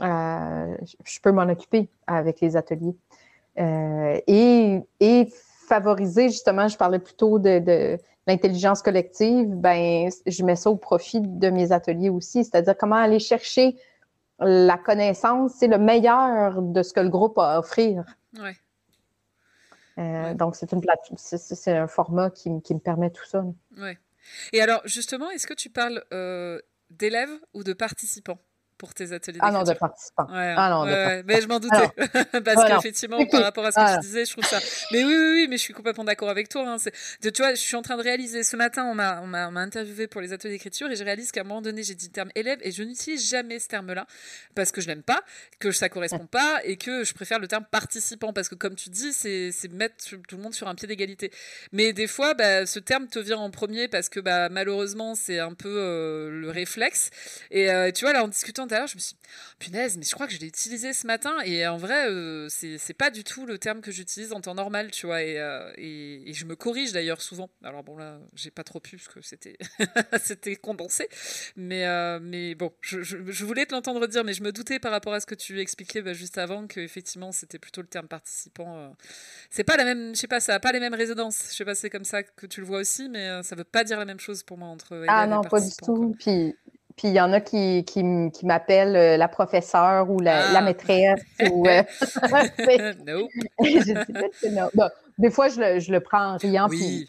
je 0.00 1.20
peux 1.22 1.30
m'en 1.30 1.48
occuper 1.48 1.88
avec 2.08 2.40
les 2.40 2.56
ateliers. 2.56 2.96
Euh, 3.58 4.20
et, 4.26 4.80
et, 5.00 5.28
favoriser, 5.68 6.28
justement, 6.28 6.68
je 6.68 6.76
parlais 6.76 6.98
plutôt 6.98 7.38
de, 7.38 7.58
de 7.58 7.98
l'intelligence 8.26 8.82
collective, 8.82 9.48
ben, 9.48 10.10
je 10.26 10.44
mets 10.44 10.56
ça 10.56 10.70
au 10.70 10.76
profit 10.76 11.20
de 11.20 11.50
mes 11.50 11.72
ateliers 11.72 12.10
aussi, 12.10 12.44
c'est-à-dire 12.44 12.76
comment 12.76 12.96
aller 12.96 13.18
chercher 13.18 13.76
la 14.40 14.76
connaissance, 14.76 15.52
c'est 15.58 15.68
le 15.68 15.78
meilleur 15.78 16.60
de 16.60 16.82
ce 16.82 16.92
que 16.92 17.00
le 17.00 17.08
groupe 17.08 17.38
a 17.38 17.54
à 17.54 17.58
offrir. 17.60 18.04
Ouais. 18.38 18.56
Euh, 19.98 20.34
donc, 20.34 20.56
c'est 20.56 20.72
une 20.72 20.82
c'est 21.16 21.76
un 21.76 21.86
format 21.86 22.30
qui, 22.30 22.50
qui, 22.62 22.74
me 22.74 22.80
permet 22.80 23.10
tout 23.10 23.24
ça. 23.24 23.44
Oui. 23.76 23.96
Et 24.52 24.60
alors, 24.60 24.82
justement, 24.86 25.30
est-ce 25.30 25.46
que 25.46 25.54
tu 25.54 25.70
parles 25.70 26.02
euh, 26.12 26.58
d'élèves 26.90 27.38
ou 27.52 27.62
de 27.62 27.72
participants? 27.72 28.38
Pour 28.78 28.94
tes 28.94 29.12
ateliers 29.12 29.38
Ah 29.40 29.50
non, 29.50 29.62
de 29.62 29.72
participants. 29.72 30.26
ah 30.30 30.70
non, 30.70 30.84
mais 30.84 31.40
je 31.40 31.46
m'en 31.46 31.60
doutais. 31.60 31.88
Parce 32.44 32.68
qu'effectivement, 32.68 33.24
par 33.26 33.42
rapport 33.42 33.64
à 33.64 33.72
ce 33.72 33.76
que 33.76 33.94
tu 33.94 34.00
disais, 34.00 34.24
je 34.24 34.32
trouve 34.32 34.44
ça. 34.44 34.58
Mais 34.92 35.04
oui, 35.04 35.14
oui, 35.14 35.30
oui, 35.32 35.46
mais 35.48 35.56
je 35.56 35.62
suis 35.62 35.74
complètement 35.74 36.04
d'accord 36.04 36.28
avec 36.28 36.48
toi. 36.48 36.64
Hein. 36.66 36.76
Tu 37.20 37.30
vois, 37.38 37.54
je 37.54 37.60
suis 37.60 37.76
en 37.76 37.82
train 37.82 37.96
de 37.96 38.02
réaliser. 38.02 38.42
Ce 38.42 38.56
matin, 38.56 38.84
on 38.84 38.94
m'a, 38.94 39.20
on 39.22 39.26
m'a, 39.26 39.60
interviewé 39.60 40.06
pour 40.06 40.20
les 40.20 40.32
ateliers 40.32 40.54
d'écriture 40.54 40.90
et 40.90 40.96
je 40.96 41.04
réalise 41.04 41.32
qu'à 41.32 41.40
un 41.40 41.44
moment 41.44 41.62
donné, 41.62 41.82
j'ai 41.82 41.94
dit 41.94 42.06
le 42.06 42.12
terme 42.12 42.30
élève 42.34 42.58
et 42.62 42.70
je 42.70 42.82
n'utilise 42.82 43.28
jamais 43.28 43.58
ce 43.58 43.68
terme-là 43.68 44.06
parce 44.54 44.72
que 44.72 44.80
je 44.80 44.88
l'aime 44.88 45.02
pas, 45.02 45.22
que 45.58 45.70
ça 45.70 45.88
correspond 45.88 46.26
pas 46.26 46.60
et 46.64 46.76
que 46.76 47.04
je 47.04 47.14
préfère 47.14 47.38
le 47.38 47.48
terme 47.48 47.64
participant 47.70 48.32
parce 48.32 48.48
que, 48.48 48.54
comme 48.54 48.74
tu 48.74 48.90
dis, 48.90 49.12
c'est, 49.12 49.52
c'est 49.52 49.72
mettre 49.72 49.96
tout 50.28 50.36
le 50.36 50.42
monde 50.42 50.54
sur 50.54 50.68
un 50.68 50.74
pied 50.74 50.88
d'égalité. 50.88 51.30
Mais 51.72 51.92
des 51.92 52.06
fois, 52.06 52.34
bah, 52.34 52.66
ce 52.66 52.78
terme 52.78 53.08
te 53.08 53.18
vient 53.18 53.38
en 53.38 53.50
premier 53.50 53.88
parce 53.88 54.08
que 54.08 54.20
bah, 54.20 54.48
malheureusement, 54.48 55.14
c'est 55.14 55.38
un 55.38 55.54
peu 55.54 55.68
euh, 55.68 56.30
le 56.30 56.50
réflexe. 56.50 57.10
Et 57.50 57.70
euh, 57.70 57.90
tu 57.90 58.04
vois, 58.04 58.12
là, 58.12 58.24
en 58.24 58.28
discutant 58.28 58.63
tout 58.66 58.74
à 58.74 58.78
l'heure, 58.78 58.86
je 58.86 58.96
me 58.96 59.00
suis 59.00 59.14
dit, 59.14 59.20
punaise, 59.58 59.96
mais 59.96 60.04
je 60.04 60.14
crois 60.14 60.26
que 60.26 60.32
je 60.32 60.40
l'ai 60.40 60.46
utilisé 60.46 60.92
ce 60.92 61.06
matin. 61.06 61.40
Et 61.44 61.66
en 61.66 61.76
vrai, 61.76 62.08
euh, 62.08 62.48
c'est 62.48 62.94
pas 62.94 63.10
du 63.10 63.24
tout 63.24 63.46
le 63.46 63.58
terme 63.58 63.80
que 63.80 63.90
j'utilise 63.90 64.32
en 64.32 64.40
temps 64.40 64.54
normal, 64.54 64.90
tu 64.90 65.06
vois. 65.06 65.22
Et, 65.22 65.38
euh, 65.38 65.72
et, 65.76 66.32
je 66.32 66.44
me 66.46 66.56
corrige 66.56 66.92
d'ailleurs 66.92 67.22
souvent. 67.22 67.50
Alors 67.62 67.82
bon, 67.84 67.96
là, 67.96 68.18
j'ai 68.34 68.50
pas 68.50 68.64
trop 68.64 68.80
pu 68.80 68.96
parce 68.96 69.08
que 69.08 69.20
c'était 69.22 70.56
condensé. 70.56 71.08
Mais, 71.56 71.86
euh, 71.86 72.18
mais 72.20 72.54
bon, 72.54 72.72
je, 72.80 73.02
je, 73.02 73.44
voulais 73.44 73.66
te 73.66 73.74
l'entendre 73.74 74.06
dire, 74.06 74.24
mais 74.24 74.32
je 74.32 74.42
me 74.42 74.52
doutais 74.52 74.78
par 74.78 74.90
rapport 74.90 75.14
à 75.14 75.20
ce 75.20 75.26
que 75.26 75.34
tu 75.34 75.60
expliquais 75.60 76.02
bah, 76.02 76.12
juste 76.12 76.38
avant 76.38 76.66
qu'effectivement, 76.66 77.32
c'était 77.32 77.58
plutôt 77.58 77.82
le 77.82 77.88
terme 77.88 78.08
participant. 78.08 78.96
C'est 79.50 79.64
pas 79.64 79.76
la 79.76 79.84
même, 79.84 80.14
je 80.14 80.20
sais 80.20 80.26
pas, 80.26 80.40
ça 80.40 80.54
a 80.54 80.60
pas 80.60 80.72
les 80.72 80.80
mêmes 80.80 80.94
résonances. 80.94 81.48
Je 81.50 81.56
sais 81.56 81.64
pas 81.64 81.74
c'est 81.74 81.90
comme 81.90 82.04
ça 82.04 82.22
que 82.22 82.46
tu 82.46 82.60
le 82.60 82.66
vois 82.66 82.78
aussi, 82.78 83.08
mais 83.08 83.42
ça 83.42 83.54
veut 83.54 83.64
pas 83.64 83.84
dire 83.84 83.98
la 83.98 84.04
même 84.04 84.20
chose 84.20 84.42
pour 84.42 84.58
moi 84.58 84.68
entre. 84.68 85.04
Ah 85.08 85.26
non, 85.26 85.42
pas 85.42 85.60
du 85.60 85.70
tout. 85.82 86.16
Puis 86.18 86.54
puis 86.96 87.08
il 87.08 87.14
y 87.14 87.20
en 87.20 87.32
a 87.32 87.40
qui, 87.40 87.84
qui, 87.84 88.02
qui 88.32 88.46
m'appellent 88.46 88.96
euh, 88.96 89.16
la 89.16 89.28
professeure 89.28 90.08
ou 90.10 90.20
la, 90.20 90.52
la 90.52 90.58
ah. 90.58 90.62
maîtresse. 90.62 91.20
ou, 91.50 91.66
euh... 91.66 91.82
nope. 93.06 93.30
non. 94.50 94.88
Des 95.16 95.30
fois, 95.30 95.48
je 95.48 95.60
le, 95.60 95.78
je 95.78 95.92
le 95.92 96.00
prends 96.00 96.34
en 96.34 96.36
riant. 96.36 96.68
Puis 96.68 97.08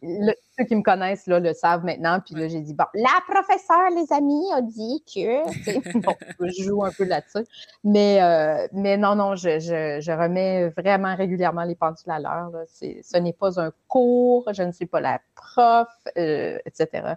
ceux 0.57 0.65
qui 0.65 0.75
me 0.75 0.83
connaissent 0.83 1.25
là, 1.25 1.39
le 1.39 1.53
savent 1.53 1.83
maintenant. 1.83 2.19
Puis 2.23 2.35
là, 2.35 2.47
j'ai 2.47 2.61
dit, 2.61 2.73
bon, 2.73 2.85
la 2.93 3.09
professeure, 3.27 3.89
les 3.95 4.13
amis, 4.13 4.45
a 4.53 4.61
dit 4.61 5.03
que. 5.11 5.99
bon, 5.99 6.15
je 6.39 6.63
joue 6.63 6.83
un 6.83 6.91
peu 6.91 7.03
là-dessus. 7.03 7.49
Mais, 7.83 8.21
euh, 8.21 8.67
mais 8.73 8.97
non, 8.97 9.15
non, 9.15 9.35
je, 9.35 9.59
je, 9.59 9.99
je, 10.01 10.11
remets 10.11 10.69
vraiment 10.69 11.15
régulièrement 11.15 11.63
les 11.63 11.73
pendules 11.75 12.11
à 12.11 12.19
l'heure. 12.19 12.51
Ce 12.67 13.17
n'est 13.17 13.33
pas 13.33 13.59
un 13.59 13.71
cours, 13.87 14.47
je 14.53 14.61
ne 14.61 14.71
suis 14.71 14.85
pas 14.85 15.01
la 15.01 15.19
prof, 15.35 15.87
euh, 16.17 16.59
etc. 16.65 17.15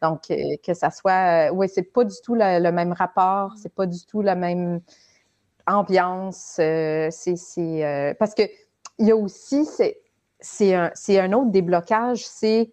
Donc, 0.00 0.30
euh, 0.30 0.36
que 0.66 0.72
ça 0.72 0.90
soit. 0.90 1.50
oui, 1.52 1.68
c'est 1.68 1.82
pas 1.82 2.04
du 2.04 2.16
tout 2.24 2.34
le 2.34 2.70
même 2.70 2.92
rapport, 2.92 3.52
c'est 3.58 3.74
pas 3.74 3.86
du 3.86 4.04
tout 4.06 4.22
la 4.22 4.36
même 4.36 4.80
ambiance. 5.66 6.54
c'est 6.56 8.16
parce 8.18 8.34
que 8.34 8.42
il 8.98 9.06
y 9.06 9.12
a 9.12 9.16
aussi, 9.16 9.64
c'est 9.64 9.98
un, 10.62 10.90
un 11.08 11.32
autre 11.32 11.50
déblocage, 11.50 12.26
c'est 12.26 12.70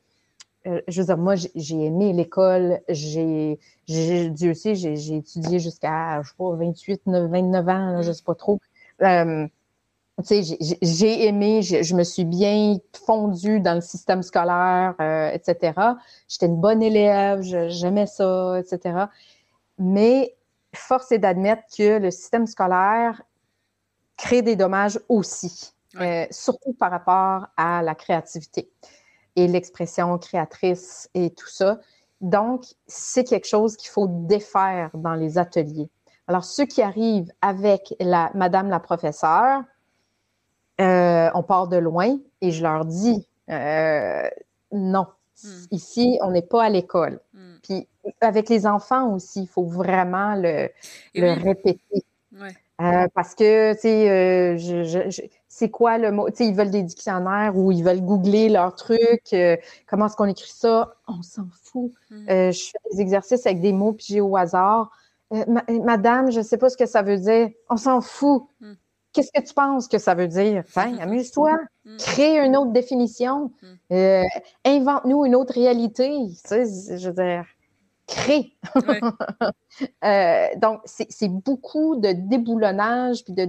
euh, 0.67 0.81
je 0.87 1.01
veux 1.01 1.05
dire, 1.05 1.17
moi, 1.17 1.35
j'ai 1.35 1.85
aimé 1.85 2.13
l'école. 2.13 2.81
J'ai, 2.89 3.59
Dieu 3.87 4.53
sait, 4.53 4.75
j'ai 4.75 5.15
étudié 5.15 5.59
jusqu'à, 5.59 6.21
je 6.21 6.29
sais 6.29 6.35
pas, 6.37 6.51
28, 6.55 7.01
29 7.05 7.69
ans, 7.69 8.01
je 8.01 8.11
sais 8.11 8.23
pas 8.23 8.35
trop. 8.35 8.59
Euh, 9.01 9.47
tu 10.27 10.43
sais, 10.43 10.57
j'ai 10.81 11.27
aimé, 11.27 11.61
je 11.61 11.95
me 11.95 12.03
suis 12.03 12.25
bien 12.25 12.77
fondue 13.05 13.59
dans 13.59 13.75
le 13.75 13.81
système 13.81 14.23
scolaire, 14.23 14.95
euh, 14.99 15.29
etc. 15.31 15.73
J'étais 16.27 16.47
une 16.47 16.59
bonne 16.59 16.81
élève, 16.81 17.41
j'aimais 17.41 18.07
ça, 18.07 18.59
etc. 18.59 19.05
Mais 19.77 20.35
force 20.73 21.11
est 21.11 21.19
d'admettre 21.19 21.63
que 21.77 21.99
le 21.99 22.11
système 22.11 22.47
scolaire 22.47 23.21
crée 24.17 24.41
des 24.41 24.55
dommages 24.55 24.99
aussi, 25.07 25.73
surtout 26.31 26.73
par 26.73 26.91
rapport 26.91 27.47
à 27.57 27.81
la 27.81 27.95
créativité 27.95 28.69
et 29.35 29.47
l'expression 29.47 30.17
créatrice 30.17 31.09
et 31.13 31.29
tout 31.29 31.47
ça. 31.47 31.79
Donc, 32.21 32.65
c'est 32.87 33.23
quelque 33.23 33.47
chose 33.47 33.77
qu'il 33.77 33.89
faut 33.89 34.07
défaire 34.07 34.89
dans 34.95 35.13
les 35.13 35.37
ateliers. 35.37 35.89
Alors, 36.27 36.43
ceux 36.43 36.65
qui 36.65 36.81
arrivent 36.81 37.31
avec 37.41 37.93
la 37.99 38.31
Madame 38.33 38.69
la 38.69 38.79
professeure, 38.79 39.61
euh, 40.81 41.29
on 41.33 41.43
part 41.43 41.67
de 41.67 41.77
loin 41.77 42.17
et 42.41 42.51
je 42.51 42.63
leur 42.63 42.85
dis 42.85 43.27
euh, 43.49 44.29
non. 44.71 45.07
Hmm. 45.43 45.65
Ici, 45.71 46.17
on 46.21 46.31
n'est 46.31 46.41
pas 46.41 46.65
à 46.65 46.69
l'école. 46.69 47.19
Hmm. 47.33 47.55
Puis 47.63 47.87
avec 48.21 48.49
les 48.49 48.65
enfants 48.65 49.13
aussi, 49.13 49.43
il 49.43 49.47
faut 49.47 49.65
vraiment 49.65 50.35
le, 50.35 50.69
le 51.15 51.33
répéter. 51.43 52.03
Euh, 52.79 53.07
parce 53.13 53.33
que, 53.33 53.73
tu 53.73 53.79
sais, 53.79 54.57
je, 54.57 55.21
c'est 55.49 55.69
quoi 55.69 55.97
le 55.97 56.11
mot? 56.11 56.29
Tu 56.29 56.37
sais, 56.37 56.47
ils 56.47 56.55
veulent 56.55 56.71
des 56.71 56.83
dictionnaires 56.83 57.57
ou 57.57 57.71
ils 57.71 57.83
veulent 57.83 58.01
googler 58.01 58.49
leur 58.49 58.75
truc. 58.75 59.21
Euh, 59.33 59.55
comment 59.87 60.07
est-ce 60.07 60.15
qu'on 60.15 60.25
écrit 60.25 60.51
ça? 60.51 60.95
On 61.07 61.21
s'en 61.21 61.47
fout. 61.63 61.91
Hmm. 62.09 62.29
Euh, 62.29 62.51
je 62.51 62.63
fais 62.65 62.77
des 62.91 63.01
exercices 63.01 63.45
avec 63.45 63.61
des 63.61 63.73
mots 63.73 63.95
j'ai 63.97 64.21
au 64.21 64.35
hasard. 64.35 64.91
Euh, 65.33 65.43
madame, 65.83 66.31
je 66.31 66.39
ne 66.39 66.43
sais 66.43 66.57
pas 66.57 66.69
ce 66.69 66.77
que 66.77 66.85
ça 66.85 67.01
veut 67.01 67.17
dire. 67.17 67.49
On 67.69 67.77
s'en 67.77 68.01
fout. 68.01 68.43
Hmm. 68.59 68.73
qu'est-ce 69.13 69.31
que 69.31 69.45
tu 69.45 69.53
penses 69.53 69.87
que 69.87 69.97
ça 69.97 70.13
veut 70.15 70.27
dire? 70.27 70.63
Enfin, 70.67 70.97
amuse-toi, 70.99 71.57
mm. 71.85 71.97
crée 71.97 72.45
une 72.45 72.55
autre 72.55 72.71
définition, 72.71 73.51
invente-nous 73.89 75.25
une 75.25 75.35
autre 75.35 75.53
réalité. 75.53 76.11
Tu 76.29 76.65
sais, 76.65 76.97
je 76.97 77.09
veux 77.09 77.15
dire, 77.15 77.45
crée. 78.07 78.53
Euh, 80.03 80.47
donc, 80.57 80.81
c'est 80.85 81.27
beaucoup 81.27 81.97
de 81.97 82.11
déboulonnage 82.11 83.23
puis 83.23 83.33
de 83.33 83.47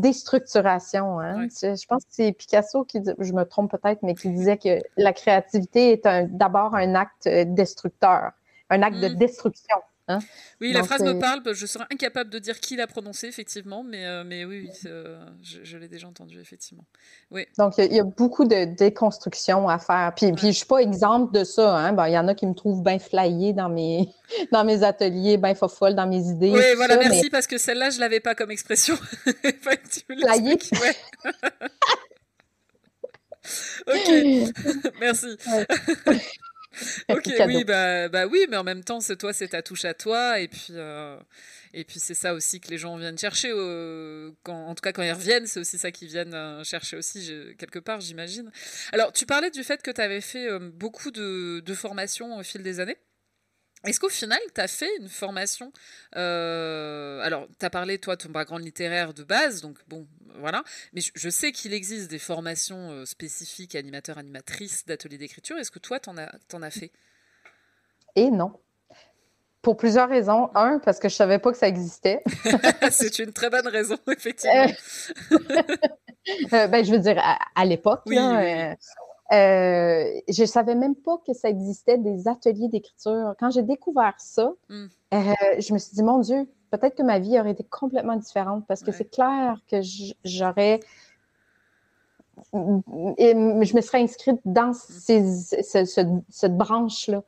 déstructuration. 0.00 1.20
Hein. 1.20 1.48
Je 1.48 1.86
pense 1.86 2.04
que 2.04 2.10
c'est 2.10 2.32
Picasso 2.32 2.84
qui, 2.84 3.00
je 3.18 3.32
me 3.32 3.44
trompe 3.44 3.70
peut-être, 3.70 4.02
mais 4.02 4.14
qui 4.14 4.30
disait 4.30 4.56
que 4.56 4.80
la 4.96 5.12
créativité 5.12 5.92
est 5.92 6.08
d'abord 6.28 6.74
un 6.74 6.94
acte 6.94 7.28
destructeur, 7.28 8.32
un 8.70 8.82
acte 8.82 8.98
de 8.98 9.08
mm. 9.08 9.16
destruction. 9.16 9.76
Hein? 10.08 10.20
Oui, 10.60 10.72
la 10.72 10.82
phrase 10.82 11.02
me 11.02 11.18
parle, 11.20 11.42
je 11.52 11.66
serais 11.66 11.84
incapable 11.92 12.30
de 12.30 12.38
dire 12.38 12.58
qui 12.60 12.76
l'a 12.76 12.86
prononcé, 12.86 13.26
effectivement, 13.26 13.84
mais, 13.84 14.06
euh, 14.06 14.24
mais 14.24 14.46
oui, 14.46 14.70
euh, 14.86 15.18
je, 15.42 15.76
l'ai 15.76 15.88
déjà 15.88 16.08
entendu, 16.08 16.40
effectivement. 16.40 16.84
Oui. 17.30 17.46
Donc, 17.58 17.74
il 17.76 17.92
y, 17.92 18.00
a 18.00 18.04
beaucoup 18.04 18.46
de 18.46 18.64
déconstruction 18.64 19.68
à 19.68 19.78
faire. 19.78 20.14
Puis, 20.16 20.32
puis 20.32 20.42
je 20.42 20.46
ne 20.46 20.52
suis 20.52 20.66
pas 20.66 20.78
exemple 20.78 21.36
de 21.36 21.44
ça. 21.44 21.76
Hein? 21.76 21.94
il 22.06 22.12
y 22.12 22.18
en 22.18 22.26
a 22.26 22.34
qui 22.34 22.46
me 22.46 22.54
trouvent 22.54 22.82
bien 22.82 22.98
flyée 22.98 23.52
dans 23.52 23.68
mes, 23.68 24.08
dans 24.52 24.64
mes 24.64 24.82
ateliers, 24.82 25.36
bien 25.36 25.54
fofolle 25.54 25.94
dans 25.94 26.06
mes 26.06 26.22
idées. 26.22 26.52
Oui, 26.52 26.74
voilà, 26.76 26.96
merci, 26.96 27.28
parce 27.28 27.46
que 27.46 27.58
celle-là, 27.58 27.90
je 27.90 27.96
ne 27.96 28.00
l'avais 28.00 28.20
pas 28.20 28.34
comme 28.34 28.50
expression. 28.50 28.96
flyée? 30.06 30.58
ok, 33.86 34.10
merci. 35.00 35.36
ok, 37.08 37.32
oui, 37.46 37.64
bah, 37.64 38.08
bah, 38.08 38.26
oui, 38.26 38.46
mais 38.48 38.56
en 38.56 38.64
même 38.64 38.84
temps, 38.84 39.00
c'est 39.00 39.16
toi, 39.16 39.32
c'est 39.32 39.48
ta 39.48 39.62
touche 39.62 39.84
à 39.84 39.94
toi, 39.94 40.40
et 40.40 40.48
puis. 40.48 40.70
Euh, 40.70 41.18
et 41.74 41.84
puis 41.84 42.00
c'est 42.00 42.14
ça 42.14 42.34
aussi 42.34 42.60
que 42.60 42.68
les 42.68 42.78
gens 42.78 42.96
viennent 42.96 43.18
chercher, 43.18 43.50
quand, 44.42 44.66
en 44.66 44.74
tout 44.74 44.80
cas 44.80 44.92
quand 44.92 45.02
ils 45.02 45.12
reviennent, 45.12 45.46
c'est 45.46 45.60
aussi 45.60 45.78
ça 45.78 45.90
qu'ils 45.90 46.08
viennent 46.08 46.34
euh, 46.34 46.64
chercher 46.64 46.96
aussi 46.96 47.30
quelque 47.58 47.78
part, 47.78 48.00
j'imagine. 48.00 48.50
Alors 48.92 49.12
tu 49.12 49.26
parlais 49.26 49.50
du 49.50 49.62
fait 49.62 49.82
que 49.82 49.90
tu 49.90 50.00
avais 50.00 50.20
fait 50.20 50.48
euh, 50.50 50.58
beaucoup 50.58 51.10
de, 51.10 51.60
de 51.60 51.74
formations 51.74 52.38
au 52.38 52.42
fil 52.42 52.62
des 52.62 52.80
années? 52.80 52.96
Est-ce 53.84 54.00
qu'au 54.00 54.08
final, 54.08 54.40
tu 54.54 54.60
as 54.60 54.66
fait 54.66 54.90
une 55.00 55.08
formation 55.08 55.72
euh, 56.16 57.20
Alors, 57.22 57.46
tu 57.58 57.64
as 57.64 57.70
parlé, 57.70 57.98
toi, 57.98 58.16
de 58.16 58.22
ton 58.22 58.30
background 58.30 58.64
littéraire 58.64 59.14
de 59.14 59.22
base, 59.22 59.60
donc 59.60 59.78
bon, 59.86 60.06
voilà. 60.40 60.64
Mais 60.92 61.00
je, 61.14 61.28
sais 61.28 61.52
qu'il 61.52 61.72
existe 61.72 62.10
des 62.10 62.18
formations 62.18 62.90
euh, 62.90 63.04
spécifiques, 63.04 63.76
animateurs, 63.76 64.18
animatrices, 64.18 64.84
d'ateliers 64.84 65.18
d'écriture. 65.18 65.56
Est-ce 65.58 65.70
que 65.70 65.78
toi, 65.78 66.00
tu 66.00 66.10
en, 66.10 66.16
en, 66.16 66.62
as 66.62 66.70
fait? 66.70 66.90
Et 68.16 68.30
non. 68.30 68.52
Pour 69.62 69.76
plusieurs 69.76 70.08
raisons. 70.08 70.50
Un, 70.56 70.80
parce 70.80 70.98
que 70.98 71.08
je 71.08 71.14
savais 71.14 71.38
pas 71.38 71.52
que 71.52 71.58
ça 71.58 71.68
existait. 71.68 72.22
C'est 72.90 73.20
une 73.20 73.32
très 73.32 73.50
bonne 73.50 73.68
raison, 73.68 73.98
effectivement. 74.10 74.66
Euh, 75.32 76.66
ben, 76.68 76.84
je 76.84 76.90
veux 76.90 76.98
dire, 76.98 77.22
à, 77.54 77.64
l'époque, 77.64 78.02
oui, 78.06 78.18
euh, 79.32 80.20
je 80.28 80.44
savais 80.44 80.74
même 80.74 80.96
pas 80.96 81.18
que 81.26 81.34
ça 81.34 81.48
existait 81.48 81.98
des 81.98 82.28
ateliers 82.28 82.68
d'écriture. 82.68 83.34
Quand 83.38 83.50
j'ai 83.50 83.62
découvert 83.62 84.14
ça, 84.18 84.52
hmm. 84.70 84.86
euh, 85.14 85.34
je 85.58 85.72
me 85.74 85.78
suis 85.78 85.94
dit, 85.94 86.02
mon 86.02 86.20
Dieu, 86.20 86.46
peut-être 86.70 86.96
que 86.96 87.02
ma 87.02 87.18
vie 87.18 87.38
aurait 87.38 87.50
été 87.50 87.64
complètement 87.64 88.16
différente 88.16 88.64
parce 88.66 88.82
que 88.82 88.92
c'est 88.92 89.10
clair 89.10 89.60
que 89.70 89.80
j'aurais. 90.24 90.80
Je 92.54 93.74
me 93.76 93.80
serais 93.80 94.00
inscrite 94.00 94.40
dans 94.44 94.70
hmm. 94.70 96.22
cette 96.28 96.56
branche-là 96.56 97.22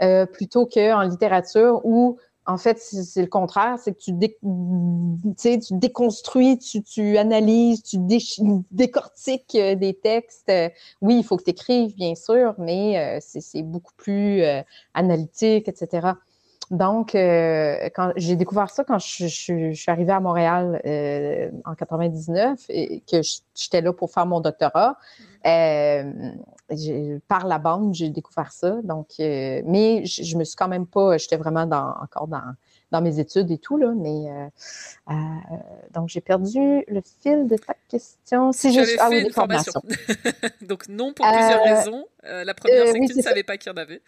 euh, 0.00 0.24
plutôt 0.24 0.66
qu'en 0.66 1.02
littérature 1.02 1.84
où 1.84 2.16
en 2.46 2.58
fait, 2.58 2.78
c'est 2.80 3.20
le 3.20 3.28
contraire, 3.28 3.78
c'est 3.78 3.92
que 3.94 4.00
tu, 4.00 4.12
déconstruis, 5.70 6.58
tu, 6.58 7.16
analyses, 7.16 7.82
tu 7.84 7.98
décortiques 8.70 9.54
euh, 9.54 9.76
des 9.76 9.94
textes. 9.94 10.50
Oui, 11.00 11.18
il 11.18 11.24
faut 11.24 11.36
que 11.36 11.44
tu 11.44 11.50
écrives, 11.50 11.94
bien 11.94 12.14
sûr, 12.14 12.54
mais 12.58 12.98
euh, 12.98 13.18
c'est 13.20 13.62
beaucoup 13.62 13.92
plus 13.96 14.42
euh, 14.42 14.60
analytique, 14.94 15.68
etc. 15.68 16.14
Donc, 16.72 17.12
quand 17.12 18.12
j'ai 18.16 18.34
découvert 18.34 18.70
ça 18.70 18.82
quand 18.82 18.98
je, 18.98 19.26
suis 19.26 19.84
arrivée 19.86 20.12
à 20.12 20.20
Montréal 20.20 20.80
en 21.64 21.74
99 21.74 22.58
et 22.70 23.00
que 23.00 23.20
j'étais 23.54 23.82
là 23.82 23.92
pour 23.92 24.10
faire 24.10 24.26
mon 24.26 24.40
doctorat, 24.40 24.96
par 27.28 27.46
la 27.46 27.58
bande, 27.58 27.94
j'ai 27.94 28.08
découvert 28.08 28.52
ça. 28.52 28.78
Donc, 28.82 29.08
euh, 29.20 29.62
mais 29.64 30.04
je, 30.04 30.22
je, 30.22 30.36
me 30.36 30.44
suis 30.44 30.56
quand 30.56 30.68
même 30.68 30.86
pas, 30.86 31.18
j'étais 31.18 31.36
vraiment 31.36 31.66
dans, 31.66 31.94
encore 32.02 32.28
dans, 32.28 32.54
dans 32.90 33.00
mes 33.00 33.18
études 33.18 33.50
et 33.50 33.58
tout, 33.58 33.76
là, 33.76 33.92
mais 33.94 34.30
euh, 34.30 34.46
euh, 35.10 35.14
donc 35.92 36.08
j'ai 36.08 36.20
perdu 36.20 36.84
le 36.88 37.00
fil 37.22 37.46
de 37.46 37.56
ta 37.56 37.74
question. 37.88 38.52
Si 38.52 38.72
je 38.72 38.80
ah, 39.00 39.08
oui, 39.10 39.28
donc 40.66 40.88
non 40.88 41.12
pour 41.12 41.26
plusieurs 41.26 41.64
raisons. 41.64 42.06
la 42.22 42.54
première, 42.54 42.86
c'est 42.86 43.00
que 43.00 43.12
tu 43.12 43.18
ne 43.18 43.22
savais 43.22 43.42
pas 43.42 43.56
qu'il 43.56 43.70
y 43.70 43.74
en 43.74 43.78
avait. 43.78 44.02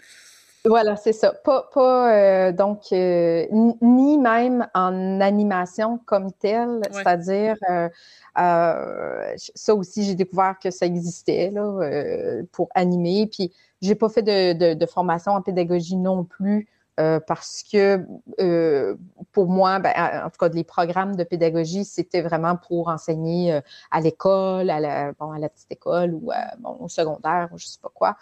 Voilà, 0.66 0.96
c'est 0.96 1.12
ça. 1.12 1.32
Pas, 1.32 1.68
pas 1.74 2.52
donc 2.52 2.90
ni 2.90 4.18
même 4.18 4.66
en 4.74 5.20
animation 5.20 5.98
comme 6.06 6.32
telle, 6.32 6.80
c'est-à-dire 6.90 7.56
euh, 8.38 9.34
ça 9.36 9.74
aussi, 9.74 10.04
j'ai 10.04 10.14
découvert 10.14 10.58
que 10.58 10.70
ça 10.70 10.86
existait 10.86 11.50
là, 11.50 11.62
euh, 11.62 12.42
pour 12.52 12.68
animer. 12.74 13.26
Puis, 13.26 13.52
j'ai 13.80 13.94
pas 13.94 14.08
fait 14.08 14.22
de, 14.22 14.74
de, 14.74 14.86
formation 14.86 15.32
en 15.32 15.42
pédagogie 15.42 15.96
non 15.96 16.24
plus. 16.24 16.68
Euh, 17.00 17.18
parce 17.18 17.64
que 17.64 18.06
pour 19.32 19.48
moi, 19.48 19.80
ben, 19.80 19.92
en 20.24 20.30
tout 20.30 20.38
cas, 20.38 20.48
les 20.48 20.62
programmes 20.62 21.16
de 21.16 21.24
pédagogie, 21.24 21.84
c'était 21.84 22.22
vraiment 22.22 22.54
pour 22.54 22.86
enseigner 22.86 23.60
à 23.90 24.00
l'école, 24.00 24.70
à 24.70 24.78
la, 24.78 25.12
bon, 25.12 25.32
à 25.32 25.40
la 25.40 25.48
petite 25.48 25.72
école 25.72 26.14
ou 26.14 26.30
bon, 26.60 26.76
au 26.78 26.88
secondaire, 26.88 27.48
ou 27.52 27.58
je 27.58 27.66
sais 27.66 27.80
pas 27.82 27.90
quoi. 27.92 28.16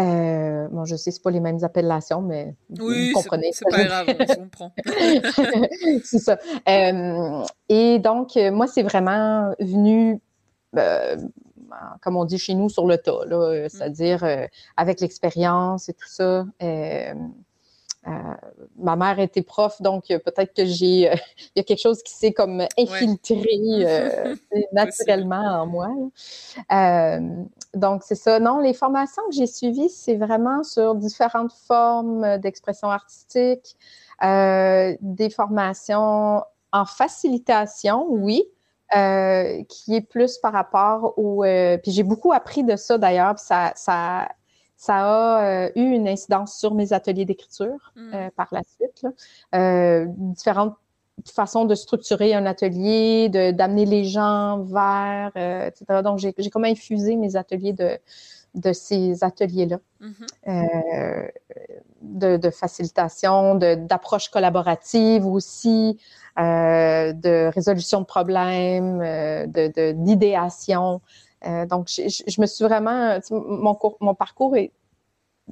Euh, 0.00 0.68
bon, 0.68 0.84
je 0.84 0.96
sais, 0.96 1.10
c'est 1.10 1.22
pas 1.22 1.30
les 1.30 1.40
mêmes 1.40 1.62
appellations, 1.62 2.20
mais 2.20 2.54
oui, 2.80 3.12
vous 3.12 3.20
comprenez. 3.20 3.50
C'est 3.52 3.68
pas 3.70 3.84
grave, 3.84 4.06
on 4.08 4.34
comprend. 4.34 4.72
c'est 6.04 6.18
ça. 6.18 6.38
Euh, 6.68 7.44
et 7.68 7.98
donc, 8.00 8.36
euh, 8.36 8.50
moi, 8.50 8.66
c'est 8.66 8.82
vraiment 8.82 9.54
venu, 9.60 10.20
comme 10.72 12.16
on 12.16 12.24
dit 12.24 12.38
chez 12.38 12.54
nous, 12.54 12.68
sur 12.68 12.86
le 12.86 12.98
tas, 12.98 13.24
mm. 13.26 13.68
c'est-à-dire 13.68 14.24
avec 14.76 15.00
l'expérience 15.00 15.88
et 15.88 15.94
tout 15.94 16.08
ça. 16.08 16.44
Euh, 18.06 18.10
ma 18.76 18.96
mère 18.96 19.18
était 19.18 19.42
prof, 19.42 19.80
donc 19.80 20.10
euh, 20.10 20.18
peut-être 20.18 20.52
que 20.54 20.66
j'ai, 20.66 21.10
euh, 21.10 21.14
il 21.56 21.58
y 21.58 21.60
a 21.60 21.62
quelque 21.62 21.80
chose 21.80 22.02
qui 22.02 22.12
s'est 22.12 22.32
comme 22.32 22.62
infiltré 22.78 23.46
naturellement 24.72 25.62
en 25.62 25.66
moi. 25.66 25.88
donc 27.74 28.02
c'est 28.02 28.14
ça. 28.14 28.38
Non, 28.40 28.58
les 28.58 28.74
formations 28.74 29.22
que 29.28 29.34
j'ai 29.34 29.46
suivies, 29.46 29.88
c'est 29.88 30.16
vraiment 30.16 30.62
sur 30.62 30.94
différentes 30.94 31.52
formes 31.66 32.38
d'expression 32.38 32.90
artistique, 32.90 33.76
des 34.20 35.30
formations 35.30 36.42
en 36.72 36.84
facilitation, 36.84 38.06
oui. 38.10 38.44
qui 38.90 39.96
est 39.96 40.06
plus 40.06 40.36
par 40.38 40.52
rapport 40.52 41.14
au... 41.16 41.42
puis 41.82 41.92
j'ai 41.92 42.02
beaucoup 42.02 42.32
appris 42.32 42.64
de 42.64 42.76
ça 42.76 42.98
d'ailleurs, 42.98 43.38
ça, 43.38 43.72
ça 43.76 44.28
ça 44.76 44.96
a 44.96 45.44
euh, 45.44 45.70
eu 45.76 45.82
une 45.82 46.08
incidence 46.08 46.58
sur 46.58 46.74
mes 46.74 46.92
ateliers 46.92 47.24
d'écriture 47.24 47.92
mm. 47.96 48.14
euh, 48.14 48.30
par 48.36 48.48
la 48.52 48.62
suite. 48.62 49.06
Euh, 49.54 50.06
différentes 50.08 50.76
façons 51.32 51.64
de 51.64 51.74
structurer 51.74 52.34
un 52.34 52.44
atelier, 52.44 53.28
d'amener 53.28 53.86
les 53.86 54.04
gens 54.04 54.64
vers, 54.64 55.30
etc. 55.36 56.02
Donc, 56.02 56.18
j'ai 56.18 56.32
comme 56.50 56.64
infusé 56.64 57.14
mes 57.14 57.36
ateliers 57.36 57.72
de, 57.72 57.98
de 58.56 58.72
ces 58.72 59.22
ateliers-là, 59.22 59.78
mm-hmm. 60.02 61.30
de, 62.02 62.50
facilitation, 62.50 63.54
d'approche 63.54 64.28
collaborative 64.28 65.24
aussi, 65.24 66.00
de 66.36 67.48
résolution 67.54 68.00
de 68.00 68.06
problèmes, 68.06 69.46
d'idéation. 69.94 71.00
Euh, 71.46 71.66
donc, 71.66 71.88
je, 71.88 72.40
me 72.40 72.46
suis 72.46 72.64
vraiment, 72.64 73.18
mon, 73.30 73.78
mon 74.00 74.14
parcours 74.14 74.56
est 74.56 74.72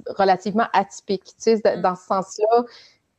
relativement 0.07 0.67
atypique, 0.73 1.23
tu 1.25 1.33
sais, 1.37 1.55
mm. 1.55 1.81
dans 1.81 1.95
ce 1.95 2.05
sens-là. 2.05 2.63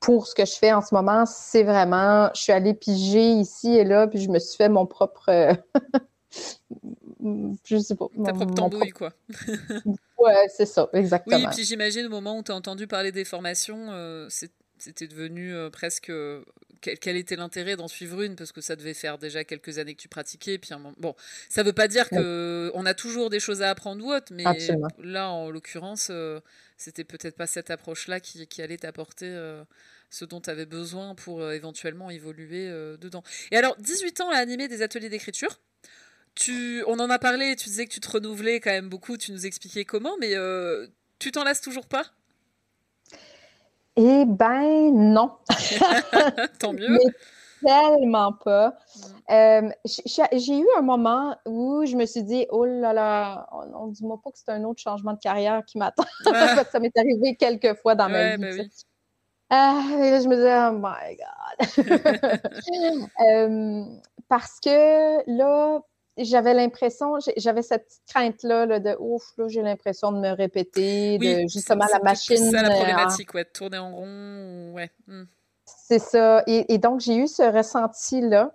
Pour 0.01 0.27
ce 0.27 0.35
que 0.35 0.45
je 0.45 0.53
fais 0.53 0.73
en 0.73 0.83
ce 0.83 0.95
moment, 0.95 1.25
c'est 1.25 1.63
vraiment, 1.63 2.29
je 2.35 2.43
suis 2.43 2.53
allée 2.53 2.75
piger 2.75 3.31
ici 3.31 3.75
et 3.75 3.85
là, 3.85 4.07
puis 4.07 4.19
je 4.19 4.29
me 4.29 4.39
suis 4.39 4.57
fait 4.57 4.69
mon 4.69 4.85
propre, 4.85 5.57
je 7.65 7.79
sais 7.79 7.95
pas. 7.95 8.07
Ta 8.23 8.33
propre 8.33 8.55
tambouille, 8.55 8.91
quoi. 8.91 9.13
ouais, 10.19 10.47
c'est 10.55 10.67
ça, 10.67 10.91
exactement. 10.93 11.37
Oui, 11.39 11.47
puis 11.55 11.65
j'imagine 11.65 12.07
au 12.07 12.11
moment 12.11 12.39
où 12.39 12.43
tu 12.43 12.53
as 12.53 12.55
entendu 12.55 12.87
parler 12.87 13.13
des 13.13 13.25
formations, 13.25 13.93
euh, 13.93 14.29
c'était 14.79 15.07
devenu 15.07 15.55
euh, 15.55 15.71
presque 15.71 16.13
quel, 17.01 17.17
était 17.17 17.37
l'intérêt 17.37 17.77
d'en 17.77 17.89
suivre 17.89 18.21
une 18.23 18.37
parce 18.37 18.53
que 18.53 18.61
ça 18.61 18.77
devait 18.77 18.95
faire 18.95 19.19
déjà 19.19 19.45
quelques 19.45 19.79
années 19.79 19.95
que 19.95 20.01
tu 20.01 20.09
pratiquais. 20.09 20.59
Puis 20.59 20.71
bon, 20.99 21.15
ça 21.49 21.63
veut 21.63 21.73
pas 21.73 21.89
dire 21.89 22.09
que 22.09 22.71
on 22.75 22.87
a 22.87 22.95
toujours 22.95 23.31
des 23.31 23.41
choses 23.41 23.63
à 23.63 23.71
apprendre 23.71 24.05
ou 24.05 24.13
autre, 24.13 24.33
mais 24.33 24.45
là, 24.99 25.31
en 25.31 25.51
l'occurrence, 25.51 26.11
c'était 26.77 27.05
peut-être 27.05 27.37
pas 27.37 27.47
cette 27.47 27.71
approche-là 27.71 28.21
qui, 28.21 28.47
qui, 28.47 28.63
allait 28.63 28.79
t'apporter 28.79 29.35
ce 30.11 30.25
dont 30.25 30.41
tu 30.41 30.51
avais 30.51 30.67
besoin 30.67 31.15
pour 31.15 31.51
éventuellement 31.51 32.11
évoluer 32.11 32.69
dedans. 33.01 33.23
Et 33.51 33.57
alors, 33.57 33.77
18 33.79 34.21
ans 34.21 34.31
à 34.31 34.37
animer 34.37 34.69
des 34.69 34.83
ateliers 34.83 35.09
d'écriture. 35.09 35.61
Tu, 36.35 36.83
on 36.89 36.99
en 36.99 37.11
a 37.11 37.19
parlé, 37.21 37.55
tu 37.55 37.69
disais 37.69 37.87
que 37.87 37.93
tu 37.93 38.01
te 38.01 38.11
renouvelais 38.11 38.59
quand 38.59 38.73
même 38.73 38.89
beaucoup, 38.89 39.17
tu 39.17 39.31
nous 39.31 39.47
expliquais 39.47 39.85
comment, 39.85 40.17
mais 40.19 40.35
tu 41.19 41.33
t'en 41.33 41.45
lasses 41.45 41.61
toujours 41.61 41.87
pas? 41.87 42.13
Eh 43.97 44.25
ben 44.27 44.91
non. 44.93 45.33
Tant 46.59 46.73
mieux. 46.73 46.89
Mais 46.91 47.13
tellement 47.65 48.33
pas. 48.33 48.77
Euh, 49.31 49.71
j'ai 49.85 50.59
eu 50.59 50.67
un 50.77 50.83
moment 50.83 51.37
où 51.47 51.85
je 51.87 51.97
me 51.97 52.07
suis 52.07 52.23
dit, 52.23 52.47
oh 52.51 52.65
là 52.65 52.93
là, 52.93 53.49
on 53.53 53.87
ne 53.87 53.93
dis-moi 53.93 54.21
pas 54.23 54.31
que 54.31 54.39
c'est 54.39 54.51
un 54.53 54.65
autre 54.65 54.81
changement 54.81 55.15
de 55.15 55.19
carrière 55.19 55.65
qui 55.65 55.79
m'attend. 55.79 56.05
ça 56.71 56.79
m'est 56.81 56.97
arrivé 56.97 57.37
quelques 57.37 57.75
fois 57.81 57.95
dans 57.95 58.09
ma 58.09 58.37
vie. 58.37 58.43
Ben 58.43 58.69
ah, 59.51 59.83
et 60.01 60.11
là, 60.11 60.21
je 60.21 60.29
me 60.29 60.37
disais, 60.37 60.57
oh 60.69 60.79
my 60.83 61.17
God. 61.17 62.51
Euh, 63.21 63.85
parce 64.29 64.59
que 64.59 65.31
là, 65.31 65.81
j'avais 66.17 66.55
l'impression, 66.55 67.19
j'avais 67.37 67.63
cette 67.63 67.87
petite 67.87 68.03
crainte-là 68.09 68.79
de 68.79 68.97
ouf, 69.01 69.33
là, 69.37 69.49
j'ai 69.49 69.63
l'impression 69.63 70.13
de 70.13 70.19
me 70.19 70.31
répéter, 70.31 71.19
de 71.19 71.49
justement 71.49 71.87
la 71.93 71.99
machine. 72.01 72.37
C'est 72.37 72.51
ça 72.51 72.63
la 72.63 72.71
euh, 72.71 72.77
problématique, 72.77 73.35
ouais, 73.35 73.45
de 73.45 73.49
tourner 73.49 73.79
en 73.79 73.95
rond, 73.95 74.73
ouais. 74.75 74.91
Hmm. 75.07 75.25
C'est 75.65 75.99
ça. 75.99 76.43
Et, 76.47 76.79
donc, 76.79 77.01
j'ai 77.01 77.17
eu 77.17 77.27
ce 77.27 77.43
ressenti-là. 77.43 78.53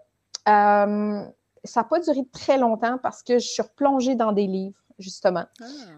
Euh, 0.48 1.24
ça 1.64 1.82
n'a 1.82 1.84
pas 1.84 2.00
duré 2.00 2.22
très 2.32 2.58
longtemps 2.58 2.98
parce 3.02 3.24
que 3.24 3.40
je 3.40 3.48
suis 3.48 3.62
replongée 3.62 4.16
dans 4.16 4.32
des 4.32 4.48
livres, 4.48 4.80
justement. 4.98 5.46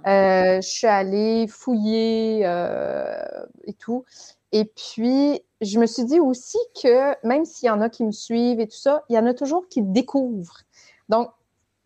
Ah. 0.04 0.56
Euh, 0.56 0.62
je 0.62 0.68
suis 0.68 0.88
allée 0.88 1.48
fouiller 1.48 2.42
et 2.42 3.74
tout. 3.74 4.04
Et 4.52 4.66
puis, 4.66 5.42
je 5.62 5.80
me 5.80 5.86
suis 5.86 6.06
dit 6.06 6.20
aussi 6.20 6.58
que 6.82 7.16
même 7.26 7.46
s'il 7.46 7.68
y 7.68 7.70
en 7.70 7.82
a 7.82 7.90
qui 7.90 8.04
me 8.04 8.12
suivent 8.12 8.60
et 8.60 8.68
tout 8.68 8.78
ça, 8.78 9.04
il 9.10 9.16
y 9.16 9.20
en 9.20 9.26
a 9.26 9.34
toujours 9.34 9.68
qui 9.70 9.82
découvrent. 9.82 10.62
Donc, 11.08 11.30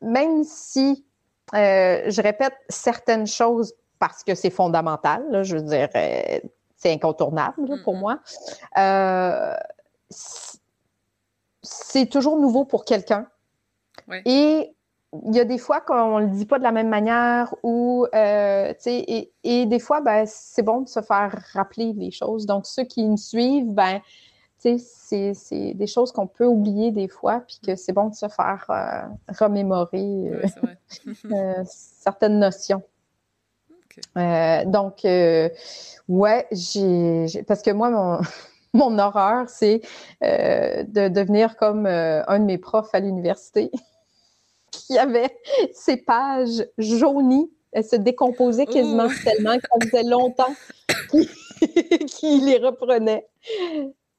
même 0.01 0.43
si 0.43 1.05
euh, 1.53 2.03
je 2.07 2.22
répète 2.22 2.55
certaines 2.69 3.27
choses 3.27 3.73
parce 3.99 4.23
que 4.23 4.35
c'est 4.35 4.49
fondamental, 4.49 5.43
je 5.43 5.57
veux 5.57 5.63
dire, 5.63 5.89
euh, 5.95 6.39
c'est 6.76 6.91
incontournable 6.91 7.81
pour 7.84 7.95
moi, 7.95 8.19
euh, 8.77 9.53
c'est 11.61 12.07
toujours 12.07 12.38
nouveau 12.38 12.65
pour 12.65 12.85
quelqu'un. 12.85 13.27
Et 14.26 14.76
il 15.23 15.35
y 15.35 15.39
a 15.39 15.45
des 15.45 15.57
fois 15.57 15.80
qu'on 15.80 16.19
ne 16.19 16.26
le 16.26 16.31
dit 16.31 16.45
pas 16.45 16.59
de 16.59 16.63
la 16.63 16.73
même 16.73 16.89
manière 16.89 17.55
ou, 17.63 18.05
tu 18.11 18.17
sais, 18.17 18.76
et, 19.07 19.31
et, 19.43 19.65
des 19.65 19.80
fois, 19.80 20.01
ben, 20.01 20.26
c'est 20.27 20.61
bon 20.61 20.81
de 20.81 20.89
se 20.89 21.01
faire 21.01 21.34
rappeler 21.53 21.93
les 21.93 22.11
choses. 22.11 22.45
Donc, 22.45 22.65
ceux 22.65 22.84
qui 22.84 23.07
me 23.07 23.15
suivent, 23.15 23.73
ben, 23.73 24.01
c'est 24.78 25.74
des 25.74 25.88
choses 25.88 26.12
qu'on 26.12 26.28
peut 26.28 26.46
oublier 26.46 26.92
des 26.92 27.08
fois, 27.08 27.44
puis 27.48 27.60
que 27.66 27.76
c'est 27.76 27.94
bon 27.94 28.10
de 28.10 28.16
se 28.16 28.28
faire 28.28 28.66
euh, 28.70 29.36
remémorer 29.40 30.30
euh, 30.30 30.42
euh, 31.32 31.64
certaines 31.66 32.40
notions. 32.40 32.84
donc, 34.16 35.02
ouais, 35.04 36.48
j'ai. 36.52 37.44
Parce 37.48 37.62
que 37.62 37.72
moi, 37.72 37.90
mon, 37.90 38.20
mon 38.74 38.98
horreur, 39.00 39.50
c'est 39.50 39.82
de 40.22 41.08
devenir 41.08 41.58
comme 41.58 41.86
un 41.86 42.40
de 42.40 42.46
mes 42.46 42.58
profs 42.58 42.94
à 42.94 43.00
l'université 43.00 43.72
qui 44.72 44.98
avait 44.98 45.36
ses 45.74 45.98
pages 45.98 46.66
jaunies. 46.78 47.52
Elles 47.72 47.84
se 47.84 47.98
décomposaient 47.98 48.66
quasiment 48.66 49.10
tellement 49.26 49.58
que 49.58 49.68
ça 49.70 49.86
faisait 49.86 50.10
longtemps 50.10 50.56
qu'il 52.08 52.46
les 52.46 52.58
reprenait 52.58 53.28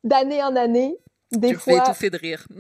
d'année 0.06 0.42
en 0.42 0.56
année. 0.56 0.96
Des 1.32 1.50
tu 1.50 1.56
fois. 1.56 1.80
tout 1.80 1.94
fait 1.94 2.10
de 2.10 2.18
rire. 2.18 2.46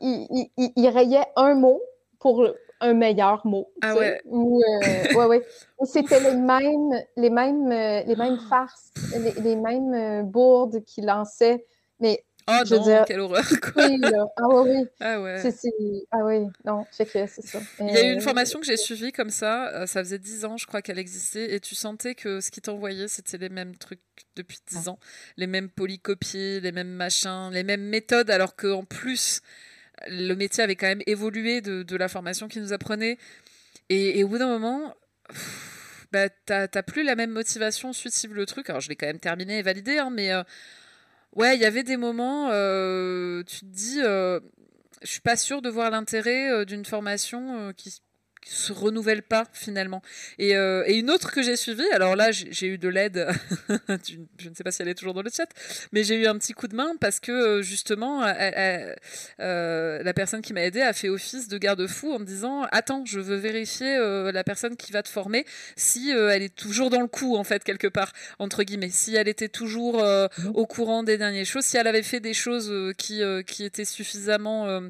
il, 0.00 0.88
rayait 0.88 1.24
un 1.36 1.54
mot 1.54 1.80
pour 2.20 2.46
un 2.80 2.94
meilleur 2.94 3.46
mot. 3.46 3.70
Ah 3.82 3.96
ouais. 3.96 4.20
Ou, 4.24 4.62
euh, 4.62 5.14
ouais, 5.14 5.26
ouais. 5.26 5.46
C'était 5.84 6.20
les 6.20 6.36
mêmes, 6.36 7.02
les 7.16 7.30
mêmes, 7.30 7.72
euh, 7.72 8.02
les 8.06 8.16
mêmes 8.16 8.38
farces, 8.48 8.92
les, 9.16 9.32
les 9.42 9.56
mêmes 9.56 9.94
euh, 9.94 10.22
bourdes 10.22 10.84
qu'il 10.84 11.06
lançait. 11.06 11.66
Mais 11.98 12.24
ah 12.48 12.62
oh 12.64 12.74
non, 12.74 13.04
quelle 13.06 13.20
horreur, 13.20 13.44
quoi. 13.60 13.86
Oui, 13.86 14.00
Ah 14.36 14.48
oui, 14.48 14.70
oui. 14.70 14.86
Ah 15.00 15.20
ouais. 15.20 15.38
Ah 16.10 16.18
oui, 16.24 16.46
non, 16.64 16.86
c'est 17.30 17.42
ça. 17.42 17.60
Il 17.80 17.94
y 17.94 17.96
a 17.96 18.08
eu 18.08 18.12
une 18.12 18.20
formation 18.20 18.58
que 18.60 18.66
j'ai 18.66 18.76
suivie 18.76 19.12
comme 19.12 19.30
ça, 19.30 19.68
euh, 19.74 19.86
ça 19.86 20.02
faisait 20.02 20.18
dix 20.18 20.44
ans, 20.44 20.56
je 20.56 20.66
crois 20.66 20.82
qu'elle 20.82 20.98
existait, 20.98 21.54
et 21.54 21.60
tu 21.60 21.74
sentais 21.74 22.14
que 22.14 22.40
ce 22.40 22.50
qui 22.50 22.60
t'envoyait, 22.60 23.08
c'était 23.08 23.38
les 23.38 23.50
mêmes 23.50 23.76
trucs 23.76 24.00
depuis 24.36 24.58
dix 24.66 24.88
ans, 24.88 24.98
les 25.36 25.46
mêmes 25.46 25.68
polycopies, 25.68 26.60
les 26.60 26.72
mêmes 26.72 26.90
machins, 26.92 27.50
les 27.52 27.64
mêmes 27.64 27.84
méthodes, 27.84 28.30
alors 28.30 28.56
qu'en 28.56 28.84
plus, 28.84 29.42
le 30.08 30.34
métier 30.34 30.64
avait 30.64 30.76
quand 30.76 30.86
même 30.88 31.02
évolué 31.06 31.60
de, 31.60 31.82
de 31.82 31.96
la 31.96 32.08
formation 32.08 32.48
qui 32.48 32.60
nous 32.60 32.72
apprenait. 32.72 33.18
Et, 33.90 34.18
et 34.18 34.24
au 34.24 34.28
bout 34.28 34.38
d'un 34.38 34.48
moment, 34.48 34.94
bah, 36.12 36.28
t'as 36.46 36.82
plus 36.82 37.02
la 37.04 37.14
même 37.14 37.30
motivation 37.30 37.92
suivre 37.92 38.34
le 38.34 38.46
truc. 38.46 38.70
Alors, 38.70 38.80
je 38.80 38.88
l'ai 38.88 38.96
quand 38.96 39.06
même 39.06 39.18
terminé 39.20 39.58
et 39.58 39.62
validé, 39.62 39.98
hein, 39.98 40.10
mais... 40.10 40.32
Euh, 40.32 40.42
Ouais, 41.36 41.56
il 41.56 41.60
y 41.60 41.64
avait 41.64 41.84
des 41.84 41.96
moments, 41.96 42.48
euh, 42.50 43.42
tu 43.44 43.60
te 43.60 43.64
dis, 43.66 44.00
euh, 44.02 44.40
je 45.02 45.08
suis 45.08 45.20
pas 45.20 45.36
sûre 45.36 45.62
de 45.62 45.68
voir 45.68 45.90
l'intérêt 45.90 46.50
euh, 46.50 46.64
d'une 46.64 46.84
formation 46.84 47.72
qui 47.76 48.00
se 48.44 48.72
renouvelle 48.72 49.22
pas 49.22 49.46
finalement. 49.52 50.02
Et, 50.38 50.56
euh, 50.56 50.84
et 50.86 50.96
une 50.96 51.10
autre 51.10 51.32
que 51.32 51.42
j'ai 51.42 51.56
suivie, 51.56 51.88
alors 51.92 52.16
là 52.16 52.30
j'ai 52.32 52.66
eu 52.66 52.78
de 52.78 52.88
l'aide, 52.88 53.28
je 54.38 54.48
ne 54.48 54.54
sais 54.54 54.64
pas 54.64 54.70
si 54.70 54.82
elle 54.82 54.88
est 54.88 54.94
toujours 54.94 55.14
dans 55.14 55.22
le 55.22 55.30
chat, 55.34 55.48
mais 55.92 56.04
j'ai 56.04 56.16
eu 56.16 56.26
un 56.26 56.36
petit 56.38 56.52
coup 56.52 56.68
de 56.68 56.76
main 56.76 56.92
parce 57.00 57.20
que 57.20 57.32
euh, 57.32 57.62
justement 57.62 58.24
euh, 58.24 58.94
la 60.02 60.14
personne 60.14 60.42
qui 60.42 60.52
m'a 60.52 60.62
aidé 60.62 60.80
a 60.80 60.92
fait 60.92 61.08
office 61.08 61.48
de 61.48 61.58
garde-fou 61.58 62.12
en 62.12 62.18
me 62.18 62.24
disant 62.24 62.62
attends 62.70 63.04
je 63.04 63.20
veux 63.20 63.36
vérifier 63.36 63.98
la 64.32 64.44
personne 64.44 64.76
qui 64.76 64.92
va 64.92 65.02
te 65.02 65.08
former 65.08 65.44
si 65.76 66.10
elle 66.10 66.42
est 66.42 66.54
toujours 66.54 66.90
dans 66.90 67.00
le 67.00 67.06
coup 67.06 67.36
en 67.36 67.44
fait 67.44 67.64
quelque 67.64 67.88
part 67.88 68.12
entre 68.38 68.62
guillemets, 68.62 68.90
si 68.90 69.14
elle 69.14 69.28
était 69.28 69.48
toujours 69.48 70.02
mmh. 70.02 70.50
au 70.54 70.66
courant 70.66 71.02
des 71.02 71.18
dernières 71.18 71.46
choses, 71.46 71.64
si 71.64 71.76
elle 71.76 71.86
avait 71.86 72.02
fait 72.02 72.20
des 72.20 72.34
choses 72.34 72.72
qui, 72.96 73.22
qui 73.46 73.64
étaient 73.64 73.84
suffisamment 73.84 74.80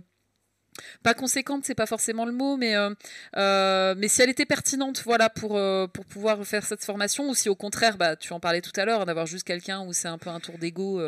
pas 1.03 1.15
conséquente, 1.15 1.65
c'est 1.65 1.75
pas 1.75 1.87
forcément 1.87 2.25
le 2.25 2.33
mot, 2.33 2.57
mais 2.57 2.77
euh, 2.77 2.91
euh, 3.37 3.95
mais 3.97 4.09
si 4.09 4.23
elle 4.23 4.31
était 4.31 4.47
pertinente, 4.47 5.03
voilà, 5.05 5.31
pour 5.31 5.57
euh, 5.57 5.87
pour 5.87 6.05
pouvoir 6.05 6.45
faire 6.45 6.65
cette 6.65 6.85
formation, 6.85 7.29
ou 7.29 7.35
si 7.35 7.49
au 7.49 7.55
contraire, 7.55 7.97
bah, 7.97 8.17
tu 8.17 8.33
en 8.33 8.41
parlais 8.41 8.61
tout 8.61 8.73
à 8.77 8.85
l'heure, 8.85 9.07
d'avoir 9.07 9.27
juste 9.27 9.45
quelqu'un 9.45 9.81
où 9.85 9.93
c'est 9.93 10.09
un 10.09 10.19
peu 10.19 10.31
un 10.31 10.41
tour 10.41 10.59
d'ego, 10.59 11.01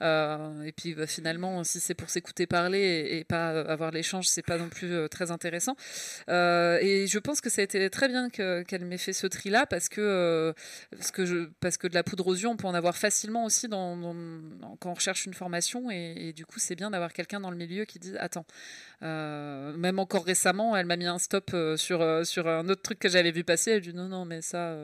et 0.00 0.72
puis 0.76 0.94
bah, 0.94 1.06
finalement, 1.06 1.64
si 1.64 1.80
c'est 1.80 1.94
pour 1.94 2.10
s'écouter 2.10 2.46
parler 2.46 3.08
et, 3.10 3.24
pas 3.24 3.60
avoir 3.60 3.90
l'échange, 3.90 4.26
c'est 4.26 4.42
pas 4.42 4.58
non 4.58 4.68
plus 4.68 5.08
très 5.08 5.30
intéressant. 5.30 5.76
et 6.28 7.06
je 7.08 7.18
pense 7.18 7.40
que 7.40 7.50
ça 7.50 7.60
a 7.62 7.64
été 7.64 7.88
très 7.90 8.08
bien 8.08 8.28
qu'elle 8.30 8.84
m'ait 8.84 8.98
fait 8.98 9.12
ce 9.12 9.26
tri-là, 9.26 9.66
parce 9.66 9.88
que 9.88 10.54
parce 10.96 11.10
que 11.10 11.50
parce 11.60 11.76
que 11.76 11.86
de 11.86 11.94
la 11.94 12.02
poudre 12.02 12.26
aux 12.26 12.34
yeux, 12.34 12.48
on 12.48 12.56
peut 12.56 12.66
en 12.66 12.74
avoir 12.74 12.96
facilement 12.96 13.44
aussi 13.44 13.68
quand 13.68 14.84
on 14.84 14.94
recherche 14.94 15.26
une 15.26 15.34
formation, 15.34 15.90
et, 15.90 16.32
du 16.32 16.46
coup, 16.46 16.58
c'est 16.58 16.74
bien 16.76 16.90
d'avoir 16.90 17.12
quelqu'un 17.12 17.40
dans 17.40 17.50
le 17.50 17.56
milieu 17.56 17.84
qui 17.84 17.98
dit 17.98 18.16
attends. 18.18 18.46
Même 19.76 19.98
encore 19.98 20.24
récemment, 20.24 20.76
elle 20.76 20.86
m'a 20.86 20.96
mis 20.96 21.06
un 21.06 21.18
stop 21.18 21.50
euh, 21.54 21.76
sur, 21.76 22.00
euh, 22.00 22.24
sur 22.24 22.48
un 22.48 22.68
autre 22.68 22.82
truc 22.82 22.98
que 22.98 23.08
j'avais 23.08 23.30
vu 23.30 23.44
passer. 23.44 23.72
Elle 23.72 23.76
a 23.78 23.80
dit 23.80 23.94
non, 23.94 24.08
non, 24.08 24.24
mais 24.24 24.42
ça, 24.42 24.76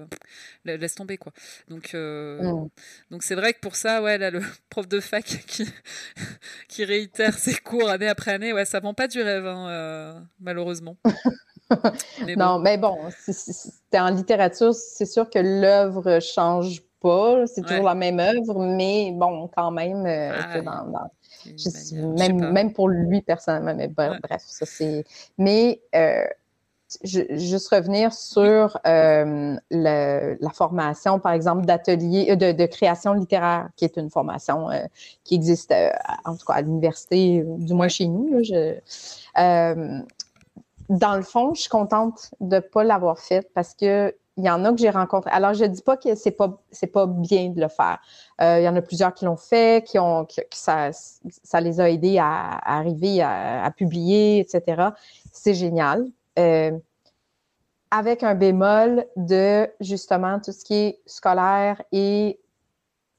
laisse 0.65 0.95
tomber. 0.95 1.17
quoi. 1.17 1.33
Donc 1.69 1.95
mm. 1.95 2.69
donc 3.11 3.23
c'est 3.23 3.35
vrai 3.35 3.53
que 3.53 3.61
pour 3.61 3.77
ça, 3.77 4.03
ouais, 4.03 4.19
là, 4.19 4.31
le 4.31 4.41
prof 4.71 4.89
de 4.89 5.01
fac 5.01 5.25
qui, 5.47 5.69
qui 6.69 6.85
réitère 6.85 7.35
ses 7.35 7.55
cours 7.55 7.89
année 7.89 8.09
après 8.09 8.33
année, 8.33 8.53
ouais, 8.53 8.65
ça 8.65 8.81
vend 8.81 8.95
pas 8.95 9.09
du 9.09 9.23
rêve, 9.23 9.47
hein, 9.47 10.27
malheureusement. 10.41 10.97
non, 12.37 12.59
mais 12.59 12.79
bon, 12.79 12.99
en 13.95 14.11
littérature, 14.11 14.75
c'est 14.75 15.07
sûr 15.07 15.31
que 15.31 15.39
l'œuvre 15.39 16.21
change 16.21 16.83
pas, 17.01 17.47
c'est 17.47 17.63
toujours 17.63 17.85
la 17.85 17.95
même 17.95 18.21
œuvre, 18.21 18.59
mais 18.59 19.13
bon, 19.13 19.49
quand 19.55 19.71
même, 19.71 20.05
ah, 20.07 20.61
dans 20.61 21.11
même, 21.95 22.53
même 22.53 22.73
pour 22.73 22.89
lui 22.89 23.23
personnellement, 23.23 23.75
mais 23.75 23.89
bref, 23.89 24.43
ça 24.47 24.67
c'est. 24.67 25.05
Mais 25.39 25.81
euh, 25.95 26.25
juste 27.05 27.69
revenir 27.69 28.13
sur 28.13 28.79
euh, 28.87 29.57
la 29.71 30.51
formation, 30.53 31.21
par 31.21 31.33
exemple, 31.33 31.65
d'atelier, 31.65 32.31
euh, 32.31 32.53
de, 32.53 32.67
création 32.67 33.13
littéraire, 33.13 33.69
qui 33.77 33.85
est 33.85 33.97
une 33.97 34.11
formation 34.11 34.69
qui 35.25 35.35
existe, 35.37 35.73
en 36.25 36.37
tout 36.37 36.47
cas 36.47 36.55
à 36.55 36.63
l'université, 36.63 37.45
du 37.47 37.75
moins 37.75 37.89
chez 37.89 38.07
nous. 38.07 38.43
dans 39.37 41.17
le 41.17 41.23
fond, 41.23 41.55
je 41.55 41.61
suis 41.61 41.71
contente 41.71 42.33
de 42.41 42.57
ne 42.57 42.61
pas 42.61 42.83
l'avoir 42.83 43.21
faite 43.21 43.51
parce 43.55 43.75
que 43.75 44.13
il 44.43 44.47
y 44.47 44.51
en 44.51 44.65
a 44.65 44.73
que 44.73 44.79
j'ai 44.79 44.91
rencontrés. 44.91 45.31
Alors, 45.31 45.55
je 45.55 45.65
ne 45.65 45.69
dis 45.69 45.83
pas 45.83 45.97
que 45.97 46.15
c'est 46.15 46.33
pas 46.33 46.61
pas 46.93 47.07
bien 47.07 47.51
de 47.51 47.61
le 47.61 47.69
faire. 47.69 47.99
il 48.41 48.63
y 48.63 48.69
en 48.69 48.77
a 48.77 48.83
plusieurs 48.83 49.15
qui 49.15 49.25
l'ont 49.25 49.37
fait, 49.37 49.85
qui 49.87 49.99
ont 49.99 50.25
que, 50.25 50.41
ça, 50.53 50.91
ça 50.93 51.61
les 51.61 51.81
a 51.81 51.91
aidés 51.91 52.19
à, 52.19 52.59
arriver 52.65 53.23
à, 53.23 53.71
publier, 53.77 54.41
etc. 54.41 54.91
C'est 55.33 55.55
génial 55.55 56.07
avec 57.91 58.23
un 58.23 58.35
bémol 58.35 59.05
de 59.17 59.69
justement 59.81 60.39
tout 60.41 60.53
ce 60.53 60.65
qui 60.65 60.75
est 60.75 61.01
scolaire 61.07 61.83
et 61.93 62.39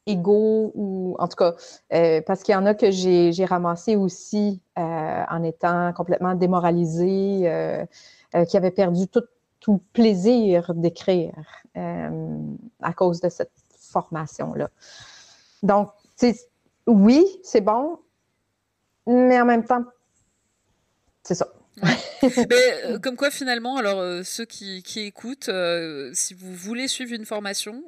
égaux 0.06 0.72
ou 0.76 1.16
en 1.20 1.28
tout 1.28 1.36
cas 1.36 1.54
euh, 1.94 2.22
parce 2.26 2.44
qu'il 2.44 2.54
y 2.54 2.56
en 2.56 2.66
a 2.66 2.74
que 2.74 2.90
j'ai 2.90 3.46
ramassé 3.46 3.96
aussi 3.96 4.62
euh, 4.80 5.24
en 5.30 5.44
étant 5.44 5.94
complètement 5.94 6.36
démoralisé, 6.36 7.42
euh, 7.46 7.86
qui 8.48 8.58
avaient 8.58 8.72
perdu 8.72 9.08
tout, 9.08 9.24
tout 9.62 9.82
plaisir 9.94 10.74
d'écrire 10.76 11.34
à 11.76 12.94
cause 12.94 13.22
de 13.22 13.30
cette 13.30 13.52
formation-là. 13.78 14.70
Donc, 15.64 15.92
oui, 16.88 17.26
c'est 17.44 17.62
bon, 17.62 18.00
mais 19.08 19.40
en 19.40 19.46
même 19.46 19.64
temps, 19.64 19.86
c'est 21.24 21.36
ça. 21.36 21.48
Mais 22.24 22.86
euh, 22.86 23.00
comme 23.00 23.16
quoi 23.16 23.32
finalement, 23.32 23.78
alors 23.78 24.00
euh, 24.00 24.24
ceux 24.24 24.46
qui, 24.46 24.84
qui 24.84 25.00
écoutent, 25.02 25.50
euh, 25.50 26.12
si 26.14 26.34
vous 26.34 26.54
voulez 26.54 26.88
suivre 26.88 27.14
une 27.14 27.26
formation, 27.26 27.84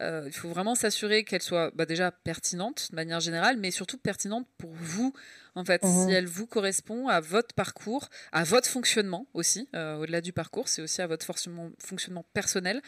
il 0.00 0.32
faut 0.32 0.48
vraiment 0.48 0.74
s'assurer 0.74 1.24
qu'elle 1.24 1.42
soit 1.42 1.70
bah, 1.74 1.86
déjà 1.86 2.10
pertinente 2.10 2.88
de 2.90 2.96
manière 2.96 3.20
générale, 3.20 3.56
mais 3.58 3.70
surtout 3.70 3.96
pertinente 3.96 4.46
pour 4.58 4.72
vous 4.74 5.12
en 5.56 5.64
fait, 5.64 5.84
si 5.84 6.06
mmh. 6.06 6.10
elle 6.10 6.26
vous 6.26 6.46
correspond 6.46 7.08
à 7.08 7.20
votre 7.20 7.54
parcours, 7.54 8.08
à 8.30 8.44
votre 8.44 8.68
fonctionnement 8.68 9.26
aussi, 9.34 9.68
au-delà 9.72 10.20
du 10.20 10.32
parcours, 10.32 10.68
c'est 10.68 10.82
aussi 10.82 11.02
à 11.02 11.06
votre 11.06 11.26
fonctionnement, 11.26 12.24
personnel, 12.32 12.82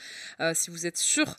si 0.55 0.71
vous 0.71 0.87
êtes 0.87 0.99
sûr 0.99 1.37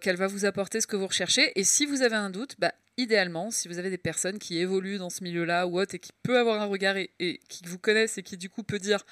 qu'elle 0.00 0.16
va 0.16 0.28
vous 0.28 0.44
apporter 0.44 0.80
ce 0.80 0.86
que 0.86 0.96
vous 0.96 1.08
recherchez, 1.08 1.52
et 1.58 1.64
si 1.64 1.86
vous 1.86 2.02
avez 2.02 2.16
un 2.16 2.30
doute, 2.30 2.54
bah, 2.58 2.72
idéalement, 3.00 3.50
si 3.50 3.68
vous 3.68 3.78
avez 3.78 3.90
des 3.90 3.98
personnes 3.98 4.38
qui 4.38 4.58
évoluent 4.58 4.98
dans 4.98 5.10
ce 5.10 5.24
milieu-là 5.24 5.66
ou 5.66 5.80
autre 5.80 5.94
et 5.94 5.98
qui 5.98 6.12
peut 6.22 6.38
avoir 6.38 6.60
un 6.60 6.66
regard 6.66 6.96
et, 6.96 7.10
qui 7.48 7.64
vous 7.64 7.78
connaissent 7.78 8.18
et 8.18 8.22
qui 8.22 8.36
du 8.36 8.50
coup 8.50 8.62
peut 8.62 8.78
dire 8.78 9.04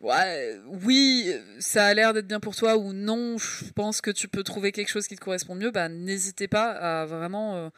ouais, 0.00 0.58
oui, 0.66 1.32
ça 1.60 1.86
a 1.86 1.94
l'air 1.94 2.12
d'être 2.12 2.26
bien 2.26 2.40
pour 2.40 2.56
toi 2.56 2.76
ou 2.76 2.92
non, 2.92 3.38
je 3.38 3.70
pense 3.74 4.00
que 4.00 4.10
tu 4.10 4.28
peux 4.28 4.42
trouver 4.42 4.72
quelque 4.72 4.88
chose 4.88 5.06
qui 5.06 5.16
te 5.16 5.20
correspond 5.20 5.54
mieux, 5.54 5.70
bah 5.70 5.88
n'hésitez 5.88 6.48
pas 6.48 6.70
à 6.70 7.06
vraiment 7.06 7.56
euh, 7.56 7.68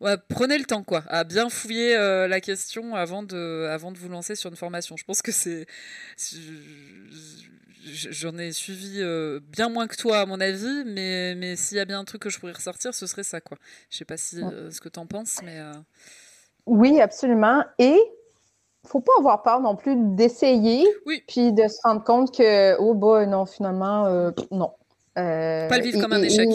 ouais, 0.00 0.16
prenez 0.28 0.58
le 0.58 0.64
temps 0.64 0.82
quoi, 0.82 1.02
à 1.08 1.24
bien 1.24 1.48
fouiller 1.48 1.96
euh, 1.96 2.28
la 2.28 2.40
question 2.40 2.94
avant 2.94 3.22
de 3.22 3.66
avant 3.70 3.92
de 3.92 3.98
vous 3.98 4.08
lancer 4.08 4.34
sur 4.34 4.50
une 4.50 4.56
formation. 4.56 4.96
Je 4.96 5.04
pense 5.04 5.22
que 5.22 5.32
c'est 5.32 5.66
j'en 7.84 8.36
ai 8.36 8.50
suivi 8.50 8.96
euh, 8.98 9.38
bien 9.48 9.68
moins 9.68 9.86
que 9.86 9.96
toi, 9.96 10.18
à 10.18 10.26
mon 10.26 10.40
avis, 10.40 10.82
mais, 10.86 11.36
mais 11.36 11.54
s'il 11.54 11.76
y 11.76 11.80
a 11.80 11.84
bien 11.84 12.00
un 12.00 12.04
truc 12.04 12.22
que 12.22 12.30
je 12.30 12.40
pourrais 12.40 12.52
ressortir, 12.52 12.92
ce 12.92 13.06
serait 13.06 13.22
ça, 13.22 13.40
quoi. 13.40 13.58
Je 13.90 13.98
sais 13.98 14.04
pas 14.04 14.16
si, 14.16 14.42
euh, 14.42 14.72
ce 14.72 14.80
que 14.80 14.88
tu 14.88 14.98
en 14.98 15.06
penses, 15.06 15.38
mais... 15.44 15.60
Oui, 16.66 17.00
absolument. 17.00 17.62
Et 17.78 17.96
faut 18.88 18.98
pas 18.98 19.12
avoir 19.20 19.44
peur 19.44 19.60
non 19.60 19.76
plus 19.76 19.94
d'essayer, 19.96 20.84
oui. 21.06 21.22
puis 21.28 21.52
de 21.52 21.68
se 21.68 21.78
rendre 21.84 22.02
compte 22.02 22.36
que, 22.36 22.76
oh 22.80 22.92
boy, 22.94 23.28
non, 23.28 23.46
finalement, 23.46 24.32
non. 24.50 24.72
pas 25.14 25.68
le 25.68 25.82
vivre 25.84 26.00
comme 26.00 26.12
un 26.12 26.22
échec. 26.24 26.48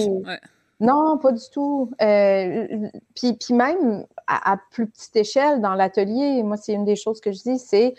Non, 0.82 1.18
pas 1.18 1.32
du 1.32 1.44
tout. 1.54 1.92
puis, 2.00 3.34
puis 3.34 3.54
même 3.54 4.06
à, 4.28 4.52
à, 4.54 4.58
plus 4.72 4.88
petite 4.88 5.16
échelle, 5.16 5.62
dans 5.62 5.76
l'atelier, 5.76 6.44
moi, 6.44 6.58
c'est 6.58 6.74
une 6.74 6.86
des 6.86 6.98
choses 6.98 7.22
que 7.22 7.32
je 7.32 7.42
dis, 7.42 7.60
c'est 7.60 7.96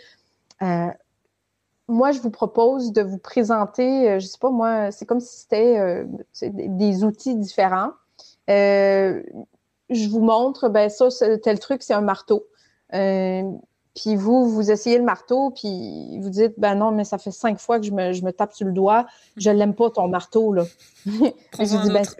moi, 1.87 2.11
je 2.11 2.19
vous 2.19 2.29
propose 2.29 2.93
de 2.93 3.01
vous 3.01 3.17
présenter, 3.17 4.09
euh, 4.09 4.19
je 4.19 4.25
sais 4.25 4.37
pas 4.39 4.49
moi, 4.49 4.91
c'est 4.91 5.05
comme 5.05 5.19
si 5.19 5.41
c'était 5.41 5.77
euh, 5.79 6.05
des 6.41 7.03
outils 7.03 7.35
différents. 7.35 7.91
Euh, 8.49 9.21
je 9.89 10.07
vous 10.09 10.21
montre, 10.21 10.69
ben 10.69 10.89
ça, 10.89 11.09
tel 11.43 11.59
truc, 11.59 11.83
c'est 11.83 11.93
un 11.93 12.01
marteau. 12.01 12.47
puis 12.89 14.15
vous, 14.15 14.49
vous 14.49 14.71
essayez 14.71 14.97
le 14.97 15.03
marteau, 15.03 15.51
puis 15.51 16.19
vous 16.19 16.29
dites, 16.29 16.53
ben 16.57 16.75
non, 16.75 16.91
mais 16.91 17.03
ça 17.03 17.17
fait 17.17 17.31
cinq 17.31 17.59
fois 17.59 17.79
que 17.79 17.85
je 17.85 17.91
me, 17.91 18.13
je 18.13 18.23
me 18.23 18.31
tape 18.31 18.53
sur 18.53 18.65
le 18.65 18.73
doigt, 18.73 19.05
je 19.37 19.49
l'aime 19.49 19.75
pas 19.75 19.89
ton 19.89 20.07
marteau, 20.07 20.53
là. 20.53 20.63
je 21.05 21.81
dis, 21.81 21.93
ben 21.93 22.03
c'est 22.03 22.17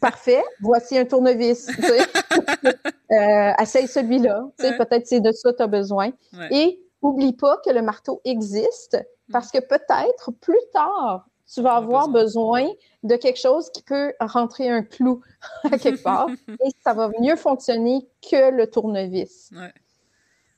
parfait, 0.00 0.42
voici 0.60 0.98
un 0.98 1.04
tournevis. 1.04 1.68
essaye 3.60 3.86
celui-là, 3.88 4.48
peut-être 4.58 5.06
c'est 5.06 5.20
de 5.20 5.32
ça 5.32 5.52
que 5.52 5.56
tu 5.58 5.62
as 5.62 5.66
besoin. 5.66 6.10
Et 6.50 6.80
Oublie 7.02 7.34
pas 7.34 7.58
que 7.64 7.70
le 7.70 7.82
marteau 7.82 8.22
existe 8.24 8.96
parce 9.30 9.50
que 9.50 9.58
peut-être 9.58 10.30
plus 10.40 10.60
tard, 10.72 11.26
tu 11.52 11.60
vas 11.60 11.74
avoir 11.74 12.08
besoin. 12.08 12.66
de 13.02 13.16
quelque 13.16 13.38
chose 13.38 13.68
qui 13.70 13.82
peut 13.82 14.14
rentrer 14.18 14.70
un 14.70 14.82
clou 14.82 15.20
à 15.70 15.76
quelque 15.78 16.02
part 16.02 16.28
et 16.48 16.70
ça 16.82 16.94
va 16.94 17.10
mieux 17.20 17.36
fonctionner 17.36 18.08
que 18.22 18.50
le 18.50 18.70
tournevis. 18.70 19.50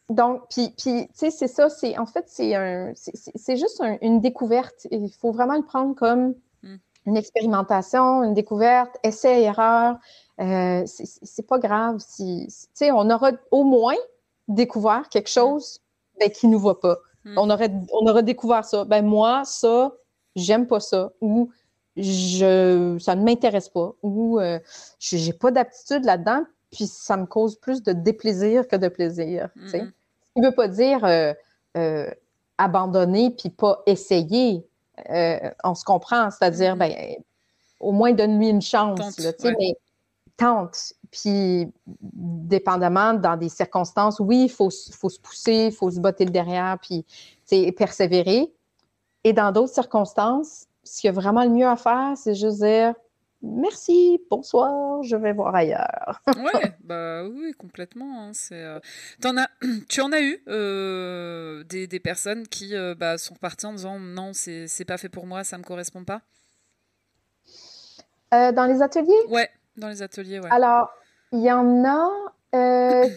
Donc, 0.09 0.43
puis, 0.49 0.73
tu 0.77 1.09
sais, 1.13 1.33
c'est 1.33 1.49
ça, 1.49 1.69
c'est 1.69 1.99
en 1.99 2.07
fait, 2.07 2.25
c'est 2.29 2.55
un, 2.55 2.93
c'est 2.95 3.57
juste 3.57 3.83
une 4.01 4.21
découverte. 4.21 4.87
Il 4.93 5.11
faut 5.11 5.33
vraiment 5.33 5.57
le 5.57 5.65
prendre 5.65 5.97
comme 5.97 6.29
mm. 6.29 6.35
Une 7.07 7.17
expérimentation, 7.17 8.23
une 8.23 8.35
découverte, 8.35 8.97
essai, 9.03 9.43
erreur. 9.43 9.97
Euh, 10.41 10.83
c'est 10.87 11.47
pas 11.47 11.59
grave 11.59 11.97
si, 11.99 12.47
tu 12.49 12.67
sais, 12.75 12.91
on 12.93 13.09
aura 13.11 13.33
au 13.51 13.65
moins 13.65 13.97
découvert 14.49 15.09
quelque 15.09 15.29
mm. 15.29 15.41
chose 15.41 15.81
ben, 16.19 16.31
qui 16.31 16.47
nous 16.49 16.59
voit 16.59 16.81
pas. 16.81 16.99
Hmm. 17.27 17.39
On, 17.39 17.51
aurait, 17.51 17.73
on 17.93 18.07
aurait 18.07 18.23
découvert 18.23 18.65
ça. 18.65 18.85
Ben 18.85 19.05
moi, 19.05 19.43
ça, 19.45 19.93
j'aime 20.37 20.67
pas 20.67 20.81
ça. 20.81 21.13
Ou 21.21 21.51
je, 21.97 22.97
ça 23.01 23.15
ne 23.17 23.25
m'intéresse 23.25 23.69
pas. 23.69 23.93
Ou 24.03 24.39
euh, 24.39 24.59
j'ai 25.01 25.33
pas 25.33 25.51
d'aptitude 25.51 26.05
là-dedans. 26.05 26.45
Puis 26.71 26.87
ça 26.87 27.17
me 27.17 27.27
cause 27.27 27.57
plus 27.57 27.83
de 27.83 27.93
déplaisir 27.93 28.69
que 28.69 28.77
de 28.77 28.89
plaisir. 28.89 29.49
Hmm. 29.57 29.67
Ce 29.67 29.77
qui 29.77 30.41
ne 30.41 30.47
veut 30.47 30.55
pas 30.55 30.69
dire 30.69 31.05
euh, 31.05 32.11
abandonner 32.59 33.31
puis 33.31 33.51
pas 33.51 33.83
essayer. 33.87 34.65
On 35.65 35.75
se 35.75 35.85
comprend. 35.85 36.31
C'est-à-dire, 36.31 36.77
hmm. 36.77 36.79
ben, 36.79 36.93
au 37.81 37.93
moins 37.93 38.13
donne-lui 38.13 38.49
une 38.49 38.63
chance. 38.63 39.19
Là, 39.19 39.33
Mais 39.45 39.75
tente. 40.37 40.93
Puis, 41.11 41.73
dépendamment, 42.03 43.15
dans 43.15 43.37
des 43.37 43.49
circonstances, 43.49 44.21
oui, 44.21 44.45
il 44.45 44.51
faut, 44.51 44.71
faut, 44.71 45.09
se 45.09 45.19
pousser, 45.19 45.69
il 45.71 45.73
faut 45.73 45.91
se 45.91 45.99
botter 45.99 46.25
le 46.25 46.31
derrière, 46.31 46.79
puis 46.81 47.05
persévérer. 47.77 48.53
Et 49.25 49.33
dans 49.33 49.51
d'autres 49.51 49.73
circonstances, 49.73 50.67
ce 50.85 51.01
qu'il 51.01 51.09
y 51.09 51.11
a 51.11 51.13
vraiment 51.13 51.43
le 51.43 51.51
mieux 51.51 51.67
à 51.67 51.77
faire, 51.77 52.13
c'est 52.17 52.35
juste 52.35 52.59
dire 52.59 52.95
merci, 53.47 54.21
bonsoir, 54.31 55.03
je 55.03 55.17
vais 55.17 55.33
voir 55.33 55.55
ailleurs. 55.55 56.23
ouais, 56.37 56.73
bah 56.85 57.25
oui, 57.25 57.53
complètement. 57.59 58.29
Hein, 58.29 58.33
euh, 58.53 58.81
as, 59.25 59.49
tu 59.89 60.01
en 60.01 60.13
as 60.13 60.21
eu 60.21 60.43
euh, 60.49 61.65
des, 61.65 61.87
des, 61.87 62.01
personnes 62.01 62.47
qui 62.49 62.75
euh, 62.75 62.95
bah, 62.95 63.19
sont 63.19 63.35
parties 63.35 63.67
en 63.67 63.73
disant 63.73 63.99
non, 63.99 64.33
c'est, 64.33 64.67
c'est 64.69 64.85
pas 64.85 64.99
fait 64.99 65.09
pour 65.09 65.27
moi, 65.27 65.45
ça 65.45 65.59
me 65.59 65.65
correspond 65.65 66.05
pas? 66.05 66.23
dans 68.33 68.67
les 68.67 68.83
ateliers? 68.83 69.15
Ouais. 69.31 69.49
Dans 69.77 69.89
les 69.89 70.03
ateliers, 70.03 70.41
oui. 70.41 70.49
Alors, 70.51 70.91
il 71.33 71.41
y 71.41 71.53
en 71.53 71.85
a 71.85 72.09
euh, 72.55 73.09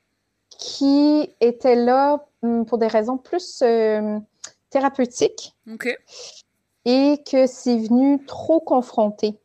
qui 0.58 1.34
étaient 1.40 1.76
là 1.76 2.26
hum, 2.42 2.66
pour 2.66 2.78
des 2.78 2.86
raisons 2.86 3.16
plus 3.16 3.62
euh, 3.62 4.18
thérapeutiques. 4.70 5.54
OK. 5.70 5.88
Et 6.84 7.22
que 7.30 7.46
c'est 7.46 7.78
venu 7.78 8.24
trop 8.26 8.60
confronter. 8.60 9.38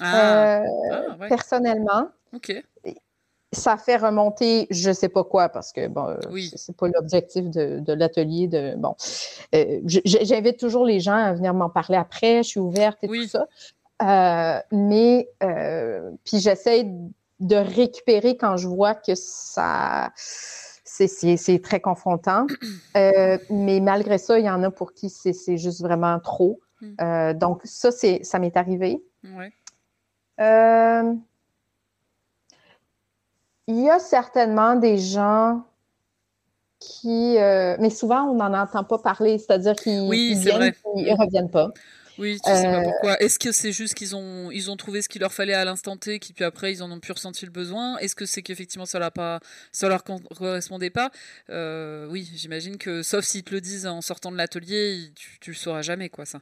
Ah. 0.00 0.60
Euh, 0.60 0.64
ah, 0.90 1.26
personnellement. 1.28 2.08
OK. 2.34 2.52
Ça 3.50 3.78
fait 3.78 3.96
remonter, 3.96 4.66
je 4.68 4.92
sais 4.92 5.08
pas 5.08 5.24
quoi, 5.24 5.48
parce 5.48 5.72
que 5.72 5.88
bon, 5.88 6.18
oui. 6.30 6.52
c'est 6.54 6.76
pas 6.76 6.86
l'objectif 6.88 7.48
de, 7.48 7.92
l'atelier. 7.94 8.46
De 8.46 8.74
bon, 8.76 8.94
j'invite 9.86 10.58
toujours 10.58 10.84
les 10.84 11.00
gens 11.00 11.14
à 11.14 11.32
venir 11.32 11.54
m'en 11.54 11.70
parler 11.70 11.96
après. 11.96 12.42
Je 12.42 12.48
suis 12.48 12.60
ouverte 12.60 12.98
et 13.02 13.08
tout 13.08 13.26
ça. 13.26 13.46
Euh, 14.02 14.60
mais 14.70 15.28
euh, 15.42 16.12
puis 16.24 16.38
j'essaie 16.38 16.86
de 17.40 17.56
récupérer 17.56 18.36
quand 18.36 18.56
je 18.56 18.68
vois 18.68 18.94
que 18.94 19.14
ça 19.14 20.12
c'est 20.14 21.60
très 21.62 21.80
confrontant. 21.80 22.46
Euh, 22.96 23.38
mais 23.48 23.78
malgré 23.78 24.18
ça, 24.18 24.40
il 24.40 24.44
y 24.44 24.50
en 24.50 24.64
a 24.64 24.72
pour 24.72 24.92
qui 24.92 25.08
c'est 25.08 25.56
juste 25.56 25.82
vraiment 25.82 26.18
trop. 26.18 26.58
Hmm. 26.80 27.32
donc 27.34 27.60
ça, 27.64 27.92
c'est 27.92 28.24
ça 28.24 28.40
m'est 28.40 28.56
arrivé. 28.56 29.00
Ouais. 29.22 29.52
Il 30.38 31.18
y 33.68 33.90
a 33.90 33.98
certainement 33.98 34.76
des 34.76 34.98
gens 34.98 35.64
qui, 36.80 37.36
mais 37.80 37.90
souvent 37.90 38.24
on 38.24 38.34
n'en 38.34 38.54
entend 38.54 38.84
pas 38.84 38.98
parler, 38.98 39.38
c'est-à-dire 39.38 39.74
qu'ils 39.74 40.38
viennent, 40.38 40.72
ils 40.96 41.14
reviennent 41.14 41.50
pas. 41.50 41.72
Oui, 42.18 42.40
tu 42.44 42.50
sais 42.50 42.64
pas 42.64 42.80
euh, 42.80 42.82
pourquoi. 42.82 43.22
Est-ce 43.22 43.38
que 43.38 43.52
c'est 43.52 43.70
juste 43.70 43.94
qu'ils 43.94 44.16
ont, 44.16 44.50
ils 44.50 44.70
ont 44.70 44.76
trouvé 44.76 45.02
ce 45.02 45.08
qu'il 45.08 45.20
leur 45.20 45.32
fallait 45.32 45.54
à 45.54 45.64
l'instant 45.64 45.96
T, 45.96 46.18
qui 46.18 46.32
puis 46.32 46.44
après 46.44 46.72
ils 46.72 46.82
en 46.82 46.90
ont 46.90 46.98
plus 46.98 47.12
ressenti 47.12 47.46
le 47.46 47.52
besoin? 47.52 47.96
Est-ce 47.98 48.16
que 48.16 48.26
c'est 48.26 48.42
qu'effectivement 48.42 48.86
ça 48.86 48.98
leur 48.98 49.12
pas, 49.12 49.38
ça 49.70 49.88
leur 49.88 50.02
correspondait 50.02 50.90
pas? 50.90 51.10
Euh, 51.50 52.08
Oui, 52.08 52.28
j'imagine 52.34 52.76
que 52.76 53.04
sauf 53.04 53.24
s'ils 53.24 53.44
te 53.44 53.54
le 53.54 53.60
disent 53.60 53.86
en 53.86 54.00
sortant 54.00 54.32
de 54.32 54.36
l'atelier, 54.36 55.12
tu, 55.14 55.38
tu 55.40 55.50
le 55.52 55.56
sauras 55.56 55.82
jamais 55.82 56.08
quoi 56.08 56.26
ça. 56.26 56.40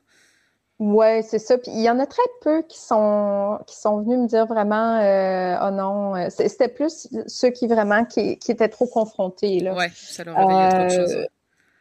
Oui, 0.78 1.22
c'est 1.22 1.38
ça. 1.38 1.56
Puis 1.56 1.70
il 1.74 1.80
y 1.80 1.88
en 1.88 1.98
a 1.98 2.06
très 2.06 2.22
peu 2.42 2.62
qui 2.62 2.78
sont 2.78 3.58
qui 3.66 3.76
sont 3.76 4.02
venus 4.02 4.18
me 4.18 4.26
dire 4.26 4.46
vraiment 4.46 4.98
euh, 5.00 5.56
oh 5.62 5.70
non. 5.70 6.28
C'était 6.30 6.68
plus 6.68 7.08
ceux 7.26 7.50
qui 7.50 7.66
vraiment 7.66 8.04
qui, 8.04 8.38
qui 8.38 8.52
étaient 8.52 8.68
trop 8.68 8.86
confrontés. 8.86 9.68
Ouais, 9.70 9.90
ça 9.94 10.24
leur 10.24 10.36
réveillait 10.36 10.68
trop 10.68 10.84
de 10.84 11.06
choses. 11.06 11.16
Euh, 11.16 11.26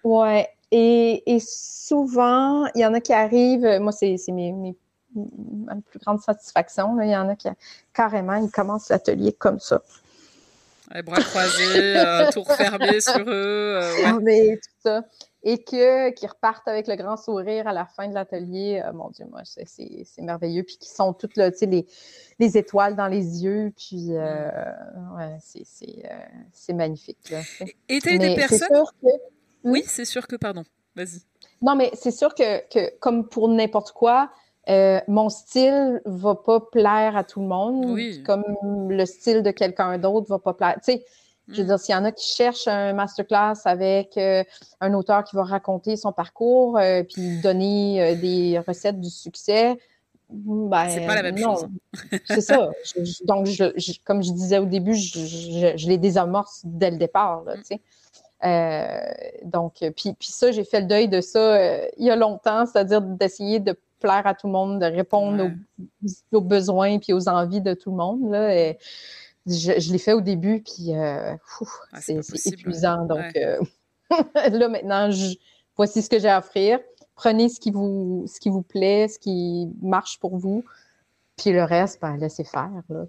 ouais. 0.04 0.50
Et, 0.72 1.36
et, 1.36 1.40
souvent, 1.40 2.66
il 2.74 2.82
y 2.82 2.86
en 2.86 2.94
a 2.94 3.00
qui 3.00 3.14
arrivent, 3.14 3.80
moi, 3.80 3.92
c'est 3.92 4.18
mes, 4.30 4.52
mes, 4.52 4.76
ma 5.16 5.76
plus 5.76 6.00
grande 6.00 6.22
satisfaction. 6.22 6.96
Là. 6.96 7.06
Il 7.06 7.12
y 7.12 7.16
en 7.16 7.30
a 7.30 7.36
qui 7.36 7.48
carrément, 7.94 8.36
ils 8.36 8.52
commencent 8.52 8.90
l'atelier 8.90 9.34
comme 9.34 9.60
ça. 9.60 9.82
Les 10.94 11.02
bras 11.02 11.22
croisés, 11.22 11.98
euh, 11.98 12.30
tour 12.32 12.52
fermé 12.52 13.00
sur 13.02 13.20
eux. 13.20 13.80
Euh, 13.82 14.20
ouais. 14.20 14.60
tout 14.64 14.70
ça 14.84 15.04
et 15.46 15.60
que 15.64 16.10
qui 16.10 16.26
repartent 16.26 16.68
avec 16.68 16.88
le 16.88 16.96
grand 16.96 17.18
sourire 17.18 17.68
à 17.68 17.74
la 17.74 17.86
fin 17.86 18.08
de 18.08 18.16
l'atelier. 18.16 18.82
Euh, 18.84 18.92
mon 18.94 19.10
Dieu, 19.12 19.26
moi, 19.30 19.42
c'est 19.46 20.22
merveilleux. 20.22 20.64
Puis 20.64 20.78
qui 20.78 20.90
sont 20.90 21.14
toutes 21.14 21.38
là, 21.38 21.52
les, 21.62 21.86
les, 22.40 22.58
étoiles 22.58 22.96
dans 22.96 23.08
les 23.08 23.44
yeux. 23.44 23.72
Puis, 23.78 24.08
euh, 24.10 24.50
mm. 24.96 25.16
ouais, 25.16 25.38
c'est 25.40 26.04
euh, 26.04 26.74
magnifique. 26.74 27.30
Là. 27.30 27.42
Et 27.88 28.00
tu 28.00 28.10
as 28.10 28.18
des 28.18 28.36
personnes? 28.36 28.68
Que... 29.02 29.08
Oui, 29.64 29.84
c'est 29.86 30.06
sûr 30.06 30.28
que, 30.28 30.36
pardon, 30.36 30.64
vas-y. 30.96 31.22
Non, 31.62 31.76
mais 31.76 31.92
c'est 31.94 32.12
sûr 32.12 32.34
que, 32.34 32.68
que, 32.68 32.98
comme 32.98 33.30
pour 33.30 33.48
n'importe 33.48 33.92
quoi, 33.92 34.32
euh, 34.68 35.00
mon 35.08 35.30
style 35.30 36.02
va 36.06 36.34
pas 36.34 36.60
plaire 36.60 37.16
à 37.16 37.24
tout 37.24 37.40
le 37.40 37.48
monde, 37.48 37.86
oui. 37.86 38.24
comme 38.24 38.44
le 38.90 39.06
style 39.06 39.44
de 39.44 39.52
quelqu'un 39.52 40.00
d'autre 40.00 40.28
va 40.28 40.40
pas 40.40 40.54
plaire. 40.54 40.76
Tu 40.84 40.94
sais, 40.94 41.06
je 41.48 41.62
veux 41.62 41.68
dire, 41.68 41.80
s'il 41.80 41.94
y 41.94 41.98
en 41.98 42.04
a 42.04 42.12
qui 42.12 42.28
cherchent 42.28 42.68
un 42.68 42.94
masterclass 42.94 43.54
avec 43.66 44.18
euh, 44.18 44.44
un 44.82 44.94
auteur 44.94 45.24
qui 45.24 45.36
va 45.36 45.44
raconter 45.44 45.96
son 45.96 46.12
parcours 46.12 46.78
euh, 46.78 47.04
puis 47.04 47.40
donner 47.42 48.02
euh, 48.02 48.16
des 48.16 48.60
recettes 48.68 49.00
du 49.00 49.10
succès, 49.10 49.78
ben, 50.30 50.90
c'est 50.90 51.06
pas 51.06 51.22
la 51.22 51.32
même 51.32 51.38
chose. 51.38 51.68
c'est 52.26 52.42
ça. 52.42 52.72
donc, 53.26 53.46
je, 53.46 54.00
comme 54.04 54.24
je 54.24 54.32
disais 54.32 54.58
au 54.58 54.66
début, 54.66 54.96
je, 54.96 55.88
les 55.88 56.00
désamorce 56.00 56.62
dès 56.64 56.90
le 56.90 56.98
départ. 56.98 57.44
Là, 57.44 57.56
mm. 58.44 59.48
donc, 59.48 59.74
puis, 59.96 60.14
puis 60.14 60.30
ça, 60.30 60.52
j'ai 60.52 60.64
fait 60.64 60.82
le 60.82 60.88
deuil 60.88 61.08
de 61.08 61.22
ça 61.22 61.86
il 61.98 62.06
y 62.06 62.10
a 62.10 62.16
longtemps, 62.16 62.66
c'est-à-dire 62.66 63.02
d'essayer 63.02 63.60
de 63.60 63.78
plaire 64.00 64.26
à 64.26 64.34
tout 64.34 64.48
le 64.48 64.54
monde, 64.54 64.80
de 64.80 64.86
répondre 64.86 65.52
aux, 66.32 66.42
besoins 66.42 66.98
puis 66.98 67.14
aux 67.14 67.30
envies 67.30 67.62
de 67.62 67.76
tout 67.76 67.92
le 67.92 67.98
monde. 67.98 68.32
Là, 68.32 68.56
et, 68.56 68.80
je, 69.48 69.92
l'ai 69.92 69.98
fait 69.98 70.14
au 70.14 70.22
début, 70.22 70.62
puis 70.62 70.96
euh, 70.96 71.36
ah, 71.92 72.02
c'est 72.02 72.48
épuisant. 72.48 73.06
Donc 73.06 73.36
euh, 73.36 73.60
là, 74.36 74.70
maintenant, 74.70 75.10
voici 75.76 76.02
ce 76.02 76.10
que 76.10 76.20
j'ai 76.20 76.30
à 76.30 76.40
offrir. 76.40 76.80
Prenez 77.16 77.48
ce 77.48 77.60
qui, 77.60 77.72
vous, 77.72 78.26
ce 78.28 78.40
qui 78.40 78.50
vous 78.50 78.62
plaît, 78.62 79.08
ce 79.08 79.20
qui 79.20 79.70
marche 79.82 80.20
pour 80.20 80.38
vous, 80.38 80.66
puis 81.38 81.52
le 81.54 81.64
reste, 81.64 82.02
ben, 82.02 82.18
laissez 82.18 82.44
faire. 82.44 82.72
Là, 82.90 83.06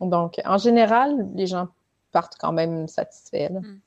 Donc, 0.00 0.40
en 0.44 0.58
général, 0.58 1.28
les 1.34 1.48
gens 1.48 1.68
partent 2.12 2.36
quand 2.38 2.52
même 2.52 2.86
satisfaits. 2.86 3.50
Mmh. 3.50 3.80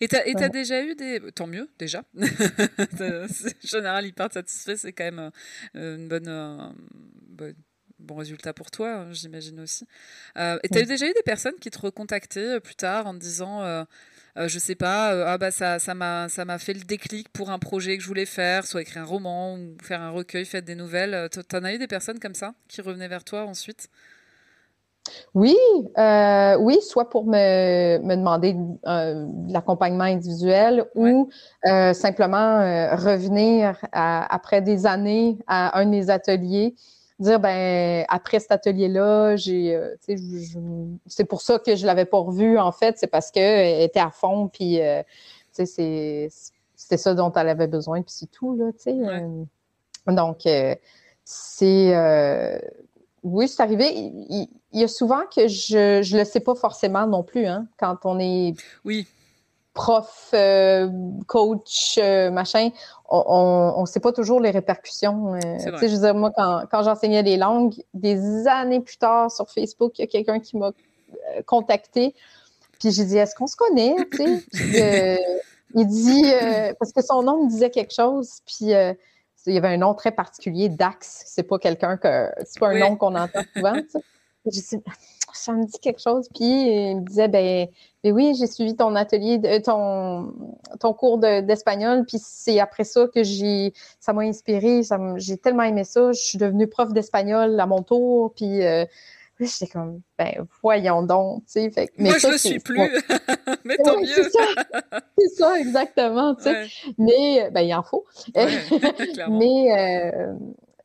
Et 0.00 0.08
tu 0.08 0.16
as, 0.16 0.48
déjà 0.48 0.82
eu 0.82 0.94
des. 0.96 1.20
Tant 1.32 1.46
mieux, 1.46 1.68
déjà. 1.78 2.02
en 2.18 3.26
général, 3.60 4.06
ils 4.06 4.12
partent 4.12 4.34
satisfaits, 4.34 4.76
c'est 4.76 4.92
quand 4.92 5.04
même 5.04 5.30
euh, 5.76 5.96
une 5.96 6.08
bonne, 6.08 6.74
bonne 7.28 7.54
bon 8.02 8.16
résultat 8.16 8.52
pour 8.52 8.70
toi, 8.70 8.88
hein, 8.92 9.06
j'imagine 9.12 9.60
aussi. 9.60 9.86
Euh, 10.36 10.58
et 10.62 10.68
tu 10.68 10.78
as 10.78 10.84
déjà 10.84 11.06
eu 11.06 11.12
des 11.12 11.22
personnes 11.24 11.54
qui 11.60 11.70
te 11.70 11.78
recontactaient 11.78 12.56
euh, 12.56 12.60
plus 12.60 12.74
tard 12.74 13.06
en 13.06 13.14
te 13.14 13.18
disant, 13.18 13.62
euh, 13.62 13.84
euh, 14.36 14.48
je 14.48 14.58
sais 14.58 14.74
pas, 14.74 15.32
ah 15.32 15.38
bah 15.38 15.50
ça 15.50 15.78
ça 15.78 15.94
m'a 15.94 16.28
ça 16.28 16.44
m'a 16.44 16.58
fait 16.58 16.74
le 16.74 16.82
déclic 16.84 17.28
pour 17.30 17.50
un 17.50 17.58
projet 17.58 17.96
que 17.96 18.02
je 18.02 18.08
voulais 18.08 18.26
faire, 18.26 18.66
soit 18.66 18.82
écrire 18.82 19.02
un 19.02 19.06
roman 19.06 19.54
ou 19.56 19.76
faire 19.82 20.00
un 20.00 20.10
recueil, 20.10 20.44
faire 20.44 20.62
des 20.62 20.74
nouvelles. 20.74 21.28
T'en 21.48 21.64
as 21.64 21.74
eu 21.74 21.78
des 21.78 21.86
personnes 21.86 22.18
comme 22.18 22.34
ça 22.34 22.54
qui 22.68 22.80
revenaient 22.80 23.08
vers 23.08 23.24
toi 23.24 23.44
ensuite? 23.44 23.88
Oui, 25.34 25.56
oui, 25.96 26.78
soit 26.80 27.10
pour 27.10 27.26
me, 27.26 27.98
me 27.98 28.16
demander 28.16 28.54
de 28.54 29.52
l'accompagnement 29.52 30.04
individuel 30.04 30.86
ou 30.94 31.28
simplement 31.92 32.58
revenir 32.96 33.76
après 33.92 34.62
des 34.62 34.86
années 34.86 35.38
à 35.46 35.78
un 35.78 35.86
de 35.86 35.90
mes 35.90 36.10
ateliers 36.10 36.74
dire 37.22 37.40
ben 37.40 38.04
après 38.08 38.40
cet 38.40 38.52
atelier-là, 38.52 39.36
j'ai 39.36 39.74
euh, 39.74 39.94
c'est 41.06 41.24
pour 41.24 41.40
ça 41.40 41.58
que 41.58 41.76
je 41.76 41.86
l'avais 41.86 42.04
pas 42.04 42.18
revu 42.18 42.58
en 42.58 42.72
fait, 42.72 42.98
c'est 42.98 43.06
parce 43.06 43.30
qu'elle 43.30 43.80
était 43.82 44.00
à 44.00 44.10
fond 44.10 44.48
puis 44.48 44.80
euh, 44.80 45.02
c'est 45.52 46.28
c'était 46.74 46.96
ça 46.96 47.14
dont 47.14 47.32
elle 47.32 47.48
avait 47.48 47.66
besoin 47.68 48.02
puis 48.02 48.12
c'est 48.14 48.30
tout 48.30 48.56
là, 48.56 48.72
tu 48.72 48.82
sais. 48.82 48.96
Euh. 48.96 49.44
donc 50.08 50.48
c'est 51.24 51.94
oui, 53.24 53.46
c'est 53.46 53.62
arrivé. 53.62 53.88
Il, 53.94 54.48
il, 54.72 54.80
y 54.80 54.82
a 54.82 54.88
souvent 54.88 55.20
que 55.32 55.46
je 55.46 56.02
je 56.02 56.16
le 56.16 56.24
sais 56.24 56.40
pas 56.40 56.56
forcément 56.56 57.06
non 57.06 57.22
plus 57.22 57.46
hein, 57.46 57.68
quand 57.78 57.98
on 58.04 58.18
est 58.18 58.54
Oui 58.84 59.06
prof, 59.74 60.30
euh, 60.34 60.88
coach, 61.26 61.98
euh, 61.98 62.30
machin, 62.30 62.70
on 63.08 63.80
ne 63.80 63.86
sait 63.86 64.00
pas 64.00 64.12
toujours 64.12 64.40
les 64.40 64.50
répercussions. 64.50 65.34
Euh, 65.34 65.40
je 65.58 65.86
veux 65.86 65.98
dire, 65.98 66.14
moi, 66.14 66.30
quand, 66.34 66.64
quand 66.70 66.82
j'enseignais 66.82 67.22
les 67.22 67.36
langues, 67.36 67.74
des 67.94 68.46
années 68.46 68.80
plus 68.80 68.96
tard 68.96 69.30
sur 69.30 69.50
Facebook, 69.50 69.98
il 69.98 70.02
y 70.02 70.04
a 70.04 70.06
quelqu'un 70.06 70.40
qui 70.40 70.56
m'a 70.56 70.72
contacté. 71.46 72.14
Puis 72.80 72.90
j'ai 72.92 73.04
dit, 73.04 73.16
est-ce 73.16 73.34
qu'on 73.34 73.46
se 73.46 73.56
connaît? 73.56 73.94
il 75.74 75.86
dit, 75.86 76.24
parce 76.78 76.92
que 76.92 77.02
son 77.02 77.22
nom 77.22 77.44
me 77.44 77.48
disait 77.48 77.70
quelque 77.70 77.94
chose, 77.94 78.40
puis 78.46 78.72
il 79.46 79.54
y 79.54 79.58
avait 79.58 79.68
un 79.68 79.78
nom 79.78 79.94
très 79.94 80.12
particulier, 80.12 80.68
Dax. 80.68 81.24
C'est 81.26 81.42
pas 81.42 81.58
quelqu'un 81.58 81.96
que, 81.96 82.30
c'est 82.44 82.60
pas 82.60 82.68
un 82.68 82.78
nom 82.78 82.96
qu'on 82.96 83.14
entend 83.14 83.42
souvent. 83.54 83.74
J'ai 84.46 84.60
dit, 84.60 84.82
ça 85.32 85.52
me 85.52 85.64
dit 85.64 85.78
quelque 85.80 86.00
chose. 86.00 86.28
Puis 86.34 86.44
il 86.44 86.96
me 86.96 87.06
disait, 87.06 87.28
ben, 87.28 87.68
ben 88.02 88.12
oui, 88.12 88.34
j'ai 88.38 88.46
suivi 88.46 88.76
ton 88.76 88.94
atelier, 88.94 89.38
de, 89.38 89.58
ton, 89.58 90.32
ton 90.80 90.92
cours 90.92 91.18
d'espagnol. 91.18 92.04
puis 92.06 92.18
c'est 92.20 92.60
après 92.60 92.84
ça 92.84 93.06
que 93.12 93.22
j'ai, 93.22 93.72
ça 94.00 94.12
m'a 94.12 94.22
inspiré. 94.22 94.82
j'ai 95.16 95.36
tellement 95.36 95.62
aimé 95.62 95.84
ça. 95.84 96.12
Je 96.12 96.20
suis 96.20 96.38
devenue 96.38 96.66
prof 96.66 96.92
d'espagnol 96.92 97.58
à 97.58 97.66
mon 97.66 97.82
tour. 97.82 98.32
Puis 98.34 98.64
euh, 98.64 98.84
j'étais 99.40 99.66
comme, 99.66 100.00
ben 100.18 100.46
voyons 100.62 101.02
donc, 101.02 101.44
tu 101.46 101.70
sais. 101.70 101.70
mais 101.96 102.10
Moi, 102.10 102.18
je 102.18 102.28
ne 102.28 102.36
suis 102.36 102.58
plus. 102.58 102.78
mais 103.64 103.76
tant 103.78 103.98
mieux. 103.98 104.06
C'est 104.06 104.30
ça. 104.30 104.46
ça, 105.36 105.60
exactement, 105.60 106.34
tu 106.34 106.44
sais. 106.44 106.66
Mais, 106.98 107.50
ben, 107.50 107.62
il 107.62 107.74
en 107.74 107.82
faut. 107.82 108.04
mais, 109.30 110.12
euh, 110.12 110.34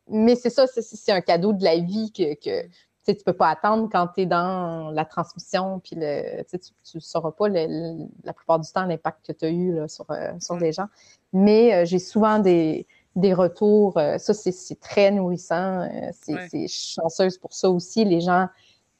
mais 0.09 0.35
c'est 0.35 0.49
ça, 0.49 0.65
c'est, 0.67 1.11
un 1.11 1.21
cadeau 1.21 1.53
de 1.53 1.63
la 1.63 1.77
vie 1.77 2.11
que, 2.11 2.33
que 2.35 2.67
tu 3.15 3.23
peux 3.23 3.33
pas 3.33 3.49
attendre 3.49 3.89
quand 3.91 4.07
tu 4.07 4.21
es 4.21 4.25
dans 4.25 4.91
la 4.91 5.05
transmission, 5.05 5.79
puis 5.79 5.95
le, 5.97 6.43
tu 6.43 6.57
ne 6.95 6.99
sauras 6.99 7.31
pas 7.31 7.47
la 7.49 8.33
plupart 8.33 8.59
du 8.59 8.71
temps 8.71 8.85
l'impact 8.85 9.25
que 9.27 9.31
tu 9.31 9.45
as 9.45 9.49
eu 9.49 9.73
là, 9.73 9.87
sur, 9.87 10.05
euh, 10.11 10.31
sur 10.39 10.55
mm. 10.55 10.59
les 10.59 10.71
gens. 10.73 10.87
Mais 11.33 11.73
euh, 11.73 11.85
j'ai 11.85 11.99
souvent 11.99 12.39
des, 12.39 12.85
des 13.15 13.33
retours. 13.33 13.97
Euh, 13.97 14.17
ça, 14.17 14.33
c'est 14.33 14.79
très 14.79 15.11
nourrissant. 15.11 15.87
c'est 16.13 16.67
chanceuse 16.67 17.37
pour 17.37 17.53
ça 17.53 17.69
aussi. 17.69 18.05
Les 18.05 18.21
gens, 18.21 18.47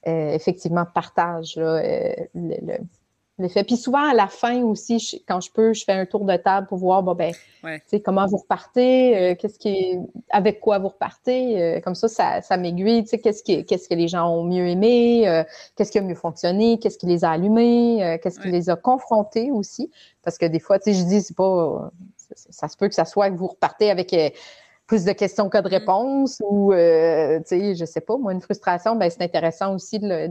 effectivement, 0.04 0.86
partagent 0.86 1.58
là, 1.58 1.82
le, 2.34 2.78
l'effet. 3.39 3.64
Puis 3.64 3.77
souvent, 3.77 4.09
à 4.09 4.14
la 4.14 4.27
fin 4.27 4.64
aussi, 4.64 5.23
quand 5.27 5.39
je 5.41 5.51
peux, 5.51 5.73
je 5.73 5.84
fais 5.84 5.93
un 5.93 6.05
tour 6.05 6.26
de 6.26 6.35
table 6.38 6.68
pour 6.68 6.77
voir, 6.77 7.03
bon, 7.03 7.14
ben, 7.14 7.34
comment 8.03 8.26
vous 8.26 8.38
repartez, 8.38 9.18
euh, 9.18 9.35
qu'est-ce 9.35 9.59
qui 9.59 9.99
avec 10.30 10.59
quoi 10.59 10.80
vous 10.80 10.89
repartez. 10.89 11.61
Euh, 11.61 11.80
comme 11.81 11.95
ça, 11.95 12.07
ça, 12.07 12.41
ça 12.41 12.57
m'aiguille, 12.57 13.03
tu 13.03 13.09
sais, 13.09 13.19
qu'est-ce, 13.19 13.43
qui, 13.43 13.64
qu'est-ce 13.65 13.88
que 13.88 13.95
les 13.95 14.07
gens 14.07 14.27
ont 14.30 14.43
mieux 14.43 14.68
aimé, 14.68 15.27
euh, 15.27 15.43
qu'est-ce 15.76 15.91
qui 15.91 15.99
a 15.99 16.01
mieux 16.01 16.15
fonctionné, 16.15 16.80
qu'est-ce 16.80 16.97
qui 16.97 17.05
les 17.05 17.23
a 17.23 17.31
allumés, 17.31 18.19
qu'est-ce 18.23 18.39
qui 18.39 18.49
les 18.49 18.69
a 18.69 18.76
confrontés 18.76 19.51
aussi. 19.51 19.91
Parce 20.23 20.38
que 20.38 20.45
des 20.45 20.59
fois, 20.59 20.80
tu 20.80 20.93
sais, 20.93 20.99
je 20.99 21.05
dis, 21.05 21.22
c'est 21.22 21.38
pas, 21.38 21.91
ça, 22.35 22.68
se 22.68 22.76
peut 22.76 22.88
que 22.88 22.95
ça 22.95 23.05
soit 23.05 23.30
que 23.30 23.35
vous 23.35 23.47
repartez 23.47 23.91
avec 23.91 24.15
plus 24.88 25.03
de 25.03 25.11
questions 25.11 25.49
que 25.49 25.57
de 25.57 25.68
mm. 25.68 25.72
réponses 25.72 26.41
ou, 26.49 26.72
tu 26.72 26.77
sais, 26.77 27.76
je 27.76 27.85
sais 27.85 28.01
pas, 28.01 28.18
moi, 28.18 28.34
une 28.34 28.41
frustration, 28.41 28.95
ben, 28.95 29.09
c'est 29.09 29.22
intéressant 29.22 29.76
aussi 29.76 29.99
de 29.99 30.07
le, 30.07 30.27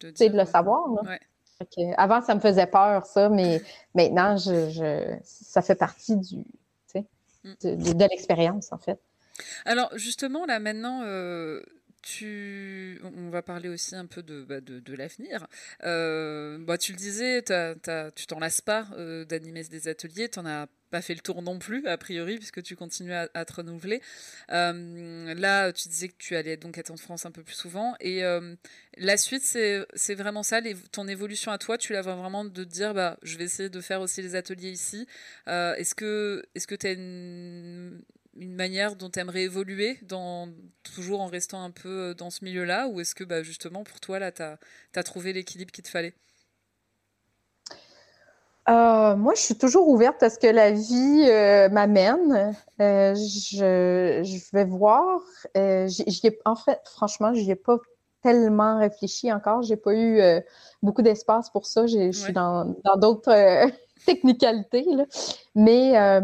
de, 0.00 0.10
de 0.10 0.36
le 0.36 0.44
savoir. 0.46 0.88
Là 1.02 1.18
avant, 1.96 2.22
ça 2.22 2.34
me 2.34 2.40
faisait 2.40 2.66
peur, 2.66 3.06
ça, 3.06 3.28
mais 3.28 3.62
maintenant, 3.94 4.36
je, 4.36 5.16
ça 5.22 5.62
fait 5.62 5.74
partie 5.74 6.16
du, 6.16 6.44
mm. 7.44 7.54
de, 7.62 8.08
l'expérience, 8.08 8.72
en 8.72 8.78
fait. 8.78 8.98
Alors, 9.64 9.90
justement, 9.96 10.44
là, 10.46 10.58
maintenant, 10.58 11.02
euh, 11.04 11.62
on 12.22 13.30
va 13.30 13.42
parler 13.42 13.68
aussi 13.68 13.94
un 13.94 14.06
peu 14.06 14.22
de, 14.22 14.42
bah, 14.42 14.60
de, 14.60 14.94
l'avenir. 14.94 15.46
Euh, 15.84 16.58
bah, 16.58 16.78
tu 16.78 16.92
le 16.92 16.98
disais, 16.98 17.42
tu 17.42 18.26
t'en 18.26 18.38
lasses 18.38 18.60
pas 18.60 18.86
euh, 18.96 19.24
d'animer 19.24 19.64
des 19.64 19.88
ateliers, 19.88 20.28
tu 20.28 20.40
n'en 20.40 20.46
as 20.46 20.66
pas 20.90 21.00
fait 21.00 21.14
le 21.14 21.20
tour 21.20 21.40
non 21.40 21.58
plus, 21.58 21.86
a 21.86 21.96
priori, 21.96 22.36
puisque 22.36 22.62
tu 22.62 22.76
continues 22.76 23.14
à, 23.14 23.44
te 23.44 23.52
renouveler. 23.54 24.02
Euh, 24.50 25.34
là, 25.34 25.72
tu 25.72 25.88
disais 25.88 26.08
que 26.08 26.16
tu 26.18 26.36
allais 26.36 26.58
donc 26.58 26.76
être 26.76 26.90
en 26.90 26.98
France 26.98 27.24
un 27.24 27.30
peu 27.30 27.42
plus 27.42 27.54
souvent. 27.54 27.94
Et 28.00 28.22
la 28.98 29.16
suite, 29.16 29.42
c'est 29.42 30.14
vraiment 30.14 30.42
ça, 30.42 30.60
ton 30.90 31.08
évolution 31.08 31.50
à 31.50 31.58
toi, 31.58 31.78
tu 31.78 31.92
la 31.92 32.02
vois 32.02 32.16
vraiment 32.16 32.44
de 32.44 32.64
dire, 32.64 32.92
bah, 32.94 33.18
je 33.22 33.38
vais 33.38 33.44
essayer 33.44 33.70
de 33.70 33.80
faire 33.80 34.00
aussi 34.00 34.20
les 34.20 34.34
ateliers 34.34 34.70
ici. 34.70 35.06
Est-ce 35.46 35.94
que 35.94 36.44
tu 36.54 36.86
as 36.86 36.92
une 36.92 38.02
une 38.36 38.54
manière 38.54 38.96
dont 38.96 39.10
tu 39.10 39.18
aimerais 39.18 39.42
évoluer, 39.42 39.98
dans, 40.02 40.48
toujours 40.94 41.20
en 41.20 41.26
restant 41.26 41.62
un 41.62 41.70
peu 41.70 42.14
dans 42.14 42.30
ce 42.30 42.44
milieu-là 42.44 42.88
Ou 42.88 43.00
est-ce 43.00 43.14
que 43.14 43.24
bah, 43.24 43.42
justement, 43.42 43.84
pour 43.84 44.00
toi, 44.00 44.18
là, 44.18 44.32
tu 44.32 44.42
as, 44.42 45.02
trouvé 45.02 45.32
l'équilibre 45.32 45.70
qu'il 45.70 45.84
te 45.84 45.88
fallait? 45.88 46.14
Euh, 48.68 49.16
moi, 49.16 49.34
je 49.34 49.40
suis 49.40 49.58
toujours 49.58 49.88
ouverte 49.88 50.22
à 50.22 50.30
ce 50.30 50.38
que 50.38 50.46
la 50.46 50.70
vie 50.70 51.26
euh, 51.28 51.68
m'amène. 51.68 52.54
Euh, 52.80 53.14
je, 53.14 54.22
je, 54.24 54.56
vais 54.56 54.64
voir. 54.64 55.20
en 55.54 56.56
fait, 56.56 56.80
franchement, 56.84 57.34
je 57.34 57.40
n'y 57.40 57.50
ai 57.50 57.56
pas 57.56 57.78
tellement 58.22 58.78
réfléchi 58.78 59.32
encore. 59.32 59.62
J'ai 59.62 59.76
pas 59.76 59.94
eu 59.94 60.20
beaucoup 60.80 61.02
d'espace 61.02 61.50
pour 61.50 61.66
ça. 61.66 61.86
Je 61.86 62.12
suis 62.12 62.32
dans 62.32 62.76
d'autres 62.96 63.32
technicalités. 64.06 64.84
Là. 64.84 65.04
Mais, 65.54 66.20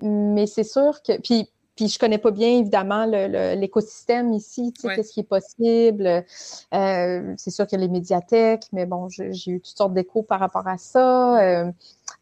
mais 0.00 0.46
c'est 0.46 0.64
sûr 0.64 1.02
que. 1.02 1.20
Puis, 1.20 1.50
puis 1.76 1.88
je 1.88 1.98
connais 1.98 2.18
pas 2.18 2.30
bien, 2.30 2.58
évidemment, 2.58 3.04
l'écosystème 3.04 4.32
ici, 4.32 4.72
tu 4.72 4.80
sais, 4.80 4.96
qu'est-ce 4.96 5.12
qui 5.12 5.20
est 5.20 5.28
possible. 5.28 6.06
Euh, 6.06 7.34
c'est 7.36 7.50
sûr 7.50 7.66
qu'il 7.66 7.78
y 7.78 7.82
a 7.82 7.86
les 7.86 7.92
médiathèques, 7.92 8.64
mais 8.72 8.86
bon, 8.86 9.08
j'ai 9.10 9.50
eu 9.50 9.60
toutes 9.60 9.76
sortes 9.76 9.92
d'échos 9.92 10.22
par 10.22 10.40
rapport 10.40 10.66
à 10.66 10.78
ça. 10.78 11.38
Euh, 11.42 11.70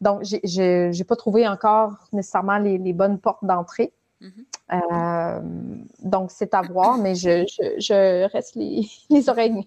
donc, 0.01 0.23
j'ai 0.23 0.89
n'ai 0.89 1.03
pas 1.05 1.15
trouvé 1.15 1.47
encore 1.47 1.93
nécessairement 2.11 2.57
les, 2.57 2.93
bonnes 2.93 3.17
portes 3.17 3.45
d'entrée. 3.45 3.93
Mm-hmm. 4.21 4.43
Euh, 4.73 5.81
donc, 6.03 6.31
c'est 6.31 6.53
à 6.53 6.61
voir, 6.61 6.97
mais 6.97 7.15
je, 7.15 7.45
je, 7.77 8.29
reste 8.29 8.55
les, 8.55 8.85
les, 9.09 9.29
oreilles 9.29 9.65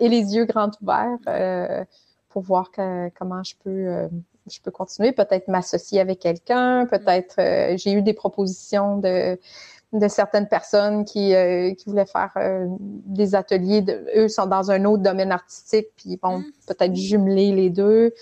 et 0.00 0.08
les 0.08 0.34
yeux 0.34 0.46
grands 0.46 0.70
ouverts 0.80 1.86
pour 2.28 2.42
voir 2.42 2.72
comment 2.72 3.44
je 3.44 3.54
peux 3.62 4.08
je 4.50 4.60
peux 4.60 4.70
continuer, 4.70 5.12
peut-être 5.12 5.48
m'associer 5.48 6.00
avec 6.00 6.20
quelqu'un, 6.20 6.86
peut-être 6.86 7.36
euh, 7.38 7.76
j'ai 7.76 7.92
eu 7.92 8.02
des 8.02 8.12
propositions 8.12 8.98
de, 8.98 9.38
de 9.92 10.08
certaines 10.08 10.48
personnes 10.48 11.04
qui, 11.04 11.34
euh, 11.34 11.74
qui 11.74 11.88
voulaient 11.88 12.06
faire 12.06 12.32
euh, 12.36 12.66
des 12.78 13.34
ateliers. 13.34 13.82
De, 13.82 14.04
eux 14.16 14.28
sont 14.28 14.46
dans 14.46 14.70
un 14.70 14.84
autre 14.84 15.02
domaine 15.02 15.32
artistique, 15.32 15.88
puis 15.96 16.10
ils 16.10 16.18
vont 16.20 16.38
mm. 16.38 16.44
peut-être 16.66 16.94
jumeler 16.94 17.52
les 17.52 17.70
deux. 17.70 18.12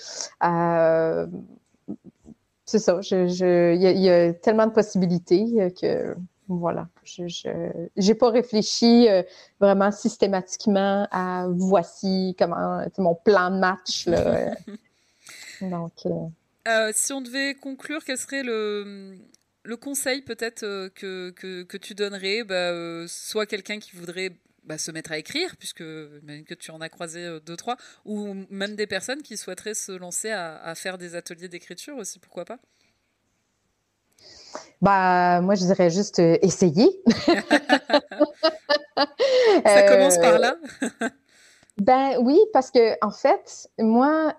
c'est 2.65 2.79
ça. 2.79 3.01
Il 3.11 3.29
je, 3.29 3.75
y, 3.75 4.01
y, 4.01 4.11
a 4.11 4.33
tellement 4.35 4.67
de 4.67 4.73
possibilités 4.73 5.73
que 5.81 6.15
voilà. 6.49 6.89
Je 7.05 7.49
n'ai 7.97 8.15
pas 8.15 8.31
réfléchi 8.31 9.09
vraiment 9.61 9.93
systématiquement 9.93 11.07
à 11.11 11.47
voici 11.49 12.35
comment 12.39 12.85
mon 12.99 13.15
plan 13.15 13.51
de 13.51 13.59
match. 13.59 14.07
Là. 14.07 14.19
Euh, 14.19 14.51
euh, 16.69 16.93
si 16.95 17.13
on 17.13 17.21
devait 17.21 17.55
conclure, 17.55 18.05
quel 18.05 18.19
serait 18.19 18.43
le, 18.43 19.17
le 19.63 19.77
conseil 19.77 20.23
peut-être 20.23 20.63
euh, 20.63 20.89
que, 20.95 21.31
que, 21.31 21.63
que, 21.63 21.77
tu 21.77 21.95
donnerais 21.95 22.45
bah, 22.45 23.07
Soit 23.09 23.47
quelqu'un 23.47 23.79
qui 23.79 23.97
voudrait 23.97 24.33
bah, 24.65 24.77
se 24.77 24.91
mettre 24.91 25.13
à 25.13 25.19
écrire, 25.19 25.57
puisque 25.57 25.79
que 25.79 26.55
tu 26.55 26.71
en 26.71 26.81
as 26.81 26.89
croisé 26.89 27.39
deux, 27.45 27.57
trois, 27.57 27.77
ou 28.05 28.35
même 28.51 28.77
des 28.77 28.87
personnes 28.87 29.23
qui 29.23 29.37
souhaiteraient 29.37 29.75
se 29.75 29.93
lancer 29.93 30.31
à, 30.31 30.63
à 30.63 30.75
faire 30.75 30.99
des 30.99 31.15
ateliers 31.15 31.49
d'écriture 31.49 31.97
aussi, 31.97 32.19
pourquoi 32.19 32.45
pas? 32.45 32.59
Bah, 34.83 35.41
moi, 35.41 35.55
je 35.55 35.65
dirais 35.65 35.91
juste 35.91 36.19
essayer. 36.19 36.89
Ça 39.65 39.83
commence 39.89 40.19
par 40.19 40.39
là? 40.39 40.57
ben 41.79 42.17
oui, 42.21 42.39
parce 42.53 42.71
que 42.71 42.95
en 43.05 43.11
fait, 43.11 43.69
moi, 43.79 44.35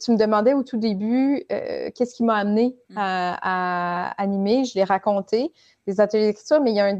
tu 0.00 0.10
me 0.10 0.16
demandais 0.16 0.54
au 0.54 0.62
tout 0.62 0.76
début 0.76 1.44
euh, 1.52 1.90
qu'est-ce 1.94 2.14
qui 2.14 2.22
m'a 2.22 2.36
amené 2.36 2.76
mm. 2.90 2.96
à, 2.98 4.14
animer. 4.18 4.64
Je 4.64 4.74
l'ai 4.74 4.84
raconté, 4.84 5.52
les 5.86 6.00
ateliers 6.00 6.26
d'écriture, 6.26 6.60
mais 6.60 6.72
il 6.72 6.76
y 6.76 6.80
a 6.80 6.94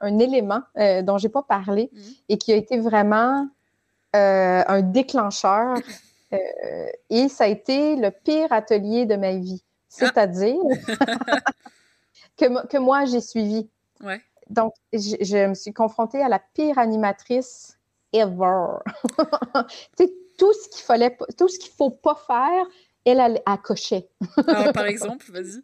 un, 0.00 0.18
élément 0.18 0.60
euh, 0.78 1.02
dont 1.02 1.18
je 1.18 1.26
n'ai 1.26 1.32
pas 1.32 1.42
parlé 1.42 1.90
mm. 1.92 2.00
et 2.30 2.38
qui 2.38 2.52
a 2.52 2.56
été 2.56 2.78
vraiment 2.78 3.48
euh, 4.16 4.62
un 4.66 4.82
déclencheur. 4.82 5.78
et 7.10 7.28
ça 7.28 7.44
a 7.44 7.46
été 7.48 7.96
le 7.96 8.10
pire 8.10 8.52
atelier 8.52 9.06
de 9.06 9.16
ma 9.16 9.32
vie. 9.32 9.62
C'est-à-dire 9.88 10.56
que, 12.38 12.66
que, 12.66 12.78
moi, 12.78 13.04
j'ai 13.04 13.20
suivi. 13.20 13.68
Donc, 14.48 14.72
je, 14.92 15.16
je, 15.20 15.48
me 15.48 15.54
suis 15.54 15.74
confrontée 15.74 16.22
à 16.22 16.28
la 16.28 16.38
pire 16.38 16.78
animatrice 16.78 17.78
ever. 18.12 18.78
tu 19.98 20.06
sais, 20.06 20.12
tout 20.42 20.52
ce 20.54 20.68
qu'il 20.70 20.82
fallait, 20.82 21.16
tout 21.38 21.46
ce 21.46 21.56
qu'il 21.56 21.70
faut 21.70 21.90
pas 21.90 22.16
faire, 22.16 22.66
elle, 23.04 23.20
elle, 23.20 23.40
a 23.46 23.56
coché. 23.58 24.08
par 24.74 24.86
exemple, 24.86 25.24
vas-y. 25.30 25.62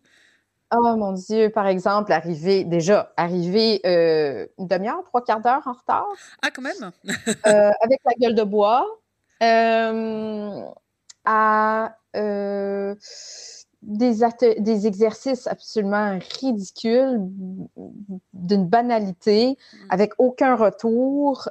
Oh 0.73 0.95
mon 0.97 1.15
Dieu, 1.15 1.51
par 1.51 1.67
exemple, 1.67 2.13
arriver, 2.13 2.63
déjà, 2.63 3.13
arriver 3.17 3.81
euh, 3.85 4.47
une 4.57 4.69
demi-heure, 4.69 5.03
trois 5.03 5.25
quarts 5.25 5.41
d'heure 5.41 5.67
en 5.67 5.73
retard. 5.73 6.07
Ah, 6.43 6.51
quand 6.53 6.63
même! 6.63 6.93
Euh, 7.47 7.71
avec 7.81 7.99
la 8.05 8.13
gueule 8.21 8.37
de 8.37 8.45
bois. 8.45 8.87
Euh, 9.43 10.63
à 11.25 11.97
des, 13.83 14.55
des 14.61 14.87
exercices 14.87 15.49
absolument 15.49 16.21
ridicules, 16.41 17.19
d'une 18.33 18.67
banalité, 18.67 19.57
mm. 19.73 19.77
avec 19.91 20.13
aucun 20.19 20.55
retour 20.55 21.49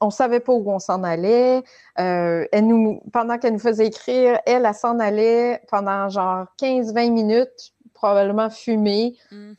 on 0.00 0.10
savait 0.10 0.40
pas 0.40 0.52
où 0.52 0.70
on 0.70 0.78
s'en 0.78 1.02
allait. 1.02 1.62
Euh, 1.98 2.46
elle 2.52 2.66
nous, 2.66 3.00
pendant 3.12 3.38
qu'elle 3.38 3.54
nous 3.54 3.58
faisait 3.58 3.86
écrire, 3.86 4.40
elle, 4.46 4.64
elle, 4.66 4.74
s'en 4.74 4.98
allait 4.98 5.60
pendant 5.68 6.08
genre 6.08 6.46
15-20 6.60 7.12
minutes, 7.12 7.74
probablement 7.94 8.50
fumée. 8.50 9.16
Mm. 9.30 9.52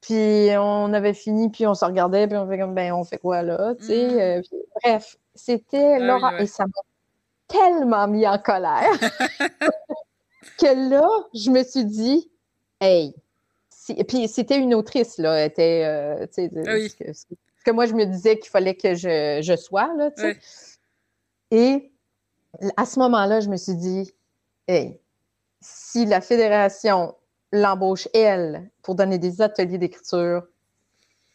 Puis 0.00 0.48
on 0.56 0.92
avait 0.92 1.14
fini, 1.14 1.50
puis 1.50 1.66
on 1.66 1.74
se 1.74 1.84
regardait, 1.84 2.26
puis 2.26 2.36
on 2.36 2.48
fait 2.48 2.58
comme, 2.58 2.74
ben, 2.74 2.92
on 2.92 3.04
fait 3.04 3.18
quoi 3.18 3.42
là, 3.42 3.74
tu 3.74 3.86
sais. 3.86 4.06
Mm. 4.06 4.18
Euh, 4.18 4.42
bref, 4.82 5.16
c'était 5.34 5.94
ah 5.96 5.98
Laura, 5.98 6.40
et 6.40 6.46
ça 6.46 6.64
m'a 6.64 6.82
tellement 7.48 8.08
mis 8.08 8.26
en 8.26 8.38
colère 8.38 8.90
que 10.58 10.90
là, 10.90 11.08
je 11.34 11.50
me 11.50 11.62
suis 11.62 11.84
dit, 11.84 12.30
hey, 12.80 13.14
puis 14.08 14.28
c'était 14.28 14.58
une 14.58 14.74
autrice, 14.74 15.18
là, 15.18 15.34
elle 15.34 15.48
était, 15.48 15.82
euh, 15.84 16.26
tu 16.26 16.48
sais, 16.48 16.50
ah 16.66 17.12
que 17.66 17.72
moi, 17.72 17.86
je 17.86 17.94
me 17.94 18.06
disais 18.06 18.38
qu'il 18.38 18.48
fallait 18.48 18.76
que 18.76 18.94
je, 18.94 19.56
sois, 19.56 19.92
là, 19.96 20.10
tu 20.12 20.22
sais. 20.22 20.38
Et 21.50 21.90
à 22.76 22.86
ce 22.86 22.98
moment-là, 23.00 23.40
je 23.40 23.48
me 23.48 23.56
suis 23.56 23.74
dit, 23.74 24.12
hey, 24.68 25.00
si 25.60 26.06
la 26.06 26.20
fédération 26.20 27.16
l'embauche, 27.52 28.08
elle, 28.14 28.70
pour 28.82 28.94
donner 28.94 29.18
des 29.18 29.42
ateliers 29.42 29.78
d'écriture, 29.78 30.46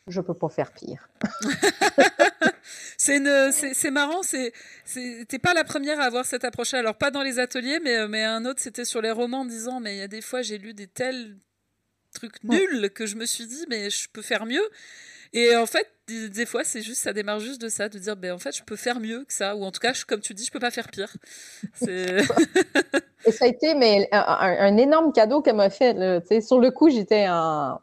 je 0.07 0.21
peux 0.21 0.33
pas 0.33 0.49
faire 0.49 0.71
pire. 0.71 1.09
c'est 2.97 3.91
marrant, 3.91 4.23
c'est 4.23 4.53
t'es 5.27 5.39
pas 5.39 5.53
la 5.53 5.63
première 5.63 5.99
à 5.99 6.03
avoir 6.03 6.25
cette 6.25 6.43
approche. 6.43 6.73
Alors 6.73 6.95
pas 6.95 7.11
dans 7.11 7.23
les 7.23 7.39
ateliers, 7.39 7.79
mais 7.83 8.07
mais 8.07 8.23
un 8.23 8.45
autre 8.45 8.59
c'était 8.59 8.85
sur 8.85 9.01
les 9.01 9.11
romans, 9.11 9.41
en 9.41 9.45
disant 9.45 9.79
mais 9.79 9.95
il 9.95 9.99
y 9.99 10.03
a 10.03 10.07
des 10.07 10.21
fois 10.21 10.41
j'ai 10.41 10.57
lu 10.57 10.73
des 10.73 10.87
tels 10.87 11.37
trucs 12.13 12.43
nuls 12.43 12.89
que 12.93 13.05
je 13.05 13.15
me 13.15 13.25
suis 13.25 13.47
dit 13.47 13.65
mais 13.69 13.89
je 13.89 14.09
peux 14.09 14.21
faire 14.21 14.45
mieux. 14.45 14.67
Et 15.33 15.55
en 15.55 15.65
fait, 15.65 15.87
des, 16.07 16.45
fois, 16.45 16.63
c'est 16.63 16.81
juste, 16.81 17.01
ça 17.01 17.13
démarre 17.13 17.39
juste 17.39 17.61
de 17.61 17.69
ça, 17.69 17.87
de 17.87 17.97
dire, 17.97 18.17
ben 18.17 18.33
en 18.33 18.37
fait, 18.37 18.55
je 18.55 18.63
peux 18.63 18.75
faire 18.75 18.99
mieux 18.99 19.23
que 19.23 19.33
ça, 19.33 19.55
ou 19.55 19.63
en 19.63 19.71
tout 19.71 19.79
cas, 19.79 19.93
comme 20.07 20.19
tu 20.19 20.33
dis, 20.33 20.45
je 20.45 20.51
peux 20.51 20.59
pas 20.59 20.71
faire 20.71 20.89
pire. 20.89 21.13
Et 21.87 23.31
ça 23.31 23.45
a 23.45 23.47
été 23.47 23.75
mais, 23.75 24.09
un, 24.11 24.77
énorme 24.77 25.13
cadeau 25.13 25.41
qu'elle 25.41 25.55
m'a 25.55 25.69
fait. 25.69 25.93
Là. 25.93 26.21
Sur 26.41 26.59
le 26.59 26.71
coup, 26.71 26.89
j'étais 26.89 27.27
en 27.29 27.79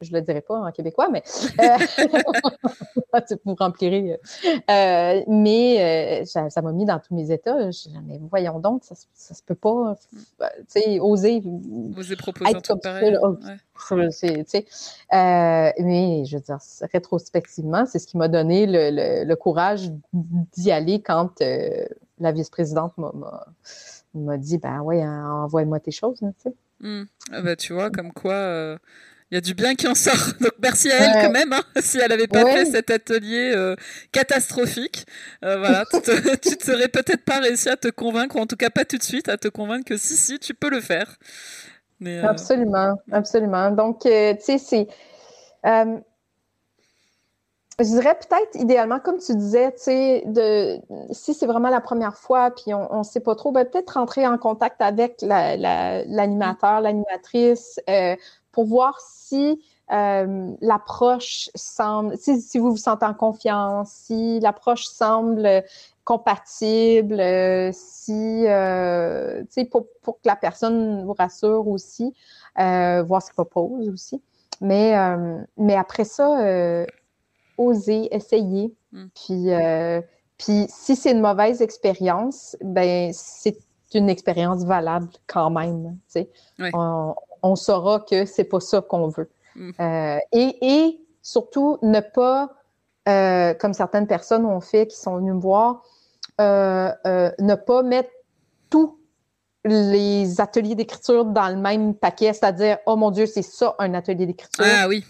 je 0.00 0.12
le 0.12 0.22
dirai 0.22 0.40
pas 0.40 0.58
en 0.58 0.72
québécois, 0.72 1.08
mais 1.10 1.22
euh, 1.60 1.76
vous 3.44 3.54
remplirez. 3.54 4.18
Euh, 4.70 5.22
mais 5.26 6.22
euh, 6.24 6.24
ça 6.24 6.62
m'a 6.62 6.72
mis 6.72 6.84
dans 6.86 6.98
tous 6.98 7.14
mes 7.14 7.30
états. 7.30 7.70
Je, 7.70 7.88
mais 8.06 8.18
voyons 8.30 8.60
donc, 8.60 8.84
ça, 8.84 8.94
ça 9.14 9.34
se 9.34 9.42
peut 9.42 9.54
pas, 9.54 9.96
tu 10.38 10.46
sais, 10.68 11.00
oser. 11.00 11.42
Oser 11.96 12.16
proposer 12.16 12.56
un 12.56 12.60
truc 12.60 12.82
pareil. 12.82 13.16
Mais 15.78 16.24
je 16.24 16.36
veux 16.36 16.42
dire, 16.42 16.58
rétrospectivement, 16.92 17.84
c'est 17.86 17.98
ce 17.98 18.06
qui 18.06 18.16
m'a 18.16 18.28
donné 18.28 18.66
le, 18.66 19.24
le, 19.24 19.36
courage 19.36 19.90
d'y 20.12 20.70
aller 20.70 21.02
quand 21.02 21.40
la 21.40 22.32
vice-présidente 22.32 22.94
m'a 24.14 24.36
dit, 24.38 24.58
ben 24.58 24.80
ouais, 24.80 25.04
envoie-moi 25.04 25.80
tes 25.80 25.90
choses, 25.90 26.20
sais. 26.38 26.54
Mmh. 26.82 27.02
Ah 27.32 27.42
ben, 27.42 27.56
tu 27.56 27.74
vois, 27.74 27.90
comme 27.90 28.10
quoi 28.10 28.78
il 29.30 29.36
y 29.36 29.38
a 29.38 29.40
du 29.40 29.54
bien 29.54 29.74
qui 29.74 29.86
en 29.86 29.94
sort. 29.94 30.14
Donc 30.40 30.52
merci 30.60 30.90
à 30.90 30.96
elle 30.96 31.24
quand 31.24 31.32
même, 31.32 31.52
hein, 31.52 31.62
si 31.80 31.98
elle 31.98 32.08
n'avait 32.08 32.26
pas 32.26 32.44
fait 32.44 32.64
cet 32.64 32.90
atelier 32.90 33.52
euh, 33.54 33.76
catastrophique. 34.12 35.06
Euh, 35.44 35.58
voilà, 35.58 35.84
tu, 35.90 36.00
te, 36.00 36.36
tu 36.48 36.64
serais 36.64 36.88
peut-être 36.88 37.24
pas 37.24 37.38
réussi 37.38 37.68
à 37.68 37.76
te 37.76 37.88
convaincre, 37.88 38.36
ou 38.36 38.40
en 38.40 38.46
tout 38.46 38.56
cas 38.56 38.70
pas 38.70 38.84
tout 38.84 38.98
de 38.98 39.02
suite, 39.02 39.28
à 39.28 39.36
te 39.36 39.48
convaincre 39.48 39.84
que 39.84 39.96
si, 39.96 40.16
si, 40.16 40.38
tu 40.38 40.54
peux 40.54 40.70
le 40.70 40.80
faire. 40.80 41.16
Mais, 42.00 42.18
euh, 42.18 42.28
Absolument, 42.28 43.00
absolument. 43.12 43.70
Donc, 43.70 44.00
tu 44.00 44.08
sais, 44.08 44.58
c'est... 44.58 44.88
Je 47.80 47.86
dirais 47.86 48.14
peut-être 48.14 48.60
idéalement, 48.60 49.00
comme 49.00 49.18
tu 49.18 49.34
disais, 49.34 49.72
tu 49.72 49.78
sais, 49.84 50.22
de, 50.26 50.78
si 51.12 51.32
c'est 51.32 51.46
vraiment 51.46 51.70
la 51.70 51.80
première 51.80 52.14
fois, 52.14 52.50
puis 52.50 52.74
on 52.74 52.98
ne 52.98 53.02
sait 53.02 53.20
pas 53.20 53.34
trop, 53.34 53.52
ben 53.52 53.64
peut-être 53.64 53.90
rentrer 53.94 54.26
en 54.26 54.36
contact 54.36 54.82
avec 54.82 55.22
l'animateur, 55.22 56.74
la, 56.74 56.80
l'animatrice, 56.82 57.80
pour 58.52 58.64
voir 58.64 59.00
si 59.00 59.60
euh, 59.92 60.52
l'approche 60.60 61.50
semble, 61.54 62.16
si, 62.16 62.40
si, 62.40 62.58
vous 62.58 62.70
vous 62.70 62.76
sentez 62.76 63.06
en 63.06 63.14
confiance, 63.14 63.90
si 63.90 64.38
l'approche 64.40 64.84
semble 64.84 65.64
compatible, 66.04 67.20
euh, 67.20 67.70
si, 67.72 68.44
euh, 68.46 69.42
pour, 69.70 69.86
pour 70.02 70.14
que 70.16 70.26
la 70.26 70.36
personne 70.36 71.04
vous 71.04 71.12
rassure 71.12 71.66
aussi, 71.66 72.14
euh, 72.58 73.02
voir 73.02 73.22
ce 73.22 73.28
qu'il 73.28 73.34
propose 73.34 73.88
aussi. 73.88 74.22
Mais, 74.60 74.94
mais 75.56 75.74
après 75.74 76.04
ça, 76.04 76.84
oser, 77.56 78.14
essayer. 78.14 78.74
Mm. 78.92 79.06
Puis, 79.14 79.46
puis 80.36 80.66
si 80.68 80.96
c'est 80.96 81.12
une 81.12 81.20
mauvaise 81.20 81.62
expérience, 81.62 82.56
ben 82.60 83.10
c'est 83.14 83.56
une 83.94 84.10
expérience 84.10 84.64
valable 84.64 85.08
quand 85.26 85.50
même. 85.50 85.98
On, 86.74 87.14
on, 87.42 87.56
saura 87.56 88.00
que 88.00 88.24
c'est 88.24 88.44
pas 88.44 88.60
ça 88.60 88.80
qu'on 88.80 89.08
veut. 89.08 89.30
Mm. 89.56 89.70
Euh, 89.80 90.18
et, 90.32 90.58
et, 90.62 91.00
surtout, 91.22 91.78
ne 91.82 92.00
pas, 92.00 92.54
euh, 93.08 93.54
comme 93.54 93.72
certaines 93.72 94.06
personnes 94.06 94.44
ont 94.44 94.60
fait 94.60 94.86
qui 94.86 94.96
sont 94.96 95.16
venues 95.16 95.34
me 95.34 95.40
voir, 95.40 95.82
euh, 96.40 96.92
ne 97.38 97.54
pas 97.54 97.82
mettre 97.82 98.10
tous 98.70 98.98
les 99.64 100.40
ateliers 100.40 100.74
d'écriture 100.74 101.26
dans 101.26 101.48
le 101.48 101.56
même 101.56 101.94
paquet, 101.94 102.32
c'est-à-dire, 102.32 102.78
oh 102.86 102.96
mon 102.96 103.10
Dieu, 103.10 103.26
c'est 103.26 103.42
ça 103.42 103.74
un 103.78 103.92
atelier 103.92 104.24
d'écriture. 104.24 104.64
Ah 104.66 104.88
oui. 104.88 105.04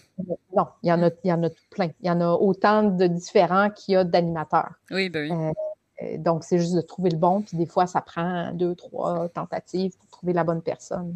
Non, 0.56 0.66
il 0.82 0.88
y 0.88 0.92
en 0.92 1.02
a, 1.04 1.10
il 1.22 1.28
y 1.28 1.32
en 1.32 1.42
a 1.44 1.50
tout 1.50 1.64
plein. 1.70 1.90
Il 2.00 2.08
y 2.08 2.10
en 2.10 2.20
a 2.20 2.32
autant 2.32 2.82
de 2.82 3.06
différents 3.06 3.70
qu'il 3.70 3.94
y 3.94 3.96
a 3.96 4.02
d'animateurs. 4.02 4.72
Oui, 4.90 5.08
ben 5.08 5.54
oui. 6.00 6.18
donc, 6.18 6.42
c'est 6.42 6.58
juste 6.58 6.74
de 6.74 6.80
trouver 6.80 7.10
le 7.10 7.16
bon, 7.16 7.42
puis 7.42 7.56
des 7.56 7.66
fois, 7.66 7.86
ça 7.86 8.00
prend 8.00 8.52
deux, 8.52 8.74
trois 8.74 9.28
tentatives 9.28 9.96
pour 9.96 10.08
trouver 10.08 10.32
la 10.32 10.42
bonne 10.42 10.62
personne. 10.62 11.14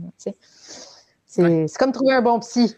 C'est 1.35 1.79
comme 1.79 1.93
trouver 1.93 2.15
un 2.15 2.23
bon 2.23 2.41
psy 2.41 2.77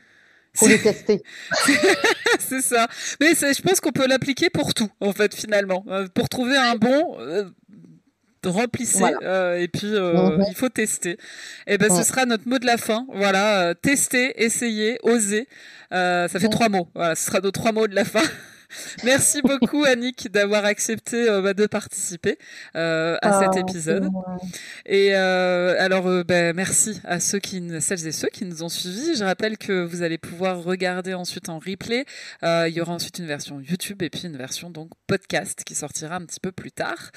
faut 0.57 0.69
les 0.69 0.81
tester. 0.81 1.23
c'est 2.39 2.63
ça. 2.63 2.89
Mais 3.21 3.35
je 3.35 3.63
pense 3.63 3.81
qu'on 3.81 3.93
peut 3.93 4.07
l'appliquer 4.07 4.51
pour 4.51 4.75
tout, 4.75 4.91
en 5.01 5.13
fait, 5.13 5.35
finalement. 5.35 5.85
Euh, 5.89 6.07
pour 6.13 6.29
trouver 6.29 6.57
un 6.57 6.77
bon, 6.77 7.17
euh, 7.21 7.45
remplissez 8.45 9.03
euh, 9.23 9.59
et 9.59 9.67
puis 9.67 9.89
mhm. 9.89 10.45
il 10.49 10.55
faut 10.55 10.69
tester. 10.69 11.13
Et 11.67 11.75
eh 11.75 11.79
ben 11.79 11.91
ce 11.91 12.05
sera 12.05 12.27
notre 12.27 12.49
mot 12.49 12.59
de 12.59 12.67
la 12.67 12.77
fin. 12.77 13.07
Voilà, 13.13 13.75
tester, 13.75 14.41
essayer, 14.43 14.99
oser. 15.03 15.49
ça 15.91 16.29
fait 16.29 16.49
trois 16.49 16.69
mots. 16.69 16.89
Voilà, 16.95 17.15
ce 17.17 17.27
sera 17.27 17.41
nos 17.41 17.51
trois 17.51 17.73
mots 17.73 17.89
de 17.89 17.95
la 17.95 18.05
fin. 18.05 18.23
Merci 19.05 19.43
beaucoup, 19.43 19.85
Annick, 19.85 20.31
d'avoir 20.31 20.65
accepté 20.65 21.29
euh, 21.29 21.43
bah, 21.43 21.55
de 21.55 21.67
participer 21.67 22.39
euh, 22.75 23.17
à 23.23 23.41
cet 23.41 23.51
ah, 23.55 23.61
épisode. 23.61 24.11
Et 24.85 25.15
euh, 25.15 25.77
alors, 25.79 26.25
bah, 26.25 26.53
merci 26.53 27.01
à 27.05 27.21
ceux 27.21 27.39
qui, 27.39 27.63
celles 27.81 28.07
et 28.07 28.13
ceux 28.13 28.29
qui 28.29 28.45
nous 28.45 28.63
ont 28.63 28.69
suivis. 28.69 29.17
Je 29.17 29.25
rappelle 29.25 29.59
que 29.59 29.85
vous 29.85 30.03
allez 30.03 30.19
pouvoir 30.19 30.63
regarder 30.63 31.15
ensuite 31.15 31.49
en 31.49 31.59
replay. 31.59 32.05
il 32.43 32.73
y 32.73 32.81
aura 32.81 32.93
ensuite 32.93 33.19
une 33.19 33.27
version 33.27 33.61
YouTube 33.61 34.03
et 34.03 34.11
puis 34.11 34.25
une 34.25 34.37
version 34.37 34.71
donc 34.71 34.91
podcast 35.07 35.63
qui 35.65 35.75
sortira 35.75 36.17
un 36.17 36.25
petit 36.25 36.41
peu 36.41 36.53
plus 36.53 36.73
tard 36.73 37.11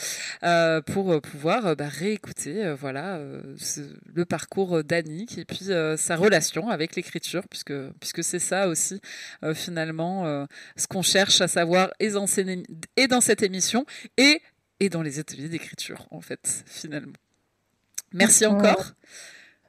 pour 0.86 1.22
pouvoir 1.22 1.76
bah, 1.76 1.88
réécouter 1.88 2.74
voilà 2.80 3.20
le 4.14 4.26
parcours 4.26 4.84
d'Annick 4.84 5.38
et 5.38 5.46
puis 5.46 5.70
sa 5.98 6.16
relation 6.16 6.70
avec 6.70 6.96
l'écriture 6.96 7.44
puisque 7.50 7.74
puisque 8.00 8.24
c'est 8.24 8.40
ça 8.40 8.68
aussi 8.68 9.02
finalement 9.54 10.46
ce 10.76 10.88
qu'on 10.88 11.02
cherche 11.02 11.39
à 11.42 11.48
savoir 11.48 11.92
et 12.00 12.10
dans, 12.10 12.26
et 12.96 13.08
dans 13.08 13.22
cette 13.22 13.44
émission 13.44 13.86
et, 14.18 14.42
et 14.80 14.90
dans 14.90 15.02
les 15.02 15.20
ateliers 15.20 15.50
d'écriture, 15.50 16.08
en 16.12 16.22
fait, 16.22 16.64
finalement. 16.66 17.14
Merci 18.14 18.46
encore. 18.46 18.94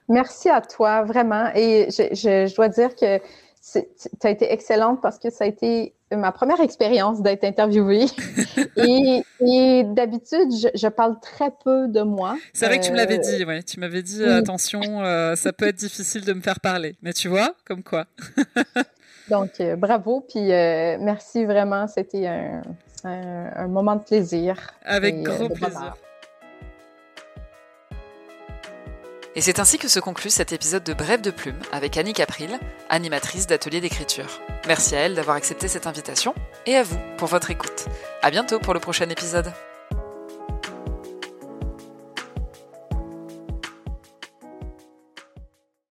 Merci 0.09 0.49
à 0.49 0.61
toi, 0.61 1.03
vraiment. 1.03 1.51
Et 1.55 1.89
je, 1.91 2.55
dois 2.55 2.69
dire 2.69 2.95
que 2.97 3.19
tu 3.19 4.27
as 4.27 4.31
été 4.31 4.53
excellente 4.53 5.01
parce 5.01 5.19
que 5.19 5.31
ça 5.31 5.45
a 5.45 5.47
été 5.47 5.95
ma 6.11 6.33
première 6.33 6.61
expérience 6.61 7.23
d'être 7.23 7.45
interviewée. 7.45 8.07
et, 8.77 9.85
d'habitude, 9.85 10.51
je, 10.75 10.89
parle 10.89 11.21
très 11.21 11.53
peu 11.65 11.87
de 11.87 12.03
moi. 12.03 12.37
C'est 12.53 12.67
vrai 12.67 12.81
que 12.81 12.85
tu 12.85 12.91
me 12.91 12.97
l'avais 12.97 13.19
euh, 13.19 13.37
dit, 13.37 13.45
ouais. 13.45 13.63
Tu 13.63 13.79
m'avais 13.79 14.03
dit, 14.03 14.25
attention, 14.25 14.81
euh, 15.05 15.37
ça 15.37 15.53
peut 15.53 15.69
être 15.69 15.77
difficile 15.77 16.25
de 16.25 16.33
me 16.33 16.41
faire 16.41 16.59
parler. 16.59 16.97
Mais 17.03 17.13
tu 17.13 17.29
vois, 17.29 17.55
comme 17.65 17.85
quoi. 17.85 18.07
Donc, 19.31 19.61
euh, 19.61 19.77
bravo, 19.77 20.27
puis 20.29 20.53
euh, 20.53 20.97
merci 21.01 21.45
vraiment. 21.45 21.87
C'était 21.87 22.27
un, 23.05 23.67
moment 23.69 23.97
de 23.97 24.03
plaisir. 24.03 24.75
Avec 24.85 25.15
euh, 25.15 25.23
grand 25.23 25.49
plaisir. 25.49 25.95
Et 29.37 29.41
c'est 29.41 29.61
ainsi 29.61 29.79
que 29.79 29.87
se 29.87 30.01
conclut 30.01 30.29
cet 30.29 30.53
épisode 30.53 30.83
de 30.83 30.93
Brève 30.93 31.21
de 31.21 31.31
Plume 31.31 31.59
avec 31.71 31.97
Annie 31.97 32.21
April, 32.21 32.51
animatrice 32.89 33.47
d'atelier 33.47 33.81
d'écriture. 33.81 34.41
Merci 34.67 34.97
à 34.97 35.01
elle 35.01 35.15
d'avoir 35.15 35.37
accepté 35.37 35.69
cette 35.69 35.87
invitation 35.87 36.35
et 36.67 36.75
à 36.75 36.83
vous 36.83 36.99
pour 37.17 37.29
votre 37.29 37.51
écoute. 37.53 37.87
À 38.23 38.31
bientôt 38.33 38.59
pour 38.59 38.75
le 38.75 38.81
prochain 38.81 39.09
épisode. 39.09 39.53